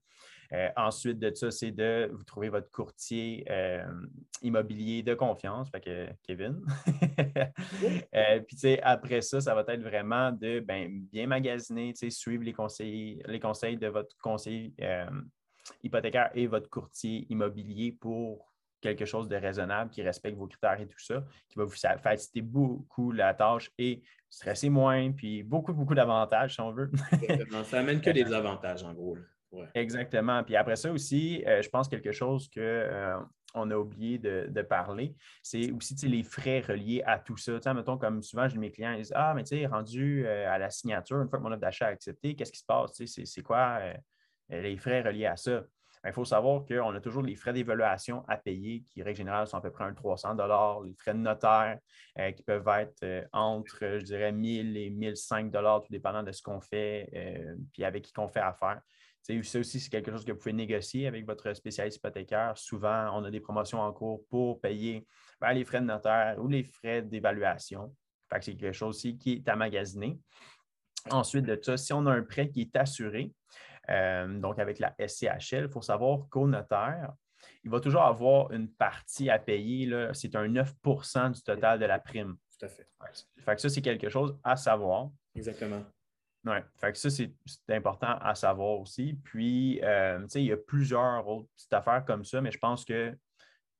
Euh, 0.52 0.68
ensuite 0.76 1.18
de 1.18 1.32
ça, 1.34 1.50
c'est 1.50 1.70
de 1.70 2.10
vous 2.12 2.24
trouver 2.24 2.48
votre 2.48 2.70
courtier 2.70 3.44
euh, 3.50 3.84
immobilier 4.42 5.02
de 5.02 5.14
confiance, 5.14 5.70
fait 5.70 5.80
que 5.80 6.08
Kevin. 6.22 6.60
euh, 8.14 8.40
puis 8.40 8.78
après 8.82 9.20
ça, 9.20 9.40
ça 9.40 9.54
va 9.54 9.64
être 9.68 9.82
vraiment 9.82 10.32
de 10.32 10.60
ben, 10.60 10.88
bien 11.12 11.26
magasiner, 11.26 11.94
suivre 12.10 12.44
les 12.44 12.52
conseils, 12.52 13.22
les 13.26 13.40
conseils 13.40 13.76
de 13.76 13.88
votre 13.88 14.16
conseiller 14.18 14.74
hypothécaire 15.82 16.30
et 16.34 16.46
votre 16.46 16.70
courtier 16.70 17.26
immobilier 17.28 17.92
pour 17.92 18.52
quelque 18.80 19.04
chose 19.04 19.28
de 19.28 19.36
raisonnable 19.36 19.90
qui 19.90 20.02
respecte 20.02 20.36
vos 20.36 20.46
critères 20.46 20.80
et 20.80 20.86
tout 20.86 20.98
ça, 20.98 21.24
qui 21.48 21.58
va 21.58 21.64
vous 21.64 21.74
faciliter 21.74 22.42
beaucoup 22.42 23.12
la 23.12 23.34
tâche 23.34 23.70
et 23.78 24.02
stresser 24.28 24.68
moins, 24.68 25.12
puis 25.12 25.42
beaucoup, 25.42 25.72
beaucoup 25.72 25.94
d'avantages 25.94 26.54
si 26.54 26.60
on 26.60 26.72
veut. 26.72 26.90
Ça 27.64 27.80
amène 27.80 28.00
que 28.00 28.10
des 28.10 28.32
avantages 28.32 28.84
en 28.84 28.92
gros. 28.92 29.16
Exactement. 29.74 30.42
Puis 30.44 30.56
après 30.56 30.76
ça 30.76 30.90
aussi, 30.90 31.42
euh, 31.46 31.62
je 31.62 31.68
pense 31.68 31.88
quelque 31.88 32.12
chose 32.12 32.48
qu'on 32.48 32.60
euh, 32.60 33.20
a 33.54 33.78
oublié 33.78 34.18
de, 34.18 34.62
parler, 34.62 35.14
c'est 35.42 35.70
aussi 35.70 35.94
les 36.06 36.22
frais 36.22 36.60
reliés 36.60 37.02
à 37.06 37.18
tout 37.18 37.36
ça. 37.36 37.60
sais, 37.60 37.74
mettons, 37.74 37.96
comme 37.96 38.22
souvent, 38.22 38.48
j'ai 38.48 38.58
mes 38.58 38.70
clients, 38.70 38.92
ils 38.92 38.98
disent 38.98 39.12
Ah, 39.14 39.32
mais 39.34 39.44
tu 39.44 39.56
sais, 39.56 39.66
rendu 39.66 40.26
euh, 40.26 40.50
à 40.50 40.58
la 40.58 40.70
signature, 40.70 41.20
une 41.20 41.28
fois 41.28 41.38
que 41.38 41.44
mon 41.44 41.52
offre 41.52 41.60
d'achat 41.60 41.90
est 41.90 41.94
acceptée, 41.94 42.34
qu'est-ce 42.34 42.52
qui 42.52 42.60
se 42.60 42.66
passe? 42.66 43.02
C'est 43.04 43.42
quoi 43.42 43.80
les 44.48 44.76
frais 44.76 45.02
reliés 45.02 45.26
à 45.26 45.36
ça? 45.36 45.64
Il 46.06 46.12
faut 46.12 46.24
savoir 46.24 46.64
qu'on 46.64 46.94
a 46.94 47.00
toujours 47.00 47.22
les 47.22 47.34
frais 47.34 47.52
d'évaluation 47.52 48.24
à 48.28 48.36
payer 48.36 48.82
qui, 48.82 49.02
règle 49.02 49.18
générale, 49.18 49.46
sont 49.46 49.56
à 49.56 49.60
peu 49.60 49.70
près 49.70 49.84
un 49.84 49.94
300 49.94 50.36
les 50.84 50.94
frais 50.94 51.14
de 51.14 51.18
notaire 51.18 51.78
euh, 52.18 52.30
qui 52.32 52.42
peuvent 52.42 52.68
être 52.68 53.02
euh, 53.02 53.24
entre, 53.32 53.98
je 53.98 54.04
dirais, 54.04 54.32
1000 54.32 54.76
et 54.76 54.90
1005 54.90 55.52
tout 55.52 55.82
dépendant 55.90 56.22
de 56.22 56.32
ce 56.32 56.42
qu'on 56.42 56.60
fait 56.60 57.10
euh, 57.14 57.56
puis 57.72 57.84
avec 57.84 58.04
qui 58.04 58.12
qu'on 58.12 58.28
fait 58.28 58.40
affaire. 58.40 58.80
Ça 59.22 59.58
aussi, 59.58 59.80
c'est 59.80 59.90
quelque 59.90 60.12
chose 60.12 60.24
que 60.24 60.30
vous 60.30 60.38
pouvez 60.38 60.52
négocier 60.52 61.08
avec 61.08 61.26
votre 61.26 61.52
spécialiste 61.52 61.96
hypothécaire. 61.96 62.56
Souvent, 62.56 63.10
on 63.12 63.24
a 63.24 63.30
des 63.30 63.40
promotions 63.40 63.80
en 63.80 63.92
cours 63.92 64.24
pour 64.30 64.60
payer 64.60 65.04
ben, 65.40 65.52
les 65.52 65.64
frais 65.64 65.80
de 65.80 65.86
notaire 65.86 66.36
ou 66.38 66.46
les 66.46 66.62
frais 66.62 67.02
d'évaluation. 67.02 67.92
C'est 68.30 68.56
quelque 68.56 68.72
chose 68.72 68.96
aussi 68.96 69.18
qui 69.18 69.32
est 69.32 69.48
à 69.48 69.56
magasiner. 69.56 70.20
Ensuite 71.10 71.44
de 71.44 71.58
ça, 71.60 71.76
si 71.76 71.92
on 71.92 72.06
a 72.06 72.12
un 72.12 72.22
prêt 72.22 72.48
qui 72.48 72.62
est 72.62 72.76
assuré, 72.76 73.32
euh, 73.90 74.38
donc 74.38 74.58
avec 74.58 74.78
la 74.78 74.94
SCHL, 74.98 75.64
il 75.64 75.68
faut 75.68 75.82
savoir 75.82 76.28
qu'au 76.30 76.46
notaire, 76.46 77.12
il 77.64 77.70
va 77.70 77.80
toujours 77.80 78.02
avoir 78.02 78.52
une 78.52 78.68
partie 78.68 79.30
à 79.30 79.38
payer. 79.38 79.90
C'est 80.12 80.34
un 80.36 80.48
9% 80.48 81.32
du 81.32 81.42
total 81.42 81.78
de 81.78 81.84
la 81.84 81.98
prime. 81.98 82.36
Tout 82.58 82.66
à 82.66 82.68
fait. 82.68 82.88
Fait 83.38 83.54
que 83.54 83.60
ça, 83.60 83.68
c'est 83.68 83.82
quelque 83.82 84.08
chose 84.08 84.38
à 84.42 84.56
savoir. 84.56 85.10
Exactement. 85.34 85.84
Oui, 86.46 86.58
fait 86.76 86.92
que 86.92 86.98
ça, 86.98 87.10
c'est 87.10 87.32
important 87.70 88.18
à 88.20 88.34
savoir 88.36 88.78
aussi. 88.78 89.18
Puis, 89.24 89.80
euh, 89.82 90.20
tu 90.22 90.28
sais, 90.28 90.42
il 90.42 90.46
y 90.46 90.52
a 90.52 90.56
plusieurs 90.56 91.26
autres 91.26 91.48
petites 91.56 91.72
affaires 91.72 92.04
comme 92.04 92.24
ça, 92.24 92.40
mais 92.40 92.52
je 92.52 92.58
pense 92.58 92.84
que 92.84 93.12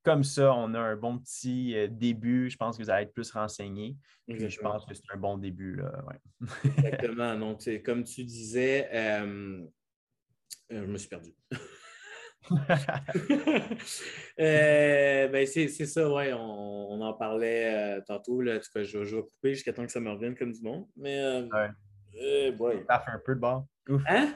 comme 0.03 0.25
ça, 0.25 0.55
on 0.55 0.73
a 0.75 0.81
un 0.81 0.97
bon 0.97 1.19
petit 1.19 1.77
euh, 1.77 1.89
début. 1.89 2.51
Je 2.51 2.57
pense 2.57 2.77
que 2.77 2.83
vous 2.83 2.91
allez 2.91 3.05
être 3.05 3.13
plus 3.13 3.31
renseigné. 3.33 3.97
je 4.29 4.61
pense 4.61 4.85
que 4.85 4.95
c'est 4.95 5.03
un 5.13 5.17
bon 5.17 5.37
début. 5.39 5.77
Là. 5.77 5.93
Exactement. 6.65 7.37
Donc, 7.37 7.69
comme 7.85 8.05
tu 8.05 8.25
disais, 8.25 8.89
euh, 8.93 9.65
je 10.71 10.81
me 10.81 10.99
suis 10.99 11.09
perdu. 11.09 11.31
ben 14.39 15.47
c'est 15.47 15.69
ça, 15.69 16.09
ouais. 16.13 16.33
On, 16.33 17.01
en 17.01 17.13
parlait 17.15 18.01
tantôt. 18.07 18.41
Là, 18.41 18.61
je, 18.61 18.85
je, 18.85 19.17
vais 19.17 19.23
couper 19.23 19.55
jusqu'à 19.55 19.73
temps 19.73 19.85
que 19.85 19.91
ça 19.91 19.99
me 20.01 20.11
revienne 20.11 20.37
comme 20.37 20.53
du 20.53 20.63
monde. 20.63 20.87
Mais 20.97 21.49
ouais. 21.53 22.53
Boy. 22.53 22.85
un 22.89 23.21
peu 23.25 23.35
de 23.35 23.41
bord. 23.41 23.67
Hein? 24.09 24.35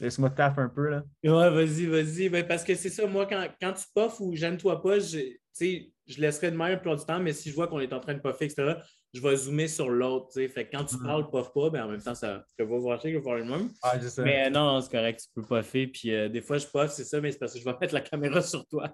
Laisse-moi 0.00 0.30
taffer 0.30 0.60
un 0.60 0.68
peu, 0.68 0.88
là. 0.90 1.02
Ouais, 1.24 1.50
vas-y, 1.50 1.86
vas-y. 1.86 2.28
Ben, 2.28 2.46
parce 2.46 2.62
que 2.62 2.74
c'est 2.74 2.90
ça, 2.90 3.06
moi, 3.06 3.26
quand, 3.26 3.48
quand 3.60 3.72
tu 3.72 3.84
puffes 3.94 4.20
ou 4.20 4.34
j'aime-toi 4.34 4.80
pas, 4.80 5.00
je, 5.00 5.18
je 5.60 6.20
laisserai 6.20 6.52
de 6.52 6.56
même 6.56 6.80
plus 6.80 6.96
du 6.96 7.04
temps, 7.04 7.18
mais 7.18 7.32
si 7.32 7.50
je 7.50 7.54
vois 7.54 7.66
qu'on 7.66 7.80
est 7.80 7.92
en 7.92 8.00
train 8.00 8.14
de 8.14 8.20
puffer, 8.20 8.44
etc., 8.44 8.74
je 9.14 9.20
vais 9.20 9.36
zoomer 9.36 9.68
sur 9.68 9.88
l'autre. 9.88 10.32
Fait 10.32 10.66
que 10.66 10.76
quand 10.76 10.84
tu 10.84 10.96
mm. 10.96 11.02
parles, 11.02 11.30
puff 11.30 11.52
pas, 11.52 11.70
ben, 11.70 11.84
en 11.84 11.88
même 11.88 12.02
temps, 12.02 12.14
ça, 12.14 12.44
je 12.58 12.64
vais 12.64 12.78
voir 12.78 13.00
je 13.00 13.08
vais 13.08 13.20
faire 13.20 13.34
le 13.34 13.44
même. 13.44 13.70
Ah, 13.82 13.96
mais 14.18 14.50
non, 14.50 14.80
c'est 14.80 14.90
correct, 14.90 15.20
tu 15.22 15.28
peux 15.34 15.42
puffer. 15.42 15.86
Puis 15.86 16.12
euh, 16.12 16.28
des 16.28 16.42
fois, 16.42 16.58
je 16.58 16.66
puff, 16.66 16.90
c'est 16.90 17.04
ça, 17.04 17.20
mais 17.20 17.32
c'est 17.32 17.38
parce 17.38 17.54
que 17.54 17.60
je 17.60 17.64
vais 17.64 17.74
mettre 17.80 17.94
la 17.94 18.00
caméra 18.00 18.42
sur 18.42 18.66
toi. 18.66 18.90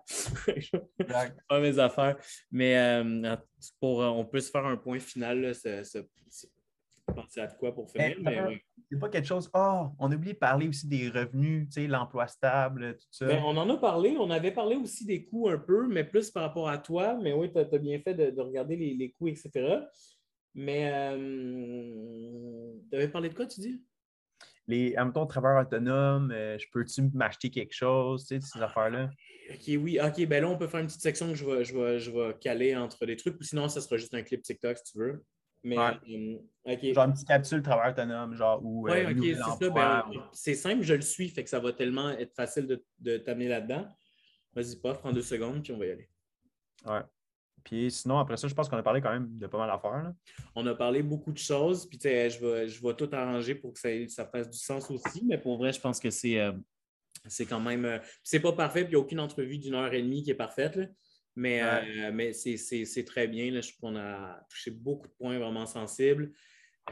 pas 1.49 1.61
mes 1.61 1.79
affaires. 1.79 2.17
Mais 2.51 2.77
euh, 2.77 3.37
pour, 3.81 4.03
euh, 4.03 4.09
on 4.09 4.25
peut 4.25 4.41
se 4.41 4.51
faire 4.51 4.67
un 4.67 4.77
point 4.77 4.99
final, 4.99 5.41
là, 5.41 5.53
penser 7.13 7.41
à 7.41 7.47
quoi 7.49 7.75
pour 7.75 7.91
finir. 7.91 8.17
Mais, 8.21 8.63
C'est 8.91 8.99
pas 8.99 9.09
quelque 9.09 9.27
chose. 9.27 9.51
Oh, 9.55 9.89
on 9.99 10.11
a 10.11 10.15
oublié 10.15 10.35
de 10.35 10.39
parler 10.39 10.69
aussi 10.69 10.87
des 10.89 11.09
revenus, 11.09 11.67
tu 11.69 11.83
sais, 11.83 11.87
l'emploi 11.87 12.27
stable, 12.27 12.97
tout 12.97 13.07
ça. 13.11 13.27
Ben, 13.27 13.43
on 13.45 13.57
en 13.57 13.69
a 13.71 13.77
parlé. 13.77 14.17
On 14.19 14.31
avait 14.31 14.53
parlé 14.53 14.77
aussi 14.77 15.05
des 15.05 15.25
coûts 15.25 15.49
un 15.49 15.59
peu, 15.59 15.87
mais 15.87 16.05
plus 16.05 16.31
par 16.31 16.45
rapport 16.45 16.69
à 16.69 16.79
toi. 16.79 17.15
Mais 17.15 17.33
oui, 17.33 17.51
tu 17.53 17.59
as, 17.59 17.79
bien 17.79 17.99
fait 18.01 18.15
de, 18.15 18.41
regarder 18.41 18.77
les, 18.77 19.11
coûts, 19.11 19.29
etc. 19.29 19.51
Mais 20.55 20.91
euh, 20.93 22.73
tu 22.91 22.97
avais 22.97 23.09
parlé 23.09 23.29
de 23.29 23.35
quoi, 23.35 23.47
tu 23.47 23.61
dis? 23.61 23.83
Les, 24.67 24.97
en 24.97 25.05
même 25.05 25.13
temps, 25.13 25.27
travailleur 25.27 25.67
autonome, 25.67 26.31
euh, 26.31 26.57
je 26.59 26.67
peux-tu 26.73 27.03
m'acheter 27.13 27.51
quelque 27.51 27.75
chose, 27.75 28.27
tu 28.27 28.41
sais, 28.41 28.41
ces 28.41 28.63
affaires-là? 28.63 29.11
OK, 29.51 29.63
oui. 29.79 29.99
OK, 30.01 30.27
ben 30.27 30.43
là, 30.43 30.49
on 30.49 30.57
peut 30.57 30.69
faire 30.69 30.81
une 30.81 30.87
petite 30.87 31.03
section 31.03 31.29
que 31.29 31.35
je 31.35 31.45
vais, 31.45 31.65
je 31.65 31.77
vais, 31.77 31.99
je 31.99 32.11
vais 32.11 32.35
caler 32.41 32.75
entre 32.75 33.05
les 33.05 33.17
trucs, 33.17 33.39
ou 33.39 33.43
sinon, 33.43 33.69
ça 33.69 33.83
sera 33.83 33.99
juste 33.99 34.15
un 34.15 34.23
clip 34.23 34.41
TikTok 34.41 34.79
si 34.79 34.93
tu 34.93 34.99
veux. 34.99 35.23
Mais, 35.65 35.77
euh, 35.79 36.93
Genre 36.93 37.05
une 37.05 37.13
petite 37.13 37.29
capsule 37.29 37.63
travail 37.63 37.93
autonome, 37.93 38.35
genre 38.35 38.65
ou. 38.65 38.89
Oui, 38.89 39.05
OK, 39.05 39.19
c'est 39.23 39.65
ça. 39.65 39.71
Ben, 39.71 40.05
c'est 40.33 40.55
simple, 40.55 40.83
je 40.83 40.95
le 40.95 41.01
suis, 41.01 41.29
fait 41.29 41.43
que 41.43 41.51
ça 41.51 41.59
va 41.59 41.73
tellement 41.73 42.11
être 42.11 42.35
facile 42.35 42.67
de, 42.67 42.85
de 42.99 43.17
t'amener 43.19 43.49
là-dedans. 43.49 43.87
Vas-y, 44.55 44.77
pas, 44.77 44.95
prends 44.95 45.13
deux 45.13 45.23
secondes, 45.23 45.63
puis 45.63 45.73
on 45.73 45.79
va 45.79 45.87
y 45.87 45.91
aller. 45.91 46.09
Ouais. 46.87 47.01
Puis 47.65 47.91
sinon, 47.91 48.19
après 48.19 48.37
ça, 48.37 48.47
je 48.47 48.55
pense 48.55 48.69
qu'on 48.69 48.77
a 48.77 48.83
parlé 48.83 49.01
quand 49.01 49.13
même 49.13 49.39
de 49.39 49.47
pas 49.47 49.59
mal 49.59 49.71
d'affaires. 49.71 50.13
On 50.55 50.67
a 50.67 50.75
parlé 50.75 51.03
beaucoup 51.03 51.33
de 51.33 51.39
choses, 51.39 51.87
puis 51.87 51.99
je 52.03 52.39
vais, 52.41 52.69
je 52.69 52.83
vais 52.83 52.95
tout 52.95 53.09
arranger 53.11 53.55
pour 53.55 53.73
que 53.73 53.81
ça, 53.81 53.89
ça, 54.09 54.27
fasse 54.27 54.51
du 54.51 54.59
sens 54.59 54.91
aussi, 54.91 55.25
mais 55.25 55.39
pour 55.39 55.57
vrai, 55.57 55.73
je 55.73 55.81
pense 55.81 55.99
que 55.99 56.11
c'est, 56.11 56.39
euh, 56.39 56.53
c'est 57.27 57.47
quand 57.47 57.61
même. 57.61 57.87
Euh, 57.87 57.99
c'est 58.23 58.41
pas 58.41 58.53
parfait, 58.53 58.85
puis 58.85 58.93
il 58.93 58.97
n'y 58.97 59.01
a 59.01 59.05
aucune 59.05 59.21
entrevue 59.21 59.59
d'une 59.59 59.75
heure 59.75 59.93
et 59.95 60.03
demie 60.03 60.23
qui 60.23 60.31
est 60.31 60.35
parfaite. 60.35 60.77
Là. 60.77 60.87
Mais, 61.37 61.63
euh, 61.63 62.13
mais 62.13 62.33
c'est 62.33 63.05
très 63.05 63.27
bien. 63.27 63.51
Là. 63.51 63.61
Je 63.61 63.73
trouve 63.73 63.91
qu'on 63.91 63.97
a 63.97 64.41
touché 64.49 64.71
beaucoup 64.71 65.09
de 65.09 65.13
points 65.13 65.39
vraiment 65.39 65.67
sensibles. 65.67 66.33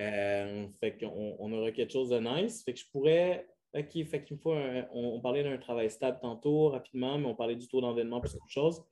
Euh, 0.00 0.66
fait 0.80 0.98
qu'on 0.98 1.36
on 1.38 1.52
aura 1.52 1.70
quelque 1.70 1.92
chose 1.92 2.10
de 2.10 2.18
nice. 2.18 2.64
Fait 2.64 2.72
que 2.72 2.80
je 2.80 2.86
pourrais. 2.90 3.46
OK, 3.74 4.04
fait 4.04 4.24
qu'il 4.24 4.38
faut. 4.38 4.54
on, 4.92 5.20
parlait 5.20 5.42
d'un 5.42 5.56
travail 5.56 5.90
stable 5.90 6.18
tantôt, 6.20 6.68
rapidement, 6.68 7.18
mais 7.18 7.26
on 7.26 7.34
parlait 7.34 7.56
du 7.56 7.68
taux 7.68 7.80
d'environnement 7.80 8.20
plus 8.20 8.32
qu'autre 8.32 8.48
chose. 8.48 8.84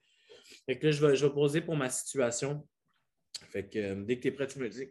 Fait 0.66 0.78
que 0.78 0.86
là, 0.86 0.92
je 0.92 1.07
vais, 1.07 1.16
je 1.16 1.26
vais 1.26 1.32
poser 1.32 1.61
pour 1.61 1.76
ma 1.76 1.90
situation. 1.90 2.66
Fait 3.51 3.68
que 3.68 3.78
euh, 3.78 4.05
dès 4.05 4.16
que 4.16 4.22
tu 4.22 4.28
es 4.28 4.30
prêt, 4.30 4.46
tu 4.46 4.59
me 4.59 4.64
le 4.64 4.70
dis. 4.70 4.88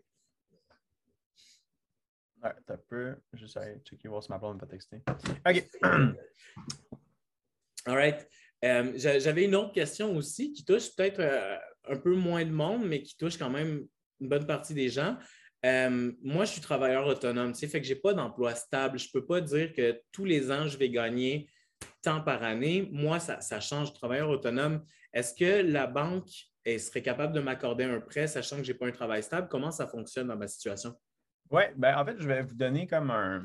Ouais, 2.44 2.54
t'as 2.66 2.78
peu. 2.78 3.16
Juste 3.34 3.58
à 3.58 3.78
checker 3.80 4.08
voir 4.08 4.24
si 4.24 4.32
ma 4.32 4.38
blonde 4.38 4.60
va 4.60 4.68
texter. 4.68 5.02
OK. 5.46 5.70
All 7.86 7.96
right. 7.96 8.28
Euh, 8.66 8.92
j'avais 8.96 9.46
une 9.46 9.56
autre 9.56 9.72
question 9.72 10.16
aussi 10.16 10.52
qui 10.52 10.66
touche 10.66 10.94
peut-être 10.96 11.20
euh, 11.20 11.58
un 11.88 11.98
peu 11.98 12.14
moins 12.16 12.44
de 12.44 12.52
monde, 12.52 12.86
mais 12.86 13.02
qui 13.02 13.16
touche 13.16 13.38
quand 13.38 13.50
même 13.50 13.86
une 14.20 14.28
bonne 14.28 14.46
partie 14.46 14.74
des 14.74 14.90
gens. 14.90 15.18
Euh, 15.66 16.12
moi, 16.22 16.46
je 16.46 16.54
suis 16.54 16.62
travailleur 16.62 17.08
autonome, 17.08 17.54
tu 17.54 17.68
fait 17.68 17.82
que 17.82 17.88
je 17.88 17.94
n'ai 17.94 18.00
pas 18.00 18.14
d'emploi 18.14 18.56
stable. 18.56 19.00
Je 19.00 19.08
ne 19.08 19.20
peux 19.20 19.26
pas 19.26 19.42
dire 19.42 19.74
que 19.74 20.02
tous 20.12 20.26
les 20.26 20.52
ans, 20.52 20.68
je 20.68 20.78
vais 20.78 20.90
gagner 20.90 21.50
tant 22.02 22.22
par 22.22 22.44
année. 22.44 22.88
Moi, 22.92 23.20
ça, 23.20 23.60
change. 23.60 23.94
Travailleur 23.94 24.30
autonome, 24.30 24.84
est-ce 25.14 25.34
que 25.34 25.62
la 25.62 25.88
banque 25.88 26.30
serait 26.66 27.02
capable 27.02 27.34
de 27.34 27.40
m'accorder 27.40 27.86
un 27.86 28.00
prêt, 28.00 28.28
sachant 28.28 28.58
que 28.58 28.64
je 28.64 28.72
n'ai 28.72 28.78
pas 28.78 28.88
un 28.88 28.92
travail 28.92 29.24
stable? 29.24 29.48
Comment 29.50 29.72
ça 29.72 29.88
fonctionne 29.88 30.28
dans 30.28 30.38
ma 30.38 30.48
situation? 30.48 30.94
Oui, 31.50 31.64
ben 31.76 31.98
en 31.98 32.06
fait, 32.06 32.16
je 32.20 32.28
vais 32.28 32.44
vous 32.44 32.56
donner 32.56 32.86
comme 32.88 33.10
un, 33.10 33.44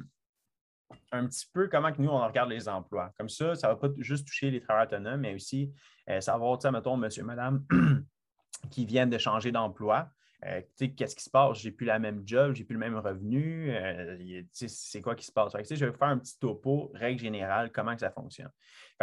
un 1.12 1.26
petit 1.26 1.46
peu 1.52 1.68
comment 1.68 1.92
que 1.92 2.00
nous, 2.00 2.10
on 2.10 2.26
regarde 2.26 2.50
les 2.50 2.68
emplois. 2.68 3.12
Comme 3.18 3.28
ça, 3.28 3.54
ça 3.54 3.68
ne 3.68 3.72
va 3.72 3.78
pas 3.78 3.88
juste 3.98 4.26
toucher 4.26 4.50
les 4.50 4.60
travailleurs 4.60 4.88
autonomes, 4.88 5.20
mais 5.20 5.34
aussi 5.34 5.72
euh, 6.08 6.20
savoir, 6.20 6.58
mettons, 6.72 6.96
monsieur, 6.96 7.24
madame, 7.24 7.64
qui 8.70 8.84
viennent 8.86 9.10
de 9.10 9.18
changer 9.18 9.52
d'emploi. 9.52 10.08
Euh, 10.46 10.60
qu'est-ce 10.96 11.16
qui 11.16 11.24
se 11.24 11.30
passe? 11.30 11.58
J'ai 11.58 11.70
plus 11.70 11.86
la 11.86 11.98
même 11.98 12.22
job, 12.26 12.54
j'ai 12.54 12.64
plus 12.64 12.74
le 12.74 12.80
même 12.80 12.96
revenu. 12.96 13.70
Euh, 13.70 14.42
c'est 14.52 15.00
quoi 15.00 15.14
qui 15.14 15.24
se 15.24 15.32
passe? 15.32 15.52
je 15.54 15.84
vais 15.86 15.92
faire 15.92 16.08
un 16.08 16.18
petit 16.18 16.38
topo, 16.38 16.90
règle 16.94 17.20
générale, 17.20 17.70
comment 17.72 17.94
que 17.94 18.00
ça 18.00 18.10
fonctionne. 18.10 18.50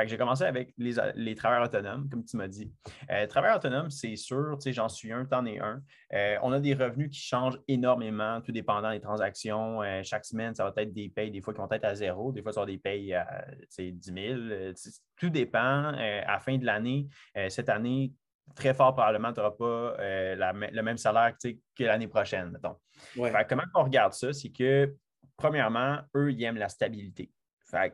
j'ai 0.06 0.18
commencé 0.18 0.44
avec 0.44 0.74
les, 0.78 1.36
travailleurs 1.36 1.66
autonomes, 1.66 2.10
comme 2.10 2.24
tu 2.24 2.38
m'as 2.38 2.48
dit. 2.48 2.72
Euh, 3.10 3.26
travailleurs 3.28 3.58
autonomes, 3.58 3.90
c'est 3.90 4.16
sûr, 4.16 4.58
j'en 4.66 4.90
suis 4.90 5.12
un, 5.12 5.26
t'en 5.26 5.46
es 5.46 5.60
un. 5.60 5.82
on 6.44 6.52
a 6.52 6.60
des 6.60 6.74
revenus 6.74 7.10
qui 7.10 7.20
changent 7.20 7.60
énormément, 7.68 8.42
tout 8.42 8.52
dépendant 8.52 8.92
des 8.92 9.02
transactions. 9.02 9.82
chaque 10.04 10.26
semaine, 10.26 10.54
ça 10.54 10.70
va 10.70 10.82
être 10.82 10.94
des 10.94 11.10
payes, 11.10 11.32
des 11.32 11.42
fois 11.42 11.54
qui 11.54 11.60
vont 11.60 11.70
être 11.72 11.86
à 11.86 11.96
zéro, 11.96 12.32
des 12.32 12.44
fois, 12.44 12.52
ça 12.52 12.62
va 12.62 12.64
être 12.66 12.76
des 12.76 12.78
payes 12.78 13.14
à 13.14 13.46
10 13.78 13.94
000. 14.02 14.40
tout 15.18 15.30
dépend. 15.30 15.94
à 15.94 16.34
la 16.34 16.40
fin 16.40 16.58
de 16.58 16.66
l'année, 16.66 17.08
cette 17.50 17.70
année, 17.70 18.14
très 18.56 18.74
fort, 18.74 18.94
probablement, 18.94 19.34
tu 19.34 19.40
n'auras 19.40 19.52
pas 19.52 20.02
euh, 20.02 20.36
le 20.72 20.82
même 20.82 20.98
salaire 20.98 21.34
que 21.42 21.84
l'année 21.84 22.08
prochaine, 22.08 22.58
comment 23.48 23.64
on 23.76 23.84
regarde 23.84 24.14
ça? 24.14 24.34
C'est 24.34 24.52
que, 24.52 24.94
premièrement, 25.38 26.00
eux, 26.16 26.32
ils 26.32 26.44
aiment 26.44 26.58
la 26.58 26.70
stabilité. 26.70 27.32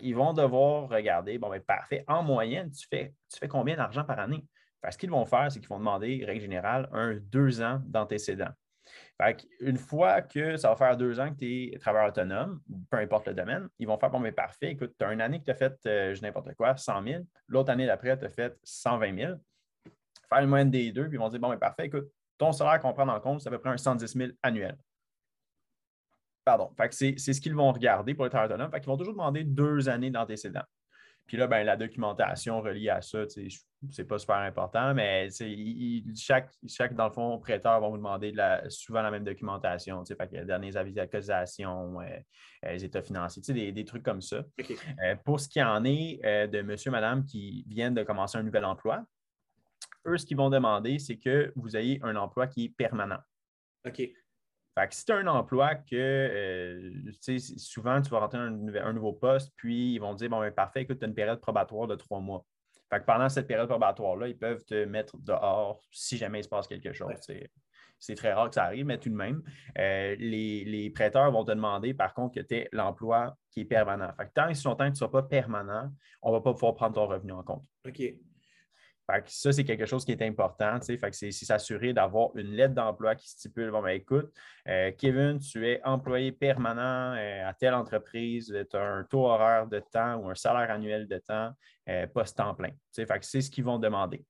ils 0.01 0.15
vont 0.15 0.33
devoir 0.33 0.89
regarder, 0.89 1.37
bon, 1.37 1.49
ben, 1.49 1.61
parfait, 1.61 2.03
en 2.07 2.23
moyenne, 2.23 2.71
tu 2.71 2.87
fais, 2.89 3.13
tu 3.31 3.39
fais 3.39 3.47
combien 3.47 3.75
d'argent 3.75 4.03
par 4.03 4.19
année? 4.19 4.45
ce 4.89 4.97
qu'ils 4.97 5.09
vont 5.09 5.25
faire, 5.25 5.51
c'est 5.51 5.59
qu'ils 5.59 5.69
vont 5.69 5.79
demander, 5.79 6.23
règle 6.25 6.41
générale, 6.41 6.87
un 6.91 7.15
deux 7.15 7.61
ans 7.61 7.81
d'antécédent. 7.85 8.51
une 9.59 9.77
fois 9.77 10.21
que 10.21 10.55
ça 10.55 10.69
va 10.69 10.75
faire 10.75 10.95
deux 10.95 11.19
ans 11.19 11.33
que 11.33 11.39
tu 11.39 11.73
es 11.73 11.79
travailleur 11.79 12.09
autonome, 12.09 12.61
peu 12.89 12.97
importe 12.97 13.27
le 13.27 13.33
domaine, 13.33 13.67
ils 13.79 13.87
vont 13.87 13.97
faire 13.97 14.09
bon, 14.09 14.19
mais 14.19 14.31
parfait, 14.31 14.71
écoute, 14.71 14.93
tu 14.97 15.05
as 15.05 15.11
une 15.11 15.21
année 15.21 15.39
que 15.39 15.45
tu 15.45 15.51
as 15.51 15.55
fait, 15.55 15.77
euh, 15.85 16.13
je 16.13 16.21
n'importe 16.21 16.53
quoi, 16.55 16.77
100 16.77 17.03
000, 17.03 17.23
l'autre 17.47 17.71
année 17.71 17.85
d'après, 17.85 18.17
tu 18.17 18.25
as 18.25 18.29
fait 18.29 18.55
120 18.63 19.17
000 19.17 19.33
faire 20.29 20.39
une 20.39 20.49
moyenne 20.49 20.71
des 20.71 20.91
deux, 20.91 21.07
puis 21.07 21.15
ils 21.15 21.19
vont 21.19 21.29
dire 21.29 21.39
Bon, 21.39 21.49
mais 21.49 21.57
parfait, 21.57 21.87
écoute, 21.87 22.07
ton 22.37 22.51
salaire 22.51 22.79
qu'on 22.79 22.93
prend 22.93 23.07
en 23.07 23.19
compte, 23.19 23.41
c'est 23.41 23.49
à 23.49 23.51
peu 23.51 23.59
près 23.59 23.69
un 23.69 23.77
110 23.77 24.13
000 24.13 24.31
annuel. 24.43 24.77
Pardon. 26.45 26.71
c'est, 26.91 27.17
ce 27.17 27.41
qu'ils 27.41 27.55
vont 27.55 27.71
regarder 27.73 28.13
pour 28.13 28.23
les 28.23 28.29
travailleurs 28.29 28.55
autonomes. 28.55 28.71
Fait 28.71 28.79
qu'ils 28.79 28.87
vont 28.87 28.95
toujours 28.95 29.13
demander 29.13 29.43
deux 29.43 29.89
années 29.89 30.11
d'antécédents. 30.11 30.63
Puis 31.27 31.35
là, 31.35 31.45
ben, 31.45 31.65
la 31.65 31.75
documentation 31.75 32.61
reliée 32.61 32.89
à 32.89 33.01
ça, 33.01 33.25
c'est 33.27 34.05
pas 34.05 34.17
super 34.17 34.37
important, 34.37 34.93
mais 34.93 35.27
chaque, 36.15 36.49
chaque, 36.65 36.95
dans 36.95 37.07
le 37.07 37.11
fond, 37.11 37.37
prêteur 37.37 37.81
va 37.81 37.89
vous 37.89 37.97
demander 37.97 38.33
souvent 38.69 39.01
la 39.01 39.11
même 39.11 39.25
documentation. 39.25 40.03
Fait 40.05 40.15
que 40.29 40.35
les 40.37 40.45
derniers 40.45 40.77
avis 40.77 40.93
d'acquisition, 40.93 41.99
euh, 41.99 42.05
euh, 42.65 42.71
les 42.71 42.85
états 42.85 43.01
financiers, 43.01 43.41
des, 43.53 43.73
des, 43.73 43.83
trucs 43.83 44.03
comme 44.03 44.21
ça. 44.21 44.41
Euh, 45.03 45.15
pour 45.25 45.41
ce 45.41 45.49
qui 45.49 45.61
en 45.61 45.83
est 45.83 46.21
de 46.47 46.61
monsieur, 46.61 46.91
madame 46.91 47.25
qui 47.25 47.65
viennent 47.67 47.93
de 47.93 48.03
commencer 48.03 48.37
un 48.37 48.43
nouvel 48.43 48.63
emploi, 48.63 49.03
eux, 50.07 50.17
ce 50.17 50.25
qu'ils 50.25 50.37
vont 50.37 50.49
demander, 50.49 50.99
c'est 50.99 51.17
que 51.17 51.51
vous 51.55 51.75
ayez 51.75 51.99
un 52.03 52.15
emploi 52.15 52.47
qui 52.47 52.65
est 52.65 52.69
permanent. 52.69 53.19
OK. 53.85 53.97
Fait 54.77 54.87
que 54.87 54.93
si 54.93 55.05
tu 55.05 55.11
as 55.11 55.15
un 55.15 55.27
emploi 55.27 55.75
que, 55.75 55.95
euh, 55.95 57.11
sais, 57.19 57.39
souvent, 57.39 57.99
tu 58.01 58.09
vas 58.09 58.19
rentrer 58.19 58.37
un, 58.37 58.75
un, 58.75 58.93
nouveau 58.93 59.13
poste, 59.13 59.51
puis 59.55 59.93
ils 59.93 59.99
vont 59.99 60.13
dire, 60.13 60.29
bon, 60.29 60.39
ben, 60.39 60.51
parfait, 60.51 60.83
écoute, 60.83 60.99
tu 60.99 61.05
as 61.05 61.07
une 61.07 61.15
période 61.15 61.41
probatoire 61.41 61.87
de 61.87 61.95
trois 61.95 62.19
mois. 62.19 62.45
Fait 62.89 62.99
que 62.99 63.05
pendant 63.05 63.27
cette 63.27 63.47
période 63.47 63.67
probatoire-là, 63.67 64.27
ils 64.27 64.37
peuvent 64.37 64.63
te 64.65 64.85
mettre 64.85 65.17
dehors 65.17 65.81
si 65.91 66.17
jamais 66.17 66.39
il 66.39 66.43
se 66.43 66.49
passe 66.49 66.67
quelque 66.67 66.93
chose. 66.93 67.13
C'est 67.99 68.15
très 68.15 68.31
rare 68.31 68.49
que 68.49 68.55
ça 68.55 68.65
arrive, 68.65 68.85
mais 68.85 68.99
tout 68.99 69.09
de 69.09 69.15
même, 69.15 69.41
euh, 69.79 70.15
les, 70.19 70.91
prêteurs 70.93 71.31
vont 71.31 71.43
te 71.43 71.51
demander, 71.51 71.93
par 71.93 72.13
contre, 72.13 72.35
que 72.35 72.45
tu 72.45 72.55
aies 72.55 72.69
l'emploi 72.71 73.35
qui 73.51 73.61
est 73.61 73.65
permanent. 73.65 74.13
Fait 74.15 74.25
que 74.25 74.31
tant 74.33 74.47
et 74.47 74.53
si 74.53 74.63
longtemps 74.65 74.85
que 74.85 74.89
tu 74.89 74.91
ne 74.91 74.97
sois 74.97 75.11
pas 75.11 75.23
permanent, 75.23 75.91
on 76.21 76.29
ne 76.29 76.35
va 76.35 76.41
pas 76.41 76.53
pouvoir 76.53 76.75
prendre 76.75 76.93
ton 76.93 77.07
revenu 77.07 77.31
en 77.31 77.43
compte. 77.43 77.65
OK. 77.85 77.99
Fait 79.09 79.21
que 79.21 79.31
ça, 79.31 79.51
c'est 79.51 79.63
quelque 79.63 79.85
chose 79.85 80.03
qui 80.03 80.11
est 80.11 80.21
important. 80.21 80.79
Fait 80.81 80.97
que 80.97 81.15
c'est 81.15 81.31
s'assurer 81.31 81.93
d'avoir 81.93 82.35
une 82.35 82.51
lettre 82.51 82.73
d'emploi 82.73 83.15
qui 83.15 83.29
stipule 83.29 83.71
bon, 83.71 83.81
ben, 83.81 83.89
écoute, 83.89 84.31
euh, 84.67 84.91
Kevin, 84.97 85.39
tu 85.39 85.65
es 85.67 85.81
employé 85.85 86.31
permanent 86.31 87.15
euh, 87.15 87.47
à 87.47 87.53
telle 87.53 87.73
entreprise, 87.73 88.53
tu 88.69 88.77
as 88.77 88.81
un 88.81 89.03
taux 89.05 89.25
horaire 89.25 89.67
de 89.67 89.79
temps 89.79 90.17
ou 90.17 90.29
un 90.29 90.35
salaire 90.35 90.69
annuel 90.71 91.07
de 91.07 91.17
temps 91.17 91.51
post-temps 92.13 92.53
plein. 92.53 92.71
C'est 92.91 93.41
ce 93.41 93.49
qu'ils 93.49 93.63
vont 93.63 93.79
demander. 93.79 94.25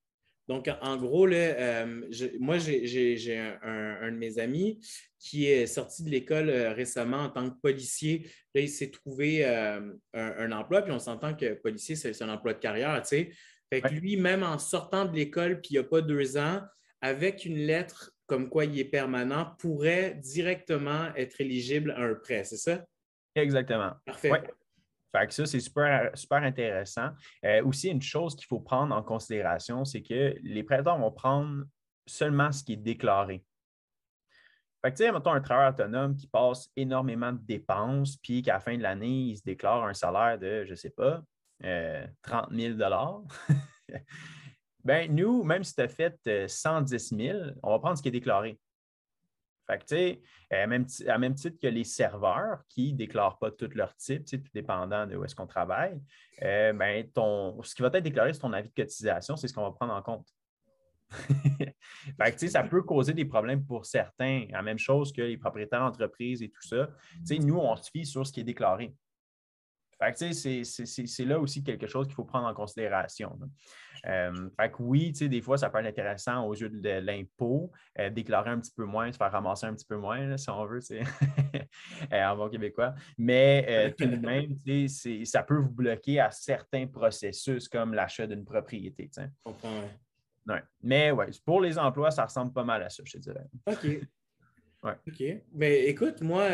Donc, 0.47 0.69
en 0.82 0.95
gros, 0.95 1.28
euh, 1.28 2.01
moi, 2.39 2.57
j'ai 2.57 3.38
un, 3.61 4.11
de 4.11 4.17
mes 4.17 4.39
amis 4.39 4.80
qui 5.19 5.45
est 5.45 5.67
sorti 5.67 6.03
de 6.03 6.09
l'école 6.09 6.49
euh, 6.49 6.71
récemment 6.71 7.17
en 7.17 7.30
tant 7.30 7.49
que 7.49 7.59
policier. 7.59 8.30
Là, 8.55 8.61
il 8.61 8.69
s'est 8.69 8.89
trouvé 8.89 9.45
euh, 9.45 9.93
un, 10.13 10.51
emploi, 10.53 10.84
puis 10.84 10.93
on 10.93 10.99
s'entend 10.99 11.36
que 11.36 11.53
policier, 11.55 11.95
c'est 11.95 12.21
un 12.21 12.30
emploi 12.30 12.53
de 12.53 12.59
carrière, 12.59 13.01
tu 13.01 13.07
sais. 13.09 13.32
Fait 13.72 13.82
que 13.82 13.89
lui, 13.89 14.18
même 14.18 14.43
en 14.43 14.59
sortant 14.59 15.05
de 15.05 15.15
l'école, 15.15 15.61
puis 15.61 15.72
il 15.72 15.74
n'y 15.74 15.80
a 15.80 15.84
pas 15.84 16.01
deux 16.01 16.38
ans, 16.38 16.61
avec 17.01 17.45
une 17.45 17.57
lettre 17.57 18.11
comme 18.28 18.49
quoi 18.49 18.65
il 18.65 18.78
est 18.78 18.86
permanent, 18.86 19.55
pourrait 19.57 20.15
directement 20.15 21.13
être 21.15 21.39
éligible 21.39 21.91
à 21.91 22.01
un 22.01 22.13
prêt, 22.13 22.43
c'est 22.43 22.57
ça? 22.57 22.86
Exactement. 23.36 23.93
Parfait. 24.05 24.32
Fait 25.15 25.28
que 25.28 25.34
ça, 25.34 25.45
c'est 25.45 25.61
super, 25.61 26.11
super 26.13 26.43
intéressant. 26.43 27.09
Euh, 27.45 27.63
aussi, 27.63 27.89
une 27.89 28.01
chose 28.01 28.36
qu'il 28.36 28.45
faut 28.45 28.59
prendre 28.59 28.93
en 28.93 29.01
considération, 29.01 29.86
c'est 29.86 30.01
que 30.01 30.36
les 30.43 30.63
prêteurs 30.63 30.97
vont 30.97 31.11
prendre 31.11 31.63
seulement 32.05 32.51
ce 32.51 32.63
qui 32.63 32.74
est 32.74 32.78
déclaré. 32.78 33.43
Fait 34.84 34.91
que, 34.91 34.97
tu 34.97 35.05
sais, 35.05 35.11
mettons 35.11 35.32
un 35.32 35.41
travailleur 35.41 35.74
autonome 35.74 36.15
qui 36.15 36.28
passe 36.28 36.70
énormément 36.76 37.32
de 37.32 37.39
dépenses, 37.39 38.18
puis 38.18 38.41
qu'à 38.41 38.53
la 38.53 38.59
fin 38.59 38.78
de 38.78 38.84
l'année, 38.84 39.30
il 39.30 39.38
se 39.38 39.43
déclare 39.43 39.86
un 39.86 39.93
salaire 39.93 40.38
de, 40.38 40.65
je 40.65 40.72
ne 40.72 40.76
sais 40.76 40.89
pas, 40.89 41.24
30 41.61 42.51
000 42.51 42.77
Bien, 44.83 45.07
nous, 45.09 45.43
même 45.43 45.63
si 45.63 45.75
tu 45.75 45.81
as 45.81 45.87
fait 45.87 46.47
110 46.47 47.11
euh, 47.11 47.17
000, 47.17 47.39
on 47.61 47.71
va 47.71 47.79
prendre 47.79 47.97
ce 47.97 48.01
qui 48.01 48.07
est 48.07 48.11
déclaré. 48.11 48.57
Fait 49.69 49.79
que, 49.79 49.83
tu 49.83 49.95
sais, 49.95 50.21
à 50.49 50.65
même, 50.65 50.85
même 51.19 51.35
titre 51.35 51.57
que 51.61 51.67
les 51.67 51.83
serveurs 51.83 52.61
qui 52.69 52.93
ne 52.93 52.97
déclarent 52.97 53.37
pas 53.37 53.51
tout 53.51 53.69
leur 53.75 53.93
type, 53.97 54.23
tout 54.23 54.39
dépendant 54.53 55.05
de 55.05 55.17
où 55.17 55.25
est-ce 55.25 55.35
qu'on 55.35 55.45
travaille, 55.45 55.99
euh, 56.41 56.71
ben, 56.71 57.05
ce 57.13 57.75
qui 57.75 57.81
va 57.81 57.89
être 57.89 58.03
déclaré 58.03 58.31
sur 58.31 58.43
ton 58.43 58.53
avis 58.53 58.69
de 58.69 58.73
cotisation, 58.73 59.35
c'est 59.35 59.49
ce 59.49 59.53
qu'on 59.53 59.63
va 59.63 59.71
prendre 59.71 59.93
en 59.93 60.01
compte. 60.01 60.27
fait 61.09 62.35
que, 62.37 62.47
ça 62.47 62.63
peut 62.63 62.81
causer 62.83 63.13
des 63.13 63.25
problèmes 63.25 63.65
pour 63.65 63.85
certains. 63.85 64.45
La 64.51 64.61
même 64.61 64.79
chose 64.79 65.11
que 65.11 65.21
les 65.21 65.37
propriétaires 65.37 65.81
d'entreprise 65.81 66.41
et 66.41 66.49
tout 66.49 66.65
ça. 66.65 66.89
Nous, 67.29 67.57
on 67.57 67.75
se 67.75 67.91
fie 67.91 68.05
sur 68.05 68.25
ce 68.25 68.31
qui 68.31 68.39
est 68.39 68.45
déclaré. 68.45 68.95
C'est 69.99 71.25
là 71.25 71.39
aussi 71.39 71.63
quelque 71.63 71.87
chose 71.87 72.07
qu'il 72.07 72.15
faut 72.15 72.25
prendre 72.25 72.47
en 72.47 72.53
considération. 72.53 73.37
Euh, 74.05 74.49
fait 74.59 74.71
que 74.71 74.75
oui, 74.79 75.11
des 75.11 75.41
fois, 75.41 75.57
ça 75.57 75.69
peut 75.69 75.79
être 75.79 75.87
intéressant 75.87 76.45
aux 76.45 76.53
yeux 76.53 76.69
de 76.69 76.99
l'impôt, 76.99 77.71
euh, 77.99 78.09
déclarer 78.09 78.51
un 78.51 78.59
petit 78.59 78.73
peu 78.75 78.85
moins, 78.85 79.11
se 79.11 79.17
faire 79.17 79.31
ramasser 79.31 79.65
un 79.65 79.73
petit 79.73 79.85
peu 79.85 79.97
moins, 79.97 80.37
si 80.37 80.49
on 80.49 80.65
veut, 80.65 80.79
euh, 80.91 82.25
en 82.25 82.37
bon 82.37 82.49
québécois. 82.49 82.93
Mais 83.17 83.93
tout 83.97 84.05
de 84.05 84.17
même, 84.17 85.25
ça 85.25 85.43
peut 85.43 85.57
vous 85.57 85.71
bloquer 85.71 86.19
à 86.19 86.31
certains 86.31 86.87
processus 86.87 87.67
comme 87.67 87.93
l'achat 87.93 88.27
d'une 88.27 88.45
propriété. 88.45 89.09
Mais 90.81 91.11
ouais, 91.11 91.27
pour 91.45 91.61
les 91.61 91.77
emplois, 91.77 92.11
ça 92.11 92.25
ressemble 92.25 92.53
pas 92.53 92.63
mal 92.63 92.83
à 92.83 92.89
ça, 92.89 93.03
je 93.05 93.13
te 93.13 93.17
dirais. 93.17 93.45
OK. 93.65 94.07
OK. 95.07 95.23
Mais 95.53 95.85
écoute, 95.85 96.21
moi, 96.21 96.47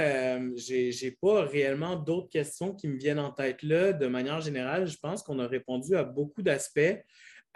je 0.56 1.06
n'ai 1.06 1.12
pas 1.12 1.46
réellement 1.46 1.96
d'autres 1.96 2.30
questions 2.30 2.74
qui 2.74 2.88
me 2.88 2.98
viennent 2.98 3.20
en 3.20 3.32
tête 3.32 3.64
là. 3.64 3.94
De 3.94 4.08
manière 4.08 4.42
générale, 4.42 4.88
je 4.88 4.98
pense 4.98 5.24
qu'on 5.24 5.40
a 5.40 5.48
répondu 5.48 5.96
à 5.96 6.04
beaucoup 6.04 6.42
d'aspects. 6.42 7.04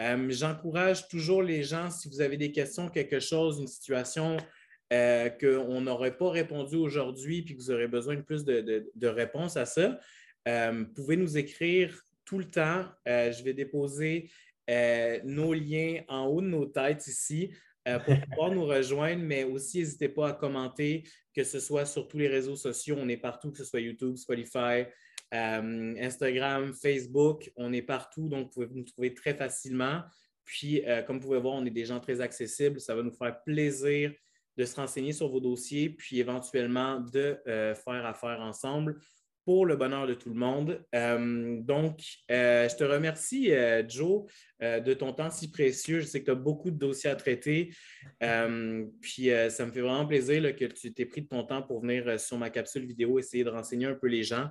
Euh, 0.00 0.30
j'encourage 0.30 1.08
toujours 1.08 1.42
les 1.42 1.62
gens, 1.62 1.90
si 1.90 2.08
vous 2.08 2.20
avez 2.20 2.36
des 2.36 2.52
questions, 2.52 2.88
quelque 2.88 3.18
chose, 3.18 3.58
une 3.60 3.66
situation 3.66 4.36
euh, 4.92 5.28
qu'on 5.28 5.80
n'aurait 5.80 6.16
pas 6.16 6.30
répondu 6.30 6.76
aujourd'hui 6.76 7.42
puis 7.42 7.56
que 7.56 7.60
vous 7.60 7.70
aurez 7.70 7.88
besoin 7.88 8.14
de 8.14 8.22
plus 8.22 8.44
de, 8.44 9.06
réponses 9.06 9.56
à 9.56 9.66
ça, 9.66 9.98
euh, 10.46 10.84
vous 10.86 10.94
pouvez 10.94 11.16
nous 11.16 11.36
écrire 11.36 12.00
tout 12.24 12.38
le 12.38 12.44
temps. 12.44 12.84
je 13.06 13.42
vais 13.42 13.54
déposer 13.54 14.30
nos 15.24 15.54
liens 15.54 16.02
en 16.08 16.26
haut 16.26 16.42
de 16.42 16.46
nos 16.46 16.66
têtes 16.66 17.06
ici 17.06 17.52
pour 18.04 18.20
pouvoir 18.20 18.52
nous 18.52 18.64
rejoindre, 18.64 19.22
mais 19.22 19.44
aussi 19.44 19.78
n'hésitez 19.78 20.08
pas 20.08 20.28
à 20.28 20.32
commenter, 20.32 21.04
que 21.34 21.44
ce 21.44 21.60
soit 21.60 21.86
sur 21.86 22.08
tous 22.08 22.18
les 22.18 22.28
réseaux 22.28 22.56
sociaux. 22.56 22.96
On 22.98 23.08
est 23.08 23.16
partout, 23.16 23.50
que 23.52 23.58
ce 23.58 23.64
soit 23.64 23.80
YouTube, 23.80 24.16
Spotify, 24.16 24.84
euh, 25.34 25.94
Instagram, 26.00 26.72
Facebook, 26.72 27.50
on 27.56 27.72
est 27.72 27.82
partout, 27.82 28.28
donc 28.28 28.46
vous 28.46 28.50
pouvez 28.50 28.68
nous 28.72 28.84
trouver 28.84 29.14
très 29.14 29.34
facilement. 29.34 30.02
Puis, 30.44 30.82
euh, 30.86 31.02
comme 31.02 31.18
vous 31.18 31.26
pouvez 31.26 31.40
voir, 31.40 31.54
on 31.54 31.66
est 31.66 31.70
des 31.70 31.84
gens 31.84 32.00
très 32.00 32.20
accessibles. 32.20 32.80
Ça 32.80 32.94
va 32.94 33.02
nous 33.02 33.12
faire 33.12 33.42
plaisir 33.44 34.12
de 34.56 34.64
se 34.64 34.74
renseigner 34.74 35.12
sur 35.12 35.28
vos 35.28 35.40
dossiers, 35.40 35.90
puis 35.90 36.18
éventuellement 36.18 37.00
de 37.00 37.38
euh, 37.46 37.74
faire 37.74 38.06
affaire 38.06 38.40
ensemble 38.40 38.98
pour 39.48 39.64
le 39.64 39.76
bonheur 39.76 40.06
de 40.06 40.12
tout 40.12 40.28
le 40.28 40.34
monde. 40.34 40.84
donc, 40.92 42.02
je 42.28 42.76
te 42.76 42.84
remercie, 42.84 43.50
Joe, 43.88 44.30
de 44.60 44.92
ton 44.92 45.14
temps 45.14 45.30
si 45.30 45.50
précieux. 45.50 46.00
Je 46.00 46.04
sais 46.04 46.20
que 46.20 46.26
tu 46.26 46.30
as 46.32 46.34
beaucoup 46.34 46.70
de 46.70 46.76
dossiers 46.76 47.08
à 47.08 47.16
traiter. 47.16 47.70
puis, 49.00 49.30
ça 49.48 49.64
me 49.64 49.72
fait 49.72 49.80
vraiment 49.80 50.06
plaisir 50.06 50.54
que 50.54 50.66
tu 50.66 50.92
t'aies 50.92 51.06
pris 51.06 51.22
de 51.22 51.28
ton 51.28 51.44
temps 51.44 51.62
pour 51.62 51.80
venir 51.80 52.20
sur 52.20 52.36
ma 52.36 52.50
capsule 52.50 52.84
vidéo, 52.84 53.18
essayer 53.18 53.42
de 53.42 53.48
renseigner 53.48 53.86
un 53.86 53.94
peu 53.94 54.08
les 54.08 54.22
gens. 54.22 54.50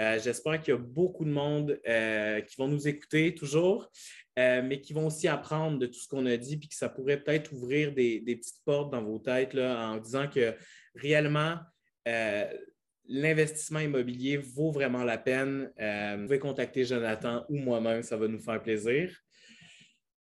Euh, 0.00 0.18
j'espère 0.18 0.60
qu'il 0.60 0.74
y 0.74 0.76
a 0.76 0.80
beaucoup 0.80 1.24
de 1.24 1.30
monde 1.30 1.80
euh, 1.86 2.40
qui 2.40 2.56
vont 2.56 2.66
nous 2.66 2.88
écouter 2.88 3.36
toujours, 3.36 3.92
euh, 4.40 4.60
mais 4.60 4.80
qui 4.80 4.92
vont 4.92 5.06
aussi 5.06 5.28
apprendre 5.28 5.78
de 5.78 5.86
tout 5.86 6.00
ce 6.00 6.08
qu'on 6.08 6.26
a 6.26 6.36
dit, 6.36 6.56
puis 6.56 6.68
que 6.68 6.74
ça 6.74 6.88
pourrait 6.88 7.22
peut-être 7.22 7.52
ouvrir 7.52 7.92
des, 7.92 8.20
petites 8.20 8.64
portes 8.64 8.90
dans 8.90 9.04
vos 9.04 9.20
têtes 9.20 9.54
là, 9.54 9.90
en 9.90 9.98
disant 9.98 10.28
que 10.28 10.56
réellement, 10.96 11.58
l'investissement 13.08 13.80
immobilier 13.80 14.36
vaut 14.36 14.70
vraiment 14.70 15.04
la 15.04 15.18
peine. 15.18 15.70
vous 15.76 16.22
pouvez 16.24 16.38
contacter 16.38 16.84
Jonathan 16.84 17.44
ou 17.48 17.56
moi-même, 17.56 18.02
ça 18.02 18.16
va 18.16 18.28
nous 18.28 18.38
faire 18.38 18.62
plaisir. 18.62 19.16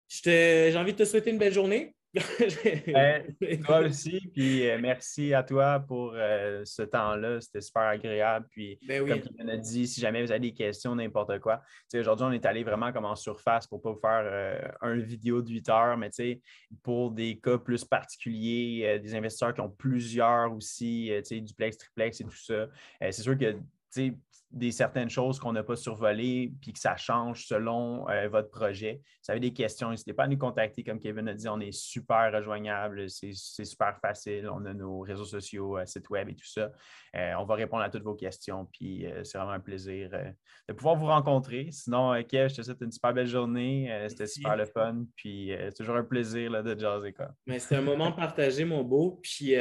J'ai 0.09 0.77
envie 0.77 0.93
de 0.93 0.99
te 0.99 1.05
souhaiter 1.05 1.31
une 1.31 1.39
belle 1.39 1.53
journée. 1.53 1.93
Ben, 2.87 3.35
toi 3.65 3.81
aussi, 3.81 4.21
puis 4.33 4.69
euh, 4.69 4.79
merci 4.81 5.35
à 5.35 5.43
toi 5.43 5.81
pour 5.81 6.12
euh, 6.15 6.62
ce 6.65 6.83
temps-là. 6.83 7.41
C'était 7.41 7.61
super 7.61 7.83
agréable. 7.83 8.47
Puis, 8.51 8.79
ben 8.87 9.07
comme 9.07 9.21
tu 9.21 9.45
m'as 9.45 9.57
dit, 9.57 9.87
si 9.89 10.01
jamais 10.01 10.23
vous 10.23 10.31
avez 10.31 10.41
des 10.41 10.55
questions, 10.55 10.95
n'importe 10.95 11.41
quoi. 11.41 11.62
Aujourd'hui, 11.93 12.27
on 12.27 12.33
est 12.33 12.47
allé 12.47 12.62
vraiment 12.62 12.93
comme 12.93 13.05
en 13.05 13.17
surface 13.17 13.67
pour 13.67 13.79
ne 13.79 13.83
pas 13.83 13.93
vous 13.93 14.01
faire 14.01 14.23
euh, 14.25 14.95
une 14.95 15.03
vidéo 15.03 15.43
de 15.43 15.51
8 15.51 15.69
heures, 15.69 15.97
mais 15.97 16.11
pour 16.83 17.11
des 17.11 17.39
cas 17.39 17.59
plus 17.59 17.85
particuliers, 17.85 19.01
des 19.03 19.15
investisseurs 19.15 19.53
qui 19.53 19.61
ont 19.61 19.71
plusieurs 19.71 20.53
aussi, 20.53 21.11
duplex, 21.31 21.79
triplex 21.79 22.21
et 22.21 22.25
tout 22.25 22.37
ça. 22.37 22.69
c'est 23.01 23.23
sûr 23.23 23.37
que 23.37 23.57
des 24.55 24.70
certaines 24.70 25.11
choses 25.11 25.40
qu'on 25.40 25.52
n'a 25.52 25.64
pas 25.64 25.74
survolées, 25.74 26.52
puis 26.61 26.72
que 26.72 26.78
ça 26.78 26.96
change 26.96 27.46
selon 27.46 28.09
euh, 28.09 28.28
votre 28.28 28.50
projet. 28.50 29.00
Si 29.20 29.26
vous 29.26 29.32
avez 29.32 29.40
des 29.40 29.52
questions, 29.52 29.90
n'hésitez 29.90 30.12
pas 30.12 30.24
à 30.24 30.28
nous 30.28 30.39
contacter. 30.39 30.85
Comme 30.85 31.01
Kevin 31.01 31.28
a 31.28 31.35
dit, 31.35 31.48
on 31.48 31.59
est 31.59 31.72
super 31.72 32.32
rejoignable, 32.32 33.10
c'est 33.10 33.32
super 33.32 33.98
facile. 34.01 34.48
On 34.48 34.64
a 34.64 34.72
nos 34.72 35.01
réseaux 35.01 35.24
sociaux, 35.24 35.78
euh, 35.78 35.86
site 35.86 36.09
web 36.09 36.28
et 36.28 36.35
tout 36.35 36.47
ça. 36.47 36.70
Euh, 37.16 37.32
on 37.39 37.44
va 37.44 37.56
répondre 37.56 37.82
à 37.82 37.90
toutes 37.90 38.05
vos 38.05 38.14
questions, 38.14 38.68
puis 38.72 39.06
c'est 39.22 39.39
vraiment 39.39 39.52
un 39.52 39.60
plaisir 39.60 40.10
de 40.68 40.72
pouvoir 40.72 40.97
vous 40.97 41.06
rencontrer. 41.06 41.68
Sinon, 41.70 42.20
Kev, 42.24 42.48
je 42.48 42.56
te 42.56 42.62
souhaite 42.62 42.81
une 42.81 42.90
super 42.90 43.12
belle 43.12 43.26
journée. 43.26 44.06
C'était 44.09 44.26
super 44.26 44.56
le 44.56 44.66
fun, 44.66 45.05
puis 45.14 45.52
c'est 45.56 45.74
toujours 45.74 45.94
un 45.94 46.02
plaisir 46.02 46.51
là, 46.51 46.62
de 46.62 46.78
jaser. 46.78 47.14
Mais 47.47 47.60
c'est 47.60 47.76
un 47.76 47.82
moment 47.82 48.10
partagé, 48.10 48.64
mon 48.64 48.82
beau, 48.82 49.20
puis 49.22 49.55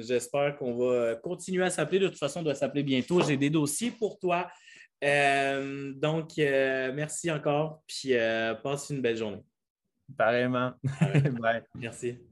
j'espère 0.00 0.56
qu'on 0.58 0.76
va 0.76 1.14
continuer 1.14 1.64
à 1.64 1.70
s'appeler. 1.70 1.98
De 1.98 2.08
toute 2.08 2.18
façon, 2.18 2.40
on 2.40 2.42
doit 2.42 2.54
s'appeler 2.54 2.82
bientôt. 2.82 3.22
J'ai 3.22 3.38
des 3.38 3.50
dossiers 3.50 3.90
pour 3.90 4.18
toi. 4.22 4.48
Euh, 5.04 5.92
donc, 5.94 6.38
euh, 6.38 6.92
merci 6.94 7.30
encore, 7.30 7.82
puis 7.86 8.14
euh, 8.14 8.54
passe 8.54 8.90
une 8.90 9.02
belle 9.02 9.16
journée. 9.16 9.42
Pareillement. 10.16 10.72
Merci. 11.74 12.31